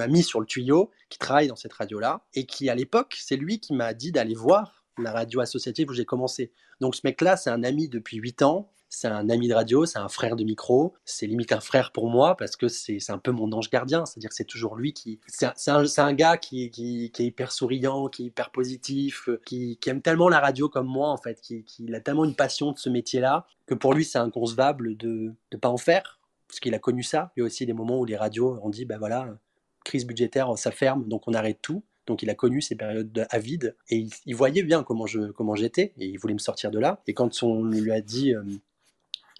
mis 0.09 0.23
sur 0.23 0.41
le 0.41 0.45
tuyau, 0.45 0.91
qui 1.07 1.19
travaille 1.19 1.47
dans 1.47 1.55
cette 1.55 1.71
radio-là, 1.71 2.25
et 2.33 2.45
qui, 2.45 2.69
à 2.69 2.75
l'époque, 2.75 3.17
c'est 3.17 3.37
lui 3.37 3.61
qui 3.61 3.73
m'a 3.73 3.93
dit 3.93 4.11
d'aller 4.11 4.35
voir 4.35 4.80
la 5.01 5.11
radio 5.11 5.39
associative 5.39 5.89
où 5.89 5.93
j'ai 5.93 6.05
commencé. 6.05 6.51
Donc 6.79 6.95
ce 6.95 7.01
mec-là, 7.03 7.37
c'est 7.37 7.49
un 7.49 7.63
ami 7.63 7.89
depuis 7.89 8.17
8 8.17 8.41
ans, 8.41 8.71
c'est 8.91 9.07
un 9.07 9.29
ami 9.29 9.47
de 9.47 9.53
radio, 9.53 9.85
c'est 9.85 9.99
un 9.99 10.09
frère 10.09 10.35
de 10.35 10.43
micro, 10.43 10.93
c'est 11.05 11.25
limite 11.25 11.53
un 11.53 11.61
frère 11.61 11.91
pour 11.93 12.09
moi 12.09 12.35
parce 12.35 12.57
que 12.57 12.67
c'est 12.67 12.99
un 13.09 13.17
peu 13.17 13.31
mon 13.31 13.51
ange 13.53 13.69
gardien, 13.69 14.05
c'est-à-dire 14.05 14.29
que 14.29 14.35
c'est 14.35 14.43
toujours 14.43 14.75
lui 14.75 14.91
qui... 14.91 15.21
C'est 15.27 15.71
un, 15.71 16.13
gars 16.13 16.37
qui, 16.37 16.69
qui, 16.69 17.05
est 17.05 17.23
hyper 17.23 17.53
souriant, 17.53 18.09
qui 18.09 18.23
est 18.23 18.25
hyper 18.27 18.51
positif, 18.51 19.29
qui, 19.45 19.79
aime 19.87 20.01
tellement 20.01 20.27
la 20.27 20.41
radio 20.41 20.67
comme 20.67 20.87
moi 20.87 21.09
en 21.09 21.17
fait, 21.17 21.39
qui, 21.39 21.65
a 21.93 21.99
tellement 22.01 22.25
une 22.25 22.35
passion 22.35 22.73
de 22.73 22.77
ce 22.77 22.89
métier-là 22.89 23.47
que 23.65 23.75
pour 23.75 23.93
lui 23.93 24.03
c'est 24.03 24.19
inconcevable 24.19 24.97
de 24.97 25.33
ne 25.53 25.57
pas 25.57 25.69
en 25.69 25.77
faire, 25.77 26.19
parce 26.49 26.59
qu'il 26.59 26.73
a 26.73 26.79
connu 26.79 27.01
ça. 27.01 27.31
Il 27.35 27.39
y 27.39 27.43
a 27.43 27.45
aussi 27.45 27.65
des 27.65 27.73
moments 27.73 27.97
où 27.97 28.03
les 28.03 28.17
radios 28.17 28.59
ont 28.61 28.69
dit, 28.69 28.83
ben 28.83 28.99
voilà, 28.99 29.37
crise 29.85 30.05
budgétaire, 30.05 30.57
ça 30.57 30.71
ferme, 30.71 31.07
donc 31.07 31.29
on 31.29 31.33
arrête 31.33 31.59
tout. 31.61 31.81
Donc 32.07 32.23
il 32.23 32.29
a 32.29 32.35
connu 32.35 32.61
ces 32.61 32.75
périodes 32.75 33.27
à 33.29 33.39
vide 33.39 33.75
et 33.89 34.05
il, 34.25 34.35
voyait 34.35 34.63
bien 34.63 34.83
comment 34.83 35.05
je 35.05 35.31
comment 35.31 35.55
j'étais 35.55 35.93
et 35.97 36.07
il 36.07 36.17
voulait 36.17 36.33
me 36.33 36.39
sortir 36.39 36.71
de 36.71 36.79
là. 36.79 37.01
Et 37.07 37.13
quand 37.13 37.43
on 37.43 37.63
lui 37.63 37.91
a 37.91 38.01
dit 38.01 38.33
euh, 38.33 38.43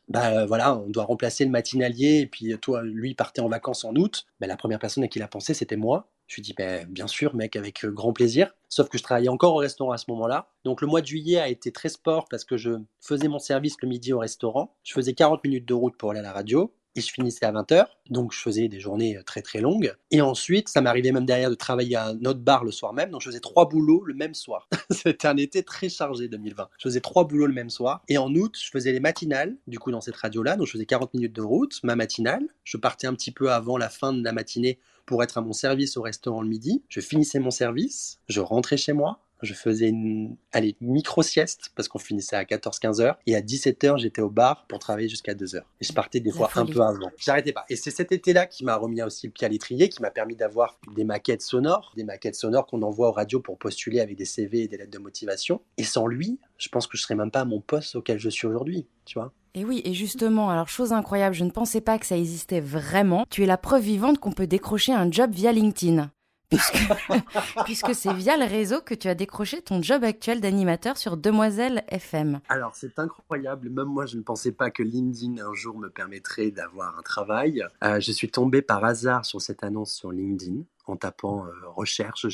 bah 0.08 0.46
voilà, 0.46 0.78
on 0.78 0.90
doit 0.90 1.06
remplacer 1.06 1.46
le 1.46 1.52
matinalier 1.52 2.20
et 2.20 2.28
puis 2.28 2.54
toi 2.60 2.84
lui 2.84 3.16
partait 3.16 3.42
en 3.42 3.48
vacances 3.48 3.86
en 3.86 3.96
août, 3.96 4.26
bah, 4.40 4.48
la 4.48 4.58
première 4.58 4.80
personne 4.80 5.04
à 5.04 5.08
qui 5.08 5.20
il 5.20 5.24
a 5.24 5.28
pensé 5.28 5.54
c'était 5.54 5.78
moi. 5.78 6.10
Je 6.28 6.36
lui 6.36 6.44
dit 6.44 6.54
bah, 6.58 6.86
bien 6.86 7.08
sûr 7.08 7.36
mec 7.36 7.56
avec 7.56 7.84
euh, 7.84 7.92
grand 7.92 8.14
plaisir. 8.14 8.54
Sauf 8.70 8.90
que 8.90 8.98
je 8.98 9.04
travaillais 9.04 9.30
encore 9.30 9.56
au 9.56 9.60
restaurant 9.60 9.92
à 9.92 9.98
ce 9.98 10.06
moment-là. 10.10 10.50
Donc 10.64 10.82
le 10.82 10.88
mois 10.88 11.02
de 11.02 11.08
juillet 11.08 11.40
a 11.40 11.50
été 11.50 11.72
très 11.72 11.90
sport 11.90 12.26
parce 12.30 12.46
que 12.46 12.58
je 12.58 12.72
faisais 13.02 13.28
mon 13.28 13.40
service 13.40 13.76
le 13.82 13.88
midi 13.88 14.14
au 14.14 14.20
restaurant. 14.20 14.76
Je 14.84 14.94
faisais 14.94 15.14
40 15.14 15.44
minutes 15.44 15.68
de 15.68 15.74
route 15.74 15.98
pour 15.98 16.12
aller 16.12 16.20
à 16.20 16.24
la 16.24 16.32
radio 16.32 16.74
et 16.96 17.02
je 17.02 17.12
finissais 17.12 17.46
à 17.46 17.52
20h, 17.52 17.86
donc 18.10 18.34
je 18.34 18.40
faisais 18.40 18.68
des 18.68 18.80
journées 18.80 19.18
euh, 19.18 19.24
très 19.24 19.42
très 19.42 19.62
longues. 19.62 19.94
Et 20.12 20.22
ensuite, 20.22 20.70
ça 20.70 20.82
m'arrivait 20.82 21.12
même 21.12 21.26
derrière 21.26 21.50
de 21.50 21.56
travailler 21.56 21.96
à 21.96 22.08
un 22.08 22.26
autre 22.26 22.40
bar 22.40 22.64
le 22.64 22.72
soir 22.72 22.94
même, 22.94 23.12
donc 23.12 23.22
je 23.22 23.30
faisais 23.30 23.40
trois 23.40 23.68
boulots 23.68 24.04
le 24.06 24.14
même 24.14 24.34
soir. 24.34 24.68
C'était 24.90 25.28
un 25.28 25.38
été 25.38 25.64
très 25.64 25.90
chargé 25.90 26.28
2020. 26.28 26.70
Je 26.78 26.84
faisais 26.84 27.02
trois 27.02 27.26
boulots 27.26 27.48
le 27.48 27.54
même 27.54 27.70
soir. 27.70 28.04
Et 28.08 28.18
en 28.18 28.34
août, 28.34 28.58
je 28.62 28.70
faisais 28.70 28.92
les 28.92 29.00
matinales, 29.00 29.56
du 29.68 29.80
coup 29.80 29.92
dans 29.92 30.02
cette 30.02 30.16
radio-là, 30.16 30.56
donc 30.56 30.68
je 30.68 30.74
faisais 30.74 30.86
40 30.86 31.14
minutes 31.14 31.36
de 31.36 31.42
route, 31.42 31.80
ma 31.84 31.96
matinale. 31.96 32.44
Je 32.64 32.78
partais 32.78 33.08
un 33.08 33.14
petit 33.14 33.32
peu 33.32 33.52
avant 33.52 33.78
la 33.78 33.90
fin 33.90 34.14
de 34.14 34.24
la 34.24 34.32
matinée 34.32 34.80
pour 35.06 35.24
être 35.24 35.38
à 35.38 35.42
mon 35.42 35.54
service 35.54 35.98
au 35.98 36.02
restaurant 36.02 36.42
le 36.42 36.48
midi. 36.48 36.84
Je 36.90 37.02
finissais 37.02 37.40
mon 37.40 37.52
service, 37.52 38.20
je 38.28 38.40
rentrais 38.40 38.78
chez 38.78 38.94
moi, 38.94 39.20
je 39.46 39.54
faisais 39.54 39.90
une 39.90 40.36
allez, 40.52 40.76
micro-sieste 40.82 41.72
parce 41.76 41.88
qu'on 41.88 42.00
finissait 42.00 42.36
à 42.36 42.44
14-15 42.44 43.02
heures. 43.02 43.18
Et 43.26 43.36
à 43.36 43.42
17 43.42 43.84
heures, 43.84 43.98
j'étais 43.98 44.22
au 44.22 44.30
bar 44.30 44.66
pour 44.68 44.80
travailler 44.80 45.10
jusqu'à 45.10 45.34
2 45.34 45.56
heures. 45.56 45.66
Et 45.80 45.86
je 45.86 45.94
partais 45.94 46.20
des 46.20 46.32
fois 46.32 46.50
un 46.56 46.66
peu 46.66 46.82
avant. 46.82 47.12
J'arrêtais 47.18 47.54
pas. 47.54 47.66
Et 47.70 47.76
c'est 47.76 47.92
cet 47.92 48.12
été-là 48.12 48.46
qui 48.46 48.64
m'a 48.64 48.76
remis 48.76 49.02
aussi 49.02 49.28
le 49.28 49.34
pied 49.34 49.46
à 49.46 49.50
l'étrier, 49.50 49.90
qui 49.90 50.02
m'a 50.02 50.12
permis 50.12 50.36
d'avoir 50.36 50.80
des 50.96 51.04
maquettes 51.04 51.42
sonores, 51.42 51.94
des 51.96 52.04
maquettes 52.04 52.36
sonores 52.36 52.68
qu'on 52.68 52.82
envoie 52.82 53.10
aux 53.10 53.14
radios 53.14 53.40
pour 53.40 53.58
postuler 53.58 54.00
avec 54.00 54.18
des 54.18 54.26
CV 54.26 54.64
et 54.64 54.68
des 54.68 54.78
lettres 54.78 54.92
de 54.92 55.00
motivation. 55.00 55.62
Et 55.78 55.84
sans 55.84 56.08
lui, 56.08 56.40
je 56.58 56.70
pense 56.70 56.88
que 56.88 56.98
je 56.98 57.04
serais 57.04 57.16
même 57.16 57.32
pas 57.32 57.42
à 57.42 57.46
mon 57.46 57.62
poste 57.62 57.96
auquel 57.96 58.20
je 58.20 58.30
suis 58.30 58.48
aujourd'hui, 58.48 58.88
tu 59.06 59.18
vois. 59.18 59.34
Et 59.54 59.66
oui, 59.66 59.82
et 59.84 59.94
justement, 59.94 60.50
alors 60.50 60.70
chose 60.70 60.94
incroyable, 60.94 61.36
je 61.36 61.44
ne 61.44 61.50
pensais 61.50 61.82
pas 61.82 62.00
que 62.00 62.06
ça 62.06 62.18
existait 62.18 62.62
vraiment. 62.62 63.26
Tu 63.30 63.44
es 63.44 63.46
la 63.46 63.58
preuve 63.58 63.84
vivante 63.84 64.20
qu'on 64.20 64.32
peut 64.32 64.48
décrocher 64.48 64.94
un 64.94 65.12
job 65.12 65.32
via 65.34 65.52
LinkedIn. 65.52 66.10
puisque, 67.66 67.96
c'est 67.96 68.14
via 68.14 68.36
le 68.38 68.46
réseau 68.46 68.82
que 68.82 68.94
tu 68.94 69.08
as 69.08 69.16
décroché 69.16 69.62
ton 69.62 69.82
job 69.82 70.04
actuel 70.04 70.42
d'animateur 70.42 70.98
sur 70.98 71.18
Demoiselle 71.18 71.84
FM. 71.88 72.42
Alors 72.50 72.76
c'est 72.76 73.00
incroyable, 73.00 73.70
même 73.70 73.88
moi 73.88 74.06
je 74.06 74.18
ne 74.18 74.22
pensais 74.22 74.52
pas 74.52 74.70
que 74.70 74.84
LinkedIn 74.84 75.44
un 75.46 75.54
jour 75.54 75.78
me 75.78 75.90
permettrait 75.90 76.52
d'avoir 76.52 76.98
un 76.98 77.02
travail. 77.02 77.66
Euh, 77.84 78.00
je 78.00 78.12
suis 78.12 78.30
tombé 78.30 78.62
par 78.62 78.84
hasard 78.84 79.26
sur 79.26 79.42
cette 79.42 79.64
annonce 79.64 79.94
sur 79.94 80.12
LinkedIn 80.12 80.64
en 80.88 80.98
tapant 80.98 81.46
euh, 81.46 81.52
recherche. 81.76 82.28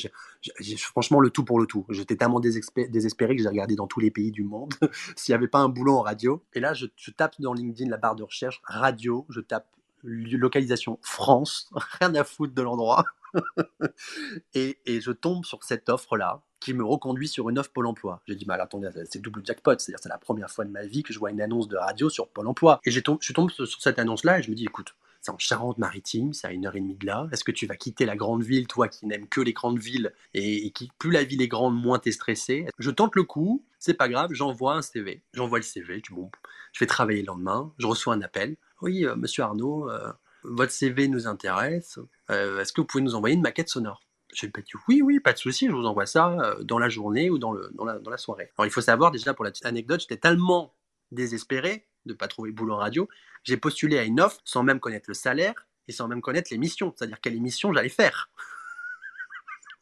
Franchement 0.78 1.20
le 1.20 1.30
tout 1.30 1.44
pour 1.44 1.60
le 1.60 1.66
tout. 1.66 1.86
J'étais 1.90 2.16
tellement 2.16 2.40
désespéré 2.40 3.36
que 3.36 3.42
j'ai 3.42 3.48
regardé 3.48 3.76
dans 3.76 3.86
tous 3.86 4.00
les 4.00 4.10
pays 4.10 4.32
du 4.32 4.42
monde 4.42 4.74
s'il 5.16 5.32
n'y 5.32 5.36
avait 5.36 5.48
pas 5.48 5.60
un 5.60 5.68
boulot 5.68 5.96
en 5.96 6.02
radio. 6.02 6.42
Et 6.54 6.60
là, 6.60 6.74
je, 6.74 6.86
je, 6.96 7.10
tape 7.12 7.34
dans 7.40 7.52
LinkedIn 7.52 7.88
la 7.88 7.98
barre 7.98 8.16
de 8.16 8.24
recherche 8.24 8.60
radio, 8.64 9.26
je 9.28 9.40
tape 9.40 9.66
localisation 10.02 10.98
France, 11.02 11.70
rien 12.00 12.14
à 12.14 12.24
foutre 12.24 12.54
de 12.54 12.62
l'endroit. 12.62 13.04
et, 14.54 14.76
je 14.86 15.12
tombe 15.12 15.44
sur 15.44 15.62
cette 15.64 15.88
offre-là 15.88 16.42
qui 16.60 16.74
me 16.74 16.84
reconduit 16.84 17.28
sur 17.28 17.48
une 17.48 17.58
offre 17.58 17.70
Pôle 17.70 17.86
emploi. 17.86 18.20
J'ai 18.26 18.34
dit, 18.34 18.44
mais 18.46 18.54
attendez, 18.54 18.90
c'est 19.08 19.20
double 19.20 19.42
jackpot, 19.44 19.78
c'est-à-dire 19.78 20.00
c'est 20.02 20.08
la 20.08 20.18
première 20.18 20.50
fois 20.50 20.64
de 20.64 20.70
ma 20.70 20.84
vie 20.84 21.02
que 21.02 21.12
je 21.12 21.18
vois 21.18 21.30
une 21.30 21.40
annonce 21.40 21.68
de 21.68 21.76
radio 21.76 22.10
sur 22.10 22.28
Pôle 22.28 22.48
emploi. 22.48 22.80
Et 22.84 22.90
je 22.90 23.00
tombe, 23.00 23.18
je 23.20 23.32
tombe 23.32 23.50
sur 23.50 23.80
cette 23.80 23.98
annonce-là 23.98 24.40
et 24.40 24.42
je 24.42 24.50
me 24.50 24.56
dis, 24.56 24.64
écoute, 24.64 24.94
c'est 25.20 25.30
en 25.30 25.38
Charente-Maritime, 25.38 26.32
c'est 26.32 26.46
à 26.46 26.52
une 26.52 26.66
heure 26.66 26.76
et 26.76 26.80
demie 26.80 26.96
de 26.96 27.06
là. 27.06 27.28
Est-ce 27.32 27.44
que 27.44 27.52
tu 27.52 27.66
vas 27.66 27.76
quitter 27.76 28.06
la 28.06 28.16
grande 28.16 28.42
ville, 28.42 28.66
toi 28.66 28.88
qui 28.88 29.06
n'aimes 29.06 29.28
que 29.28 29.40
les 29.40 29.52
grandes 29.52 29.78
villes 29.78 30.12
et, 30.34 30.70
qui, 30.70 30.90
plus 30.98 31.10
la 31.10 31.24
ville 31.24 31.42
est 31.42 31.48
grande, 31.48 31.80
moins 31.80 31.98
t'es 31.98 32.12
stressé? 32.12 32.66
Je 32.78 32.90
tente 32.90 33.16
le 33.16 33.24
coup, 33.24 33.64
c'est 33.78 33.94
pas 33.94 34.08
grave, 34.08 34.32
j'envoie 34.32 34.74
un 34.74 34.82
CV. 34.82 35.22
J'envoie 35.34 35.58
le 35.58 35.64
CV, 35.64 36.02
je, 36.06 36.14
bon, 36.14 36.30
je 36.72 36.80
vais 36.80 36.86
travailler 36.86 37.20
le 37.20 37.26
lendemain, 37.26 37.72
je 37.78 37.86
reçois 37.86 38.14
un 38.14 38.22
appel. 38.22 38.56
Oui, 38.80 39.04
euh, 39.04 39.16
monsieur 39.16 39.42
Arnaud, 39.42 39.90
euh, 39.90 40.12
votre 40.44 40.72
CV 40.72 41.08
nous 41.08 41.26
intéresse, 41.26 41.98
euh, 42.30 42.60
est-ce 42.60 42.72
que 42.72 42.80
vous 42.80 42.86
pouvez 42.86 43.02
nous 43.02 43.14
envoyer 43.14 43.34
une 43.34 43.42
maquette 43.42 43.68
sonore? 43.68 44.02
J'ai 44.34 44.48
dit 44.48 44.72
oui, 44.88 45.00
oui, 45.02 45.20
pas 45.20 45.32
de 45.32 45.38
souci, 45.38 45.66
je 45.66 45.72
vous 45.72 45.86
envoie 45.86 46.06
ça 46.06 46.32
euh, 46.32 46.62
dans 46.62 46.78
la 46.78 46.88
journée 46.88 47.30
ou 47.30 47.38
dans 47.38 47.54
la 47.54 48.18
soirée. 48.18 48.50
Alors 48.58 48.66
il 48.66 48.70
faut 48.70 48.82
savoir 48.82 49.10
déjà 49.10 49.32
pour 49.32 49.44
la 49.44 49.50
petite 49.50 49.66
anecdote, 49.66 50.00
j'étais 50.00 50.18
tellement 50.18 50.74
désespéré 51.10 51.88
de 52.04 52.12
ne 52.12 52.16
pas 52.18 52.28
trouver 52.28 52.50
boulot 52.50 52.74
en 52.74 52.78
radio, 52.78 53.08
j'ai 53.44 53.56
postulé 53.56 53.98
à 53.98 54.04
une 54.04 54.20
offre 54.20 54.40
sans 54.44 54.62
même 54.62 54.80
connaître 54.80 55.08
le 55.08 55.14
salaire 55.14 55.54
et 55.86 55.92
sans 55.92 56.08
même 56.08 56.20
connaître 56.20 56.48
l'émission, 56.52 56.92
c'est-à-dire 56.96 57.20
quelle 57.20 57.34
émission 57.34 57.72
j'allais 57.72 57.88
faire. 57.88 58.30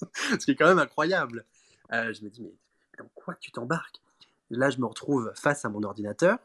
Ce 0.31 0.37
qui 0.45 0.53
est 0.53 0.57
quand 0.57 0.69
même 0.69 0.79
incroyable. 0.79 1.45
Euh, 1.93 2.13
je 2.13 2.23
me 2.23 2.31
dis, 2.31 2.43
mais 2.43 2.55
dans 2.99 3.09
quoi 3.15 3.35
tu 3.35 3.51
t'embarques? 3.51 4.01
Là, 4.51 4.71
je 4.71 4.79
me 4.79 4.87
retrouve 4.87 5.33
face 5.35 5.65
à 5.65 5.69
mon 5.69 5.83
ordinateur 5.83 6.39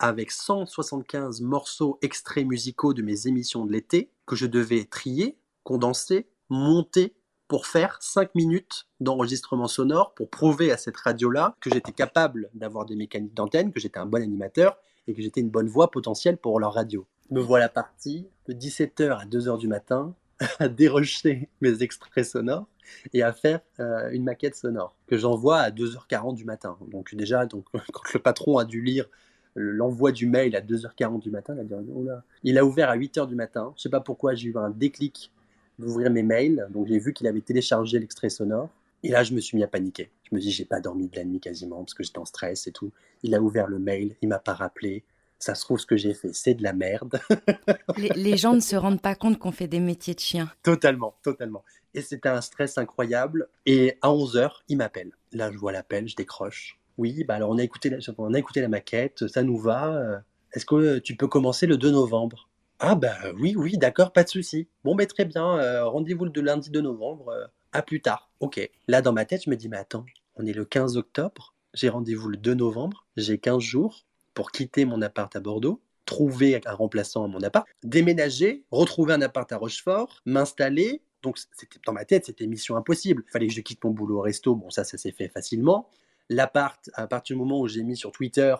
avec 0.00 0.32
175 0.32 1.42
morceaux 1.42 1.98
extraits 2.02 2.46
musicaux 2.46 2.94
de 2.94 3.02
mes 3.02 3.26
émissions 3.26 3.66
de 3.66 3.72
l'été 3.72 4.10
que 4.26 4.34
je 4.34 4.46
devais 4.46 4.84
trier, 4.84 5.38
condenser, 5.62 6.26
monter 6.48 7.14
pour 7.46 7.66
faire 7.66 7.98
5 8.00 8.34
minutes 8.34 8.86
d'enregistrement 9.00 9.68
sonore 9.68 10.14
pour 10.14 10.30
prouver 10.30 10.72
à 10.72 10.76
cette 10.76 10.96
radio-là 10.96 11.56
que 11.60 11.70
j'étais 11.70 11.92
capable 11.92 12.48
d'avoir 12.54 12.86
des 12.86 12.96
mécaniques 12.96 13.34
d'antenne, 13.34 13.72
que 13.72 13.80
j'étais 13.80 13.98
un 13.98 14.06
bon 14.06 14.22
animateur 14.22 14.78
et 15.06 15.14
que 15.14 15.20
j'étais 15.20 15.40
une 15.40 15.50
bonne 15.50 15.68
voix 15.68 15.90
potentielle 15.90 16.38
pour 16.38 16.58
leur 16.60 16.74
radio. 16.74 17.06
Me 17.30 17.40
voilà 17.40 17.68
parti 17.68 18.26
de 18.48 18.54
17h 18.54 19.18
à 19.18 19.26
2h 19.26 19.58
du 19.58 19.68
matin 19.68 20.14
à 20.58 20.68
dérocher 20.68 21.48
mes 21.60 21.82
extraits 21.82 22.24
sonores 22.24 22.66
et 23.12 23.22
à 23.22 23.32
faire 23.32 23.60
euh, 23.78 24.10
une 24.10 24.24
maquette 24.24 24.56
sonore 24.56 24.96
que 25.06 25.18
j'envoie 25.18 25.58
à 25.58 25.70
2h40 25.70 26.34
du 26.34 26.44
matin. 26.44 26.78
Donc 26.88 27.14
déjà, 27.14 27.46
donc, 27.46 27.66
quand 27.92 28.12
le 28.14 28.20
patron 28.20 28.58
a 28.58 28.64
dû 28.64 28.80
lire 28.80 29.06
l'envoi 29.54 30.12
du 30.12 30.26
mail 30.26 30.54
à 30.56 30.60
2h40 30.60 31.20
du 31.20 31.30
matin, 31.30 31.54
il 31.54 31.60
a, 31.60 31.64
dit, 31.64 31.90
oh 31.94 32.06
il 32.44 32.58
a 32.58 32.64
ouvert 32.64 32.88
à 32.88 32.96
8h 32.96 33.26
du 33.28 33.34
matin. 33.34 33.72
Je 33.76 33.82
sais 33.82 33.88
pas 33.88 34.00
pourquoi 34.00 34.34
j'ai 34.34 34.48
eu 34.48 34.56
un 34.56 34.70
déclic 34.70 35.32
d'ouvrir 35.78 36.10
mes 36.10 36.22
mails. 36.22 36.66
Donc 36.70 36.86
j'ai 36.86 36.98
vu 36.98 37.12
qu'il 37.12 37.26
avait 37.26 37.40
téléchargé 37.40 37.98
l'extrait 37.98 38.30
sonore. 38.30 38.68
Et 39.02 39.08
là, 39.08 39.22
je 39.22 39.32
me 39.32 39.40
suis 39.40 39.56
mis 39.56 39.64
à 39.64 39.66
paniquer. 39.66 40.10
Je 40.24 40.34
me 40.34 40.40
dis, 40.40 40.50
j'ai 40.50 40.64
pas 40.64 40.80
dormi 40.80 41.08
de 41.08 41.16
la 41.16 41.24
nuit 41.24 41.40
quasiment 41.40 41.78
parce 41.78 41.94
que 41.94 42.02
j'étais 42.02 42.18
en 42.18 42.24
stress 42.24 42.66
et 42.66 42.72
tout. 42.72 42.92
Il 43.22 43.34
a 43.34 43.40
ouvert 43.40 43.66
le 43.66 43.78
mail, 43.78 44.14
il 44.20 44.28
m'a 44.28 44.38
pas 44.38 44.52
rappelé. 44.52 45.04
Ça 45.38 45.54
se 45.54 45.62
trouve, 45.62 45.78
ce 45.78 45.86
que 45.86 45.96
j'ai 45.96 46.12
fait, 46.12 46.34
c'est 46.34 46.52
de 46.52 46.62
la 46.62 46.74
merde. 46.74 47.18
les, 47.96 48.36
gens 48.36 48.52
ne 48.52 48.60
se 48.60 48.76
rendent 48.76 49.00
pas 49.00 49.14
compte 49.14 49.38
qu'on 49.38 49.52
fait 49.52 49.68
des 49.68 49.80
métiers 49.80 50.14
de 50.14 50.20
chien. 50.20 50.52
Totalement, 50.62 51.14
totalement. 51.22 51.64
Et 51.94 52.02
c'était 52.02 52.28
un 52.28 52.42
stress 52.42 52.76
incroyable. 52.76 53.48
Et 53.64 53.96
à 54.02 54.08
11h, 54.08 54.50
il 54.68 54.76
m'appelle. 54.76 55.12
Là, 55.32 55.50
je 55.50 55.56
vois 55.56 55.72
l'appel, 55.72 56.08
je 56.08 56.14
décroche. 56.14 56.78
Oui, 57.00 57.24
bah 57.24 57.36
alors 57.36 57.48
on 57.48 57.56
a 57.56 57.62
écouté 57.62 57.88
la, 57.88 57.96
on 58.18 58.34
a 58.34 58.38
écouté 58.38 58.60
la 58.60 58.68
maquette, 58.68 59.26
ça 59.26 59.42
nous 59.42 59.56
va. 59.56 60.22
Est-ce 60.52 60.66
que 60.66 60.98
tu 60.98 61.16
peux 61.16 61.28
commencer 61.28 61.66
le 61.66 61.78
2 61.78 61.90
novembre? 61.90 62.50
Ah 62.78 62.94
bah 62.94 63.16
oui, 63.38 63.54
oui, 63.56 63.78
d'accord, 63.78 64.12
pas 64.12 64.22
de 64.22 64.28
souci. 64.28 64.68
Bon, 64.84 64.94
ben 64.94 65.06
très 65.06 65.24
bien, 65.24 65.58
euh, 65.58 65.86
rendez-vous 65.86 66.26
le 66.26 66.40
lundi 66.42 66.70
de 66.70 66.80
novembre, 66.82 67.30
euh, 67.30 67.46
à 67.72 67.80
plus 67.80 68.02
tard. 68.02 68.30
Ok. 68.40 68.60
Là, 68.86 69.00
dans 69.00 69.14
ma 69.14 69.24
tête, 69.24 69.44
je 69.44 69.50
me 69.50 69.56
dis, 69.56 69.70
mais 69.70 69.78
attends, 69.78 70.04
on 70.36 70.44
est 70.44 70.52
le 70.52 70.66
15 70.66 70.98
octobre, 70.98 71.54
j'ai 71.72 71.88
rendez-vous 71.88 72.28
le 72.28 72.36
2 72.36 72.54
novembre, 72.54 73.06
j'ai 73.16 73.38
15 73.38 73.60
jours 73.62 74.04
pour 74.34 74.52
quitter 74.52 74.84
mon 74.84 75.00
appart 75.00 75.34
à 75.34 75.40
Bordeaux, 75.40 75.80
trouver 76.04 76.60
un 76.66 76.74
remplaçant 76.74 77.24
à 77.24 77.28
mon 77.28 77.42
appart, 77.42 77.66
déménager, 77.82 78.64
retrouver 78.70 79.14
un 79.14 79.22
appart 79.22 79.50
à 79.52 79.56
Rochefort, 79.56 80.20
m'installer. 80.26 81.02
Donc, 81.22 81.38
c'était 81.38 81.78
dans 81.86 81.92
ma 81.92 82.04
tête, 82.04 82.26
c'était 82.26 82.46
mission 82.46 82.76
impossible. 82.76 83.24
Fallait 83.32 83.46
que 83.46 83.54
je 83.54 83.60
quitte 83.62 83.82
mon 83.84 83.90
boulot 83.90 84.18
au 84.18 84.22
resto. 84.22 84.54
Bon, 84.54 84.70
ça, 84.70 84.84
ça 84.84 84.98
s'est 84.98 85.12
fait 85.12 85.28
facilement. 85.28 85.88
L'appart, 86.30 86.88
à 86.94 87.06
partir 87.06 87.36
du 87.36 87.40
moment 87.42 87.60
où 87.60 87.68
j'ai 87.68 87.82
mis 87.82 87.96
sur 87.96 88.12
Twitter 88.12 88.54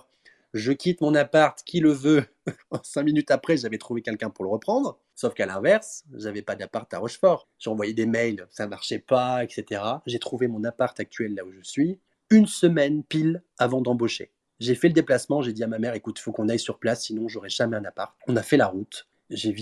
je 0.52 0.72
quitte 0.72 1.00
mon 1.00 1.14
appart, 1.14 1.62
qui 1.64 1.80
le 1.80 1.92
veut 1.92 2.24
Cinq 2.82 3.04
minutes 3.04 3.30
après, 3.30 3.56
j'avais 3.56 3.78
trouvé 3.78 4.02
quelqu'un 4.02 4.30
pour 4.30 4.44
le 4.44 4.50
reprendre. 4.50 4.98
Sauf 5.14 5.34
qu'à 5.34 5.46
l'inverse, 5.46 6.04
j'avais 6.16 6.42
pas 6.42 6.56
d'appart 6.56 6.92
à 6.92 6.98
Rochefort. 6.98 7.48
J'ai 7.58 7.70
envoyé 7.70 7.92
des 7.92 8.06
mails, 8.06 8.46
ça 8.50 8.66
marchait 8.66 8.98
pas, 8.98 9.44
etc. 9.44 9.82
J'ai 10.06 10.18
trouvé 10.18 10.48
mon 10.48 10.64
appart 10.64 10.98
actuel 10.98 11.34
là 11.34 11.44
où 11.44 11.52
je 11.52 11.62
suis 11.62 12.00
une 12.30 12.46
semaine 12.46 13.02
pile 13.02 13.42
avant 13.58 13.80
d'embaucher. 13.80 14.30
J'ai 14.60 14.74
fait 14.74 14.88
le 14.88 14.94
déplacement, 14.94 15.42
j'ai 15.42 15.52
dit 15.52 15.64
à 15.64 15.66
ma 15.66 15.78
mère, 15.78 15.94
écoute, 15.94 16.18
faut 16.18 16.32
qu'on 16.32 16.48
aille 16.48 16.58
sur 16.58 16.78
place, 16.78 17.04
sinon 17.04 17.28
j'aurai 17.28 17.48
jamais 17.48 17.76
un 17.76 17.84
appart. 17.84 18.14
On 18.28 18.36
a 18.36 18.42
fait 18.42 18.56
la 18.56 18.66
route. 18.66 19.08
J'ai 19.30 19.54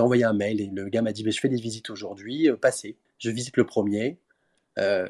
envoyé 0.00 0.24
un 0.24 0.32
mail 0.32 0.60
et 0.60 0.66
le 0.66 0.88
gars 0.88 1.02
m'a 1.02 1.12
dit, 1.12 1.24
mais 1.24 1.30
je 1.30 1.40
fais 1.40 1.48
des 1.48 1.60
visites 1.60 1.90
aujourd'hui, 1.90 2.48
euh, 2.48 2.56
passez. 2.56 2.96
Je 3.18 3.30
visite 3.30 3.56
le 3.56 3.64
premier. 3.64 4.18
Euh, 4.78 5.06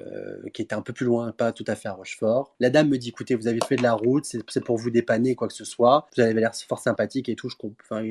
qui 0.53 0.61
était 0.61 0.75
un 0.75 0.83
peu 0.83 0.93
plus 0.93 1.07
loin, 1.07 1.31
pas 1.31 1.53
tout 1.53 1.65
à 1.69 1.77
fait 1.77 1.89
à 1.89 1.93
Rochefort. 1.93 2.53
La 2.59 2.69
dame 2.69 2.89
me 2.89 2.99
dit 2.99 3.11
écoutez, 3.11 3.37
vous 3.37 3.47
avez 3.47 3.61
fait 3.65 3.77
de 3.77 3.83
la 3.83 3.93
route, 3.93 4.25
c'est 4.25 4.65
pour 4.65 4.77
vous 4.77 4.91
dépanner, 4.91 5.37
quoi 5.37 5.47
que 5.47 5.55
ce 5.55 5.65
soit. 5.65 6.09
Vous 6.17 6.23
avez 6.23 6.35
l'air 6.35 6.53
fort 6.53 6.81
sympathique 6.81 7.29
et 7.29 7.37
tout. 7.37 7.49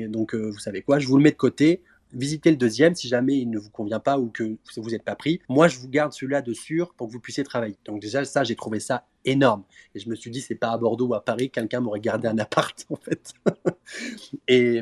Donc, 0.08 0.34
euh, 0.34 0.50
vous 0.50 0.58
savez 0.58 0.80
quoi, 0.80 0.98
je 0.98 1.06
vous 1.06 1.18
le 1.18 1.22
mets 1.22 1.30
de 1.30 1.36
côté. 1.36 1.82
Visitez 2.14 2.50
le 2.50 2.56
deuxième 2.56 2.94
si 2.94 3.06
jamais 3.06 3.36
il 3.36 3.50
ne 3.50 3.58
vous 3.58 3.68
convient 3.68 4.00
pas 4.00 4.18
ou 4.18 4.30
que 4.30 4.56
vous 4.78 4.90
n'êtes 4.90 5.02
pas 5.04 5.14
pris. 5.14 5.40
Moi, 5.50 5.68
je 5.68 5.78
vous 5.78 5.88
garde 5.88 6.14
celui-là 6.14 6.40
de 6.40 6.54
sûr 6.54 6.94
pour 6.94 7.08
que 7.08 7.12
vous 7.12 7.20
puissiez 7.20 7.44
travailler. 7.44 7.76
Donc, 7.84 8.00
déjà, 8.00 8.24
ça, 8.24 8.44
j'ai 8.44 8.56
trouvé 8.56 8.80
ça 8.80 9.04
énorme. 9.26 9.64
Et 9.94 9.98
je 9.98 10.08
me 10.08 10.14
suis 10.14 10.30
dit, 10.30 10.40
c'est 10.40 10.54
pas 10.54 10.70
à 10.70 10.78
Bordeaux 10.78 11.08
ou 11.08 11.14
à 11.14 11.22
Paris, 11.22 11.50
quelqu'un 11.50 11.80
m'aurait 11.80 12.00
gardé 12.00 12.28
un 12.28 12.38
appart, 12.38 12.86
en 12.90 12.96
fait. 12.96 13.34
et 14.48 14.80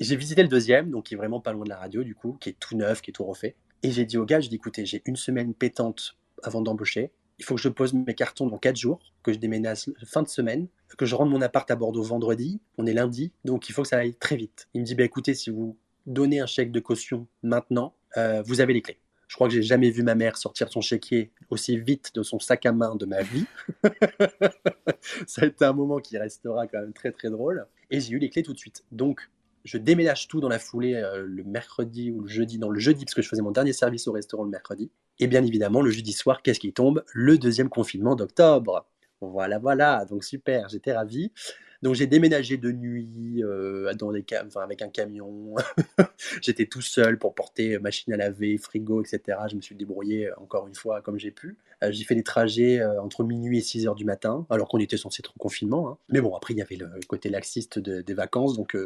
j'ai 0.00 0.16
visité 0.16 0.42
le 0.42 0.48
deuxième, 0.48 0.90
donc 0.90 1.04
qui 1.04 1.14
est 1.14 1.16
vraiment 1.16 1.40
pas 1.40 1.52
loin 1.52 1.64
de 1.64 1.70
la 1.70 1.76
radio, 1.76 2.02
du 2.02 2.16
coup, 2.16 2.36
qui 2.40 2.48
est 2.48 2.58
tout 2.58 2.76
neuf, 2.76 3.00
qui 3.00 3.10
est 3.10 3.14
tout 3.14 3.24
refait. 3.24 3.54
Et 3.82 3.90
j'ai 3.90 4.04
dit 4.04 4.18
au 4.18 4.24
gars, 4.24 4.40
je 4.40 4.48
dis 4.48 4.56
écoutez, 4.56 4.84
j'ai 4.84 5.02
une 5.06 5.16
semaine 5.16 5.54
pétante 5.54 6.16
avant 6.42 6.60
d'embaucher. 6.60 7.10
Il 7.38 7.44
faut 7.44 7.54
que 7.54 7.60
je 7.60 7.70
pose 7.70 7.94
mes 7.94 8.14
cartons 8.14 8.46
dans 8.46 8.58
4 8.58 8.76
jours, 8.76 9.00
que 9.22 9.32
je 9.32 9.38
déménage 9.38 9.90
fin 10.04 10.22
de 10.22 10.28
semaine, 10.28 10.68
que 10.98 11.06
je 11.06 11.14
rende 11.14 11.30
mon 11.30 11.40
appart 11.40 11.70
à 11.70 11.76
Bordeaux 11.76 12.02
vendredi. 12.02 12.60
On 12.76 12.86
est 12.86 12.92
lundi, 12.92 13.32
donc 13.44 13.68
il 13.68 13.72
faut 13.72 13.82
que 13.82 13.88
ça 13.88 13.98
aille 13.98 14.14
très 14.14 14.36
vite. 14.36 14.68
Il 14.74 14.82
me 14.82 14.86
dit 14.86 14.94
bah, 14.94 15.04
écoutez, 15.04 15.32
si 15.32 15.48
vous 15.48 15.78
donnez 16.06 16.40
un 16.40 16.46
chèque 16.46 16.72
de 16.72 16.80
caution 16.80 17.26
maintenant, 17.42 17.94
euh, 18.18 18.42
vous 18.42 18.60
avez 18.60 18.74
les 18.74 18.82
clés. 18.82 18.98
Je 19.28 19.36
crois 19.36 19.46
que 19.46 19.54
j'ai 19.54 19.62
jamais 19.62 19.90
vu 19.90 20.02
ma 20.02 20.16
mère 20.16 20.36
sortir 20.36 20.70
son 20.70 20.80
chéquier 20.80 21.30
aussi 21.50 21.78
vite 21.78 22.10
de 22.14 22.22
son 22.24 22.40
sac 22.40 22.66
à 22.66 22.72
main 22.72 22.96
de 22.96 23.06
ma 23.06 23.22
vie. 23.22 23.46
ça 25.26 25.42
a 25.42 25.46
été 25.46 25.64
un 25.64 25.72
moment 25.72 25.98
qui 25.98 26.18
restera 26.18 26.66
quand 26.66 26.80
même 26.80 26.92
très 26.92 27.12
très 27.12 27.30
drôle. 27.30 27.64
Et 27.90 28.00
j'ai 28.00 28.10
eu 28.10 28.18
les 28.18 28.28
clés 28.28 28.42
tout 28.42 28.52
de 28.52 28.58
suite. 28.58 28.84
Donc 28.90 29.30
je 29.64 29.78
déménage 29.78 30.28
tout 30.28 30.40
dans 30.40 30.48
la 30.48 30.58
foulée 30.58 30.94
euh, 30.94 31.24
le 31.26 31.44
mercredi 31.44 32.10
ou 32.10 32.22
le 32.22 32.28
jeudi, 32.28 32.58
dans 32.58 32.70
le 32.70 32.80
jeudi, 32.80 33.04
parce 33.04 33.14
que 33.14 33.22
je 33.22 33.28
faisais 33.28 33.42
mon 33.42 33.50
dernier 33.50 33.72
service 33.72 34.08
au 34.08 34.12
restaurant 34.12 34.44
le 34.44 34.50
mercredi. 34.50 34.90
Et 35.18 35.26
bien 35.26 35.44
évidemment, 35.44 35.82
le 35.82 35.90
jeudi 35.90 36.12
soir, 36.12 36.42
qu'est-ce 36.42 36.60
qui 36.60 36.72
tombe? 36.72 37.04
Le 37.12 37.38
deuxième 37.38 37.68
confinement 37.68 38.16
d'octobre. 38.16 38.86
Voilà, 39.20 39.58
voilà, 39.58 40.06
donc 40.06 40.24
super, 40.24 40.68
j'étais 40.70 40.92
ravi. 40.92 41.30
Donc 41.82 41.94
j'ai 41.94 42.06
déménagé 42.06 42.58
de 42.58 42.72
nuit 42.72 43.42
euh, 43.42 43.90
avec 44.56 44.82
un 44.82 44.88
camion. 44.88 45.54
J'étais 46.42 46.66
tout 46.66 46.82
seul 46.82 47.18
pour 47.18 47.34
porter 47.34 47.78
machine 47.78 48.12
à 48.12 48.18
laver, 48.18 48.58
frigo, 48.58 49.02
etc. 49.02 49.38
Je 49.50 49.56
me 49.56 49.62
suis 49.62 49.74
débrouillé 49.74 50.28
euh, 50.28 50.34
encore 50.36 50.66
une 50.68 50.74
fois 50.74 51.00
comme 51.00 51.18
j'ai 51.18 51.30
pu. 51.30 51.56
j'ai 51.82 52.04
fait 52.04 52.14
des 52.14 52.22
trajets 52.22 52.84
entre 52.84 53.24
minuit 53.24 53.58
et 53.58 53.62
6 53.62 53.86
heures 53.86 53.94
du 53.94 54.04
matin, 54.04 54.46
alors 54.50 54.68
qu'on 54.68 54.78
était 54.78 54.98
censé 54.98 55.22
être 55.22 55.30
en 55.30 55.38
confinement. 55.38 55.88
Hein. 55.88 55.98
Mais 56.10 56.20
bon, 56.20 56.34
après 56.34 56.52
il 56.52 56.58
y 56.58 56.62
avait 56.62 56.76
le 56.76 56.90
côté 57.08 57.30
laxiste 57.30 57.78
des 57.78 58.14
vacances, 58.14 58.56
donc 58.56 58.76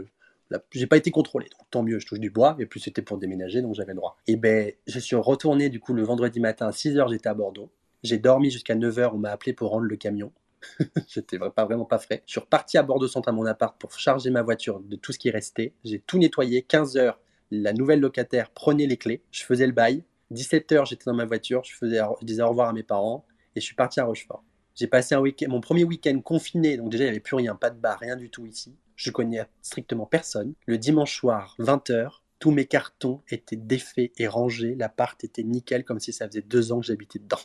j'ai 0.72 0.86
pas 0.86 0.96
été 0.96 1.10
contrôlé, 1.10 1.46
donc 1.46 1.68
tant 1.70 1.82
mieux, 1.82 1.98
je 1.98 2.06
touche 2.06 2.20
du 2.20 2.30
bois, 2.30 2.56
et 2.58 2.66
plus 2.66 2.80
c'était 2.80 3.02
pour 3.02 3.18
déménager, 3.18 3.62
donc 3.62 3.74
j'avais 3.74 3.92
le 3.92 3.96
droit. 3.96 4.16
Et 4.26 4.36
ben, 4.36 4.72
je 4.86 4.98
suis 4.98 5.16
retourné 5.16 5.68
du 5.68 5.80
coup 5.80 5.94
le 5.94 6.02
vendredi 6.02 6.40
matin 6.40 6.66
à 6.66 6.70
6h, 6.70 7.08
j'étais 7.10 7.28
à 7.28 7.34
Bordeaux. 7.34 7.70
J'ai 8.02 8.18
dormi 8.18 8.50
jusqu'à 8.50 8.74
9h, 8.74 9.10
on 9.14 9.18
m'a 9.18 9.30
appelé 9.30 9.52
pour 9.52 9.70
rendre 9.70 9.86
le 9.86 9.96
camion. 9.96 10.32
J'étais 11.08 11.38
pas 11.38 11.64
vraiment 11.64 11.84
pas 11.84 11.98
frais. 11.98 12.22
Je 12.26 12.32
suis 12.32 12.40
reparti 12.40 12.78
à 12.78 12.82
Bordeaux 12.82 13.08
Centre 13.08 13.28
à 13.28 13.32
mon 13.32 13.46
appart 13.46 13.78
pour 13.78 13.92
charger 13.92 14.30
ma 14.30 14.42
voiture 14.42 14.80
de 14.80 14.96
tout 14.96 15.12
ce 15.12 15.18
qui 15.18 15.30
restait. 15.30 15.72
J'ai 15.84 16.00
tout 16.00 16.18
nettoyé. 16.18 16.62
15 16.62 16.96
h 16.96 17.14
la 17.50 17.72
nouvelle 17.72 18.00
locataire 18.00 18.50
prenait 18.50 18.86
les 18.86 18.96
clés. 18.96 19.22
Je 19.30 19.44
faisais 19.44 19.66
le 19.66 19.72
bail. 19.72 20.04
17 20.30 20.72
h 20.72 20.86
j'étais 20.86 21.04
dans 21.06 21.14
ma 21.14 21.24
voiture. 21.24 21.62
Je, 21.64 21.74
faisais, 21.74 22.00
je 22.20 22.26
disais 22.26 22.42
au 22.42 22.48
revoir 22.48 22.68
à 22.68 22.72
mes 22.72 22.82
parents 22.82 23.24
et 23.56 23.60
je 23.60 23.64
suis 23.64 23.74
parti 23.74 24.00
à 24.00 24.04
Rochefort. 24.04 24.42
J'ai 24.74 24.86
passé 24.86 25.14
un 25.14 25.20
week 25.20 25.44
mon 25.48 25.60
premier 25.60 25.84
week-end 25.84 26.18
confiné, 26.20 26.76
donc 26.76 26.90
déjà 26.90 27.04
il 27.04 27.06
n'y 27.06 27.10
avait 27.10 27.20
plus 27.20 27.36
rien, 27.36 27.54
pas 27.54 27.70
de 27.70 27.78
bar, 27.78 27.98
rien 28.00 28.16
du 28.16 28.28
tout 28.28 28.44
ici. 28.44 28.74
Je 28.96 29.10
connais 29.10 29.44
strictement 29.62 30.06
personne. 30.06 30.54
Le 30.66 30.78
dimanche 30.78 31.16
soir, 31.16 31.56
20h, 31.58 32.20
tous 32.38 32.50
mes 32.50 32.66
cartons 32.66 33.20
étaient 33.30 33.56
défaits 33.56 34.12
et 34.18 34.26
rangés. 34.26 34.74
L'appart 34.74 35.22
était 35.24 35.42
nickel, 35.42 35.84
comme 35.84 36.00
si 36.00 36.12
ça 36.12 36.26
faisait 36.26 36.42
deux 36.42 36.72
ans 36.72 36.80
que 36.80 36.86
j'habitais 36.86 37.18
dedans. 37.18 37.40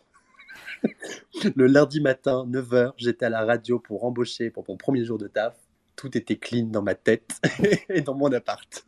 le 1.55 1.67
lundi 1.67 2.01
matin, 2.01 2.45
9h, 2.49 2.93
j'étais 2.97 3.25
à 3.25 3.29
la 3.29 3.45
radio 3.45 3.79
pour 3.79 4.03
embaucher 4.03 4.49
pour 4.49 4.65
mon 4.67 4.77
premier 4.77 5.05
jour 5.05 5.17
de 5.17 5.27
taf 5.27 5.55
tout 5.99 6.17
était 6.17 6.37
clean 6.37 6.67
dans 6.67 6.81
ma 6.81 6.95
tête 6.95 7.41
et 7.89 7.99
dans 7.99 8.15
mon 8.15 8.31
appart. 8.31 8.85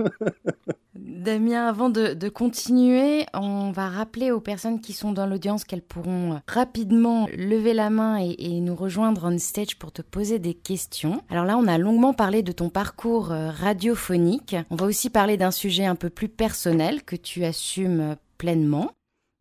Damien, 0.96 1.68
avant 1.68 1.90
de, 1.90 2.30
continuer, 2.30 3.26
on 3.34 3.72
va 3.72 3.90
rappeler 3.90 4.32
aux 4.32 4.40
personnes 4.40 4.80
qui 4.80 4.94
sont 4.94 5.12
dans 5.12 5.26
l'audience 5.26 5.66
qu'elles 5.66 5.82
pourront 5.82 6.40
rapidement 6.48 7.28
lever 7.36 7.74
la 7.74 7.90
main 7.90 8.18
et, 8.22 8.36
et, 8.40 8.62
nous 8.62 8.76
rejoindre 8.76 9.26
on 9.26 9.38
stage 9.38 9.78
pour 9.78 9.92
te 9.92 10.02
poser 10.02 10.40
des 10.40 10.54
questions. 10.54 11.22
Alors 11.30 11.44
là, 11.44 11.58
on 11.58 11.68
a 11.68 11.78
longuement 11.78 12.14
parlé 12.14 12.44
de 12.44 12.54
ton 12.54 12.70
parcours 12.70 13.34
euh, 13.34 13.50
radiophonique. 13.50 14.56
On 14.70 14.76
va 14.78 14.86
aussi 14.86 15.10
parler 15.10 15.36
d'un 15.36 15.52
sujet 15.52 15.86
un 15.86 15.96
peu 15.96 16.10
plus 16.10 16.30
personnel 16.30 17.04
que 17.04 17.18
tu 17.18 17.44
assumes 17.44 18.16
pleinement. 18.38 18.92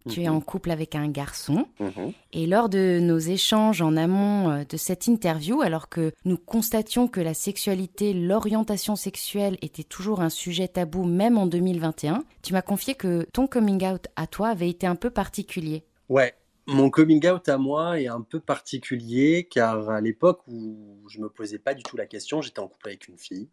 Tu 0.08 0.22
es 0.22 0.28
en 0.28 0.36
mhm. 0.36 0.42
couple 0.42 0.70
avec 0.70 0.94
un 0.94 1.08
garçon. 1.08 1.66
Mhm. 1.78 2.12
Et 2.32 2.46
lors 2.46 2.68
de 2.68 2.98
nos 3.00 3.18
échanges 3.18 3.82
en 3.82 3.96
amont 3.96 4.50
euh, 4.50 4.64
de 4.68 4.76
cette 4.76 5.06
interview, 5.06 5.60
alors 5.60 5.88
que 5.88 6.12
nous 6.24 6.38
constations 6.38 7.08
que 7.08 7.20
la 7.20 7.34
sexualité, 7.34 8.14
l'orientation 8.14 8.96
sexuelle 8.96 9.58
était 9.62 9.84
toujours 9.84 10.20
un 10.20 10.30
sujet 10.30 10.68
tabou 10.68 11.04
même 11.04 11.36
en 11.36 11.46
2021, 11.46 12.24
tu 12.42 12.52
m'as 12.52 12.62
confié 12.62 12.94
que 12.94 13.26
ton 13.32 13.46
coming 13.46 13.84
out 13.84 14.06
à 14.16 14.26
toi 14.26 14.48
avait 14.48 14.70
été 14.70 14.86
un 14.86 14.96
peu 14.96 15.10
particulier. 15.10 15.84
Ouais, 16.08 16.34
mon 16.66 16.88
coming 16.90 17.26
out 17.28 17.48
à 17.48 17.58
moi 17.58 18.00
est 18.00 18.06
un 18.06 18.20
peu 18.20 18.40
particulier 18.40 19.48
car 19.50 19.90
à 19.90 20.00
l'époque 20.00 20.42
où 20.46 20.98
je 21.08 21.20
me 21.20 21.28
posais 21.28 21.58
pas 21.58 21.74
du 21.74 21.82
tout 21.82 21.96
la 21.96 22.06
question, 22.06 22.40
j'étais 22.42 22.60
en 22.60 22.68
couple 22.68 22.88
avec 22.88 23.08
une 23.08 23.18
fille. 23.18 23.48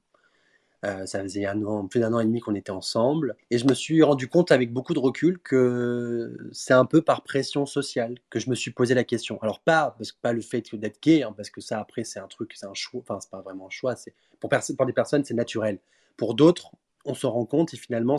Euh, 0.85 1.07
ça 1.07 1.23
faisait 1.23 1.45
un 1.45 1.63
an, 1.63 1.87
plus 1.87 1.99
d'un 1.99 2.13
an 2.13 2.19
et 2.19 2.25
demi 2.25 2.39
qu'on 2.39 2.53
était 2.53 2.71
ensemble. 2.71 3.35
Et 3.49 3.57
je 3.57 3.65
me 3.65 3.73
suis 3.73 4.03
rendu 4.03 4.27
compte 4.27 4.51
avec 4.51 4.71
beaucoup 4.71 4.93
de 4.93 4.99
recul 4.99 5.39
que 5.39 6.37
c'est 6.51 6.73
un 6.73 6.85
peu 6.85 7.01
par 7.01 7.23
pression 7.23 7.65
sociale 7.65 8.15
que 8.29 8.39
je 8.39 8.49
me 8.49 8.55
suis 8.55 8.71
posé 8.71 8.93
la 8.93 9.03
question. 9.03 9.41
Alors 9.41 9.59
pas, 9.59 9.95
parce 9.97 10.11
que 10.11 10.19
pas 10.21 10.33
le 10.33 10.41
fait 10.41 10.75
d'être 10.75 11.01
gay, 11.01 11.23
hein, 11.23 11.33
parce 11.35 11.49
que 11.49 11.61
ça 11.61 11.79
après 11.79 12.03
c'est 12.03 12.19
un 12.19 12.27
truc, 12.27 12.53
c'est 12.55 12.67
un 12.67 12.75
choix, 12.75 13.01
enfin 13.01 13.19
c'est 13.19 13.31
pas 13.31 13.41
vraiment 13.41 13.67
un 13.67 13.71
choix, 13.71 13.95
c'est 13.95 14.13
pour, 14.39 14.85
des 14.85 14.93
personnes 14.93 15.23
c'est 15.25 15.33
naturel. 15.33 15.79
Pour 16.15 16.35
d'autres, 16.35 16.71
on 17.05 17.15
se 17.15 17.25
rend 17.25 17.45
compte 17.45 17.73
et 17.73 17.77
finalement 17.77 18.17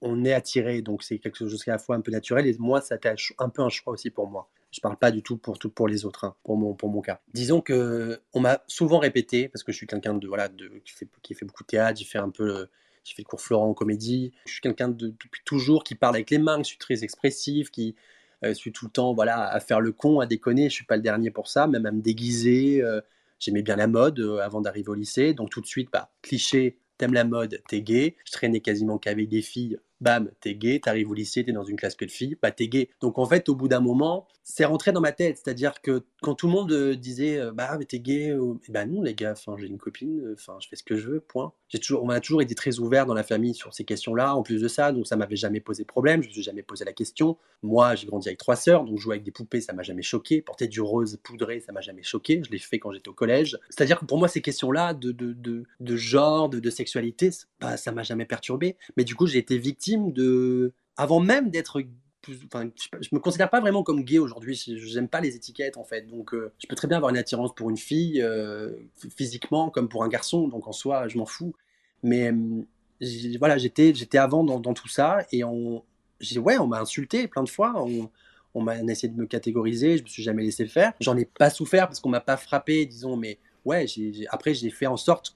on 0.00 0.24
est 0.24 0.32
attiré, 0.32 0.82
donc 0.82 1.02
c'est 1.04 1.18
quelque 1.18 1.48
chose 1.48 1.62
qui 1.62 1.70
est 1.70 1.72
à 1.72 1.76
la 1.76 1.78
fois 1.78 1.96
un 1.96 2.00
peu 2.00 2.10
naturel 2.10 2.46
et 2.46 2.56
moi 2.58 2.80
ça 2.80 2.94
a 2.94 2.96
été 2.96 3.14
un 3.38 3.48
peu 3.48 3.62
un 3.62 3.68
choix 3.68 3.92
aussi 3.92 4.10
pour 4.10 4.28
moi. 4.28 4.48
Je 4.74 4.80
parle 4.80 4.96
pas 4.96 5.12
du 5.12 5.22
tout 5.22 5.36
pour, 5.36 5.58
tout 5.58 5.70
pour 5.70 5.86
les 5.86 6.04
autres, 6.04 6.24
hein, 6.24 6.34
pour, 6.42 6.56
mon, 6.56 6.74
pour 6.74 6.88
mon 6.88 7.00
cas. 7.00 7.20
Disons 7.32 7.60
que 7.60 8.20
on 8.32 8.40
m'a 8.40 8.62
souvent 8.66 8.98
répété, 8.98 9.48
parce 9.48 9.62
que 9.62 9.70
je 9.70 9.76
suis 9.76 9.86
quelqu'un 9.86 10.14
de, 10.14 10.26
voilà, 10.26 10.48
de, 10.48 10.68
qui, 10.84 10.92
fait, 10.92 11.08
qui 11.22 11.34
fait 11.34 11.44
beaucoup 11.44 11.62
de 11.62 11.68
théâtre, 11.68 11.98
j'ai 11.98 12.04
fait 12.04 12.18
un 12.18 12.30
peu 12.30 12.66
j'ai 13.04 13.14
fait 13.14 13.22
le 13.22 13.26
cours 13.26 13.40
Florent 13.40 13.68
en 13.68 13.74
comédie. 13.74 14.32
Je 14.46 14.52
suis 14.52 14.60
quelqu'un 14.60 14.88
de, 14.88 15.08
depuis 15.08 15.42
toujours 15.44 15.84
qui 15.84 15.94
parle 15.94 16.16
avec 16.16 16.30
les 16.30 16.38
mains, 16.38 16.58
je 16.58 16.64
suis 16.64 16.78
très 16.78 17.04
expressif, 17.04 17.70
qui 17.70 17.94
euh, 18.44 18.54
suis 18.54 18.72
tout 18.72 18.86
le 18.86 18.90
temps 18.90 19.14
voilà, 19.14 19.46
à 19.46 19.60
faire 19.60 19.80
le 19.80 19.92
con, 19.92 20.20
à 20.20 20.26
déconner. 20.26 20.68
Je 20.70 20.74
suis 20.74 20.86
pas 20.86 20.96
le 20.96 21.02
dernier 21.02 21.30
pour 21.30 21.48
ça, 21.48 21.66
même 21.66 21.86
à 21.86 21.92
me 21.92 22.00
déguiser. 22.00 22.82
Euh, 22.82 23.00
j'aimais 23.38 23.62
bien 23.62 23.76
la 23.76 23.86
mode 23.86 24.20
euh, 24.20 24.38
avant 24.38 24.60
d'arriver 24.60 24.88
au 24.88 24.94
lycée. 24.94 25.34
Donc 25.34 25.50
tout 25.50 25.60
de 25.60 25.66
suite, 25.66 25.90
bah, 25.92 26.10
cliché, 26.22 26.78
t'aimes 26.98 27.14
la 27.14 27.24
mode, 27.24 27.62
t'es 27.68 27.82
gay. 27.82 28.16
Je 28.24 28.32
traînais 28.32 28.60
quasiment 28.60 28.98
qu'avec 28.98 29.28
des 29.28 29.42
filles 29.42 29.78
bam, 30.00 30.30
t'es 30.40 30.54
gay, 30.54 30.80
t'arrives 30.80 31.10
au 31.10 31.14
lycée, 31.14 31.44
t'es 31.44 31.52
dans 31.52 31.64
une 31.64 31.76
classe 31.76 31.96
que 31.96 32.04
de 32.04 32.10
filles, 32.10 32.36
bah 32.42 32.50
t'es 32.50 32.68
gay. 32.68 32.88
Donc 33.00 33.18
en 33.18 33.26
fait, 33.26 33.48
au 33.48 33.54
bout 33.54 33.68
d'un 33.68 33.80
moment, 33.80 34.26
c'est 34.42 34.64
rentré 34.64 34.92
dans 34.92 35.00
ma 35.00 35.12
tête. 35.12 35.40
C'est-à-dire 35.42 35.80
que 35.80 36.04
quand 36.20 36.34
tout 36.34 36.46
le 36.46 36.52
monde 36.52 36.72
euh, 36.72 36.94
disait, 36.94 37.38
euh, 37.38 37.52
bah 37.52 37.78
t'es 37.88 38.00
gay, 38.00 38.36
bah 38.68 38.86
non 38.86 39.02
les 39.02 39.14
gars, 39.14 39.32
enfin 39.32 39.56
j'ai 39.58 39.66
une 39.66 39.78
copine, 39.78 40.34
enfin 40.34 40.56
je 40.60 40.68
fais 40.68 40.76
ce 40.76 40.82
que 40.82 40.96
je 40.96 41.08
veux, 41.08 41.20
point. 41.20 41.52
J'ai 41.68 41.78
toujours, 41.78 42.04
on 42.04 42.10
a 42.10 42.20
toujours 42.20 42.42
été 42.42 42.54
très 42.54 42.78
ouvert 42.78 43.06
dans 43.06 43.14
la 43.14 43.22
famille 43.22 43.54
sur 43.54 43.72
ces 43.72 43.84
questions-là. 43.84 44.34
En 44.34 44.42
plus 44.42 44.60
de 44.60 44.68
ça, 44.68 44.92
donc 44.92 45.06
ça 45.06 45.16
m'avait 45.16 45.36
jamais 45.36 45.60
posé 45.60 45.84
problème. 45.84 46.22
Je 46.22 46.28
me 46.28 46.32
suis 46.32 46.42
jamais 46.42 46.62
posé 46.62 46.84
la 46.84 46.92
question. 46.92 47.36
Moi, 47.62 47.94
j'ai 47.94 48.06
grandi 48.06 48.28
avec 48.28 48.38
trois 48.38 48.56
sœurs, 48.56 48.84
donc 48.84 48.98
jouer 48.98 49.14
avec 49.14 49.24
des 49.24 49.30
poupées, 49.30 49.60
ça 49.60 49.72
m'a 49.72 49.82
jamais 49.82 50.02
choqué. 50.02 50.42
Porter 50.42 50.68
du 50.68 50.80
rose 50.80 51.18
poudré, 51.22 51.60
ça 51.60 51.72
m'a 51.72 51.80
jamais 51.80 52.02
choqué. 52.02 52.42
Je 52.44 52.50
l'ai 52.50 52.58
fait 52.58 52.78
quand 52.78 52.92
j'étais 52.92 53.08
au 53.08 53.14
collège. 53.14 53.58
C'est-à-dire 53.70 53.98
que 53.98 54.04
pour 54.04 54.18
moi, 54.18 54.28
ces 54.28 54.42
questions-là 54.42 54.92
de, 54.94 55.12
de, 55.12 55.32
de, 55.32 55.64
de 55.80 55.96
genre, 55.96 56.48
de, 56.48 56.60
de 56.60 56.70
sexualité, 56.70 57.30
ça 57.30 57.92
m'a 57.92 58.02
jamais 58.02 58.26
perturbé. 58.26 58.76
Mais 58.96 59.04
du 59.04 59.14
coup, 59.14 59.26
j'ai 59.26 59.38
été 59.38 59.56
victime 59.56 59.83
de 60.12 60.72
avant 60.96 61.20
même 61.20 61.50
d'être 61.50 61.82
Enfin, 62.46 62.70
je, 63.00 63.08
me 63.12 63.18
considère 63.18 63.50
pas 63.50 63.60
vraiment 63.60 63.82
comme 63.82 64.02
gay 64.02 64.18
aujourd'hui. 64.18 64.54
Je 64.56 64.94
n'aime 64.94 65.08
pas 65.08 65.20
les 65.20 65.36
étiquettes 65.36 65.76
en 65.76 65.84
fait. 65.84 66.02
Donc, 66.08 66.32
euh, 66.32 66.52
je 66.58 66.66
peux 66.66 66.74
très 66.74 66.88
bien 66.88 66.96
avoir 66.96 67.10
une 67.10 67.18
attirance 67.18 67.54
pour 67.54 67.68
une 67.68 67.76
fille 67.76 68.22
euh, 68.22 68.70
physiquement 69.14 69.68
comme 69.68 69.90
pour 69.90 70.04
un 70.04 70.08
garçon. 70.08 70.48
Donc, 70.48 70.66
en 70.66 70.72
soi, 70.72 71.06
je 71.08 71.18
m'en 71.18 71.26
fous. 71.26 71.54
Mais 72.02 72.32
voilà, 73.38 73.58
j'étais, 73.58 73.92
avant 74.16 74.42
dans, 74.42 74.74
tout 74.74 74.88
ça 74.88 75.18
et 75.32 75.44
on, 75.44 75.84
ouais, 76.36 76.58
on 76.58 76.66
m'a 76.66 76.80
insulté 76.80 77.28
plein 77.28 77.42
de 77.42 77.48
fois. 77.50 77.74
On, 77.76 78.10
on 78.54 78.62
m'a 78.62 78.80
essayé 78.82 79.12
de 79.12 79.18
me 79.18 79.26
catégoriser. 79.26 79.98
Je 79.98 80.02
me 80.04 80.08
suis 80.08 80.22
jamais 80.22 80.42
laissé 80.42 80.66
faire. 80.66 80.92
J'en 81.00 81.16
ai 81.16 81.24
pas 81.24 81.50
souffert 81.50 81.88
parce 81.88 82.00
qu'on 82.00 82.08
m'a 82.08 82.20
pas 82.20 82.36
frappé, 82.36 82.86
disons. 82.86 83.16
Mais 83.16 83.38
ouais, 83.64 83.86
après, 84.30 84.54
j'ai 84.54 84.70
fait 84.70 84.86
en 84.86 84.96
sorte 84.96 85.34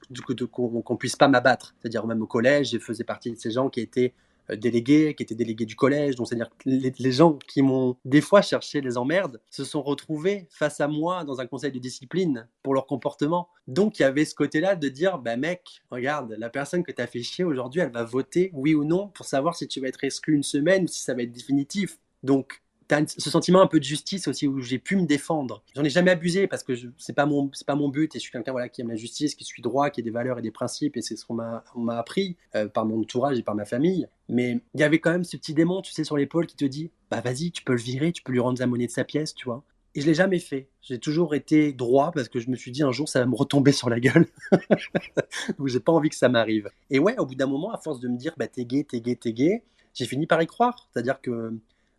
qu'on 0.52 0.82
qu 0.82 0.96
puisse 0.96 1.16
pas 1.16 1.28
m'abattre. 1.28 1.74
C'est-à-dire, 1.80 2.06
même 2.06 2.22
au 2.22 2.26
collège, 2.26 2.70
je 2.70 2.78
faisais 2.78 3.04
partie 3.04 3.30
de 3.30 3.36
ces 3.36 3.50
gens 3.50 3.68
qui 3.68 3.80
étaient 3.80 4.14
euh, 4.50 4.56
délégués, 4.56 5.14
qui 5.14 5.22
étaient 5.22 5.34
délégués 5.34 5.66
du 5.66 5.76
collège. 5.76 6.16
Donc, 6.16 6.28
c'est-à-dire 6.28 6.50
les, 6.64 7.12
gens 7.12 7.38
qui 7.46 7.62
m'ont 7.62 7.96
des 8.04 8.20
fois 8.20 8.42
cherché 8.42 8.80
les 8.80 8.96
emmerdes 8.96 9.40
se 9.50 9.64
sont 9.64 9.82
retrouvés 9.82 10.46
face 10.50 10.80
à 10.80 10.88
moi 10.88 11.24
dans 11.24 11.40
un 11.40 11.46
conseil 11.46 11.72
de 11.72 11.78
discipline 11.78 12.48
pour 12.62 12.74
leur 12.74 12.86
comportement. 12.86 13.48
Donc, 13.66 13.98
il 13.98 14.02
y 14.02 14.04
avait 14.04 14.24
ce 14.24 14.34
côté-là 14.34 14.76
de 14.76 14.88
dire, 14.88 15.18
bah 15.18 15.36
mec, 15.36 15.82
regarde, 15.90 16.34
la 16.38 16.50
personne 16.50 16.82
que 16.82 16.92
tu 16.92 17.02
as 17.02 17.06
fait 17.06 17.22
chier 17.22 17.44
aujourd'hui, 17.44 17.80
elle 17.80 17.92
va 17.92 18.04
voter 18.04 18.50
oui 18.54 18.74
ou 18.74 18.84
non 18.84 19.08
pour 19.08 19.26
savoir 19.26 19.56
si 19.56 19.68
tu 19.68 19.80
vas 19.80 19.88
être 19.88 20.04
exclu 20.04 20.34
une 20.34 20.42
semaine 20.42 20.84
ou 20.84 20.88
si 20.88 21.00
ça 21.00 21.14
va 21.14 21.22
être 21.22 21.32
définitif. 21.32 21.98
Donc, 22.22 22.62
as 22.94 23.06
ce 23.06 23.30
sentiment 23.30 23.60
un 23.60 23.66
peu 23.66 23.78
de 23.78 23.84
justice 23.84 24.28
aussi 24.28 24.46
où 24.46 24.60
j'ai 24.60 24.78
pu 24.78 24.96
me 24.96 25.06
défendre. 25.06 25.62
J'en 25.74 25.84
ai 25.84 25.90
jamais 25.90 26.10
abusé 26.10 26.46
parce 26.46 26.62
que 26.62 26.72
c'est 26.96 27.12
pas 27.12 27.26
mon 27.26 27.50
c'est 27.52 27.66
pas 27.66 27.74
mon 27.74 27.88
but 27.88 28.14
et 28.14 28.18
je 28.18 28.22
suis 28.22 28.32
quelqu'un 28.32 28.52
voilà 28.52 28.68
qui 28.68 28.80
aime 28.80 28.88
la 28.88 28.96
justice, 28.96 29.34
qui 29.34 29.44
suit 29.44 29.62
droit, 29.62 29.90
qui 29.90 30.00
a 30.00 30.04
des 30.04 30.10
valeurs 30.10 30.38
et 30.38 30.42
des 30.42 30.50
principes 30.50 30.96
et 30.96 31.02
c'est 31.02 31.16
ce 31.16 31.24
qu'on 31.24 31.34
m'a 31.34 31.64
m'a 31.76 31.98
appris 31.98 32.36
euh, 32.54 32.68
par 32.68 32.86
mon 32.86 33.00
entourage 33.00 33.38
et 33.38 33.42
par 33.42 33.54
ma 33.54 33.64
famille. 33.64 34.08
Mais 34.28 34.60
il 34.74 34.80
y 34.80 34.84
avait 34.84 34.98
quand 34.98 35.10
même 35.10 35.24
ce 35.24 35.36
petit 35.36 35.54
démon, 35.54 35.80
tu 35.82 35.92
sais, 35.92 36.04
sur 36.04 36.16
l'épaule 36.16 36.46
qui 36.46 36.56
te 36.56 36.64
dit 36.64 36.90
bah 37.10 37.20
vas-y, 37.20 37.50
tu 37.50 37.62
peux 37.62 37.72
le 37.72 37.80
virer, 37.80 38.12
tu 38.12 38.22
peux 38.22 38.32
lui 38.32 38.40
rendre 38.40 38.58
la 38.60 38.66
monnaie 38.66 38.86
de 38.86 38.92
sa 38.92 39.04
pièce, 39.04 39.34
tu 39.34 39.46
vois. 39.46 39.62
Et 39.94 40.00
je 40.00 40.06
l'ai 40.06 40.14
jamais 40.14 40.38
fait. 40.38 40.68
J'ai 40.82 40.98
toujours 40.98 41.34
été 41.34 41.72
droit 41.72 42.12
parce 42.12 42.28
que 42.28 42.38
je 42.38 42.50
me 42.50 42.56
suis 42.56 42.70
dit 42.70 42.82
un 42.82 42.92
jour 42.92 43.08
ça 43.08 43.20
va 43.20 43.26
me 43.26 43.34
retomber 43.34 43.72
sur 43.72 43.90
la 43.90 44.00
gueule. 44.00 44.26
Donc 45.58 45.66
j'ai 45.68 45.80
pas 45.80 45.92
envie 45.92 46.08
que 46.08 46.14
ça 46.14 46.28
m'arrive. 46.28 46.70
Et 46.90 46.98
ouais, 46.98 47.18
au 47.18 47.26
bout 47.26 47.34
d'un 47.34 47.46
moment, 47.46 47.72
à 47.72 47.78
force 47.78 48.00
de 48.00 48.08
me 48.08 48.16
dire 48.16 48.34
bah 48.36 48.48
t'es 48.48 48.64
gay, 48.64 48.84
t'es 48.84 49.00
gay, 49.00 49.16
t'es 49.16 49.32
gay, 49.32 49.62
j'ai 49.94 50.06
fini 50.06 50.26
par 50.26 50.40
y 50.42 50.46
croire. 50.46 50.88
C'est-à-dire 50.92 51.20
que 51.20 51.52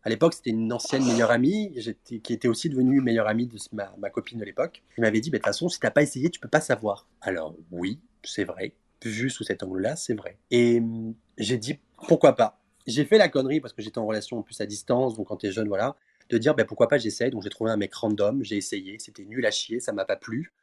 à 0.04 0.10
l'époque, 0.10 0.34
c'était 0.34 0.52
une 0.52 0.72
ancienne 0.72 1.06
meilleure 1.06 1.32
amie 1.32 1.78
qui 2.04 2.34
était 2.34 2.47
aussi 2.47 2.70
devenue 2.70 3.02
meilleure 3.02 3.28
amie 3.28 3.47
de 3.47 3.58
ma, 3.74 4.10
copine 4.10 4.39
de 4.39 4.45
l'époque. 4.45 4.82
Elle 4.95 5.04
m'avait 5.04 5.20
dit, 5.20 5.30
bah, 5.30 5.38
de 5.38 5.43
toute 5.43 5.47
façon, 5.47 5.68
si 5.68 5.80
t'as 5.80 5.91
pas 5.91 6.02
essayé, 6.02 6.30
tu 6.30 6.39
peux 6.39 6.47
pas 6.47 6.62
savoir. 6.62 7.08
Alors 7.22 7.56
oui, 7.72 8.00
c'est 8.24 8.45
vrai. 8.45 8.74
Vu 9.04 9.30
sous 9.30 9.43
cet 9.43 9.64
angle-là, 9.64 9.95
c'est 9.95 10.14
vrai. 10.14 10.38
Et 10.52 10.80
hum, 10.80 11.14
j'ai 11.38 11.58
dit, 11.58 11.80
pourquoi 12.08 12.36
pas? 12.36 12.62
J'ai 12.88 13.06
fait 13.06 13.18
la 13.18 13.30
connerie 13.30 13.60
parce 13.60 13.74
que 13.74 13.82
j'étais 13.82 13.97
en 13.97 14.06
relation 14.06 14.41
plus 14.41 14.60
à 14.62 14.66
distance, 14.66 15.16
donc 15.16 15.28
quand 15.28 15.38
t'es 15.38 15.52
jeune, 15.52 15.68
voilà, 15.68 15.95
de 16.30 16.38
dire, 16.38 16.56
bah, 16.56 16.66
pourquoi 16.66 16.88
pas 16.88 16.97
j'essaye. 16.97 17.32
Donc 17.32 17.43
j'ai 17.43 17.50
trouvé 17.50 17.72
un 17.72 17.78
mec 17.78 17.93
random, 17.93 18.43
j'ai 18.43 18.58
essayé, 18.58 18.97
c'était 19.00 19.26
nul 19.26 19.45
à 19.45 19.52
chier, 19.52 19.80
ça 19.80 19.91
m'a 19.91 20.06
pas 20.06 20.16
plu. 20.16 20.54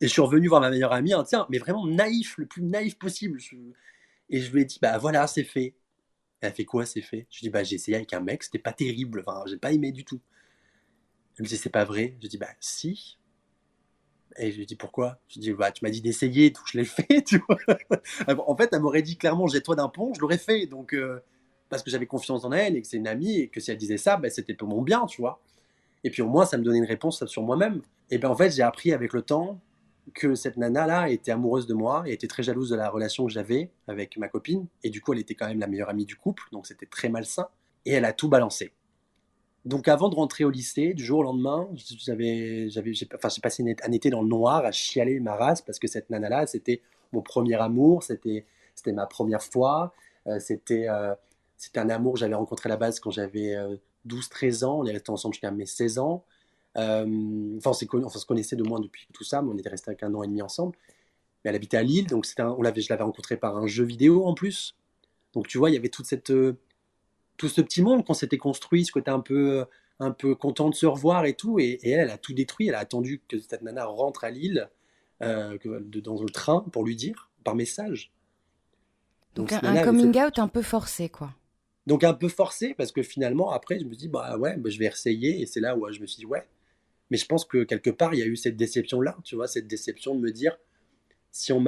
Et 0.00 0.06
je 0.06 0.12
suis 0.12 0.22
revenu 0.22 0.46
voir 0.46 0.60
ma 0.60 0.70
meilleure 0.70 0.92
amie, 0.92 1.12
hein, 1.12 1.24
tiens, 1.26 1.46
mais 1.50 1.58
vraiment 1.58 1.84
naïf, 1.86 2.38
le 2.38 2.46
plus 2.46 2.62
naïf 2.62 2.96
possible. 2.96 3.40
Et 4.30 4.40
je 4.40 4.52
lui 4.52 4.62
ai 4.62 4.64
dit, 4.64 4.78
bah 4.80 4.98
voilà, 4.98 5.26
c'est 5.26 5.44
fait. 5.44 5.74
Elle 6.40 6.52
fait 6.52 6.64
quoi, 6.64 6.86
c'est 6.86 7.00
fait 7.00 7.26
Je 7.30 7.40
dis, 7.40 7.50
bah 7.50 7.64
j'ai 7.64 7.76
essayé 7.76 7.96
avec 7.96 8.12
un 8.12 8.20
mec, 8.20 8.42
c'était 8.42 8.58
pas 8.58 8.72
terrible, 8.72 9.24
j'ai 9.46 9.56
pas 9.56 9.72
aimé 9.72 9.92
du 9.92 10.04
tout. 10.04 10.20
Elle 11.36 11.44
me 11.44 11.48
dit, 11.48 11.56
c'est 11.56 11.70
pas 11.70 11.84
vrai. 11.84 12.16
Je 12.22 12.28
dis, 12.28 12.38
bah 12.38 12.48
si. 12.60 13.18
Et 14.36 14.52
je 14.52 14.58
lui 14.58 14.66
dis, 14.66 14.76
pourquoi? 14.76 15.18
Je 15.28 15.40
dis, 15.40 15.52
bah 15.52 15.72
tu 15.72 15.84
m'as 15.84 15.90
dit 15.90 16.00
d'essayer, 16.00 16.50
donc 16.50 16.62
je 16.66 16.78
l'ai 16.78 16.84
fait, 16.84 17.22
tu 17.24 17.38
vois. 17.38 17.58
en 18.46 18.56
fait, 18.56 18.70
elle 18.72 18.80
m'aurait 18.80 19.02
dit 19.02 19.16
clairement, 19.16 19.46
jette-toi 19.46 19.74
d'un 19.76 19.88
pont, 19.88 20.14
je 20.14 20.20
l'aurais 20.20 20.38
fait, 20.38 20.66
donc, 20.66 20.94
euh, 20.94 21.20
parce 21.68 21.82
que 21.82 21.90
j'avais 21.90 22.06
confiance 22.06 22.44
en 22.44 22.52
elle 22.52 22.76
et 22.76 22.82
que 22.82 22.88
c'est 22.88 22.96
une 22.96 23.08
amie 23.08 23.40
et 23.40 23.48
que 23.48 23.60
si 23.60 23.70
elle 23.70 23.76
disait 23.76 23.98
ça, 23.98 24.16
bah, 24.16 24.30
c'était 24.30 24.54
pour 24.54 24.68
mon 24.68 24.82
bien, 24.82 25.06
tu 25.06 25.20
vois. 25.20 25.40
Et 26.04 26.10
puis 26.10 26.22
au 26.22 26.28
moins, 26.28 26.46
ça 26.46 26.56
me 26.56 26.62
donnait 26.62 26.78
une 26.78 26.84
réponse 26.84 27.24
sur 27.26 27.42
moi-même. 27.42 27.82
Et 28.10 28.18
ben 28.18 28.30
en 28.30 28.36
fait, 28.36 28.50
j'ai 28.50 28.62
appris 28.62 28.92
avec 28.92 29.12
le 29.12 29.22
temps 29.22 29.60
que 30.14 30.34
cette 30.34 30.56
nana-là 30.56 31.10
était 31.10 31.32
amoureuse 31.32 31.66
de 31.66 31.74
moi 31.74 32.04
et 32.06 32.12
était 32.12 32.26
très 32.26 32.42
jalouse 32.42 32.70
de 32.70 32.76
la 32.76 32.88
relation 32.88 33.26
que 33.26 33.32
j'avais 33.32 33.70
avec 33.86 34.16
ma 34.16 34.28
copine. 34.28 34.66
Et 34.82 34.90
du 34.90 35.00
coup, 35.00 35.12
elle 35.12 35.20
était 35.20 35.34
quand 35.34 35.46
même 35.46 35.60
la 35.60 35.66
meilleure 35.66 35.88
amie 35.88 36.06
du 36.06 36.16
couple, 36.16 36.44
donc 36.52 36.66
c'était 36.66 36.86
très 36.86 37.08
malsain. 37.08 37.48
Et 37.84 37.92
elle 37.92 38.04
a 38.04 38.12
tout 38.12 38.28
balancé. 38.28 38.72
Donc 39.64 39.88
avant 39.88 40.08
de 40.08 40.14
rentrer 40.14 40.44
au 40.44 40.50
lycée, 40.50 40.94
du 40.94 41.04
jour 41.04 41.18
au 41.20 41.22
lendemain, 41.22 41.68
j'ai, 41.74 43.08
enfin, 43.14 43.28
passé 43.42 43.76
un 43.82 43.92
été 43.92 44.10
dans 44.10 44.22
le 44.22 44.28
noir 44.28 44.64
à 44.64 44.72
chialer 44.72 45.20
ma 45.20 45.34
race 45.34 45.62
parce 45.62 45.78
que 45.78 45.88
cette 45.88 46.10
nana-là, 46.10 46.46
c'était 46.46 46.80
mon 47.12 47.22
premier 47.22 47.56
amour, 47.56 48.02
c'était, 48.02 48.46
c'était 48.74 48.92
ma 48.92 49.06
première 49.06 49.42
fois, 49.42 49.92
euh, 50.26 50.38
c'était, 50.38 50.88
euh, 50.88 51.14
c'était 51.56 51.80
un 51.80 51.90
amour 51.90 52.14
que 52.14 52.20
j'avais 52.20 52.34
rencontré 52.34 52.68
à 52.68 52.70
la 52.70 52.76
base 52.76 53.00
quand 53.00 53.10
j'avais 53.10 53.56
12-13 54.06 54.62
euh, 54.62 54.66
ans, 54.66 54.78
on 54.80 54.86
est 54.86 54.92
resté 54.92 55.10
ensemble 55.10 55.34
jusqu'à 55.34 55.50
mes 55.50 55.66
16 55.66 55.98
ans. 55.98 56.24
Euh, 56.78 57.56
enfin, 57.58 57.70
on, 57.70 58.08
se 58.08 58.26
connaissait 58.26 58.56
de 58.56 58.62
moins 58.62 58.80
depuis 58.80 59.06
tout 59.12 59.24
ça, 59.24 59.42
mais 59.42 59.50
on 59.52 59.58
était 59.58 59.68
resté 59.68 59.90
avec 59.90 60.02
un 60.02 60.14
an 60.14 60.22
et 60.22 60.26
demi 60.26 60.42
ensemble. 60.42 60.76
Mais 61.44 61.50
elle 61.50 61.56
habitait 61.56 61.76
à 61.76 61.82
Lille, 61.82 62.06
donc 62.06 62.26
un, 62.38 62.50
on 62.50 62.62
l'avait, 62.62 62.80
je 62.80 62.88
l'avais 62.90 63.02
rencontrée 63.02 63.36
par 63.36 63.56
un 63.56 63.66
jeu 63.66 63.84
vidéo 63.84 64.24
en 64.24 64.34
plus. 64.34 64.76
Donc 65.32 65.48
tu 65.48 65.58
vois, 65.58 65.70
il 65.70 65.74
y 65.74 65.76
avait 65.76 65.88
toute 65.88 66.06
cette, 66.06 66.30
euh, 66.30 66.56
tout 67.36 67.48
ce 67.48 67.60
petit 67.60 67.82
monde 67.82 68.04
qu'on 68.04 68.14
s'était 68.14 68.38
construit, 68.38 68.84
ce 68.84 68.92
côté 68.92 69.10
un 69.10 69.20
peu, 69.20 69.66
un 69.98 70.12
peu 70.12 70.34
content 70.34 70.70
de 70.70 70.74
se 70.74 70.86
revoir 70.86 71.24
et 71.26 71.34
tout. 71.34 71.58
Et, 71.58 71.78
elle, 71.82 72.00
elle 72.00 72.10
a 72.10 72.18
tout 72.18 72.32
détruit. 72.32 72.68
Elle 72.68 72.74
a 72.74 72.80
attendu 72.80 73.20
que 73.28 73.38
cette 73.38 73.62
nana 73.62 73.84
rentre 73.84 74.24
à 74.24 74.30
Lille 74.30 74.68
euh, 75.22 75.58
dans 76.02 76.22
le 76.22 76.30
train 76.30 76.64
pour 76.72 76.84
lui 76.84 76.96
dire 76.96 77.30
par 77.44 77.54
message. 77.54 78.12
Donc, 79.34 79.52
un, 79.52 79.84
coming 79.84 80.16
out 80.20 80.38
un 80.38 80.48
peu 80.48 80.62
forcé, 80.62 81.08
quoi. 81.08 81.32
Donc 81.86 82.04
un 82.04 82.12
peu 82.12 82.28
forcé 82.28 82.74
parce 82.74 82.92
que 82.92 83.02
finalement 83.02 83.50
après 83.50 83.78
je 83.78 83.86
me 83.86 83.94
dis 83.94 84.08
bah 84.08 84.36
ouais 84.36 84.58
bah, 84.58 84.68
je 84.68 84.78
vais 84.78 84.84
essayer 84.84 85.40
et 85.40 85.46
c'est 85.46 85.60
là 85.60 85.74
où 85.74 85.90
je 85.90 86.00
me 86.00 86.06
suis 86.06 86.18
dit 86.18 86.26
ouais 86.26 86.46
mais 87.10 87.16
je 87.16 87.26
pense 87.26 87.44
que 87.44 87.64
quelque 87.64 87.90
part, 87.90 88.14
il 88.14 88.20
y 88.20 88.22
a 88.22 88.26
eu 88.26 88.36
cette 88.36 88.56
déception-là, 88.56 89.16
tu 89.24 89.34
vois, 89.34 89.48
cette 89.48 89.66
déception 89.66 90.14
de 90.14 90.20
me 90.20 90.30
dire, 90.30 90.58
si 91.30 91.52
on 91.52 91.60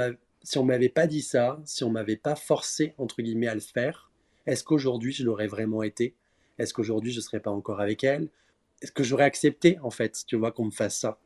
m'avait 0.64 0.88
pas 0.88 1.06
dit 1.06 1.22
ça, 1.22 1.60
si 1.64 1.84
on 1.84 1.90
m'avait 1.90 2.16
pas 2.16 2.34
forcé, 2.36 2.94
entre 2.98 3.22
guillemets, 3.22 3.48
à 3.48 3.54
le 3.54 3.60
faire, 3.60 4.10
est-ce 4.46 4.64
qu'aujourd'hui, 4.64 5.12
je 5.12 5.24
l'aurais 5.24 5.46
vraiment 5.46 5.82
été? 5.82 6.14
Est-ce 6.58 6.74
qu'aujourd'hui, 6.74 7.12
je 7.12 7.18
ne 7.18 7.22
serais 7.22 7.40
pas 7.40 7.50
encore 7.50 7.80
avec 7.80 8.04
elle? 8.04 8.28
Est-ce 8.82 8.92
que 8.92 9.02
j'aurais 9.02 9.24
accepté, 9.24 9.78
en 9.82 9.90
fait, 9.90 10.24
tu 10.26 10.36
vois, 10.36 10.52
qu'on 10.52 10.66
me 10.66 10.70
fasse 10.70 10.98
ça? 10.98 11.18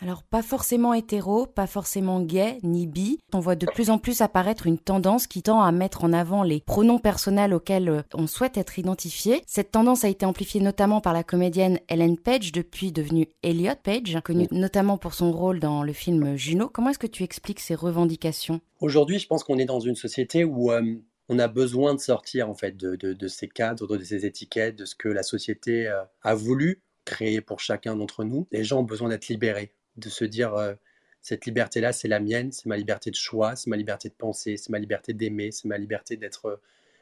Alors 0.00 0.22
pas 0.22 0.42
forcément 0.42 0.94
hétéro, 0.94 1.46
pas 1.46 1.66
forcément 1.66 2.20
gay, 2.20 2.58
ni 2.62 2.86
bi. 2.86 3.18
On 3.32 3.40
voit 3.40 3.56
de 3.56 3.66
plus 3.66 3.90
en 3.90 3.98
plus 3.98 4.20
apparaître 4.20 4.66
une 4.66 4.78
tendance 4.78 5.26
qui 5.26 5.42
tend 5.42 5.60
à 5.60 5.72
mettre 5.72 6.04
en 6.04 6.12
avant 6.12 6.42
les 6.42 6.60
pronoms 6.60 6.98
personnels 6.98 7.52
auxquels 7.52 7.88
euh, 7.88 8.02
on 8.14 8.26
souhaite 8.26 8.56
être 8.56 8.78
identifié. 8.78 9.42
Cette 9.46 9.72
tendance 9.72 10.04
a 10.04 10.08
été 10.08 10.24
amplifiée 10.24 10.60
notamment 10.60 11.00
par 11.00 11.12
la 11.12 11.24
comédienne 11.24 11.80
Ellen 11.88 12.18
Page, 12.18 12.52
depuis 12.52 12.92
devenue 12.92 13.26
Elliot 13.42 13.74
Page, 13.82 14.18
connue 14.24 14.46
notamment 14.52 14.98
pour 14.98 15.14
son 15.14 15.32
rôle 15.32 15.60
dans 15.60 15.82
le 15.82 15.92
film 15.92 16.36
Juno. 16.36 16.68
Comment 16.68 16.90
est-ce 16.90 16.98
que 16.98 17.06
tu 17.06 17.24
expliques 17.24 17.60
ces 17.60 17.74
revendications? 17.74 18.60
Aujourd'hui, 18.80 19.18
je 19.18 19.26
pense 19.26 19.42
qu'on 19.42 19.58
est 19.58 19.64
dans 19.64 19.80
une 19.80 19.96
société 19.96 20.44
où 20.44 20.70
euh, 20.70 20.94
on 21.28 21.38
a 21.38 21.48
besoin 21.48 21.94
de 21.94 22.00
sortir 22.00 22.48
en 22.48 22.54
fait 22.54 22.76
de, 22.76 23.28
ces 23.28 23.48
cadres, 23.48 23.96
de 23.96 24.04
ces 24.04 24.24
étiquettes, 24.24 24.76
de 24.76 24.84
ce 24.84 24.94
que 24.94 25.08
la 25.08 25.22
société 25.22 25.88
euh, 25.88 26.02
a 26.22 26.34
voulu 26.34 26.82
créer 27.04 27.40
pour 27.40 27.60
chacun 27.60 27.96
d'entre 27.96 28.22
nous. 28.24 28.46
Les 28.52 28.64
gens 28.64 28.80
ont 28.80 28.84
besoin 28.84 29.08
d'être 29.08 29.28
libérés 29.28 29.72
de 29.98 30.08
se 30.08 30.24
dire 30.24 30.54
euh, 30.54 30.74
cette 31.20 31.46
liberté-là, 31.46 31.92
c'est 31.92 32.08
la 32.08 32.20
mienne, 32.20 32.52
c'est 32.52 32.66
ma 32.66 32.76
liberté 32.76 33.10
de 33.10 33.16
choix, 33.16 33.56
c'est 33.56 33.68
ma 33.68 33.76
liberté 33.76 34.08
de 34.08 34.14
penser, 34.14 34.56
c'est 34.56 34.70
ma 34.70 34.78
liberté 34.78 35.12
d'aimer, 35.12 35.50
c'est 35.52 35.68
ma 35.68 35.78
liberté 35.78 36.16
d'être 36.16 36.46
euh, 36.46 36.56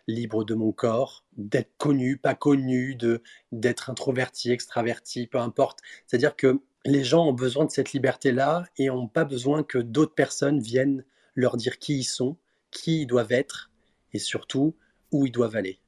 libre 0.08 0.44
de 0.44 0.54
mon 0.54 0.72
corps, 0.72 1.24
d'être 1.36 1.76
connu, 1.78 2.16
pas 2.16 2.34
connu, 2.34 2.94
de 2.94 3.22
d'être 3.52 3.90
introverti, 3.90 4.50
extraverti, 4.52 5.26
peu 5.26 5.38
importe. 5.38 5.80
C'est-à-dire 6.06 6.36
que 6.36 6.60
les 6.84 7.04
gens 7.04 7.26
ont 7.26 7.32
besoin 7.32 7.64
de 7.64 7.70
cette 7.70 7.92
liberté-là 7.92 8.64
et 8.78 8.86
n'ont 8.86 9.08
pas 9.08 9.24
besoin 9.24 9.62
que 9.64 9.78
d'autres 9.78 10.14
personnes 10.14 10.60
viennent 10.60 11.04
leur 11.34 11.56
dire 11.56 11.78
qui 11.78 11.98
ils 11.98 12.04
sont, 12.04 12.36
qui 12.70 13.02
ils 13.02 13.06
doivent 13.06 13.32
être 13.32 13.70
et 14.12 14.18
surtout 14.18 14.76
où 15.12 15.26
ils 15.26 15.32
doivent 15.32 15.56
aller. 15.56 15.78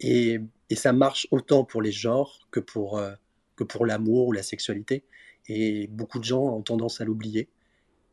Et, 0.00 0.40
ça 0.74 0.92
marche 0.92 1.26
autant 1.32 1.64
pour 1.64 1.82
les 1.82 1.92
genres 1.92 2.46
que 2.52 2.60
pour, 2.60 2.98
euh, 2.98 3.12
que 3.56 3.64
pour 3.64 3.86
l'amour 3.86 4.28
ou 4.28 4.32
la 4.32 4.44
sexualité. 4.44 5.04
Et 5.52 5.88
beaucoup 5.88 6.20
de 6.20 6.24
gens 6.24 6.42
ont 6.42 6.62
tendance 6.62 7.00
à 7.00 7.04
l'oublier 7.04 7.48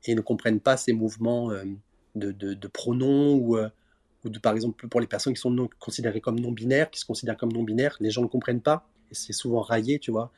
et 0.05 0.15
ne 0.15 0.21
comprennent 0.21 0.59
pas 0.59 0.75
ces 0.75 0.91
mouvements 0.91 1.51
euh, 1.51 1.63
de, 2.15 2.67
pronoms 2.67 3.35
ou, 3.35 3.57
euh, 3.57 3.69
ou 4.25 4.29
de, 4.29 4.39
par 4.39 4.55
exemple, 4.55 4.87
pour 4.87 4.99
les 4.99 5.05
personnes 5.05 5.35
qui 5.35 5.41
sont 5.41 5.69
considérées 5.79 6.19
comme 6.19 6.39
non-binaires, 6.39 6.89
qui 6.89 6.99
se 6.99 7.05
considèrent 7.05 7.37
comme 7.37 7.51
non-binaires, 7.51 7.95
les 7.99 8.09
gens 8.09 8.23
ne 8.23 8.27
comprennent 8.27 8.61
pas 8.61 8.89
et 9.11 9.15
c'est 9.15 9.33
souvent 9.33 9.61
raillé, 9.61 9.99
tu 9.99 10.09
vois. 10.09 10.31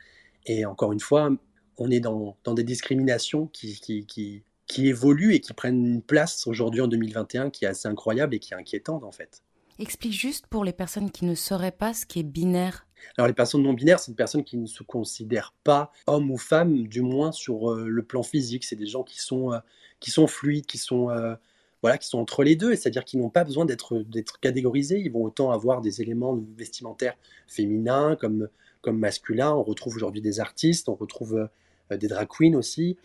Et 0.45 0.65
encore 0.65 0.91
une 0.91 0.99
fois, 0.99 1.29
on 1.77 1.89
est 1.89 2.01
dans, 2.01 2.35
des 2.53 2.65
discriminations 2.65 3.47
qui, 3.47 3.79
qui, 3.79 4.05
qui, 4.05 4.43
qui 4.67 4.87
évoluent 4.87 5.35
et 5.35 5.39
qui 5.39 5.53
prennent 5.53 5.85
une 5.85 6.01
place 6.01 6.47
aujourd'hui 6.47 6.81
en 6.81 6.87
2021 6.87 7.49
qui 7.49 7.63
est 7.63 7.69
assez 7.69 7.87
incroyable 7.87 8.35
et 8.35 8.39
qui 8.39 8.53
est 8.53 8.57
inquiétante 8.57 9.05
en 9.05 9.11
fait. 9.13 9.41
Explique 9.79 10.11
juste 10.11 10.47
pour 10.47 10.65
les 10.65 10.73
personnes 10.73 11.09
qui 11.09 11.23
ne 11.23 11.35
sauraient 11.35 11.71
pas 11.71 11.93
ce 11.93 12.05
qui 12.05 12.19
est 12.19 12.23
binaire. 12.23 12.85
Alors 13.17 13.27
les 13.27 13.33
personnes 13.33 13.63
non 13.63 13.73
binaires, 13.73 13.99
c'est 13.99 14.11
des 14.11 14.15
personnes 14.15 14.43
qui 14.43 14.57
ne 14.57 14.65
se 14.65 14.83
considèrent 14.83 15.53
pas 15.63 15.91
hommes 16.07 16.31
ou 16.31 16.37
femmes, 16.37 16.87
du 16.87 17.01
moins 17.01 17.31
sur 17.31 17.71
euh, 17.71 17.87
le 17.87 18.03
plan 18.03 18.23
physique. 18.23 18.63
C'est 18.63 18.75
des 18.75 18.85
gens 18.87 19.03
qui 19.03 19.19
sont, 19.19 19.53
euh, 19.53 19.59
qui 19.99 20.11
sont 20.11 20.27
fluides, 20.27 20.65
qui 20.65 20.77
sont, 20.77 21.09
euh, 21.09 21.35
voilà, 21.81 21.97
qui 21.97 22.07
sont 22.07 22.19
entre 22.19 22.43
les 22.43 22.55
deux, 22.55 22.75
c'est-à-dire 22.75 23.05
qu'ils 23.05 23.19
n'ont 23.19 23.29
pas 23.29 23.43
besoin 23.43 23.65
d'être, 23.65 23.99
d'être 23.99 24.39
catégorisés. 24.39 24.99
Ils 24.99 25.11
vont 25.11 25.23
autant 25.23 25.51
avoir 25.51 25.81
des 25.81 26.01
éléments 26.01 26.37
vestimentaires 26.57 27.15
féminins 27.47 28.15
comme, 28.15 28.49
comme 28.81 28.97
masculins. 28.99 29.53
On 29.53 29.63
retrouve 29.63 29.95
aujourd'hui 29.95 30.21
des 30.21 30.39
artistes, 30.39 30.89
on 30.89 30.95
retrouve 30.95 31.47
des 31.89 32.07
drag 32.07 32.27
queens 32.27 32.55
aussi, 32.55 32.97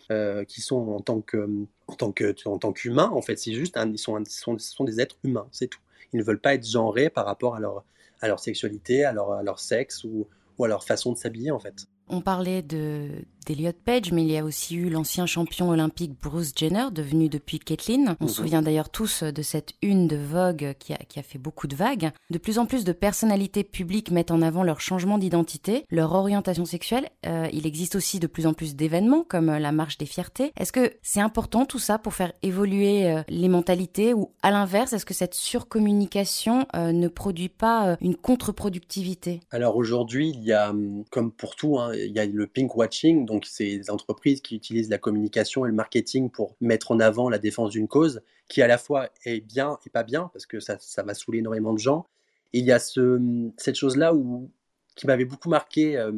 qui 0.47 0.61
sont 0.61 0.75
en 0.75 0.99
tant 0.99 1.21
que, 1.21 1.49
en 1.87 1.93
tant 1.93 2.11
que, 2.11 2.35
en 2.45 2.57
tant 2.57 2.73
qu'humains. 2.73 3.09
En 3.11 3.21
fait, 3.21 3.39
c'est 3.39 3.53
juste, 3.53 3.79
ils 3.83 3.97
sont, 3.97 4.21
sont, 4.27 4.59
sont 4.59 4.83
des 4.83 4.99
êtres 4.99 5.15
humains, 5.23 5.47
c'est 5.51 5.67
tout. 5.67 5.79
Ils 6.13 6.19
ne 6.19 6.23
veulent 6.23 6.41
pas 6.41 6.53
être 6.53 6.67
genrés 6.67 7.09
par 7.09 7.25
rapport 7.25 7.55
à 7.55 7.59
leur, 7.61 7.85
à 8.21 8.27
leur 8.27 8.39
sexualité, 8.39 9.05
à 9.05 9.11
leur, 9.11 9.31
à 9.33 9.43
leur 9.43 9.59
sexe 9.59 10.03
ou, 10.03 10.27
ou 10.57 10.65
à 10.65 10.67
leur 10.67 10.83
façon 10.83 11.11
de 11.11 11.17
s'habiller 11.17 11.51
en 11.51 11.59
fait. 11.59 11.85
On 12.07 12.21
parlait 12.21 12.61
de 12.61 13.25
d'Eliot 13.45 13.71
Page, 13.85 14.11
mais 14.11 14.23
il 14.23 14.31
y 14.31 14.37
a 14.37 14.43
aussi 14.43 14.75
eu 14.75 14.89
l'ancien 14.89 15.25
champion 15.25 15.69
olympique 15.69 16.13
Bruce 16.21 16.51
Jenner, 16.55 16.85
devenu 16.91 17.29
depuis 17.29 17.59
Kathleen. 17.59 18.15
On 18.19 18.27
se 18.27 18.31
mhm. 18.31 18.45
souvient 18.45 18.61
d'ailleurs 18.61 18.89
tous 18.89 19.23
de 19.23 19.41
cette 19.41 19.73
une 19.81 20.07
de 20.07 20.17
Vogue 20.17 20.75
qui 20.79 20.93
a, 20.93 20.97
qui 20.97 21.19
a, 21.19 21.23
fait 21.23 21.37
beaucoup 21.37 21.67
de 21.67 21.75
vagues. 21.75 22.11
De 22.29 22.37
plus 22.37 22.59
en 22.59 22.65
plus 22.65 22.83
de 22.83 22.91
personnalités 22.91 23.63
publiques 23.63 24.11
mettent 24.11 24.31
en 24.31 24.41
avant 24.41 24.63
leur 24.63 24.81
changement 24.81 25.17
d'identité, 25.17 25.85
leur 25.89 26.13
orientation 26.13 26.65
sexuelle. 26.65 27.09
Euh, 27.25 27.47
il 27.53 27.67
existe 27.67 27.95
aussi 27.95 28.19
de 28.19 28.27
plus 28.27 28.47
en 28.47 28.53
plus 28.53 28.75
d'événements 28.75 29.23
comme 29.27 29.47
la 29.47 29.71
marche 29.71 29.97
des 29.97 30.05
fiertés. 30.05 30.51
Est-ce 30.57 30.71
que 30.71 30.93
c'est 31.01 31.21
important 31.21 31.65
tout 31.65 31.79
ça 31.79 31.97
pour 31.97 32.13
faire 32.13 32.33
évoluer 32.41 33.09
euh, 33.09 33.21
les 33.27 33.49
mentalités 33.49 34.13
ou 34.13 34.31
à 34.41 34.51
l'inverse, 34.51 34.93
est-ce 34.93 35.05
que 35.05 35.13
cette 35.13 35.33
surcommunication 35.33 36.65
euh, 36.75 36.91
ne 36.91 37.07
produit 37.07 37.49
pas 37.49 37.97
une 38.01 38.15
contre-productivité? 38.15 39.41
Alors 39.51 39.75
aujourd'hui, 39.75 40.29
il 40.29 40.43
y 40.43 40.53
a, 40.53 40.69
hum, 40.69 41.03
comme 41.11 41.31
pour 41.31 41.55
tout, 41.55 41.79
hein, 41.79 41.91
il 41.93 42.11
y 42.11 42.19
a 42.19 42.25
le 42.25 42.47
pink 42.47 42.75
watching, 42.75 43.25
donc 43.25 43.34
c'est 43.43 43.77
des 43.77 43.89
entreprises 43.89 44.41
qui 44.41 44.55
utilisent 44.55 44.89
la 44.89 44.97
communication 44.97 45.65
et 45.65 45.69
le 45.69 45.75
marketing 45.75 46.29
pour 46.29 46.55
mettre 46.61 46.91
en 46.91 46.99
avant 46.99 47.29
la 47.29 47.37
défense 47.39 47.71
d'une 47.71 47.87
cause, 47.87 48.21
qui 48.47 48.61
à 48.61 48.67
la 48.67 48.77
fois 48.77 49.09
est 49.25 49.41
bien 49.41 49.77
et 49.85 49.89
pas 49.89 50.03
bien, 50.03 50.29
parce 50.31 50.45
que 50.45 50.59
ça, 50.59 50.77
ça 50.79 51.03
va 51.03 51.13
saouler 51.13 51.39
énormément 51.39 51.73
de 51.73 51.79
gens. 51.79 52.07
il 52.53 52.65
y 52.65 52.71
a 52.71 52.79
ce, 52.79 53.19
cette 53.57 53.75
chose-là 53.75 54.13
où, 54.15 54.49
qui 54.95 55.07
m'avait 55.07 55.25
beaucoup 55.25 55.49
marqué, 55.49 55.97
euh, 55.97 56.11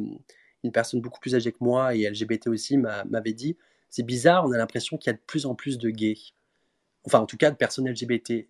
une 0.64 0.72
personne 0.72 1.00
beaucoup 1.00 1.20
plus 1.20 1.34
âgée 1.34 1.52
que 1.52 1.58
moi 1.60 1.94
et 1.94 2.08
LGBT 2.08 2.48
aussi 2.48 2.76
m'avait 2.76 3.32
dit, 3.32 3.56
c'est 3.90 4.02
bizarre, 4.02 4.44
on 4.44 4.52
a 4.52 4.58
l'impression 4.58 4.96
qu'il 4.96 5.10
y 5.10 5.14
a 5.14 5.16
de 5.16 5.22
plus 5.26 5.46
en 5.46 5.54
plus 5.54 5.78
de 5.78 5.90
gays. 5.90 6.18
Enfin, 7.04 7.20
en 7.20 7.26
tout 7.26 7.36
cas, 7.36 7.50
de 7.50 7.56
personnes 7.56 7.88
LGBT. 7.88 8.48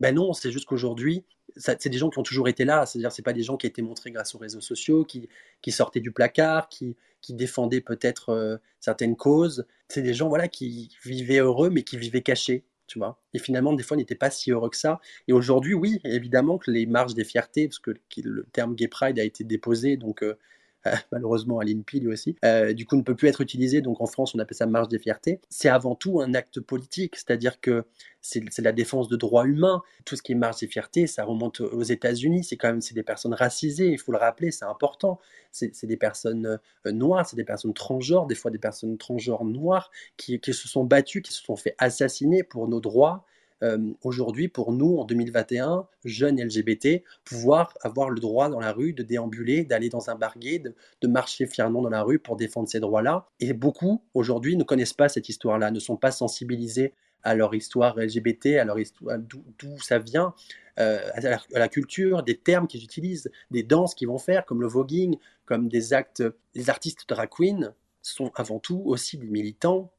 Ben 0.00 0.14
non, 0.14 0.32
c'est 0.32 0.50
juste 0.50 0.66
qu'aujourd'hui, 0.66 1.24
c'est 1.58 1.88
des 1.88 1.98
gens 1.98 2.10
qui 2.10 2.18
ont 2.18 2.22
toujours 2.22 2.48
été 2.48 2.64
là, 2.64 2.86
c'est-à-dire 2.86 3.12
c'est 3.12 3.22
pas 3.22 3.32
des 3.32 3.42
gens 3.42 3.56
qui 3.56 3.66
étaient 3.66 3.82
montrés 3.82 4.10
grâce 4.10 4.34
aux 4.34 4.38
réseaux 4.38 4.60
sociaux, 4.60 5.04
qui, 5.04 5.28
sortaient 5.68 6.00
du 6.00 6.12
placard, 6.12 6.68
qui, 6.68 6.96
défendaient 7.30 7.80
peut-être 7.80 8.30
euh, 8.30 8.56
certaines 8.80 9.16
causes. 9.16 9.66
C'est 9.88 10.02
des 10.02 10.14
gens 10.14 10.28
voilà 10.28 10.48
qui 10.48 10.96
vivaient 11.04 11.40
heureux 11.40 11.68
mais 11.68 11.82
qui 11.82 11.98
vivaient 11.98 12.22
cachés, 12.22 12.64
tu 12.86 12.98
vois. 12.98 13.20
Et 13.34 13.38
finalement 13.38 13.72
des 13.72 13.82
fois 13.82 13.96
n'étaient 13.96 14.14
pas 14.14 14.30
si 14.30 14.50
heureux 14.50 14.70
que 14.70 14.76
ça. 14.76 15.00
Et 15.26 15.32
aujourd'hui 15.32 15.74
oui, 15.74 16.00
évidemment 16.04 16.58
que 16.58 16.70
les 16.70 16.86
marches 16.86 17.14
des 17.14 17.24
fiertés, 17.24 17.68
parce 17.68 17.80
que 17.80 17.92
le 18.16 18.46
terme 18.52 18.74
gay 18.74 18.88
pride 18.88 19.18
a 19.18 19.24
été 19.24 19.44
déposé, 19.44 19.96
donc 19.96 20.22
euh, 20.22 20.38
malheureusement 21.12 21.58
à 21.58 21.64
l'INPI 21.64 22.00
lui 22.00 22.08
aussi, 22.08 22.36
euh, 22.44 22.72
du 22.72 22.86
coup 22.86 22.96
ne 22.96 23.02
peut 23.02 23.14
plus 23.14 23.28
être 23.28 23.40
utilisé, 23.40 23.80
donc 23.80 24.00
en 24.00 24.06
France 24.06 24.34
on 24.34 24.38
appelle 24.38 24.56
ça 24.56 24.66
marche 24.66 24.88
des 24.88 24.98
fiertés, 24.98 25.40
c'est 25.48 25.68
avant 25.68 25.94
tout 25.94 26.20
un 26.20 26.34
acte 26.34 26.60
politique, 26.60 27.16
c'est-à-dire 27.16 27.60
que 27.60 27.84
c'est 28.20 28.58
la 28.58 28.72
défense 28.72 29.08
de 29.08 29.16
droits 29.16 29.46
humains, 29.46 29.82
tout 30.04 30.16
ce 30.16 30.22
qui 30.22 30.32
est 30.32 30.34
marche 30.34 30.60
des 30.60 30.66
fiertés, 30.66 31.06
ça 31.06 31.24
remonte 31.24 31.60
aux 31.60 31.82
États-Unis, 31.82 32.44
c'est 32.44 32.56
quand 32.56 32.68
même 32.68 32.80
c'est 32.80 32.94
des 32.94 33.02
personnes 33.02 33.34
racisées, 33.34 33.88
il 33.88 33.98
faut 33.98 34.12
le 34.12 34.18
rappeler, 34.18 34.50
c'est 34.50 34.64
important, 34.64 35.18
c'est 35.50 35.86
des 35.86 35.96
personnes 35.96 36.58
euh, 36.86 36.92
noires, 36.92 37.26
c'est 37.26 37.36
des 37.36 37.44
personnes 37.44 37.74
transgenres, 37.74 38.26
des 38.26 38.34
fois 38.34 38.50
des 38.50 38.58
personnes 38.58 38.98
transgenres 38.98 39.44
noires 39.44 39.90
qui, 40.16 40.38
qui 40.40 40.52
se 40.52 40.68
sont 40.68 40.84
battues, 40.84 41.22
qui 41.22 41.32
se 41.32 41.42
sont 41.42 41.56
fait 41.56 41.74
assassiner 41.78 42.42
pour 42.42 42.68
nos 42.68 42.80
droits, 42.80 43.24
euh, 43.62 43.92
aujourd'hui, 44.02 44.48
pour 44.48 44.72
nous, 44.72 44.98
en 44.98 45.04
2021, 45.04 45.86
jeunes 46.04 46.40
LGBT, 46.40 47.02
pouvoir 47.24 47.74
avoir 47.82 48.10
le 48.10 48.20
droit 48.20 48.48
dans 48.48 48.60
la 48.60 48.72
rue 48.72 48.92
de 48.92 49.02
déambuler, 49.02 49.64
d'aller 49.64 49.88
dans 49.88 50.10
un 50.10 50.14
barguet, 50.14 50.60
de, 50.60 51.08
marcher 51.08 51.46
fièrement 51.46 51.82
dans 51.82 51.90
la 51.90 52.02
rue 52.02 52.18
pour 52.18 52.36
défendre 52.36 52.68
ces 52.68 52.80
droits-là. 52.80 53.26
Et 53.40 53.52
beaucoup, 53.52 54.02
aujourd'hui, 54.14 54.56
ne 54.56 54.64
connaissent 54.64 54.92
pas 54.92 55.08
cette 55.08 55.28
histoire-là, 55.28 55.70
ne 55.70 55.80
sont 55.80 55.96
pas 55.96 56.12
sensibilisés 56.12 56.92
à 57.24 57.34
leur 57.34 57.54
histoire 57.54 57.98
LGBT, 57.98 58.58
à 58.58 58.64
leur 58.64 58.78
histoire, 58.78 59.18
d'où 59.18 59.78
ça 59.80 59.98
vient, 59.98 60.34
euh, 60.78 61.00
à, 61.14 61.40
la, 61.58 61.68
culture, 61.68 62.22
des 62.22 62.36
termes 62.36 62.68
qu'ils 62.68 62.84
utilisent, 62.84 63.30
des 63.50 63.64
danses 63.64 63.96
qu'ils 63.96 64.06
vont 64.06 64.18
faire, 64.18 64.44
comme 64.46 64.60
le 64.60 64.68
voguing, 64.68 65.16
comme 65.44 65.68
des 65.68 65.92
actes. 65.92 66.22
Les 66.54 66.70
artistes 66.70 67.08
drag 67.08 67.28
queen 67.28 67.72
sont 68.02 68.30
avant 68.36 68.60
tout 68.60 68.82
aussi 68.84 69.18
des 69.18 69.26
militants 69.26 69.90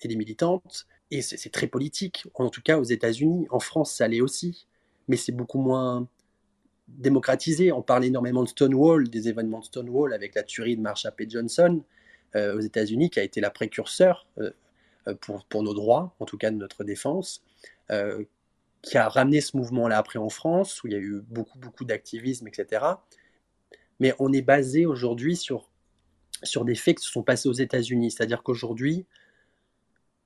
et 0.00 0.08
des 0.08 0.14
militantes 0.14 0.86
et 1.10 1.22
c'est 1.22 1.50
très 1.50 1.66
politique, 1.66 2.26
en 2.34 2.50
tout 2.50 2.60
cas 2.62 2.78
aux 2.78 2.84
États-Unis. 2.84 3.46
En 3.50 3.60
France, 3.60 3.94
ça 3.94 4.08
l'est 4.08 4.20
aussi, 4.20 4.66
mais 5.08 5.16
c'est 5.16 5.32
beaucoup 5.32 5.60
moins 5.60 6.06
démocratisé. 6.88 7.72
On 7.72 7.82
parle 7.82 8.04
énormément 8.04 8.42
de 8.42 8.48
Stonewall, 8.48 9.08
des 9.08 9.28
événements 9.28 9.60
de 9.60 9.64
Stonewall 9.64 10.12
avec 10.12 10.34
la 10.34 10.42
tuerie 10.42 10.76
de 10.76 10.82
Marsha 10.82 11.10
P. 11.10 11.26
Johnson 11.28 11.82
euh, 12.36 12.56
aux 12.56 12.60
États-Unis, 12.60 13.10
qui 13.10 13.20
a 13.20 13.22
été 13.22 13.40
la 13.40 13.50
précurseur 13.50 14.26
euh, 14.38 14.50
euh, 15.06 15.14
pour, 15.14 15.62
nos 15.62 15.74
droits, 15.74 16.14
en 16.20 16.26
tout 16.26 16.36
cas 16.36 16.50
de 16.50 16.56
notre 16.56 16.84
défense, 16.84 17.42
qui 18.82 18.98
a 18.98 19.08
ramené 19.08 19.40
ce 19.40 19.56
mouvement-là 19.56 19.96
après 19.96 20.18
en 20.18 20.28
France, 20.28 20.82
où 20.82 20.88
il 20.88 20.92
y 20.92 20.96
a 20.96 21.00
eu 21.00 21.22
beaucoup, 21.26 21.58
beaucoup 21.58 21.84
d'activisme, 21.86 22.46
etc. 22.46 22.84
Mais 23.98 24.14
on 24.18 24.32
est 24.32 24.42
basé 24.42 24.84
aujourd'hui 24.84 25.36
sur, 25.36 25.70
sur 26.42 26.66
des 26.66 26.74
faits 26.74 26.98
qui 26.98 27.04
se 27.04 27.10
sont 27.10 27.22
passés 27.22 27.48
aux 27.48 27.54
États-Unis. 27.54 28.10
C'est-à-dire 28.10 28.42
qu'aujourd'hui, 28.42 29.06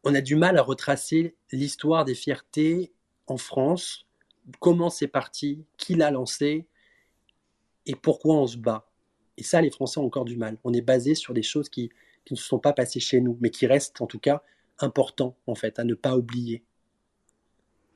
on 0.04 0.14
a 0.14 0.20
du 0.20 0.36
mal 0.36 0.58
à 0.58 0.62
retracer 0.62 1.36
l'histoire 1.52 2.04
des 2.04 2.14
fiertés 2.14 2.92
en 3.26 3.36
France, 3.36 4.06
comment 4.60 4.90
c'est 4.90 5.08
parti, 5.08 5.64
qui 5.76 5.94
l'a 5.94 6.10
lancé 6.10 6.66
et 7.86 7.94
pourquoi 7.94 8.36
on 8.36 8.46
se 8.46 8.56
bat. 8.56 8.88
Et 9.36 9.42
ça, 9.42 9.60
les 9.60 9.70
Français 9.70 9.98
ont 9.98 10.04
encore 10.04 10.24
du 10.24 10.36
mal. 10.36 10.58
On 10.64 10.72
est 10.72 10.82
basé 10.82 11.14
sur 11.14 11.34
des 11.34 11.42
choses 11.42 11.68
qui, 11.68 11.90
ne 12.30 12.36
se 12.36 12.44
sont 12.44 12.58
pas 12.58 12.72
passées 12.72 13.00
chez 13.00 13.20
nous, 13.20 13.36
mais 13.40 13.50
qui 13.50 13.66
restent 13.66 14.00
en 14.00 14.06
tout 14.06 14.18
cas 14.18 14.42
importants 14.78 15.36
en 15.46 15.54
fait 15.54 15.78
à 15.78 15.84
ne 15.84 15.94
pas 15.94 16.16
oublier. 16.16 16.64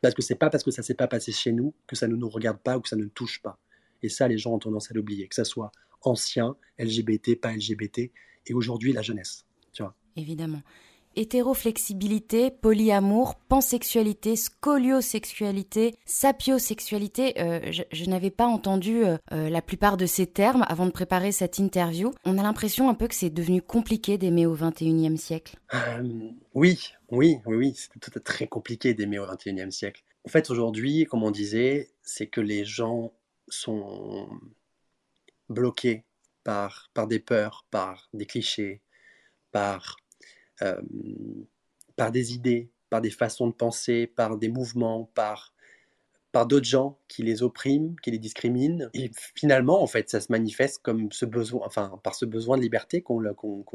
Parce 0.02 0.14
que 0.14 0.22
c'est 0.22 0.34
pas 0.34 0.50
parce 0.50 0.64
que 0.64 0.70
ça 0.70 0.82
s'est 0.82 0.94
pas 0.94 1.08
passé 1.08 1.32
chez 1.32 1.52
nous 1.52 1.74
que 1.86 1.96
ça 1.96 2.08
ne 2.08 2.16
nous 2.16 2.28
regarde 2.28 2.58
pas 2.58 2.76
ou 2.76 2.80
que 2.80 2.88
ça 2.88 2.96
ne 2.96 3.02
nous 3.02 3.08
touche 3.08 3.40
pas. 3.42 3.58
Et 4.02 4.08
ça, 4.08 4.28
les 4.28 4.38
gens 4.38 4.52
ont 4.52 4.58
tendance 4.58 4.90
à 4.90 4.94
l'oublier, 4.94 5.26
que 5.26 5.34
ça 5.34 5.44
soit 5.44 5.72
ancien, 6.02 6.56
LGBT, 6.78 7.40
pas 7.40 7.52
LGBT, 7.52 8.10
et 8.46 8.54
aujourd'hui 8.54 8.92
la 8.92 9.02
jeunesse. 9.02 9.44
Tu 9.72 9.82
vois. 9.82 9.94
Évidemment. 10.16 10.62
Hétéroflexibilité, 11.16 12.50
polyamour, 12.50 13.34
pansexualité, 13.48 14.36
scoliosexualité, 14.36 15.96
sapiosexualité. 16.04 17.40
Euh, 17.40 17.72
je, 17.90 18.04
n'avais 18.04 18.30
pas 18.30 18.46
entendu 18.46 19.04
euh, 19.04 19.16
euh, 19.32 19.48
la 19.48 19.62
plupart 19.62 19.96
de 19.96 20.06
ces 20.06 20.26
termes 20.26 20.64
avant 20.68 20.86
de 20.86 20.90
préparer 20.90 21.32
cette 21.32 21.58
interview. 21.58 22.12
On 22.24 22.38
a 22.38 22.42
l'impression 22.42 22.88
un 22.88 22.94
peu 22.94 23.08
que 23.08 23.14
c'est 23.14 23.30
devenu 23.30 23.62
compliqué 23.62 24.18
d'aimer 24.18 24.46
au 24.46 24.54
XXIe 24.54 25.18
siècle. 25.18 25.56
oui, 26.54 26.92
oui, 27.10 27.38
oui, 27.46 27.56
oui, 27.56 27.74
c'est 27.76 28.22
très 28.22 28.46
compliqué 28.46 28.94
d'aimer 28.94 29.18
au 29.18 29.26
XXIe 29.26 29.72
siècle. 29.72 30.04
En 30.24 30.28
fait, 30.28 30.50
aujourd'hui, 30.50 31.04
comme 31.04 31.22
on 31.22 31.30
disait, 31.30 31.90
c'est 32.02 32.26
que 32.26 32.40
les 32.40 32.64
gens 32.64 33.12
sont 33.48 34.28
bloqués 35.48 36.04
par 36.42 36.88
des 37.08 37.18
peurs, 37.18 37.66
par 37.70 38.08
des 38.12 38.26
clichés, 38.26 38.80
par 39.50 39.96
euh, 40.62 40.80
par 41.96 42.12
des 42.12 42.34
idées, 42.34 42.70
par 42.90 43.00
des 43.00 43.10
façons 43.10 43.46
de 43.48 43.52
penser, 43.52 44.06
par 44.06 44.36
des 44.36 44.48
mouvements, 44.48 45.10
par, 45.14 45.54
par 46.32 46.46
d'autres 46.46 46.66
gens 46.66 46.98
qui 47.08 47.22
les 47.22 47.42
oppriment, 47.42 47.96
qui 48.02 48.10
les 48.10 48.18
discriminent. 48.18 48.88
Et 48.94 49.10
finalement, 49.34 49.82
en 49.82 49.86
fait, 49.86 50.10
ça 50.10 50.20
se 50.20 50.30
manifeste 50.30 50.80
comme 50.82 51.10
ce 51.12 51.24
besoin, 51.24 51.66
enfin, 51.66 51.98
par 52.02 52.14
ce 52.14 52.24
besoin 52.24 52.56
de 52.56 52.62
liberté 52.62 53.02
qu'ont 53.02 53.20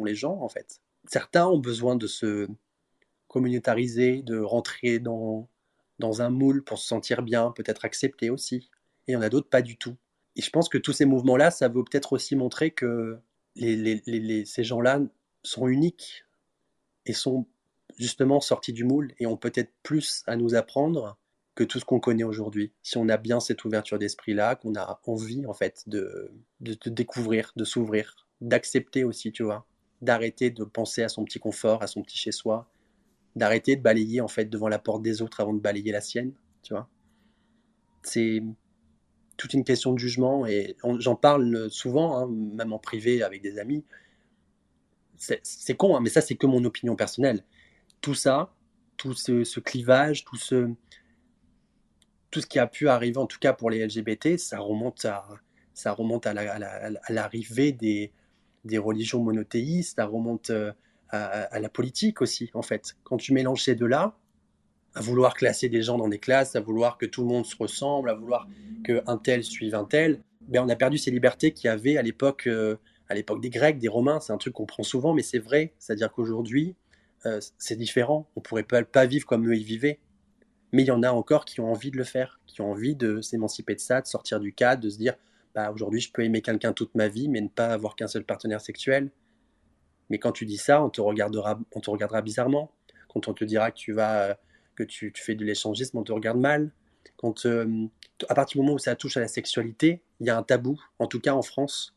les 0.06 0.16
gens, 0.16 0.40
en 0.42 0.50
fait. 0.50 0.82
Certains 1.08 1.48
ont 1.48 1.58
besoin 1.58 1.96
de 1.96 2.08
se 2.08 2.48
communautariser, 3.28 4.22
de 4.22 4.40
rentrer 4.40 5.00
dans, 5.00 5.50
dans 6.00 6.22
un 6.22 6.30
moule 6.30 6.64
pour 6.64 6.78
se 6.78 6.88
sentir 6.88 7.24
bien, 7.24 7.52
peut-être 7.52 7.86
accepté 7.86 8.30
aussi. 8.30 8.70
Et 9.08 9.12
il 9.12 9.14
y 9.14 9.16
en 9.16 9.22
a 9.22 9.30
d'autres 9.30 9.50
pas 9.50 9.62
du 9.62 9.78
tout. 9.78 9.96
Et 10.36 10.42
je 10.42 10.50
pense 10.50 10.70
que 10.70 10.78
tous 10.78 10.94
ces 10.94 11.06
mouvements-là, 11.06 11.52
ça 11.52 11.68
veut 11.68 11.84
peut-être 11.84 12.14
aussi 12.14 12.36
montrer 12.36 12.72
que 12.72 13.20
ces 13.56 14.64
gens-là 14.64 15.02
sont 15.44 15.68
uniques 15.68 16.26
et 17.06 17.14
sont 17.14 17.48
justement 17.98 18.40
sortis 18.40 18.74
du 18.74 18.84
moule 18.84 19.14
et 19.20 19.26
ont 19.26 19.38
peut-être 19.38 19.72
plus 19.84 20.24
à 20.28 20.36
nous 20.36 20.56
apprendre 20.56 21.18
que 21.56 21.64
tout 21.64 21.80
ce 21.80 21.86
qu'on 21.86 22.00
connaît 22.00 22.24
aujourd'hui. 22.24 22.72
Si 22.82 22.98
on 22.98 23.10
a 23.10 23.18
bien 23.18 23.40
cette 23.40 23.66
ouverture 23.66 24.00
d'esprit-là, 24.00 24.56
qu'on 24.56 24.76
a 24.76 25.00
envie 25.06 25.46
en 25.46 25.54
fait 25.54 25.84
de, 25.88 26.32
de, 26.62 26.76
découvrir, 26.90 27.52
de 27.56 27.66
s'ouvrir, 27.66 28.28
d'accepter 28.40 29.04
aussi, 29.04 29.32
tu 29.32 29.44
vois, 29.44 29.66
d'arrêter 30.02 30.50
de 30.50 30.64
penser 30.64 31.04
à 31.04 31.10
son 31.10 31.26
petit 31.26 31.40
confort, 31.40 31.84
à 31.84 31.88
son 31.88 32.02
petit 32.02 32.18
chez-soi, 32.18 32.70
d'arrêter 33.36 33.76
de 33.76 33.82
balayer 33.82 34.22
en 34.22 34.28
fait 34.28 34.46
devant 34.46 34.70
la 34.70 34.80
porte 34.80 35.02
des 35.02 35.22
autres 35.22 35.42
avant 35.42 35.54
de 35.54 35.60
balayer 35.60 35.92
la 35.92 36.02
sienne, 36.02 36.34
tu 36.64 36.74
vois. 36.74 36.88
C'est 38.04 38.42
toute 39.38 39.54
une 39.54 39.64
question 39.64 39.94
de 39.94 40.00
jugement 40.00 40.46
et 40.46 40.76
j'en 41.00 41.16
parle 41.16 41.70
souvent, 41.70 42.18
hein, 42.18 42.28
même 42.30 42.74
en 42.74 42.80
privé 42.80 43.24
avec 43.24 43.42
des 43.42 43.60
amis 43.60 43.84
c'est 45.22 45.76
con, 45.76 45.96
hein, 45.96 46.00
mais 46.02 46.10
ça, 46.10 46.22
c'est 46.22 46.36
que 46.36 46.48
mon 46.48 46.64
opinion 46.64 46.96
personnelle. 46.96 47.44
Tout 48.02 48.16
ça, 48.16 48.54
tout 48.98 49.14
ce, 49.14 49.60
clivage, 49.60 50.26
tout 50.26 50.38
ce, 50.38 50.70
tout 52.32 52.42
ce 52.42 52.48
qui 52.48 52.60
a 52.60 52.68
pu 52.68 52.90
arriver, 52.90 53.18
en 53.18 53.28
tout 53.28 53.40
cas 53.40 53.54
pour 53.54 53.70
les 53.70 53.86
LGBT, 53.86 54.38
ça 54.38 54.60
remonte 54.60 55.06
à, 55.06 55.28
ça 55.74 55.92
remonte 55.92 56.26
à, 56.26 56.34
l'arrivée 57.10 57.72
des, 57.72 58.12
des 58.66 58.78
religions 58.78 59.22
monothéistes, 59.22 59.98
ça 59.98 60.06
remonte 60.06 60.50
euh, 60.50 60.72
à, 61.10 61.60
la 61.60 61.70
politique 61.70 62.22
aussi, 62.22 62.50
en 62.54 62.62
fait. 62.62 62.96
Quand 63.04 63.18
tu 63.18 63.34
mélanges 63.34 63.64
ces 63.64 63.76
deux-là, 63.76 64.18
à 64.94 65.02
vouloir 65.02 65.36
classer 65.36 65.70
des 65.70 65.84
gens 65.84 65.98
dans 65.98 66.10
des 66.10 66.20
classes, 66.20 66.56
à 66.56 66.62
vouloir 66.62 66.98
que 66.98 67.06
tout 67.06 67.22
le 67.22 67.28
monde 67.28 67.46
se 67.46 67.56
ressemble, 67.56 68.10
à 68.10 68.14
vouloir 68.14 68.48
qu'un 68.84 69.18
tel 69.18 69.44
suive 69.44 69.76
un 69.76 69.86
tel, 69.86 70.22
ben 70.42 70.64
on 70.64 70.70
a 70.70 70.76
perdu 70.76 70.98
ces 70.98 71.12
libertés 71.12 71.54
qu'il 71.54 71.68
y 71.68 71.70
avait 71.70 71.98
à 71.98 72.02
l'époque 72.02 72.48
euh, 72.48 72.76
à 73.12 73.14
l'époque 73.14 73.42
des 73.42 73.50
Grecs, 73.50 73.78
des 73.78 73.90
Romains, 73.90 74.22
c'est 74.22 74.32
un 74.32 74.38
truc 74.38 74.54
qu'on 74.54 74.66
prend 74.66 74.84
souvent, 74.84 75.14
mais 75.14 75.22
c'est 75.22 75.38
vrai. 75.38 75.74
C'est-à-dire 75.80 76.14
qu'aujourd'hui, 76.14 76.76
euh, 77.26 77.42
c'est 77.58 77.76
différent. 77.76 78.30
On 78.38 78.40
pourrait 78.40 78.64
pas, 78.64 79.06
vivre 79.06 79.26
comme 79.26 79.50
eux 79.50 79.56
ils 79.58 79.66
vivaient. 79.66 80.00
Mais 80.72 80.84
il 80.84 80.86
y 80.86 80.92
en 80.92 81.04
a 81.04 81.12
encore 81.12 81.44
qui 81.44 81.60
ont 81.60 81.70
envie 81.70 81.92
de 81.92 81.98
le 81.98 82.06
faire, 82.06 82.40
qui 82.48 82.62
ont 82.62 82.72
envie 82.72 82.96
de 82.96 83.20
s'émanciper 83.20 83.76
de 83.76 83.82
ça, 83.82 84.00
de 84.00 84.08
sortir 84.08 84.40
du 84.40 84.54
cadre, 84.54 84.82
de 84.82 84.90
se 84.90 84.98
dire 84.98 85.16
bah, 85.54 85.72
aujourd'hui, 85.72 86.00
je 86.00 86.10
peux 86.10 86.24
aimer 86.24 86.42
quelqu'un 86.42 86.72
toute 86.72 86.96
ma 86.96 87.10
vie, 87.10 87.28
mais 87.28 87.42
ne 87.42 87.50
pas 87.50 87.68
avoir 87.68 87.98
qu'un 87.98 88.08
seul 88.08 88.24
partenaire 88.24 88.62
sexuel. 88.62 89.12
Mais 90.10 90.18
quand 90.18 90.32
tu 90.32 90.46
dis 90.46 90.56
ça, 90.56 90.82
on 90.82 90.90
te 90.90 91.02
regardera, 91.02 91.60
on 91.74 91.82
te 91.82 91.90
regardera 91.90 92.22
bizarrement. 92.22 92.72
Quand 93.10 93.28
on 93.28 93.34
te 93.34 93.44
dira 93.44 93.72
que 93.72 93.78
tu 93.78 93.92
vas, 93.92 94.38
que 94.76 94.84
tu, 94.84 95.12
fais 95.18 95.36
de 95.36 95.44
l'échangisme, 95.44 95.98
on 95.98 96.04
te 96.04 96.14
regarde 96.14 96.40
mal. 96.40 96.72
Quand, 97.18 97.46
euh, 97.46 97.88
à 98.30 98.36
partir 98.36 98.62
du 98.62 98.66
moment 98.66 98.76
où 98.76 98.80
ça 98.80 98.96
touche 98.96 99.18
à 99.18 99.20
la 99.20 99.28
sexualité, 99.28 100.02
il 100.22 100.28
y 100.28 100.30
a 100.30 100.38
un 100.38 100.44
tabou, 100.44 100.80
en 100.98 101.08
tout 101.08 101.20
cas 101.20 101.34
en 101.34 101.42
France, 101.42 101.94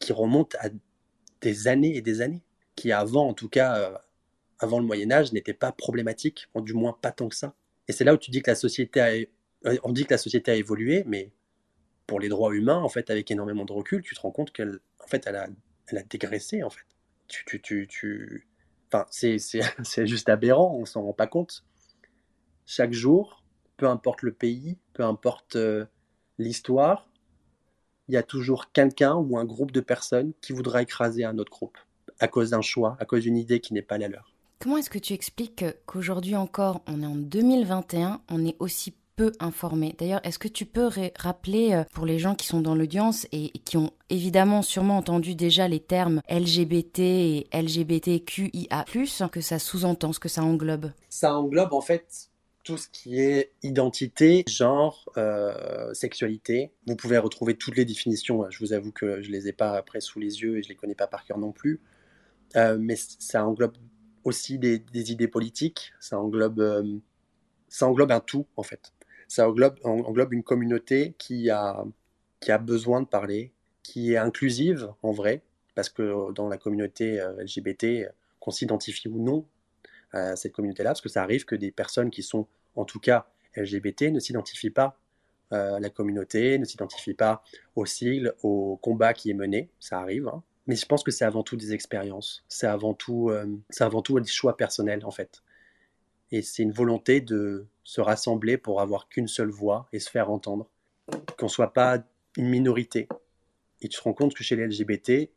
qui 0.00 0.12
remonte 0.12 0.54
à 0.56 0.68
des 1.40 1.68
années 1.68 1.96
et 1.96 2.02
des 2.02 2.20
années, 2.20 2.42
qui 2.74 2.92
avant, 2.92 3.28
en 3.28 3.34
tout 3.34 3.48
cas, 3.48 3.78
euh, 3.78 3.98
avant 4.58 4.78
le 4.78 4.86
Moyen 4.86 5.10
Âge, 5.10 5.32
n'était 5.32 5.54
pas 5.54 5.72
problématique, 5.72 6.48
du 6.56 6.74
moins 6.74 6.96
pas 7.00 7.12
tant 7.12 7.28
que 7.28 7.36
ça. 7.36 7.54
Et 7.88 7.92
c'est 7.92 8.04
là 8.04 8.14
où 8.14 8.16
tu 8.16 8.30
dis 8.30 8.42
que 8.42 8.50
la 8.50 8.56
société 8.56 9.00
a, 9.00 9.10
euh, 9.66 9.76
on 9.84 9.92
dit 9.92 10.04
que 10.04 10.14
la 10.14 10.18
société 10.18 10.50
a 10.50 10.56
évolué, 10.56 11.04
mais 11.06 11.32
pour 12.06 12.20
les 12.20 12.28
droits 12.28 12.54
humains, 12.54 12.78
en 12.78 12.88
fait, 12.88 13.10
avec 13.10 13.30
énormément 13.30 13.64
de 13.64 13.72
recul, 13.72 14.02
tu 14.02 14.14
te 14.14 14.20
rends 14.20 14.30
compte 14.30 14.52
qu'elle, 14.52 14.78
en 15.02 15.06
fait, 15.06 15.26
elle 15.26 15.36
a, 15.36 15.48
elle 15.88 16.04
dégraissé, 16.08 16.62
en 16.62 16.70
fait. 16.70 16.84
Tu, 17.28 17.44
tu, 17.44 17.60
tu, 17.60 17.86
tu... 17.88 18.48
Enfin, 18.88 19.06
c'est, 19.10 19.38
c'est, 19.38 19.60
c'est 19.82 20.06
juste 20.06 20.28
aberrant, 20.28 20.76
on 20.76 20.84
s'en 20.84 21.02
rend 21.02 21.12
pas 21.12 21.26
compte. 21.26 21.64
Chaque 22.64 22.92
jour, 22.92 23.42
peu 23.76 23.86
importe 23.86 24.22
le 24.22 24.32
pays, 24.32 24.78
peu 24.92 25.04
importe 25.04 25.56
euh, 25.56 25.86
l'histoire, 26.38 27.08
il 28.08 28.14
y 28.14 28.18
a 28.18 28.22
toujours 28.22 28.72
quelqu'un 28.72 29.14
ou 29.14 29.38
un 29.38 29.44
groupe 29.44 29.72
de 29.72 29.80
personnes 29.80 30.32
qui 30.40 30.52
voudra 30.52 30.82
écraser 30.82 31.24
un 31.24 31.38
autre 31.38 31.50
groupe 31.50 31.78
à 32.18 32.28
cause 32.28 32.50
d'un 32.50 32.62
choix, 32.62 32.96
à 33.00 33.04
cause 33.04 33.22
d'une 33.22 33.36
idée 33.36 33.60
qui 33.60 33.74
n'est 33.74 33.82
pas 33.82 33.98
la 33.98 34.08
leur. 34.08 34.32
Comment 34.58 34.78
est-ce 34.78 34.90
que 34.90 34.98
tu 34.98 35.12
expliques 35.12 35.64
qu'aujourd'hui 35.84 36.34
encore, 36.34 36.80
on 36.86 37.02
est 37.02 37.06
en 37.06 37.14
2021, 37.14 38.22
on 38.30 38.46
est 38.46 38.56
aussi 38.58 38.94
peu 39.16 39.32
informé? 39.38 39.94
D'ailleurs, 39.98 40.20
est-ce 40.24 40.38
que 40.38 40.48
tu 40.48 40.64
peux 40.64 40.88
rappeler 41.18 41.74
euh, 41.74 41.84
pour 41.92 42.06
les 42.06 42.18
gens 42.18 42.34
qui 42.34 42.46
sont 42.46 42.60
dans 42.60 42.74
l'audience 42.74 43.26
et 43.32 43.50
qui 43.64 43.76
ont 43.76 43.92
évidemment 44.08 44.62
sûrement 44.62 44.96
entendu 44.96 45.34
déjà 45.34 45.68
les 45.68 45.80
termes 45.80 46.22
LGBT 46.30 47.00
et 47.00 47.46
LGBTQIA+, 47.52 48.84
que 49.30 49.40
ça 49.42 49.58
sous-entend, 49.58 50.14
ce 50.14 50.20
que 50.20 50.28
ça 50.28 50.42
englobe? 50.42 50.90
Ça 51.10 51.34
englobe 51.34 51.74
en 51.74 51.82
fait 51.82 52.30
tout 52.66 52.76
ce 52.76 52.88
qui 52.88 53.20
est 53.20 53.52
identité, 53.62 54.44
genre, 54.48 55.08
euh, 55.16 55.94
sexualité. 55.94 56.72
Vous 56.88 56.96
pouvez 56.96 57.16
retrouver 57.16 57.54
toutes 57.54 57.76
les 57.76 57.84
définitions. 57.84 58.44
Je 58.50 58.58
vous 58.58 58.72
avoue 58.72 58.90
que 58.90 59.22
je 59.22 59.30
les 59.30 59.46
ai 59.46 59.52
pas 59.52 59.76
après 59.76 60.00
sous 60.00 60.18
les 60.18 60.42
yeux 60.42 60.58
et 60.58 60.64
je 60.64 60.68
les 60.68 60.74
connais 60.74 60.96
pas 60.96 61.06
par 61.06 61.24
cœur 61.24 61.38
non 61.38 61.52
plus. 61.52 61.80
Euh, 62.56 62.76
mais 62.80 62.96
ça 62.96 63.46
englobe 63.46 63.76
aussi 64.24 64.58
des, 64.58 64.82
idées 64.92 65.28
politiques. 65.28 65.92
Ça 66.00 66.18
englobe, 66.18 66.58
euh, 66.58 66.98
ça 67.68 67.86
englobe 67.86 68.10
un 68.10 68.18
tout 68.18 68.46
en 68.56 68.64
fait. 68.64 68.92
Ça 69.28 69.48
englobe, 69.48 69.78
englobe 69.84 70.32
une 70.32 70.42
communauté 70.42 71.14
qui 71.18 71.50
a, 71.50 71.84
qui 72.40 72.50
a 72.50 72.58
besoin 72.58 73.00
de 73.00 73.06
parler, 73.06 73.52
qui 73.84 74.14
est 74.14 74.18
inclusive 74.18 74.92
en 75.04 75.12
vrai, 75.12 75.42
parce 75.76 75.88
que 75.88 76.32
dans 76.32 76.48
la 76.48 76.58
communauté 76.58 77.24
LGBT, 77.38 78.10
qu'on 78.40 78.50
s'identifie 78.50 79.06
ou 79.06 79.22
non 79.22 79.46
à 80.12 80.36
cette 80.36 80.52
communauté-là, 80.52 80.90
parce 80.90 81.00
que 81.00 81.08
ça 81.08 81.22
arrive 81.22 81.44
que 81.44 81.56
des 81.56 81.70
personnes 81.70 82.10
qui 82.10 82.22
sont, 82.22 82.46
en 82.74 82.84
tout 82.84 83.00
cas 83.00 83.26
LGBT, 83.56 84.12
ne 84.12 84.20
s'identifient 84.20 84.70
pas 84.70 84.98
euh, 85.52 85.74
à 85.74 85.80
la 85.80 85.90
communauté, 85.90 86.58
ne 86.58 86.64
s'identifient 86.64 87.14
pas 87.14 87.42
au 87.76 87.86
sigle, 87.86 88.34
au 88.42 88.78
combat 88.82 89.14
qui 89.14 89.30
est 89.30 89.34
mené, 89.34 89.70
ça 89.78 90.00
arrive. 90.00 90.28
Hein. 90.28 90.42
Mais 90.66 90.74
je 90.74 90.86
pense 90.86 91.04
que 91.04 91.12
c'est 91.12 91.24
avant 91.24 91.44
tout 91.44 91.56
des 91.56 91.72
expériences, 91.72 92.44
c'est 92.48 92.66
avant 92.66 92.94
tout, 92.94 93.30
euh, 93.30 93.46
avant 93.78 94.02
tout 94.02 94.18
des 94.18 94.28
choix 94.28 94.56
personnels 94.56 95.04
en 95.04 95.12
fait. 95.12 95.42
Et 96.32 96.42
c'est 96.42 96.64
une 96.64 96.72
volonté 96.72 97.20
de 97.20 97.66
se 97.84 98.00
rassembler 98.00 98.58
pour 98.58 98.80
avoir 98.80 99.08
qu'une 99.08 99.28
seule 99.28 99.50
voix 99.50 99.86
et 99.92 100.00
se 100.00 100.10
faire 100.10 100.30
entendre, 100.30 100.68
qu'on 101.38 101.48
soit 101.48 101.72
pas 101.72 102.02
une 102.36 102.48
minorité. 102.48 103.08
Et 103.80 103.88
tu 103.88 103.98
te 103.98 104.02
rends 104.02 104.14
compte 104.14 104.34
que 104.34 104.42
chez 104.42 104.56
les 104.56 104.66
LGBT, 104.66 105.30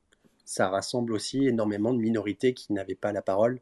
ça 0.43 0.69
rassemble 0.69 1.13
aussi 1.13 1.47
énormément 1.47 1.93
de 1.93 1.99
minorités 1.99 2.55
qui 2.55 2.73
n'avaient 2.73 2.95
pas 2.95 3.11
la 3.11 3.21
parole 3.21 3.61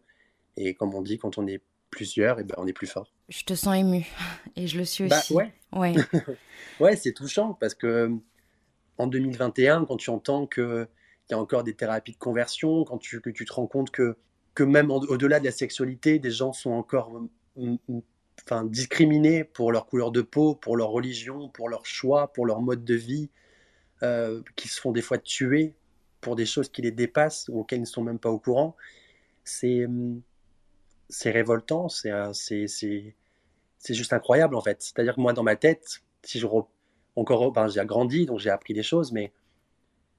et 0.57 0.73
comme 0.73 0.93
on 0.93 1.01
dit, 1.01 1.17
quand 1.17 1.37
on 1.37 1.47
est 1.47 1.61
plusieurs, 1.89 2.39
et 2.39 2.41
eh 2.41 2.45
ben, 2.45 2.55
on 2.57 2.67
est 2.67 2.73
plus 2.73 2.87
fort. 2.87 3.13
Je 3.29 3.43
te 3.43 3.53
sens 3.53 3.75
ému. 3.75 4.05
Et 4.55 4.67
je 4.67 4.77
le 4.77 4.85
suis 4.85 5.07
bah, 5.07 5.19
aussi. 5.19 5.33
ouais. 5.33 5.53
Ouais, 5.73 5.95
ouais 6.79 6.95
c'est 6.95 7.13
touchant 7.13 7.53
parce 7.53 7.75
que 7.75 8.11
en 8.97 9.07
2021, 9.07 9.85
quand 9.85 9.97
tu 9.97 10.09
entends 10.09 10.47
qu'il 10.47 10.87
y 11.29 11.33
a 11.33 11.39
encore 11.39 11.63
des 11.63 11.75
thérapies 11.75 12.13
de 12.13 12.17
conversion, 12.17 12.83
quand 12.83 12.97
tu, 12.97 13.21
que 13.21 13.29
tu 13.29 13.45
te 13.45 13.53
rends 13.53 13.67
compte 13.67 13.91
que, 13.91 14.17
que 14.53 14.63
même 14.63 14.91
au-delà 14.91 15.39
de 15.39 15.45
la 15.45 15.51
sexualité, 15.51 16.19
des 16.19 16.31
gens 16.31 16.53
sont 16.53 16.71
encore 16.71 17.21
enfin, 18.43 18.65
discriminés 18.65 19.43
pour 19.43 19.71
leur 19.71 19.85
couleur 19.85 20.11
de 20.11 20.21
peau, 20.21 20.55
pour 20.55 20.77
leur 20.77 20.89
religion, 20.89 21.49
pour 21.49 21.69
leur 21.69 21.85
choix, 21.85 22.33
pour 22.33 22.45
leur 22.45 22.61
mode 22.61 22.83
de 22.83 22.95
vie, 22.95 23.29
euh, 24.03 24.41
qui 24.55 24.67
se 24.67 24.79
font 24.79 24.91
des 24.91 25.01
fois 25.01 25.17
tuer 25.17 25.75
pour 26.21 26.35
des 26.35 26.45
choses 26.45 26.69
qui 26.69 26.81
les 26.81 26.91
dépassent 26.91 27.47
ou 27.49 27.59
auxquelles 27.59 27.79
ils 27.79 27.83
ne 27.83 27.87
sont 27.87 28.03
même 28.03 28.19
pas 28.19 28.29
au 28.29 28.39
courant. 28.39 28.75
C'est 29.43 29.85
c'est 31.09 31.31
révoltant, 31.31 31.89
c'est 31.89 32.11
c'est 32.33 33.93
juste 33.93 34.13
incroyable 34.13 34.55
en 34.55 34.61
fait. 34.61 34.81
C'est-à-dire 34.81 35.15
que 35.15 35.21
moi 35.21 35.33
dans 35.33 35.43
ma 35.43 35.55
tête, 35.55 36.01
si 36.23 36.39
je 36.39 36.47
encore 37.15 37.51
ben, 37.51 37.67
j'ai 37.67 37.85
grandi 37.85 38.25
donc 38.25 38.39
j'ai 38.39 38.49
appris 38.49 38.73
des 38.73 38.83
choses, 38.83 39.11
mais 39.11 39.31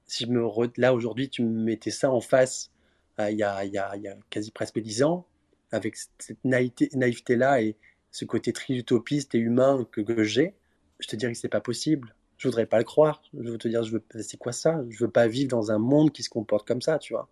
si 0.05 0.25
je 0.25 0.29
me 0.29 0.41
là 0.77 0.93
aujourd'hui 0.93 1.29
tu 1.29 1.43
me 1.43 1.63
mettais 1.63 1.91
ça 1.91 2.11
en 2.11 2.21
face 2.21 2.71
euh, 3.19 3.29
il, 3.31 3.37
y 3.37 3.43
a, 3.43 3.65
il, 3.65 3.73
y 3.73 3.77
a, 3.77 3.95
y 3.97 4.07
a 4.07 4.15
quasi 4.29 4.51
presque 4.51 4.79
dix 4.79 5.03
ans, 5.03 5.25
avec 5.71 5.95
cette 6.17 6.43
naïveté-là 6.45 7.61
et 7.61 7.75
ce 8.11 8.25
côté 8.25 8.53
très 8.53 8.73
utopiste 8.73 9.35
et 9.35 9.39
humain 9.39 9.85
que, 9.91 10.01
que 10.01 10.23
j'ai, 10.23 10.55
je 10.99 11.07
te 11.07 11.15
dirais 11.15 11.33
que 11.33 11.37
c'est 11.37 11.49
pas 11.49 11.61
possible. 11.61 12.15
Je 12.37 12.47
voudrais 12.47 12.65
pas 12.65 12.77
le 12.77 12.85
croire. 12.85 13.21
Je 13.33 13.49
veux 13.51 13.57
te 13.57 13.67
dire, 13.67 13.83
je 13.83 13.91
veux, 13.91 14.03
c'est 14.21 14.37
quoi 14.37 14.53
ça? 14.53 14.81
Je 14.89 15.03
veux 15.03 15.11
pas 15.11 15.27
vivre 15.27 15.49
dans 15.49 15.71
un 15.71 15.77
monde 15.77 16.11
qui 16.11 16.23
se 16.23 16.29
comporte 16.29 16.67
comme 16.67 16.81
ça, 16.81 16.97
tu 16.97 17.13
vois. 17.13 17.29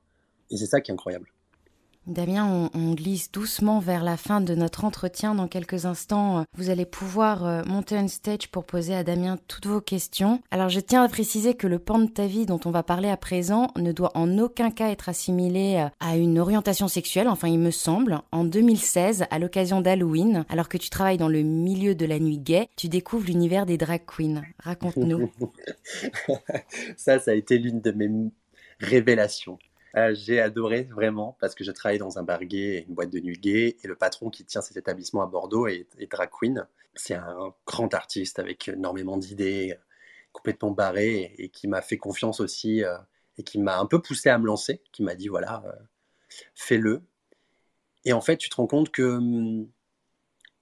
Et 0.51 0.57
c'est 0.57 0.65
ça 0.65 0.81
qui 0.81 0.91
est 0.91 0.93
incroyable. 0.93 1.31
Damien, 2.07 2.69
on, 2.73 2.93
glisse 2.93 3.31
doucement 3.33 3.79
vers 3.79 4.01
la 4.01 4.15
fin 4.15 4.39
de 4.39 4.55
notre 4.55 4.85
entretien. 4.85 5.35
Dans 5.35 5.49
quelques 5.49 5.85
instants, 5.85 6.45
vous 6.55 6.69
allez 6.69 6.85
pouvoir 6.85 7.45
euh, 7.45 7.63
monter 7.65 7.97
un 7.97 8.07
stage 8.07 8.47
pour 8.47 8.63
poser 8.63 8.95
à 8.95 9.03
Damien 9.03 9.37
toutes 9.49 9.67
vos 9.67 9.81
questions. 9.81 10.41
Alors 10.49 10.69
je 10.69 10.79
tiens 10.79 11.03
à 11.03 11.09
préciser 11.09 11.53
que 11.53 11.67
le 11.67 11.79
pan 11.79 11.99
de 11.99 12.07
ta 12.07 12.25
vie 12.25 12.45
dont 12.45 12.61
on 12.63 12.71
va 12.71 12.81
parler 12.81 13.09
à 13.09 13.17
présent 13.17 13.71
ne 13.75 13.91
doit 13.91 14.11
en 14.15 14.37
aucun 14.37 14.71
cas 14.71 14.89
être 14.89 15.09
assimilé 15.09 15.83
euh, 15.83 15.89
à 15.99 16.15
une 16.15 16.39
orientation 16.39 16.87
sexuelle, 16.87 17.27
enfin 17.27 17.49
il 17.49 17.59
me 17.59 17.71
semble. 17.71 18.21
En 18.31 18.45
2016, 18.45 19.25
à 19.29 19.37
l'occasion 19.37 19.81
d'Halloween, 19.81 20.45
alors 20.47 20.69
que 20.69 20.77
tu 20.77 20.89
travailles 20.89 21.17
dans 21.17 21.27
le 21.27 21.41
milieu 21.41 21.93
de 21.93 22.05
la 22.05 22.19
nuit 22.19 22.39
gay, 22.39 22.69
tu 22.77 22.87
découvres 22.87 23.25
l'univers 23.25 23.65
des 23.65 23.77
drag 23.77 24.03
queens. 24.05 24.43
Raconte-nous. 24.59 25.29
ça, 26.95 27.19
ça 27.19 27.31
a 27.31 27.33
été 27.33 27.57
l'une 27.57 27.81
de 27.81 27.91
mes 27.91 28.09
révélations. 28.79 29.59
Euh, 29.97 30.13
j'ai 30.13 30.39
adoré 30.39 30.83
vraiment 30.83 31.35
parce 31.39 31.55
que 31.55 31.63
je 31.63 31.71
travaillais 31.71 31.97
dans 31.97 32.19
un 32.19 32.23
bar 32.23 32.43
gay, 32.45 32.85
une 32.87 32.93
boîte 32.93 33.09
de 33.09 33.19
nuit 33.19 33.39
gay, 33.39 33.77
et 33.83 33.87
le 33.87 33.95
patron 33.95 34.29
qui 34.29 34.45
tient 34.45 34.61
cet 34.61 34.77
établissement 34.77 35.23
à 35.23 35.25
Bordeaux 35.25 35.67
est, 35.67 35.87
drag 36.11 36.29
queen. 36.29 36.67
C'est 36.93 37.15
un 37.15 37.53
grand 37.65 37.93
artiste 37.95 38.37
avec 38.37 38.67
énormément 38.67 39.17
d'idées, 39.17 39.75
complètement 40.33 40.71
barré, 40.71 41.33
et, 41.39 41.49
qui 41.49 41.67
m'a 41.67 41.81
fait 41.81 41.97
confiance 41.97 42.39
aussi, 42.41 42.83
euh, 42.83 42.97
et 43.37 43.43
qui 43.43 43.59
m'a 43.59 43.79
un 43.79 43.87
peu 43.87 43.99
poussé 44.01 44.29
à 44.29 44.37
me 44.37 44.45
lancer, 44.45 44.81
qui 44.91 45.03
m'a 45.03 45.15
dit 45.15 45.29
voilà, 45.29 45.63
euh, 45.65 45.83
fais-le. 46.55 47.01
Et 48.05 48.13
en 48.13 48.21
fait, 48.21 48.37
tu 48.37 48.49
te 48.49 48.55
rends 48.55 48.67
compte 48.67 48.91
que 48.91 49.03
hum, 49.03 49.69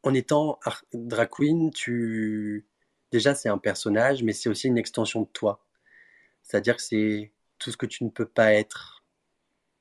en 0.03 0.13
étant 0.13 0.59
drag 0.93 1.29
queen, 1.29 1.71
tu 1.71 2.67
déjà 3.11 3.35
c'est 3.35 3.49
un 3.49 3.57
personnage, 3.57 4.23
mais 4.23 4.33
c'est 4.33 4.49
aussi 4.49 4.67
une 4.67 4.77
extension 4.77 5.21
de 5.23 5.27
toi. 5.27 5.65
C'est-à-dire 6.43 6.77
que 6.77 6.83
c'est 6.83 7.33
tout 7.59 7.71
ce 7.71 7.77
que 7.77 7.85
tu 7.85 8.03
ne 8.03 8.09
peux 8.09 8.27
pas 8.27 8.53
être 8.53 8.94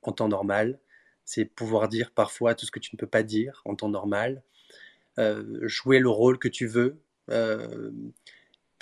en 0.07 0.11
temps 0.13 0.27
normal. 0.27 0.79
C'est 1.25 1.45
pouvoir 1.45 1.89
dire 1.89 2.11
parfois 2.11 2.55
tout 2.55 2.65
ce 2.65 2.71
que 2.71 2.79
tu 2.79 2.95
ne 2.95 2.97
peux 2.97 3.07
pas 3.07 3.23
dire 3.23 3.61
en 3.65 3.75
temps 3.75 3.89
normal. 3.89 4.43
Euh, 5.17 5.67
jouer 5.67 5.99
le 5.99 6.09
rôle 6.09 6.39
que 6.39 6.47
tu 6.47 6.67
veux. 6.67 7.01
Euh, 7.31 7.91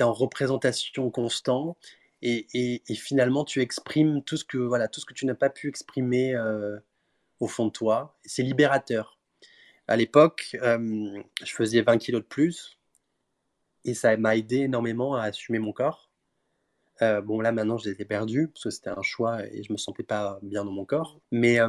en 0.02 0.14
représentation 0.14 1.10
constant 1.10 1.78
et, 2.22 2.82
finalement 2.96 3.44
tu 3.44 3.62
exprimes 3.62 4.24
tout 4.24 4.38
ce 4.38 4.46
que, 4.46 4.58
voilà, 4.58 4.88
tout 4.88 5.00
ce 5.00 5.06
que 5.06 5.14
tu 5.14 5.26
n'as 5.26 5.36
pas 5.36 5.50
pu 5.50 5.68
exprimer 5.68 6.36
euh, 6.36 6.78
au 7.40 7.48
fond 7.48 7.68
de 7.68 7.72
toi. 7.72 8.18
C'est 8.26 8.44
libérateur. 8.44 9.20
À 9.88 9.98
l'époque, 9.98 10.56
euh, 10.62 11.22
je 11.44 11.54
faisais 11.54 11.82
20 11.82 11.98
kilos 11.98 12.22
de 12.22 12.28
plus 12.28 12.78
et 13.86 13.94
ça 13.94 14.16
m'a 14.16 14.38
aidé 14.38 14.58
énormément 14.60 15.16
à 15.16 15.24
assumer 15.24 15.60
mon 15.60 15.74
corps. 15.74 16.10
Euh, 17.02 17.22
bon, 17.22 17.42
là, 17.42 17.52
maintenant, 17.52 17.78
je 17.78 17.90
les 17.90 18.02
ai 18.02 18.06
perdus 18.06 18.50
parce 18.50 18.66
que 18.66 18.70
c'était 18.70 18.92
un 18.92 19.02
choix 19.02 19.46
et 19.46 19.64
je 19.64 19.72
me 19.74 19.78
sentais 19.78 20.04
pas 20.04 20.40
bien 20.42 20.64
dans 20.64 20.72
mon 20.72 20.86
corps. 20.86 21.20
Mais 21.32 21.60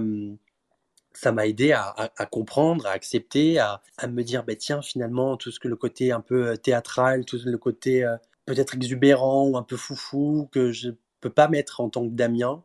ça 1.15 1.33
m'a 1.33 1.47
aidé 1.47 1.73
à, 1.73 2.27
comprendre, 2.31 2.87
à 2.87 2.91
accepter, 2.91 3.59
à, 3.59 3.81
me 4.09 4.23
dire, 4.23 4.45
bah, 4.45 4.57
tiens, 4.57 4.83
finalement, 4.83 5.37
tout 5.37 5.51
ce 5.51 5.61
que 5.61 5.69
le 5.69 5.77
côté 5.77 6.13
un 6.13 6.21
peu 6.21 6.49
euh, 6.49 6.57
théâtral, 6.57 7.25
tout 7.25 7.39
le 7.45 7.57
côté 7.57 8.05
euh, 8.05 8.17
peut-être 8.47 8.75
exubérant 8.75 9.49
ou 9.49 9.57
un 9.57 9.63
peu 9.63 9.77
foufou 9.77 10.49
que 10.53 10.73
je 10.73 10.91
peux 11.21 11.31
pas 11.31 11.49
mettre 11.49 11.81
en 11.81 11.89
tant 11.89 12.05
que 12.09 12.13
Damien, 12.15 12.65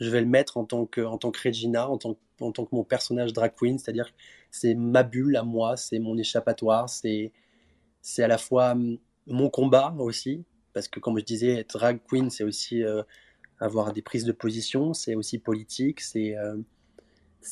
je 0.00 0.10
vais 0.10 0.20
le 0.20 0.26
mettre 0.26 0.56
en 0.58 0.64
tant 0.64 0.86
que, 0.86 1.00
en 1.00 1.18
tant 1.18 1.30
que 1.30 1.40
Regina, 1.42 1.88
en 1.88 1.98
tant, 1.98 2.16
en 2.40 2.52
tant 2.52 2.64
que 2.66 2.74
mon 2.74 2.84
personnage 2.84 3.32
drag 3.32 3.54
queen, 3.54 3.78
c'est-à-dire 3.78 4.12
c'est 4.50 4.74
ma 4.74 5.02
bulle 5.02 5.36
à 5.36 5.42
moi, 5.42 5.76
c'est 5.76 5.98
mon 5.98 6.16
échappatoire, 6.18 6.88
c'est, 6.88 7.32
c'est 8.02 8.22
à 8.22 8.28
la 8.28 8.38
fois 8.38 8.76
mon 9.26 9.50
combat 9.50 9.94
aussi, 9.98 10.44
parce 10.72 10.88
que 10.88 11.00
comme 11.00 11.18
je 11.18 11.24
disais, 11.24 11.60
être 11.60 11.78
drag 11.78 12.00
queen, 12.08 12.30
c'est 12.30 12.44
aussi 12.44 12.82
euh, 12.82 13.02
avoir 13.58 13.92
des 13.92 14.02
prises 14.02 14.24
de 14.24 14.32
position, 14.32 14.94
c'est 14.94 15.14
aussi 15.14 15.38
politique, 15.38 16.00
c'est 16.00 16.36
euh, 16.36 16.56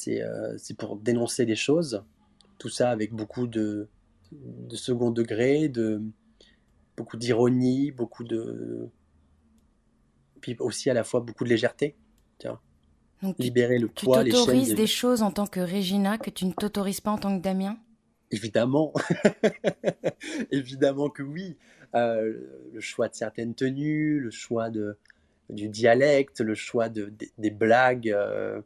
euh, 0.08 0.56
pour 0.78 0.96
dénoncer 0.96 1.46
des 1.46 1.56
choses. 1.56 2.02
Tout 2.58 2.68
ça 2.68 2.90
avec 2.90 3.12
beaucoup 3.12 3.46
de, 3.46 3.88
de 4.32 4.76
second 4.76 5.10
degré, 5.10 5.68
de 5.68 6.02
beaucoup 6.96 7.16
d'ironie, 7.16 7.90
beaucoup 7.90 8.24
de 8.24 8.88
puis 10.40 10.56
aussi 10.60 10.88
à 10.88 10.94
la 10.94 11.04
fois 11.04 11.20
beaucoup 11.20 11.44
de 11.44 11.48
légèreté. 11.48 11.96
Tiens. 12.38 12.60
libérer 13.38 13.78
le 13.78 13.88
poids, 13.88 14.22
les 14.22 14.30
chaînes. 14.30 14.40
Tu 14.40 14.46
t'autorises 14.46 14.74
des 14.74 14.86
choses 14.86 15.22
en 15.22 15.32
tant 15.32 15.46
que 15.46 15.58
Regina 15.58 16.18
que 16.18 16.30
tu 16.30 16.46
ne 16.46 16.52
t'autorises 16.52 17.00
pas 17.00 17.10
en 17.10 17.18
tant 17.18 17.36
que 17.36 17.42
Damien? 17.42 17.76
Évidemment, 18.30 18.92
évidemment 20.50 21.08
que 21.08 21.22
oui. 21.22 21.56
Euh, 21.94 22.34
le 22.72 22.80
choix 22.80 23.08
de 23.08 23.14
certaines 23.14 23.54
tenues, 23.54 24.20
le 24.20 24.30
choix 24.30 24.68
de, 24.68 24.98
du 25.48 25.68
dialecte, 25.68 26.40
le 26.40 26.54
choix 26.54 26.90
de, 26.90 27.12
des 27.38 27.50
blagues, 27.50 28.10
euh, 28.10 28.60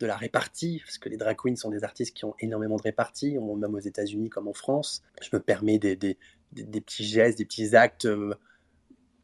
de 0.00 0.06
la 0.06 0.16
répartie, 0.16 0.80
parce 0.84 0.98
que 0.98 1.08
les 1.08 1.16
drag 1.16 1.36
queens 1.36 1.56
sont 1.56 1.70
des 1.70 1.84
artistes 1.84 2.14
qui 2.16 2.24
ont 2.24 2.34
énormément 2.40 2.76
de 2.76 2.82
répartie, 2.82 3.38
même 3.38 3.74
aux 3.74 3.78
États-Unis 3.78 4.30
comme 4.30 4.48
en 4.48 4.52
France. 4.52 5.02
Je 5.20 5.28
me 5.32 5.40
permets 5.40 5.78
des, 5.78 5.94
des, 5.96 6.16
petits 6.52 7.04
gestes, 7.04 7.38
des 7.38 7.44
petits 7.44 7.76
actes. 7.76 8.06
Euh, 8.06 8.34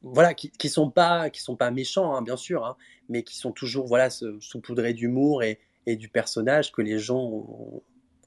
voilà, 0.02 0.34
qui, 0.34 0.50
qui 0.50 0.68
sont 0.68 0.90
pas 0.90 1.28
qui 1.30 1.42
sont 1.42 1.56
pas 1.56 1.72
méchants, 1.72 2.14
hein, 2.14 2.22
bien 2.22 2.36
sûr, 2.36 2.64
hein, 2.64 2.76
mais 3.08 3.24
qui 3.24 3.36
sont 3.36 3.50
toujours 3.50 3.88
voilà 3.88 4.08
saupoudrés 4.10 4.94
d'humour 4.94 5.42
et, 5.42 5.58
et, 5.86 5.96
du 5.96 6.08
personnage 6.08 6.70
que 6.70 6.82
les 6.82 7.00
gens 7.00 7.44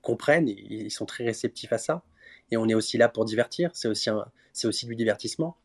comprennent, 0.01 0.49
et 0.49 0.65
ils 0.69 0.91
sont 0.91 1.05
très 1.05 1.23
réceptifs 1.23 1.73
à 1.73 1.77
ça. 1.77 2.03
Et 2.51 2.57
on 2.57 2.67
est 2.67 2.73
aussi 2.73 2.97
là 2.97 3.09
pour 3.09 3.25
divertir, 3.25 3.71
c'est 3.73 3.87
aussi, 3.87 4.09
aussi 4.63 4.85
du 4.85 4.95
divertissement. 4.95 5.57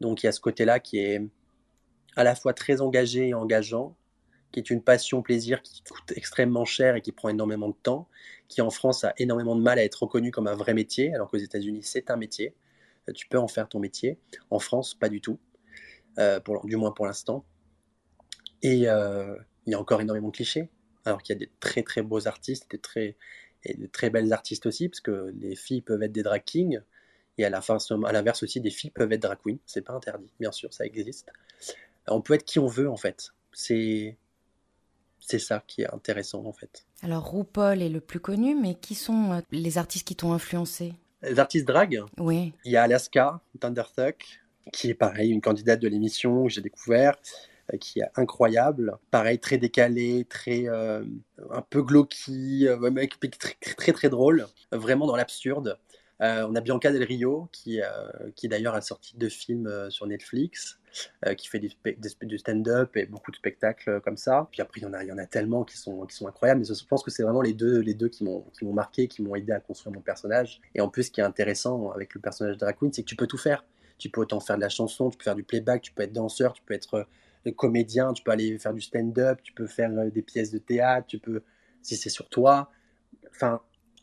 Donc 0.00 0.22
il 0.22 0.26
y 0.26 0.28
a 0.28 0.32
ce 0.32 0.40
côté-là 0.40 0.80
qui 0.80 0.98
est 0.98 1.20
à 2.16 2.24
la 2.24 2.34
fois 2.34 2.54
très 2.54 2.80
engagé 2.80 3.28
et 3.28 3.34
engageant, 3.34 3.96
qui 4.52 4.60
est 4.60 4.70
une 4.70 4.82
passion 4.82 5.22
plaisir 5.22 5.62
qui 5.62 5.82
coûte 5.82 6.12
extrêmement 6.14 6.64
cher 6.64 6.96
et 6.96 7.00
qui 7.00 7.10
prend 7.10 7.28
énormément 7.28 7.68
de 7.68 7.76
temps, 7.82 8.08
qui 8.48 8.60
en 8.60 8.70
France 8.70 9.04
a 9.04 9.14
énormément 9.16 9.56
de 9.56 9.62
mal 9.62 9.78
à 9.78 9.84
être 9.84 10.02
reconnu 10.02 10.30
comme 10.30 10.46
un 10.46 10.54
vrai 10.54 10.74
métier, 10.74 11.14
alors 11.14 11.30
qu'aux 11.30 11.38
États-Unis 11.38 11.82
c'est 11.82 12.10
un 12.10 12.16
métier. 12.16 12.54
Euh, 13.08 13.12
tu 13.12 13.26
peux 13.26 13.38
en 13.38 13.48
faire 13.48 13.68
ton 13.68 13.80
métier. 13.80 14.18
En 14.50 14.58
France, 14.58 14.94
pas 14.94 15.08
du 15.08 15.20
tout, 15.20 15.38
euh, 16.18 16.38
pour, 16.40 16.64
du 16.66 16.76
moins 16.76 16.92
pour 16.92 17.06
l'instant. 17.06 17.44
Et 18.62 18.88
euh, 18.88 19.36
il 19.66 19.72
y 19.72 19.74
a 19.74 19.80
encore 19.80 20.00
énormément 20.00 20.28
de 20.28 20.34
clichés, 20.34 20.68
alors 21.04 21.22
qu'il 21.22 21.34
y 21.34 21.36
a 21.36 21.40
des 21.40 21.50
très 21.58 21.82
très 21.82 22.02
beaux 22.02 22.28
artistes, 22.28 22.70
des 22.70 22.78
très, 22.78 23.16
et 23.64 23.74
de 23.74 23.86
très 23.86 24.10
belles 24.10 24.32
artistes 24.32 24.66
aussi, 24.66 24.88
parce 24.88 25.00
que 25.00 25.32
les 25.38 25.56
filles 25.56 25.82
peuvent 25.82 26.02
être 26.02 26.12
des 26.12 26.22
drag 26.22 26.42
kings, 26.44 26.80
et 27.38 27.44
à 27.44 27.50
l'inverse 27.50 28.42
aussi, 28.42 28.60
des 28.60 28.70
filles 28.70 28.90
peuvent 28.90 29.12
être 29.12 29.22
drag 29.22 29.38
queens. 29.42 29.58
C'est 29.66 29.82
pas 29.82 29.94
interdit, 29.94 30.30
bien 30.38 30.52
sûr, 30.52 30.72
ça 30.72 30.84
existe. 30.84 31.30
On 32.06 32.20
peut 32.20 32.34
être 32.34 32.44
qui 32.44 32.58
on 32.58 32.66
veut, 32.66 32.90
en 32.90 32.96
fait. 32.96 33.32
C'est 33.52 34.16
c'est 35.20 35.38
ça 35.38 35.62
qui 35.66 35.82
est 35.82 35.94
intéressant, 35.94 36.44
en 36.44 36.52
fait. 36.52 36.84
Alors, 37.02 37.30
RuPaul 37.30 37.80
est 37.80 37.88
le 37.88 38.00
plus 38.00 38.20
connu, 38.20 38.54
mais 38.54 38.74
qui 38.74 38.94
sont 38.94 39.32
euh, 39.32 39.40
les 39.52 39.78
artistes 39.78 40.06
qui 40.06 40.16
t'ont 40.16 40.32
influencé? 40.32 40.94
Les 41.22 41.38
artistes 41.38 41.66
drag? 41.66 42.02
Oui. 42.18 42.52
Il 42.64 42.72
y 42.72 42.76
a 42.76 42.82
Alaska, 42.82 43.40
Thunderfuck, 43.60 44.40
qui 44.72 44.90
est 44.90 44.94
pareil, 44.94 45.30
une 45.30 45.40
candidate 45.40 45.80
de 45.80 45.88
l'émission 45.88 46.44
que 46.44 46.50
j'ai 46.50 46.60
découvert. 46.60 47.16
Euh, 47.72 47.76
qui 47.78 48.00
est 48.00 48.10
incroyable. 48.16 48.96
Pareil, 49.10 49.38
très 49.38 49.58
décalé, 49.58 50.26
très 50.28 50.68
euh, 50.68 51.04
un 51.50 51.62
peu 51.62 51.82
glauqui, 51.82 52.66
euh, 52.68 53.06
très, 53.38 53.74
très, 53.74 53.92
très 53.92 54.08
drôle, 54.08 54.46
vraiment 54.70 55.06
dans 55.06 55.16
l'absurde. 55.16 55.78
on 56.20 56.54
a 56.54 56.60
Bianca 56.60 56.92
Del 56.92 57.02
Rio 57.02 57.48
qui, 57.50 57.80
qui 58.36 58.46
d'ailleurs 58.48 58.74
a 58.74 58.80
sorti 58.80 59.16
deux 59.16 59.28
films 59.28 59.90
sur 59.90 60.06
Netflix, 60.06 60.78
qui 61.36 61.48
fait 61.48 61.58
du 61.58 62.38
stand-up 62.38 62.96
et 62.96 63.06
beaucoup 63.06 63.32
de 63.32 63.36
spectacles 63.36 64.00
comme 64.02 64.16
ça. 64.16 64.46
Puis 64.52 64.62
après 64.62 64.80
il 64.80 64.84
y 64.84 64.86
en 64.86 64.92
a, 64.92 65.02
y 65.02 65.10
en 65.10 65.18
a 65.18 65.26
tellement 65.26 65.64
qui 65.64 65.76
sont 65.76 66.06
qui 66.06 66.14
sont 66.14 66.28
incroyables. 66.28 66.60
Mais 66.60 66.66
je 66.66 66.86
pense 66.86 67.02
que 67.02 67.10
c'est 67.10 67.24
vraiment 67.24 67.42
les 67.42 67.54
deux 67.54 67.80
les 67.80 67.94
deux 67.94 68.08
qui 68.08 68.22
m'ont 68.22 68.72
marqué, 68.72 69.08
qui 69.08 69.20
m'ont 69.22 69.34
aidé 69.34 69.52
à 69.52 69.58
construire 69.58 69.92
mon 69.94 70.00
personnage. 70.00 70.60
Et 70.76 70.80
en 70.80 70.88
plus, 70.88 71.04
ce 71.04 71.10
qui 71.10 71.20
est 71.20 71.24
intéressant 71.24 71.90
avec 71.90 72.14
le 72.14 72.20
personnage 72.20 72.54
de 72.54 72.60
Drag 72.60 72.76
Queen, 72.78 72.92
c'est 72.92 73.02
que 73.02 73.08
tu 73.08 73.16
peux 73.16 73.26
tout 73.26 73.38
faire. 73.38 73.64
Tu 73.98 74.08
peux 74.08 74.20
autant 74.20 74.40
faire 74.40 74.56
de 74.56 74.62
la 74.62 74.68
chanson, 74.68 75.10
tu 75.10 75.18
peux 75.18 75.24
faire 75.24 75.36
du 75.36 75.44
playback, 75.44 75.82
tu 75.82 75.92
peux 75.92 76.02
être 76.04 76.12
danseur, 76.12 76.52
tu 76.52 76.62
peux 76.62 76.74
être 76.74 77.06
comédien, 77.50 78.12
tu 78.12 78.22
peux 78.22 78.30
aller 78.30 78.58
faire 78.58 78.74
du 78.74 78.80
stand-up, 78.80 79.40
tu 79.42 79.52
peux 79.52 79.66
faire 79.66 79.90
euh, 79.92 80.10
des 80.10 80.22
pièces 80.22 80.50
de 80.50 80.58
théâtre, 80.58 81.06
tu 81.06 81.18
peux, 81.18 81.42
si 81.82 81.96
c'est 81.96 82.10
sur 82.10 82.28
toi. 82.28 82.70
Enfin, 83.30 83.60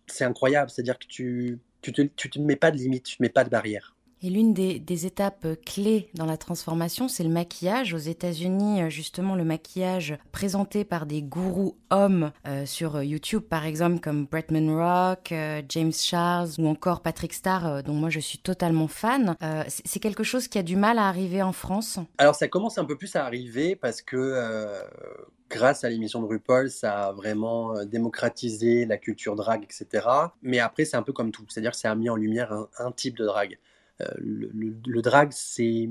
c'est 0.08 0.26
incroyable. 0.26 0.70
C'est-à-dire 0.70 1.00
que 1.00 1.08
tu, 1.08 1.60
tu 1.82 1.94
te, 1.94 2.02
tu 2.02 2.30
te 2.30 2.40
mets 2.40 2.56
pas 2.56 2.72
de 2.72 2.78
limite, 2.78 3.06
tu 3.06 3.18
te 3.18 3.24
mets 3.24 3.30
pas 3.30 3.44
de 3.44 3.50
barrière. 3.50 3.96
Et 4.22 4.30
l'une 4.30 4.54
des, 4.54 5.06
étapes 5.06 5.48
clés 5.66 6.10
dans 6.14 6.26
la 6.26 6.38
transformation, 6.38 7.08
c'est 7.08 7.24
le 7.24 7.30
maquillage. 7.30 7.94
Aux 7.94 7.98
États-Unis, 7.98 8.82
euh, 8.82 8.90
justement, 8.90 9.36
le 9.36 9.46
maquillage 9.46 10.18
présenté 10.32 10.84
par 10.84 11.06
des 11.06 11.22
gourous 11.22 11.78
hommes 11.90 12.32
euh, 12.48 12.66
sur 12.66 13.02
YouTube, 13.02 13.44
par 13.44 13.66
exemple, 13.66 14.00
comme 14.00 14.26
Bretman 14.26 14.70
Rock, 14.70 15.32
euh, 15.32 15.62
James 15.70 15.94
Charles 15.94 16.50
ou 16.58 16.68
encore 16.68 17.02
Patrick 17.02 17.34
Starr, 17.34 17.84
dont 17.84 17.94
moi 17.94 18.10
je 18.10 18.20
suis 18.20 18.40
totalement 18.40 18.88
fan. 18.88 19.36
c'est 19.68 20.00
quelque 20.00 20.24
chose 20.24 20.48
qui 20.48 20.58
a 20.58 20.64
du 20.64 20.76
mal 20.76 20.98
à 20.98 21.08
arriver 21.08 21.42
en 21.42 21.54
France 21.54 22.00
Alors, 22.18 22.36
ça 22.36 22.48
commence 22.48 22.78
un 22.78 22.86
peu 22.86 22.98
plus 22.98 23.16
à 23.16 23.26
arriver 23.26 23.76
parce 23.76 24.02
que 24.02 24.18
grâce 25.50 25.84
à 25.84 25.90
l'émission 25.90 26.22
de 26.22 26.28
RuPaul, 26.28 26.70
ça 26.70 27.08
a 27.08 27.12
vraiment 27.12 27.76
euh, 27.76 27.86
démocratisé 27.86 28.86
la 28.86 28.98
culture 28.98 29.36
drague, 29.36 29.64
etc. 29.64 30.08
Mais 30.42 30.60
après, 30.60 30.86
c'est 30.86 30.98
un 30.98 31.04
peu 31.04 31.14
comme 31.14 31.32
tout, 31.32 31.44
c'est-à-dire 31.50 31.72
que 31.72 31.78
ça 31.78 31.92
a 31.92 31.96
mis 31.96 32.10
en 32.10 32.16
lumière 32.16 32.54
un, 32.78 32.92
type 32.92 33.18
de 33.18 33.26
drague. 33.26 33.58
Euh, 34.02 34.06
le, 34.18 35.02
drag, 35.02 35.30
c'est 35.32 35.90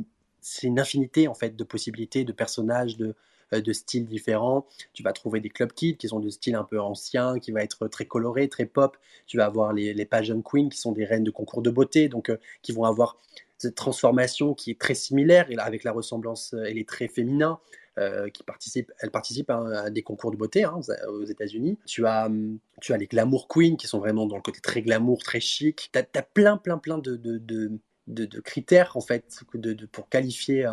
une 0.63 0.81
infinité 0.81 1.29
en 1.29 1.35
fait 1.35 1.57
de 1.57 1.65
possibilités, 1.65 2.25
de 2.25 2.33
personnages, 2.33 2.97
de, 2.97 3.15
euh, 3.53 3.61
de 3.61 3.73
styles 3.73 4.07
différents. 4.07 4.67
Tu 4.93 5.03
vas 5.03 5.13
trouver 5.13 5.41
des 5.41 5.51
club 5.51 5.73
kids 5.73 5.97
qui 5.97 6.09
sont 6.09 6.21
de 6.21 6.31
style 6.31 6.55
un 6.55 6.65
peu 6.65 6.81
ancien, 6.81 7.39
qui 7.39 7.53
va 7.53 7.63
être 7.63 7.89
très 7.89 8.07
coloré, 8.07 8.49
très 8.49 8.67
pop. 8.67 8.97
Tu 9.27 9.37
vas 9.37 9.47
avoir 9.47 9.73
les, 9.73 9.95
les 9.95 10.07
pageant 10.07 10.41
queens 10.43 10.69
qui 10.69 10.79
sont 10.79 10.93
des 10.93 11.05
reines 11.05 11.25
de 11.25 11.31
concours 11.31 11.63
de 11.63 11.71
beauté, 11.71 12.09
donc 12.09 12.33
qui 12.63 12.73
vont 12.73 12.85
avoir 12.85 13.17
cette 13.59 13.75
transformation 13.75 14.55
qui 14.55 14.71
est 14.71 14.79
très 14.79 14.95
similaire, 14.95 15.49
avec 15.59 15.83
la 15.83 15.91
ressemblance, 15.91 16.55
elle 16.65 16.79
est 16.79 16.89
très 16.89 17.09
féminin. 17.09 17.59
Euh, 17.99 18.29
qui 18.29 18.45
participe, 18.45 18.93
elle 19.01 19.11
participe 19.11 19.51
à, 19.51 19.91
des 19.91 20.03
concours 20.03 20.31
de 20.31 20.37
beauté 20.37 20.63
hein, 20.63 20.79
aux 21.09 21.25
États-Unis. 21.25 21.79
Tu 21.85 22.07
as, 22.07 22.27
hum, 22.27 22.59
tu 22.81 22.93
as 22.93 22.97
les 22.97 23.09
glamour 23.09 23.49
queens 23.49 23.75
qui 23.77 23.89
sont 23.89 23.99
vraiment 23.99 24.27
dans 24.27 24.37
le 24.37 24.43
côté 24.43 24.61
très 24.61 24.83
glamour, 24.83 25.21
très 25.25 25.41
chic. 25.41 25.91
Tu 25.93 25.99
as, 25.99 26.23
plein, 26.23 26.59
plein, 26.59 26.79
plein 26.79 26.99
de, 26.99 27.17
critères 28.45 28.97
en 28.97 29.01
fait 29.01 29.41
pour 29.93 30.09
qualifier 30.09 30.67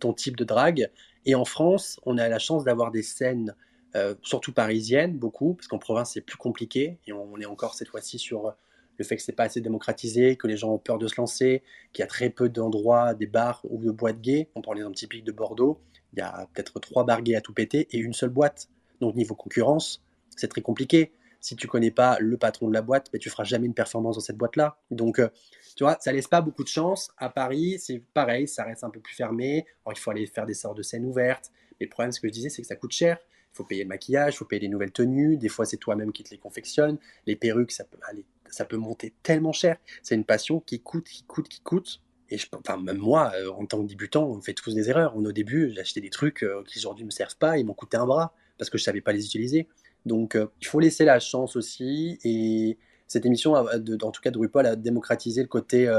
ton 0.00 0.12
type 0.12 0.36
de 0.36 0.44
drague. 0.44 0.90
Et 1.26 1.34
en 1.34 1.44
France, 1.44 2.00
on 2.06 2.16
a 2.18 2.28
la 2.28 2.38
chance 2.38 2.64
d'avoir 2.64 2.90
des 2.90 3.02
scènes, 3.02 3.54
euh, 3.94 4.14
surtout 4.22 4.52
parisiennes, 4.52 5.18
beaucoup, 5.18 5.54
parce 5.54 5.68
qu'en 5.68 5.78
province 5.78 6.12
c'est 6.14 6.22
plus 6.22 6.38
compliqué. 6.38 6.98
Et 7.06 7.12
on 7.12 7.38
est 7.38 7.46
encore 7.46 7.74
cette 7.74 7.88
fois-ci 7.88 8.18
sur 8.18 8.54
le 8.96 9.04
fait 9.04 9.16
que 9.16 9.22
c'est 9.22 9.32
pas 9.32 9.44
assez 9.44 9.60
démocratisé, 9.60 10.36
que 10.36 10.46
les 10.46 10.56
gens 10.56 10.72
ont 10.72 10.78
peur 10.78 10.98
de 10.98 11.08
se 11.08 11.20
lancer, 11.20 11.62
qu'il 11.92 12.02
y 12.02 12.04
a 12.04 12.06
très 12.06 12.30
peu 12.30 12.48
d'endroits, 12.48 13.14
des 13.14 13.26
bars 13.26 13.60
ou 13.68 13.78
de 13.78 13.90
boîtes 13.90 14.20
gays. 14.20 14.48
On 14.54 14.62
prend 14.62 14.72
l'exemple 14.72 14.96
typique 14.96 15.24
de 15.24 15.32
Bordeaux 15.32 15.80
il 16.12 16.18
y 16.18 16.22
a 16.22 16.48
peut-être 16.52 16.80
trois 16.80 17.04
barguets 17.04 17.36
à 17.36 17.40
tout 17.40 17.52
péter 17.52 17.88
et 17.90 17.98
une 17.98 18.12
seule 18.12 18.30
boîte. 18.30 18.68
Donc 19.00 19.14
niveau 19.14 19.34
concurrence, 19.34 20.02
c'est 20.36 20.48
très 20.48 20.60
compliqué. 20.60 21.12
Si 21.40 21.56
tu 21.56 21.66
connais 21.66 21.90
pas 21.90 22.18
le 22.20 22.36
patron 22.36 22.68
de 22.68 22.74
la 22.74 22.82
boîte, 22.82 23.08
mais 23.12 23.18
ben, 23.18 23.22
tu 23.22 23.30
feras 23.30 23.44
jamais 23.44 23.66
une 23.66 23.74
performance 23.74 24.16
dans 24.16 24.20
cette 24.20 24.36
boîte-là. 24.36 24.78
Donc, 24.90 25.18
euh, 25.18 25.28
tu 25.74 25.84
vois, 25.84 25.96
ça 26.00 26.12
laisse 26.12 26.28
pas 26.28 26.42
beaucoup 26.42 26.62
de 26.62 26.68
chance. 26.68 27.10
À 27.16 27.30
Paris, 27.30 27.78
c'est 27.78 28.02
pareil, 28.12 28.46
ça 28.46 28.64
reste 28.64 28.84
un 28.84 28.90
peu 28.90 29.00
plus 29.00 29.14
fermé. 29.14 29.66
Il 29.88 29.98
faut 29.98 30.10
aller 30.10 30.26
faire 30.26 30.46
des 30.46 30.54
sortes 30.54 30.76
de 30.76 30.82
scènes 30.82 31.04
ouvertes. 31.04 31.50
Mais 31.78 31.86
le 31.86 31.90
problème, 31.90 32.12
ce 32.12 32.20
que 32.20 32.28
je 32.28 32.32
disais, 32.32 32.50
c'est 32.50 32.62
que 32.62 32.68
ça 32.68 32.76
coûte 32.76 32.92
cher. 32.92 33.18
Il 33.52 33.56
faut 33.56 33.64
payer 33.64 33.82
le 33.82 33.88
maquillage, 33.88 34.34
il 34.34 34.36
faut 34.36 34.44
payer 34.44 34.60
les 34.60 34.68
nouvelles 34.68 34.92
tenues. 34.92 35.36
Des 35.36 35.48
fois, 35.48 35.64
c'est 35.64 35.78
toi-même 35.78 36.12
qui 36.12 36.22
te 36.22 36.30
les 36.30 36.38
confectionne. 36.38 36.98
Les 37.26 37.36
perruques, 37.36 37.72
ça 37.72 37.84
peut, 37.84 37.98
aller, 38.08 38.24
ça 38.50 38.64
peut 38.64 38.76
monter 38.76 39.14
tellement 39.22 39.52
cher. 39.52 39.76
C'est 40.02 40.14
une 40.14 40.24
passion 40.24 40.60
qui 40.60 40.80
coûte, 40.80 41.08
qui 41.08 41.24
coûte, 41.24 41.48
qui 41.48 41.60
coûte. 41.60 42.02
Et 42.28 42.38
je, 42.38 42.46
enfin, 42.52 42.76
même 42.76 42.98
moi, 42.98 43.32
euh, 43.34 43.50
en 43.50 43.66
tant 43.66 43.82
que 43.82 43.88
débutant, 43.88 44.28
on 44.28 44.40
fait 44.40 44.54
tous 44.54 44.74
des 44.74 44.88
erreurs. 44.88 45.16
au 45.16 45.32
début, 45.32 45.76
acheté 45.78 46.00
des 46.00 46.10
trucs 46.10 46.44
euh, 46.44 46.62
qui 46.64 46.78
aujourd'hui 46.78 47.04
me 47.04 47.10
servent 47.10 47.36
pas, 47.36 47.58
ils 47.58 47.66
m'ont 47.66 47.74
coûté 47.74 47.96
un 47.96 48.06
bras 48.06 48.34
parce 48.56 48.70
que 48.70 48.78
je 48.78 48.82
ne 48.82 48.84
savais 48.84 49.00
pas 49.00 49.12
les 49.12 49.24
utiliser. 49.24 49.68
Donc, 50.06 50.34
euh, 50.34 50.46
il 50.60 50.66
faut 50.66 50.80
laisser 50.80 51.04
la 51.04 51.20
chance 51.20 51.56
aussi. 51.56 52.18
Et 52.24 52.78
cette 53.06 53.26
émission, 53.26 53.54
en 53.54 54.10
tout 54.10 54.20
cas 54.20 54.30
de 54.30 54.38
RuPaul, 54.38 54.66
a 54.66 54.76
démocratisé 54.76 55.42
le 55.42 55.48
côté 55.48 55.92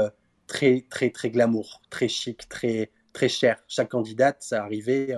très, 0.46 0.86
très, 0.88 1.10
très 1.10 1.30
glamour, 1.30 1.82
très 1.90 2.08
chic, 2.08 2.48
très, 2.48 2.90
très 3.12 3.28
cher. 3.28 3.62
Chaque 3.68 3.90
candidate, 3.90 4.38
ça 4.40 4.62
arrivait. 4.62 5.14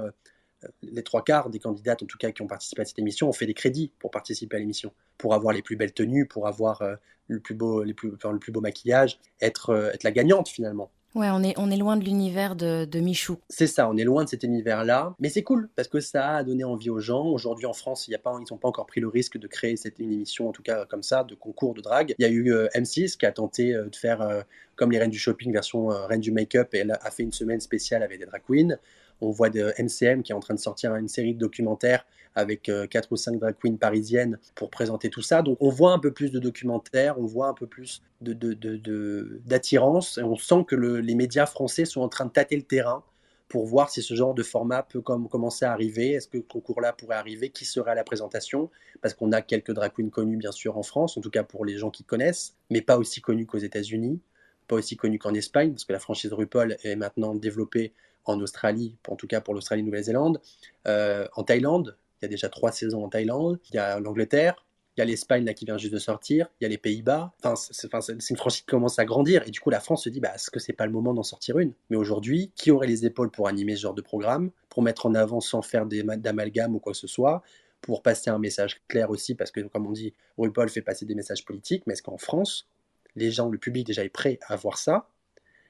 les 0.82 1.02
trois 1.02 1.22
quarts 1.22 1.50
des 1.50 1.60
candidates, 1.60 2.02
en 2.02 2.06
tout 2.06 2.18
cas, 2.18 2.32
qui 2.32 2.42
ont 2.42 2.46
participé 2.46 2.82
à 2.82 2.84
cette 2.84 2.98
émission, 2.98 3.28
ont 3.28 3.32
fait 3.32 3.46
des 3.46 3.54
crédits 3.54 3.92
pour 4.00 4.10
participer 4.10 4.56
à 4.56 4.58
l'émission, 4.58 4.92
pour 5.18 5.34
avoir 5.34 5.54
les 5.54 5.62
plus 5.62 5.76
belles 5.76 5.94
tenues, 5.94 6.26
pour 6.26 6.48
avoir 6.48 6.82
le 7.28 7.40
plus 7.40 7.54
beau, 7.54 7.84
plus, 7.96 8.10
le 8.10 8.38
plus 8.38 8.52
beau 8.52 8.60
maquillage, 8.60 9.20
être, 9.40 9.90
être 9.94 10.02
la 10.02 10.10
gagnante 10.10 10.48
finalement. 10.48 10.90
Ouais, 11.14 11.28
on 11.30 11.44
est, 11.44 11.54
on 11.58 11.70
est 11.70 11.76
loin 11.76 11.96
de 11.96 12.04
l'univers 12.04 12.56
de, 12.56 12.98
Michou. 12.98 13.38
C'est 13.48 13.68
ça, 13.68 13.88
on 13.88 13.96
est 13.96 14.04
loin 14.04 14.24
de 14.24 14.28
cet 14.28 14.42
univers-là. 14.42 15.14
Mais 15.20 15.28
c'est 15.28 15.44
cool, 15.44 15.68
parce 15.76 15.86
que 15.86 16.00
ça 16.00 16.36
a 16.36 16.44
donné 16.44 16.64
envie 16.64 16.90
aux 16.90 16.98
gens. 16.98 17.26
Aujourd'hui, 17.26 17.66
en 17.66 17.72
France, 17.72 18.08
y 18.08 18.14
a 18.16 18.18
pas, 18.18 18.36
ils 18.40 18.52
n'ont 18.52 18.58
pas 18.58 18.68
encore 18.68 18.86
pris 18.86 19.00
le 19.00 19.06
risque 19.06 19.38
de 19.38 19.46
créer 19.46 19.76
cette, 19.76 20.00
une 20.00 20.12
émission, 20.12 20.48
en 20.48 20.52
tout 20.52 20.62
cas 20.62 20.86
comme 20.86 21.04
ça, 21.04 21.22
de 21.22 21.36
concours 21.36 21.74
de 21.74 21.82
drague. 21.82 22.14
Il 22.18 22.22
y 22.22 22.24
a 22.24 22.30
eu 22.30 22.52
euh, 22.52 22.66
M6 22.74 23.16
qui 23.16 23.26
a 23.26 23.32
tenté 23.32 23.74
euh, 23.74 23.88
de 23.88 23.94
faire 23.94 24.22
euh, 24.22 24.42
comme 24.74 24.90
les 24.90 24.98
Reines 24.98 25.10
du 25.10 25.18
Shopping, 25.18 25.52
version 25.52 25.86
Reine 25.86 26.20
du 26.20 26.32
Make-up, 26.32 26.74
et 26.74 26.78
elle 26.78 26.90
a 26.90 27.10
fait 27.12 27.22
une 27.22 27.32
semaine 27.32 27.60
spéciale 27.60 28.02
avec 28.02 28.18
des 28.18 28.26
drag 28.26 28.42
queens. 28.44 28.76
On 29.24 29.30
voit 29.30 29.50
de 29.50 29.72
MCM 29.78 30.22
qui 30.22 30.32
est 30.32 30.34
en 30.34 30.40
train 30.40 30.54
de 30.54 30.60
sortir 30.60 30.94
une 30.96 31.08
série 31.08 31.34
de 31.34 31.38
documentaires 31.38 32.04
avec 32.34 32.68
euh, 32.68 32.86
quatre 32.86 33.12
ou 33.12 33.16
cinq 33.16 33.38
drag 33.38 33.54
queens 33.62 33.76
parisiennes 33.76 34.38
pour 34.54 34.70
présenter 34.70 35.08
tout 35.08 35.22
ça. 35.22 35.42
Donc 35.42 35.58
on 35.60 35.70
voit 35.70 35.92
un 35.92 35.98
peu 35.98 36.12
plus 36.12 36.30
de 36.30 36.38
documentaires, 36.38 37.18
on 37.18 37.26
voit 37.26 37.48
un 37.48 37.54
peu 37.54 37.66
plus 37.66 38.02
d'attirance, 38.20 40.18
et 40.18 40.22
on 40.22 40.36
sent 40.36 40.64
que 40.66 40.76
les 40.76 41.14
médias 41.14 41.46
français 41.46 41.84
sont 41.84 42.00
en 42.00 42.08
train 42.08 42.26
de 42.26 42.30
tâter 42.30 42.56
le 42.56 42.62
terrain 42.62 43.02
pour 43.48 43.66
voir 43.66 43.90
si 43.90 44.02
ce 44.02 44.14
genre 44.14 44.34
de 44.34 44.42
format 44.42 44.82
peut 44.82 45.00
comme, 45.00 45.28
commencer 45.28 45.64
à 45.64 45.72
arriver. 45.72 46.12
Est-ce 46.12 46.28
que 46.28 46.38
ce 46.38 46.42
concours-là 46.42 46.92
pourrait 46.92 47.16
arriver? 47.16 47.50
Qui 47.50 47.64
serait 47.64 47.92
à 47.92 47.94
la 47.94 48.02
présentation? 48.02 48.70
Parce 49.00 49.14
qu'on 49.14 49.32
a 49.32 49.42
quelques 49.42 49.72
drag 49.72 49.92
queens 49.92 50.08
connus, 50.08 50.38
bien 50.38 50.52
sûr, 50.52 50.76
en 50.76 50.82
France, 50.82 51.16
en 51.16 51.20
tout 51.20 51.30
cas 51.30 51.44
pour 51.44 51.64
les 51.64 51.76
gens 51.76 51.90
qui 51.90 52.04
connaissent, 52.04 52.56
mais 52.70 52.80
pas 52.80 52.98
aussi 52.98 53.20
connus 53.20 53.46
qu'aux 53.46 53.58
États-Unis, 53.58 54.20
pas 54.66 54.76
aussi 54.76 54.96
connus 54.96 55.18
qu'en 55.18 55.34
Espagne, 55.34 55.70
parce 55.70 55.84
que 55.84 55.92
la 55.92 55.98
franchise 55.98 56.32
RuPaul 56.32 56.76
est 56.82 56.96
maintenant 56.96 57.34
développée 57.34 57.92
en 58.24 58.40
Australie, 58.40 58.96
en 59.08 59.16
tout 59.16 59.26
cas 59.26 59.40
pour 59.40 59.54
l'Australie-Nouvelle-Zélande, 59.54 60.40
euh, 60.86 61.26
en 61.34 61.44
Thaïlande, 61.44 61.96
il 62.20 62.24
y 62.24 62.26
a 62.26 62.28
déjà 62.28 62.48
trois 62.48 62.72
saisons 62.72 63.04
en 63.04 63.08
Thaïlande, 63.08 63.58
il 63.70 63.76
y 63.76 63.78
a 63.78 64.00
l'Angleterre, 64.00 64.64
il 64.96 65.00
y 65.00 65.02
a 65.02 65.04
l'Espagne 65.06 65.44
là 65.44 65.54
qui 65.54 65.64
vient 65.64 65.76
juste 65.76 65.92
de 65.92 65.98
sortir, 65.98 66.46
il 66.60 66.64
y 66.64 66.66
a 66.66 66.68
les 66.68 66.78
Pays-Bas. 66.78 67.32
Enfin, 67.42 67.56
c'est 67.56 68.30
une 68.30 68.36
franchise 68.36 68.60
qui 68.60 68.66
commence 68.66 68.98
à 69.00 69.04
grandir. 69.04 69.42
Et 69.46 69.50
du 69.50 69.60
coup 69.60 69.70
la 69.70 69.80
France 69.80 70.04
se 70.04 70.08
dit 70.08 70.20
bah 70.20 70.32
est-ce 70.34 70.50
que 70.50 70.60
c'est 70.60 70.72
pas 70.72 70.86
le 70.86 70.92
moment 70.92 71.12
d'en 71.14 71.24
sortir 71.24 71.58
une? 71.58 71.72
Mais 71.90 71.96
aujourd'hui, 71.96 72.52
qui 72.54 72.70
aurait 72.70 72.86
les 72.86 73.04
épaules 73.04 73.30
pour 73.30 73.48
animer 73.48 73.74
ce 73.74 73.82
genre 73.82 73.94
de 73.94 74.02
programme, 74.02 74.50
pour 74.68 74.82
mettre 74.82 75.06
en 75.06 75.14
avant 75.14 75.40
sans 75.40 75.62
faire 75.62 75.86
d'amalgame 75.86 76.76
ou 76.76 76.78
quoi 76.78 76.92
que 76.92 76.98
ce 76.98 77.08
soit, 77.08 77.42
pour 77.80 78.02
passer 78.02 78.30
un 78.30 78.38
message 78.38 78.82
clair 78.88 79.10
aussi 79.10 79.34
parce 79.34 79.50
que 79.50 79.60
comme 79.60 79.86
on 79.86 79.92
dit, 79.92 80.14
RuPaul 80.38 80.68
fait 80.68 80.82
passer 80.82 81.04
des 81.06 81.14
messages 81.14 81.44
politiques, 81.44 81.82
mais 81.86 81.94
est-ce 81.94 82.02
qu'en 82.02 82.18
France, 82.18 82.68
les 83.16 83.30
gens, 83.30 83.48
le 83.48 83.58
public 83.58 83.86
déjà 83.86 84.04
est 84.04 84.08
prêt 84.08 84.38
à 84.46 84.56
voir 84.56 84.78
ça? 84.78 85.08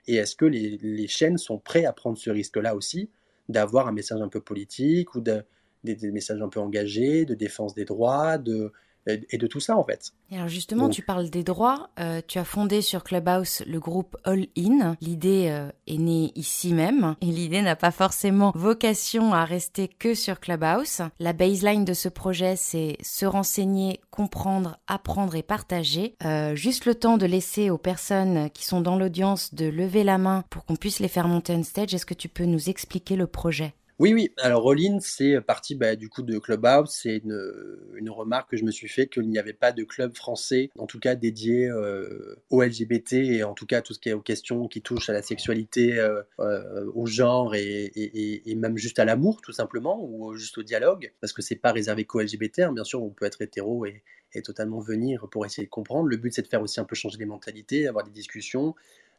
Et 0.07 0.17
est-ce 0.17 0.37
que 0.37 0.45
les, 0.45 1.09
chaînes 1.09 1.39
sont 1.39 1.59
prêts 1.59 1.85
à 1.85 1.93
prendre 1.93 2.19
ce 2.19 2.31
risque-là 2.31 2.75
aussi, 2.75 3.11
d'avoir 3.49 3.89
un 3.89 3.93
message 3.93 4.21
un 4.21 4.29
peu 4.29 4.41
politique 4.41 5.15
ou 5.15 5.21
de, 5.21 5.45
des, 5.83 6.11
messages 6.11 6.41
un 6.43 6.49
peu 6.49 6.61
engagés, 6.61 7.25
de 7.25 7.35
défense 7.35 7.75
des 7.75 7.85
droits, 7.85 8.39
de, 8.39 8.73
et 9.07 9.39
de 9.39 9.47
tout 9.47 9.61
ça 9.61 9.77
en 9.77 9.85
fait. 9.85 10.13
alors 10.33 10.49
justement, 10.49 10.89
tu 10.89 11.03
parles 11.03 11.29
des 11.31 11.45
droits. 11.45 11.91
Euh, 12.01 12.21
tu 12.27 12.39
as 12.39 12.45
fondé 12.45 12.81
sur 12.81 13.05
Clubhouse 13.05 13.63
le 13.67 13.79
groupe 13.79 14.17
All 14.25 14.47
In. 14.57 14.97
L'idée 15.01 15.49
euh, 15.51 15.71
est 15.87 15.99
née 15.99 16.33
ici 16.35 16.73
même 16.73 17.15
et 17.21 17.27
l'idée 17.27 17.63
n'a 17.63 17.77
pas 17.77 17.91
forcément 17.91 18.53
vocation 18.55 19.35
à 19.35 19.45
rester 19.45 19.89
que 19.89 20.15
sur 20.15 20.41
Clubhouse. 20.41 21.03
La 21.19 21.33
baseline 21.33 21.85
de 21.85 21.93
ce 21.93 22.09
projet, 22.09 22.57
c'est 22.57 22.97
se 23.03 23.27
renseigner, 23.27 24.01
comprendre, 24.11 24.79
apprendre 24.87 25.35
et 25.35 25.43
partager. 25.43 26.17
Euh, 26.25 26.55
juste 26.55 26.87
le 26.87 26.95
temps 26.95 27.19
de 27.19 27.27
laisser 27.27 27.71
aux 27.71 27.79
personnes 27.79 28.51
qui 28.51 28.65
sont 28.65 28.81
dans 28.81 28.97
l'audience 28.97 29.55
de 29.55 29.67
lever 29.67 30.05
la 30.05 30.19
main 30.19 30.45
pour 30.51 30.65
qu'on 30.65 30.77
puisse 30.77 31.01
les 31.01 31.09
faire 31.09 31.29
monter 31.29 31.55
on 31.55 31.63
stage. 31.63 31.95
Est-ce 31.95 32.07
que 32.07 32.15
tu 32.15 32.29
peux 32.29 32.45
nous 32.45 32.71
expliquer 32.71 33.17
le 33.17 33.27
projet? 33.27 33.75
Oui, 34.01 34.13
oui. 34.13 34.33
Alors, 34.39 34.63
Rollin, 34.63 34.99
c'est 35.01 35.41
parti 35.41 35.77
bah, 35.77 35.95
du 35.95 36.09
coup 36.09 36.23
de 36.23 36.39
Clubhouse. 36.39 36.91
C'est 36.91 37.19
une, 37.19 38.11
remarque 38.11 38.51
que 38.51 38.57
je 38.57 38.65
me 38.65 38.71
suis 38.71 38.89
fait 38.89 39.07
qu'il 39.07 39.29
n'y 39.29 39.39
avait 39.39 39.53
pas 39.53 39.73
de 39.73 39.83
club 39.85 40.15
français, 40.15 40.71
en 40.79 40.87
tout 40.87 41.01
cas 41.01 41.15
dédié 41.15 41.69
euh, 41.69 42.37
au 42.51 42.63
LGBT 42.63 43.15
et 43.15 43.45
en 43.45 43.55
tout 43.55 43.67
cas 43.67 43.83
tout 43.83 43.93
ce 43.93 43.99
qui 43.99 44.09
est 44.09 44.13
aux 44.13 44.21
questions 44.21 44.69
qui 44.69 44.83
touchent 44.83 45.09
à 45.09 45.13
la 45.13 45.23
sexualité, 45.23 45.99
euh, 45.99 46.23
euh, 46.39 46.91
au 46.95 47.07
genre 47.07 47.55
et, 47.55 48.43
même 48.57 48.77
juste 48.77 48.99
à 48.99 49.05
l'amour, 49.05 49.41
tout 49.43 49.53
simplement, 49.53 50.03
ou 50.03 50.35
juste 50.37 50.59
au 50.59 50.63
dialogue, 50.63 51.13
parce 51.21 51.33
que 51.33 51.43
c'est 51.43 51.57
pas 51.57 51.73
réservé 51.73 52.05
qu'aux 52.05 52.21
LGBT. 52.21 52.61
Hein. 52.61 52.73
Bien 52.73 52.85
sûr, 52.85 53.03
on 53.03 53.11
peut 53.11 53.25
être 53.25 53.43
hétéro 53.43 53.87
et, 53.87 54.03
et 54.35 54.43
totalement 54.43 54.81
venir 54.81 55.29
pour 55.31 55.47
essayer 55.47 55.67
de 55.67 55.71
comprendre. 55.71 56.09
Le 56.09 56.17
but, 56.17 56.33
c'est 56.33 56.43
de 56.43 56.49
faire 56.49 56.63
aussi 56.63 56.81
un 56.81 56.85
peu 56.85 56.95
changer 56.95 57.19
les 57.19 57.27
mentalités, 57.27 57.87
avoir 57.87 58.05
des 58.05 58.11
discussions, 58.11 58.75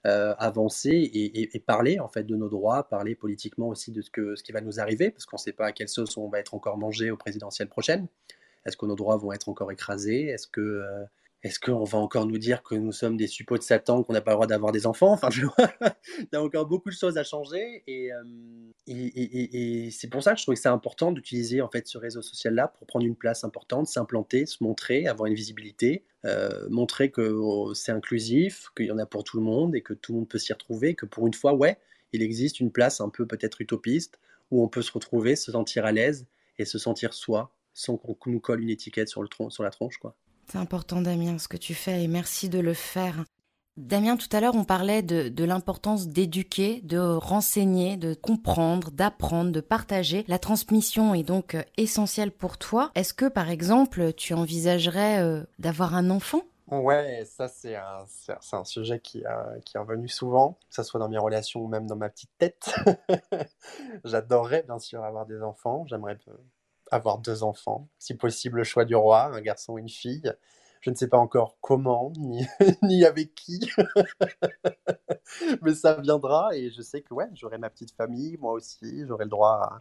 euh, 0.05 0.35
avancer 0.37 1.09
et, 1.13 1.59
parler 1.59 1.99
en 1.99 2.07
fait 2.07 2.23
de 2.23 2.35
nos 2.35 2.47
droits, 2.47 2.87
parler 2.87 3.15
politiquement 3.15 3.69
aussi 3.69 3.91
de 3.91 4.01
ce, 4.01 4.11
que, 4.11 4.35
ce 4.35 4.43
qui 4.43 4.51
va 4.51 4.61
nous 4.61 4.79
arriver, 4.79 5.09
parce 5.09 5.25
qu'on 5.25 5.37
ne 5.37 5.41
sait 5.41 5.53
pas 5.53 5.67
à 5.67 5.71
quelle 5.71 5.89
sauce 5.89 6.15
on 6.17 6.29
va 6.29 6.39
être 6.39 6.53
encore 6.53 6.77
mangé 6.77 7.09
aux 7.09 7.17
présidentielles 7.17 7.69
prochaines. 7.69 8.07
Est-ce 8.65 8.77
que 8.77 8.85
nos 8.85 8.95
droits 8.95 9.17
vont 9.17 9.31
être 9.31 9.49
encore 9.49 9.71
écrasés? 9.71 10.25
Est-ce 10.25 10.47
que 10.47 10.61
euh, 10.61 11.05
est-ce 11.45 11.59
qu'on 11.59 11.83
va 11.83 11.99
encore 11.99 12.25
nous 12.25 12.39
dire 12.39 12.63
que 12.63 12.73
nous 12.73 12.91
sommes 12.91 13.17
des 13.17 13.27
suppôts 13.27 13.59
de 13.59 13.61
Satan, 13.61 14.01
qu'on 14.01 14.13
n'a 14.13 14.21
pas 14.21 14.31
le 14.31 14.35
droit 14.37 14.47
d'avoir 14.47 14.71
des 14.71 14.87
enfants? 14.87 15.11
Enfin, 15.11 15.29
il 15.31 16.27
y 16.33 16.35
a 16.35 16.41
encore 16.41 16.65
beaucoup 16.65 16.89
de 16.89 16.95
choses 16.95 17.19
à 17.19 17.23
changer. 17.23 17.83
Euh, 17.87 18.23
et, 18.87 19.85
et, 19.85 19.91
c'est 19.91 20.07
pour 20.07 20.23
ça 20.23 20.33
que 20.33 20.39
je 20.39 20.43
trouve 20.43 20.55
que 20.55 20.61
c'est 20.61 20.69
important 20.69 21.11
d'utiliser 21.11 21.61
en 21.61 21.69
fait 21.69 21.87
ce 21.87 21.99
réseau 21.99 22.23
social-là 22.23 22.69
pour 22.69 22.87
prendre 22.87 23.05
une 23.05 23.15
place 23.15 23.43
importante, 23.43 23.85
s'implanter, 23.85 24.47
se 24.47 24.63
montrer, 24.63 25.05
avoir 25.05 25.27
une 25.27 25.35
visibilité, 25.35 26.03
euh, 26.25 26.67
montrer 26.71 27.11
que 27.11 27.21
oh, 27.21 27.75
c'est 27.75 27.91
inclusif, 27.91 28.71
qu'il 28.75 28.87
y 28.87 28.91
en 28.91 28.97
a 28.97 29.05
pour 29.05 29.23
tout 29.23 29.37
le 29.37 29.43
monde 29.43 29.75
et 29.75 29.83
que 29.83 29.93
tout 29.93 30.13
le 30.13 30.17
monde 30.17 30.27
peut 30.27 30.39
s'y 30.39 30.51
retrouver, 30.51 30.95
que 30.95 31.05
pour 31.05 31.27
une 31.27 31.35
fois, 31.35 31.53
ouais, 31.53 31.77
il 32.11 32.23
existe 32.23 32.59
une 32.59 32.71
place 32.71 33.01
un 33.01 33.09
peu 33.09 33.27
peut-être 33.27 33.61
utopiste 33.61 34.19
où 34.49 34.63
on 34.63 34.67
peut 34.67 34.81
se 34.81 34.91
retrouver, 34.91 35.35
se 35.35 35.51
sentir 35.51 35.85
à 35.85 35.91
l'aise 35.91 36.25
et 36.57 36.65
se 36.65 36.79
sentir 36.79 37.13
soi 37.13 37.53
sans 37.75 37.97
qu'on 37.97 38.17
nous 38.31 38.39
colle 38.39 38.61
une 38.61 38.71
étiquette 38.71 39.09
sur, 39.09 39.21
le 39.21 39.29
sur 39.49 39.61
la 39.61 39.69
tronche, 39.69 39.97
quoi. 39.97 40.15
C'est 40.47 40.57
important, 40.57 41.01
Damien, 41.01 41.37
ce 41.37 41.47
que 41.47 41.57
tu 41.57 41.73
fais, 41.73 42.03
et 42.03 42.07
merci 42.07 42.49
de 42.49 42.59
le 42.59 42.73
faire. 42.73 43.23
Damien, 43.77 44.15
tout 44.15 44.29
à 44.31 44.39
l'heure, 44.39 44.55
on 44.55 44.63
parlait 44.63 45.01
de, 45.01 45.43
l'importance 45.43 46.07
d'éduquer, 46.07 46.79
de 46.83 46.97
renseigner, 46.97 47.97
de 47.97 48.13
comprendre, 48.13 48.89
d'apprendre, 48.91 49.51
de 49.51 49.59
partager. 49.59 50.23
La 50.29 50.39
transmission 50.39 51.13
est 51.13 51.23
donc 51.23 51.55
euh, 51.55 51.63
essentielle 51.75 52.31
pour 52.31 52.57
toi. 52.57 52.91
Est-ce 52.95 53.13
que, 53.13 53.25
par 53.25 53.49
exemple, 53.49 54.13
tu 54.13 54.33
envisagerais 54.33 55.21
euh, 55.21 55.43
d'avoir 55.59 55.93
un 55.93 56.09
enfant? 56.09 56.43
Ouais, 56.71 57.23
ça 57.25 57.47
c'est 57.47 57.75
un, 57.75 58.05
un, 58.53 58.63
sujet 58.63 58.99
qui, 58.99 59.23
qui 59.65 59.77
est 59.77 59.79
revenu 59.79 60.07
souvent, 60.07 60.57
que 60.69 60.75
ce 60.75 60.81
soit 60.81 60.99
dans 60.99 61.09
mes 61.09 61.19
relations 61.19 61.61
ou 61.61 61.67
même 61.67 61.85
dans 61.85 61.95
ma 61.95 62.09
petite 62.09 62.31
tête. 62.39 62.73
J'adorerais 64.03 64.63
bien 64.63 64.79
sûr 64.79 65.03
avoir 65.03 65.27
des 65.27 65.43
enfants, 65.43 65.85
j'aimerais 65.85 66.17
euh, 66.27 66.33
avoir 66.91 67.19
deux 67.19 67.43
enfants, 67.43 67.87
si 67.99 68.15
possible 68.15 68.57
le 68.57 68.63
choix 68.63 68.85
du 68.85 68.95
roi, 68.95 69.25
un 69.25 69.41
garçon 69.41 69.73
ou 69.73 69.77
une 69.79 69.89
fille. 69.89 70.33
Je 70.81 70.91
ne 70.91 70.95
sais 70.95 71.07
pas 71.07 71.17
encore 71.17 71.57
comment, 71.61 72.13
ni, 72.17 72.45
ni 72.83 73.05
avec 73.05 73.33
qui, 73.33 73.71
mais 75.63 75.73
ça 75.73 75.95
viendra 75.99 76.55
et 76.55 76.69
je 76.69 76.81
sais 76.81 77.01
que 77.01 77.13
ouais, 77.13 77.27
j'aurai 77.33 77.57
ma 77.57 77.71
petite 77.71 77.91
famille, 77.91 78.37
moi 78.37 78.53
aussi, 78.53 79.03
j'aurai 79.07 79.23
le 79.23 79.31
droit 79.31 79.77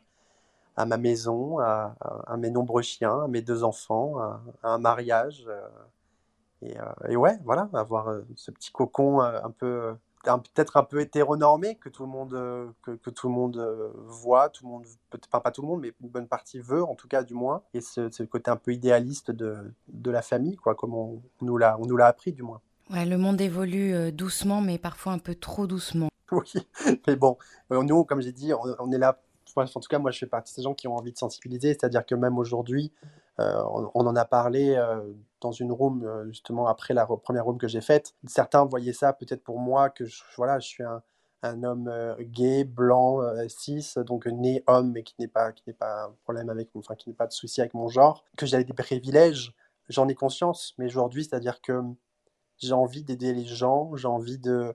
à, 0.77 0.87
ma 0.87 0.97
maison, 0.97 1.59
à, 1.59 1.95
mes 2.39 2.51
nombreux 2.51 2.83
chiens, 2.83 3.25
à 3.25 3.29
mes 3.29 3.43
deux 3.43 3.65
enfants, 3.65 4.19
à, 4.19 4.41
un 4.63 4.79
mariage. 4.79 5.45
Euh, 5.47 5.69
et, 6.63 6.81
euh, 6.81 7.09
et, 7.11 7.17
ouais, 7.17 7.39
voilà, 7.45 7.69
avoir 7.75 8.09
euh, 8.09 8.23
ce 8.37 8.51
petit 8.51 8.71
cocon 8.73 9.21
un 9.21 9.51
peu 9.51 9.95
peut-être 10.25 10.77
un 10.77 10.83
peu 10.83 11.01
hétéronormé 11.01 11.77
que 11.77 11.89
tout 11.89 12.05
le 12.05 12.09
monde 12.09 12.35
euh, 12.35 12.67
que, 12.83 12.93
que 12.93 13.11
tout 13.11 13.29
le 13.29 13.35
monde 13.35 13.57
euh, 13.59 13.91
voit 14.07 14.49
tout 14.49 14.65
le 14.65 14.71
monde 14.71 14.85
peut-être 15.11 15.29
pas 15.29 15.51
tout 15.51 15.63
le 15.63 15.69
monde 15.69 15.81
mais 15.83 15.93
une 16.01 16.09
bonne 16.09 16.29
partie 16.29 16.59
veut 16.59 16.83
en 16.83 16.95
tout 16.95 17.09
cas 17.09 17.23
du 17.23 17.35
moins. 17.35 17.63
Et 17.75 17.81
ce, 17.81 18.11
ce 18.11 18.23
côté 18.23 18.51
un 18.51 18.57
peu 18.57 18.73
idéaliste 18.73 19.31
de, 19.31 19.57
de 19.89 20.11
la 20.11 20.23
famille 20.23 20.57
quoi 20.57 20.75
comme 20.75 20.95
on, 20.95 21.23
nous 21.43 21.57
l'a 21.57 21.77
on 21.79 21.87
nous 21.87 21.97
l'a 21.97 22.07
appris 22.07 22.33
du 22.33 22.43
moins. 22.43 22.61
Ouais 22.91 23.05
le 23.05 23.19
monde 23.19 23.41
évolue 23.41 23.95
euh, 23.95 24.11
doucement 24.11 24.61
mais 24.61 24.79
parfois 24.79 25.13
un 25.13 25.19
peu 25.19 25.35
trop 25.35 25.67
doucement. 25.67 26.09
Oui 26.33 26.53
mais 27.07 27.17
bon 27.17 27.37
nous 27.71 28.05
comme 28.05 28.21
j'ai 28.21 28.33
dit 28.33 28.53
on, 28.55 28.91
est 28.93 28.99
là 28.99 29.21
en 29.57 29.67
tout 29.67 29.89
cas 29.89 29.99
moi 29.99 30.11
je 30.11 30.19
fais 30.19 30.27
partie 30.27 30.53
de 30.53 30.57
ces 30.57 30.63
gens 30.63 30.75
qui 30.75 30.89
ont 30.89 30.97
envie 30.97 31.13
de 31.13 31.19
sensibiliser. 31.19 31.69
C'est-à-dire 31.69 32.05
que 32.05 32.15
même 32.15 32.39
aujourd'hui 32.39 32.93
on, 33.39 33.91
on, 33.95 34.07
en 34.07 34.17
a 34.17 34.25
parlé 34.25 34.77
dans 35.45 35.53
une 35.53 35.73
room, 35.73 36.05
euh, 36.05 36.27
justement, 36.29 36.67
après 36.67 36.95
la 36.95 37.07
première 37.07 37.45
room 37.45 37.59
que 37.59 37.69
j'ai 37.69 37.83
faite. 37.83 38.15
Certains 38.27 38.65
voyaient 38.65 38.95
ça 38.95 39.13
peut-être 39.13 39.45
pour 39.45 39.61
moi, 39.61 39.91
que 39.91 40.07
je, 40.07 40.23
voilà, 40.37 40.59
je 40.59 40.67
suis 40.67 40.83
un, 40.83 41.03
homme 41.63 41.89
euh, 41.89 42.17
gay, 42.21 42.65
blanc, 42.65 43.21
euh, 43.21 43.47
cis, 43.49 43.93
donc 44.07 44.27
né 44.27 44.65
homme, 44.67 44.93
mais 44.93 45.03
qui 45.03 45.15
n'est 45.19 45.29
pas, 45.29 45.53
qui 45.53 45.63
n'est 45.67 45.75
pas 45.75 46.05
un 46.05 46.15
problème 46.25 46.49
avec, 46.49 46.71
enfin, 46.75 46.95
qui 46.95 47.11
n'est 47.11 47.15
pas 47.15 47.27
de 47.27 47.33
souci 47.33 47.61
avec 47.61 47.75
mon 47.75 47.89
genre, 47.89 48.25
que 48.39 48.47
j'avais 48.47 48.65
des 48.65 48.73
privilèges, 48.73 49.55
j'en 49.91 50.09
ai 50.09 50.15
conscience, 50.15 50.75
mais 50.79 50.87
aujourd'hui, 50.87 51.25
c'est-à-dire 51.25 51.61
que 51.61 51.83
j'ai 52.57 52.73
envie 52.73 53.05
d'aider 53.05 53.35
les 53.35 53.45
gens, 53.45 53.95
j'ai 53.97 54.09
envie 54.09 54.39
de 54.39 54.75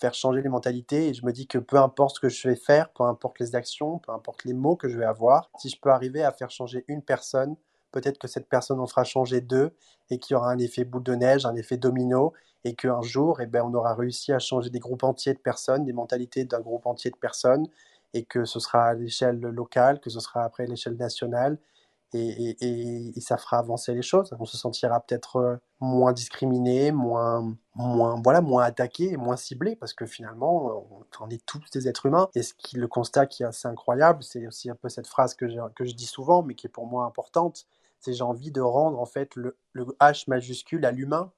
faire 0.00 0.14
changer 0.14 0.42
les 0.42 0.48
mentalités 0.48 1.08
et 1.08 1.14
je 1.14 1.26
me 1.26 1.32
dis 1.32 1.48
que 1.48 1.58
peu 1.58 1.78
importe 1.78 2.16
ce 2.16 2.20
que 2.20 2.28
je 2.28 2.48
vais 2.48 2.56
faire, 2.56 2.92
peu 2.92 3.02
importe 3.02 3.40
les 3.40 3.56
actions, 3.56 3.98
peu 3.98 4.12
importe 4.12 4.44
les 4.44 4.52
mots 4.52 4.76
que 4.76 4.88
je 4.88 4.96
vais 4.96 5.04
avoir, 5.04 5.50
si 5.58 5.68
je 5.68 5.80
peux 5.80 5.90
arriver 5.90 6.22
à 6.22 6.30
faire 6.30 6.50
changer 6.50 6.84
une 6.86 7.02
personne, 7.02 7.56
peut-être 7.92 8.18
que 8.18 8.28
cette 8.28 8.48
personne 8.48 8.80
en 8.80 8.86
fera 8.86 9.04
changer 9.04 9.40
deux 9.40 9.76
et 10.10 10.18
qu'il 10.18 10.34
y 10.34 10.36
aura 10.36 10.50
un 10.50 10.58
effet 10.58 10.84
boule 10.84 11.02
de 11.02 11.14
neige, 11.14 11.46
un 11.46 11.54
effet 11.56 11.76
domino 11.76 12.32
et 12.64 12.74
qu'un 12.74 13.02
jour, 13.02 13.40
eh 13.40 13.46
ben, 13.46 13.62
on 13.62 13.74
aura 13.74 13.94
réussi 13.94 14.32
à 14.32 14.38
changer 14.38 14.70
des 14.70 14.80
groupes 14.80 15.04
entiers 15.04 15.34
de 15.34 15.38
personnes, 15.38 15.84
des 15.84 15.92
mentalités 15.92 16.44
d'un 16.44 16.60
groupe 16.60 16.86
entier 16.86 17.10
de 17.10 17.16
personnes 17.16 17.66
et 18.14 18.24
que 18.24 18.44
ce 18.44 18.60
sera 18.60 18.86
à 18.86 18.94
l'échelle 18.94 19.38
locale, 19.40 20.00
que 20.00 20.10
ce 20.10 20.20
sera 20.20 20.42
après 20.44 20.64
à 20.64 20.66
l'échelle 20.66 20.96
nationale 20.96 21.58
et, 22.14 23.20
ça 23.20 23.36
fera 23.36 23.58
avancer 23.58 23.94
les 23.94 24.02
choses. 24.02 24.34
On 24.38 24.44
se 24.44 24.56
sentira 24.56 25.00
peut-être 25.00 25.36
euh, 25.36 25.56
moins 25.80 26.12
discriminé, 26.12 26.92
moins, 26.92 27.54
moins, 27.74 28.20
voilà, 28.22 28.40
moins 28.40 28.64
attaqué, 28.64 29.16
moins 29.16 29.36
ciblé, 29.36 29.76
parce 29.76 29.92
que 29.92 30.06
finalement, 30.06 30.86
on, 31.20 31.28
est 31.28 31.44
tous 31.44 31.62
des 31.72 31.88
êtres 31.88 32.06
humains. 32.06 32.28
Et 32.34 32.42
ce 32.42 32.54
qui, 32.54 32.76
le 32.76 32.88
constat 32.88 33.26
qui 33.26 33.42
est 33.42 33.46
assez 33.46 33.68
incroyable, 33.68 34.22
c'est 34.22 34.46
aussi 34.46 34.70
un 34.70 34.74
peu 34.74 34.88
cette 34.88 35.06
phrase 35.06 35.34
que 35.34 35.46
que 35.74 35.84
je 35.84 35.94
dis 35.94 36.06
souvent, 36.06 36.42
mais 36.42 36.54
qui 36.54 36.66
est 36.66 36.70
pour 36.70 36.86
moi 36.86 37.04
importante, 37.04 37.66
c'est 38.00 38.12
j'ai 38.12 38.24
envie 38.24 38.50
de 38.50 38.60
rendre 38.60 39.00
en 39.00 39.06
fait 39.06 39.34
le, 39.36 39.56
H 40.00 40.24
majuscule 40.28 40.84
à 40.84 40.90
l'humain 40.90 41.32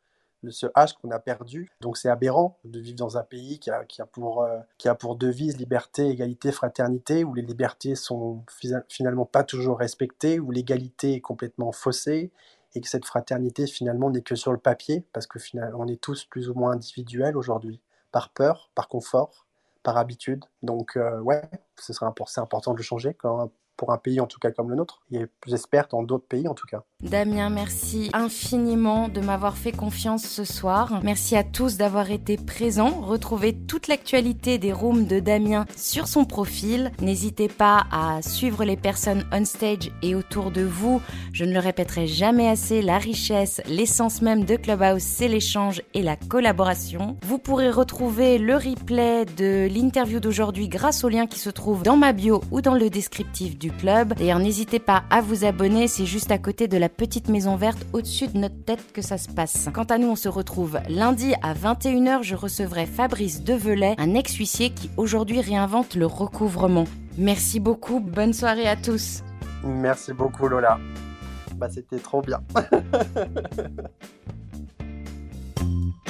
ce 0.48 0.66
H 0.66 0.94
qu'on 0.98 1.10
a 1.10 1.18
perdu. 1.18 1.70
Donc 1.80 1.98
c'est 1.98 2.08
aberrant 2.08 2.58
de 2.64 2.80
vivre 2.80 2.96
dans 2.96 3.18
un 3.18 3.22
pays 3.22 3.58
qui 3.58 3.70
a, 3.70 3.82
euh, 3.82 4.94
pour 4.94 5.16
devise 5.16 5.58
liberté, 5.58 6.08
égalité, 6.08 6.50
fraternité, 6.52 7.24
où 7.24 7.34
les 7.34 7.42
libertés 7.42 7.94
sont 7.94 8.42
finalement 8.88 9.26
pas 9.26 9.44
toujours 9.44 9.78
respectées, 9.78 10.40
où 10.40 10.50
l'égalité 10.50 11.14
est 11.14 11.20
complètement 11.20 11.72
faussée, 11.72 12.32
et 12.74 12.80
que 12.80 12.88
cette 12.88 13.04
fraternité 13.04 13.66
finalement 13.66 14.10
n'est 14.10 14.22
que 14.22 14.34
sur 14.34 14.52
le 14.52 14.58
papier, 14.58 15.04
parce 15.12 15.26
que 15.26 15.38
finalement 15.38 15.80
on 15.80 15.88
est 15.88 16.00
tous 16.00 16.24
plus 16.24 16.48
ou 16.48 16.54
moins 16.54 16.72
individuels 16.72 17.36
aujourd'hui, 17.36 17.80
par 18.12 18.30
peur, 18.30 18.70
par 18.74 18.88
confort, 18.88 19.46
par 19.82 19.96
habitude. 19.96 20.44
Donc 20.62 20.96
euh, 20.96 21.20
ouais, 21.20 21.42
ce 21.78 21.92
serait 21.92 22.06
important 22.06 22.72
de 22.72 22.78
le 22.78 22.82
changer 22.82 23.14
quand, 23.14 23.50
pour 23.80 23.92
un 23.92 23.96
pays 23.96 24.20
en 24.20 24.26
tout 24.26 24.38
cas 24.38 24.50
comme 24.50 24.68
le 24.68 24.76
nôtre, 24.76 25.00
et 25.10 25.24
j'espère 25.46 25.88
dans 25.88 26.02
d'autres 26.02 26.26
pays 26.26 26.46
en 26.46 26.52
tout 26.52 26.66
cas. 26.66 26.82
Damien, 27.00 27.48
merci 27.48 28.10
infiniment 28.12 29.08
de 29.08 29.22
m'avoir 29.22 29.56
fait 29.56 29.72
confiance 29.72 30.22
ce 30.22 30.44
soir. 30.44 31.00
Merci 31.02 31.34
à 31.34 31.44
tous 31.44 31.78
d'avoir 31.78 32.10
été 32.10 32.36
présents. 32.36 33.00
Retrouvez 33.00 33.54
toute 33.54 33.88
l'actualité 33.88 34.58
des 34.58 34.74
rooms 34.74 35.06
de 35.06 35.18
Damien 35.18 35.64
sur 35.78 36.08
son 36.08 36.26
profil. 36.26 36.92
N'hésitez 37.00 37.48
pas 37.48 37.86
à 37.90 38.20
suivre 38.20 38.64
les 38.64 38.76
personnes 38.76 39.24
on 39.32 39.46
stage 39.46 39.90
et 40.02 40.14
autour 40.14 40.50
de 40.50 40.60
vous. 40.60 41.00
Je 41.32 41.46
ne 41.46 41.54
le 41.54 41.58
répéterai 41.58 42.06
jamais 42.06 42.50
assez, 42.50 42.82
la 42.82 42.98
richesse, 42.98 43.62
l'essence 43.66 44.20
même 44.20 44.44
de 44.44 44.56
Clubhouse, 44.56 45.00
c'est 45.00 45.28
l'échange 45.28 45.80
et 45.94 46.02
la 46.02 46.16
collaboration. 46.16 47.16
Vous 47.22 47.38
pourrez 47.38 47.70
retrouver 47.70 48.36
le 48.36 48.56
replay 48.56 49.24
de 49.24 49.66
l'interview 49.72 50.20
d'aujourd'hui 50.20 50.68
grâce 50.68 51.02
au 51.02 51.08
lien 51.08 51.26
qui 51.26 51.38
se 51.38 51.48
trouve 51.48 51.82
dans 51.82 51.96
ma 51.96 52.12
bio 52.12 52.42
ou 52.50 52.60
dans 52.60 52.74
le 52.74 52.90
descriptif 52.90 53.56
club. 53.70 54.14
D'ailleurs, 54.14 54.38
n'hésitez 54.38 54.78
pas 54.78 55.04
à 55.10 55.20
vous 55.20 55.44
abonner, 55.44 55.88
c'est 55.88 56.06
juste 56.06 56.30
à 56.30 56.38
côté 56.38 56.68
de 56.68 56.76
la 56.76 56.88
petite 56.88 57.28
maison 57.28 57.56
verte 57.56 57.84
au-dessus 57.92 58.28
de 58.28 58.38
notre 58.38 58.62
tête 58.64 58.92
que 58.92 59.02
ça 59.02 59.18
se 59.18 59.28
passe. 59.28 59.68
Quant 59.72 59.84
à 59.84 59.98
nous, 59.98 60.08
on 60.08 60.16
se 60.16 60.28
retrouve 60.28 60.80
lundi 60.88 61.34
à 61.42 61.54
21h, 61.54 62.22
je 62.22 62.34
recevrai 62.34 62.86
Fabrice 62.86 63.42
Develay, 63.42 63.94
un 63.98 64.14
ex-huissier 64.14 64.70
qui 64.70 64.90
aujourd'hui 64.96 65.40
réinvente 65.40 65.94
le 65.94 66.06
recouvrement. 66.06 66.84
Merci 67.18 67.60
beaucoup, 67.60 68.00
bonne 68.00 68.32
soirée 68.32 68.68
à 68.68 68.76
tous. 68.76 69.22
Merci 69.64 70.12
beaucoup 70.12 70.48
Lola. 70.48 70.78
Bah 71.56 71.68
c'était 71.68 71.98
trop 71.98 72.22
bien. 72.22 72.40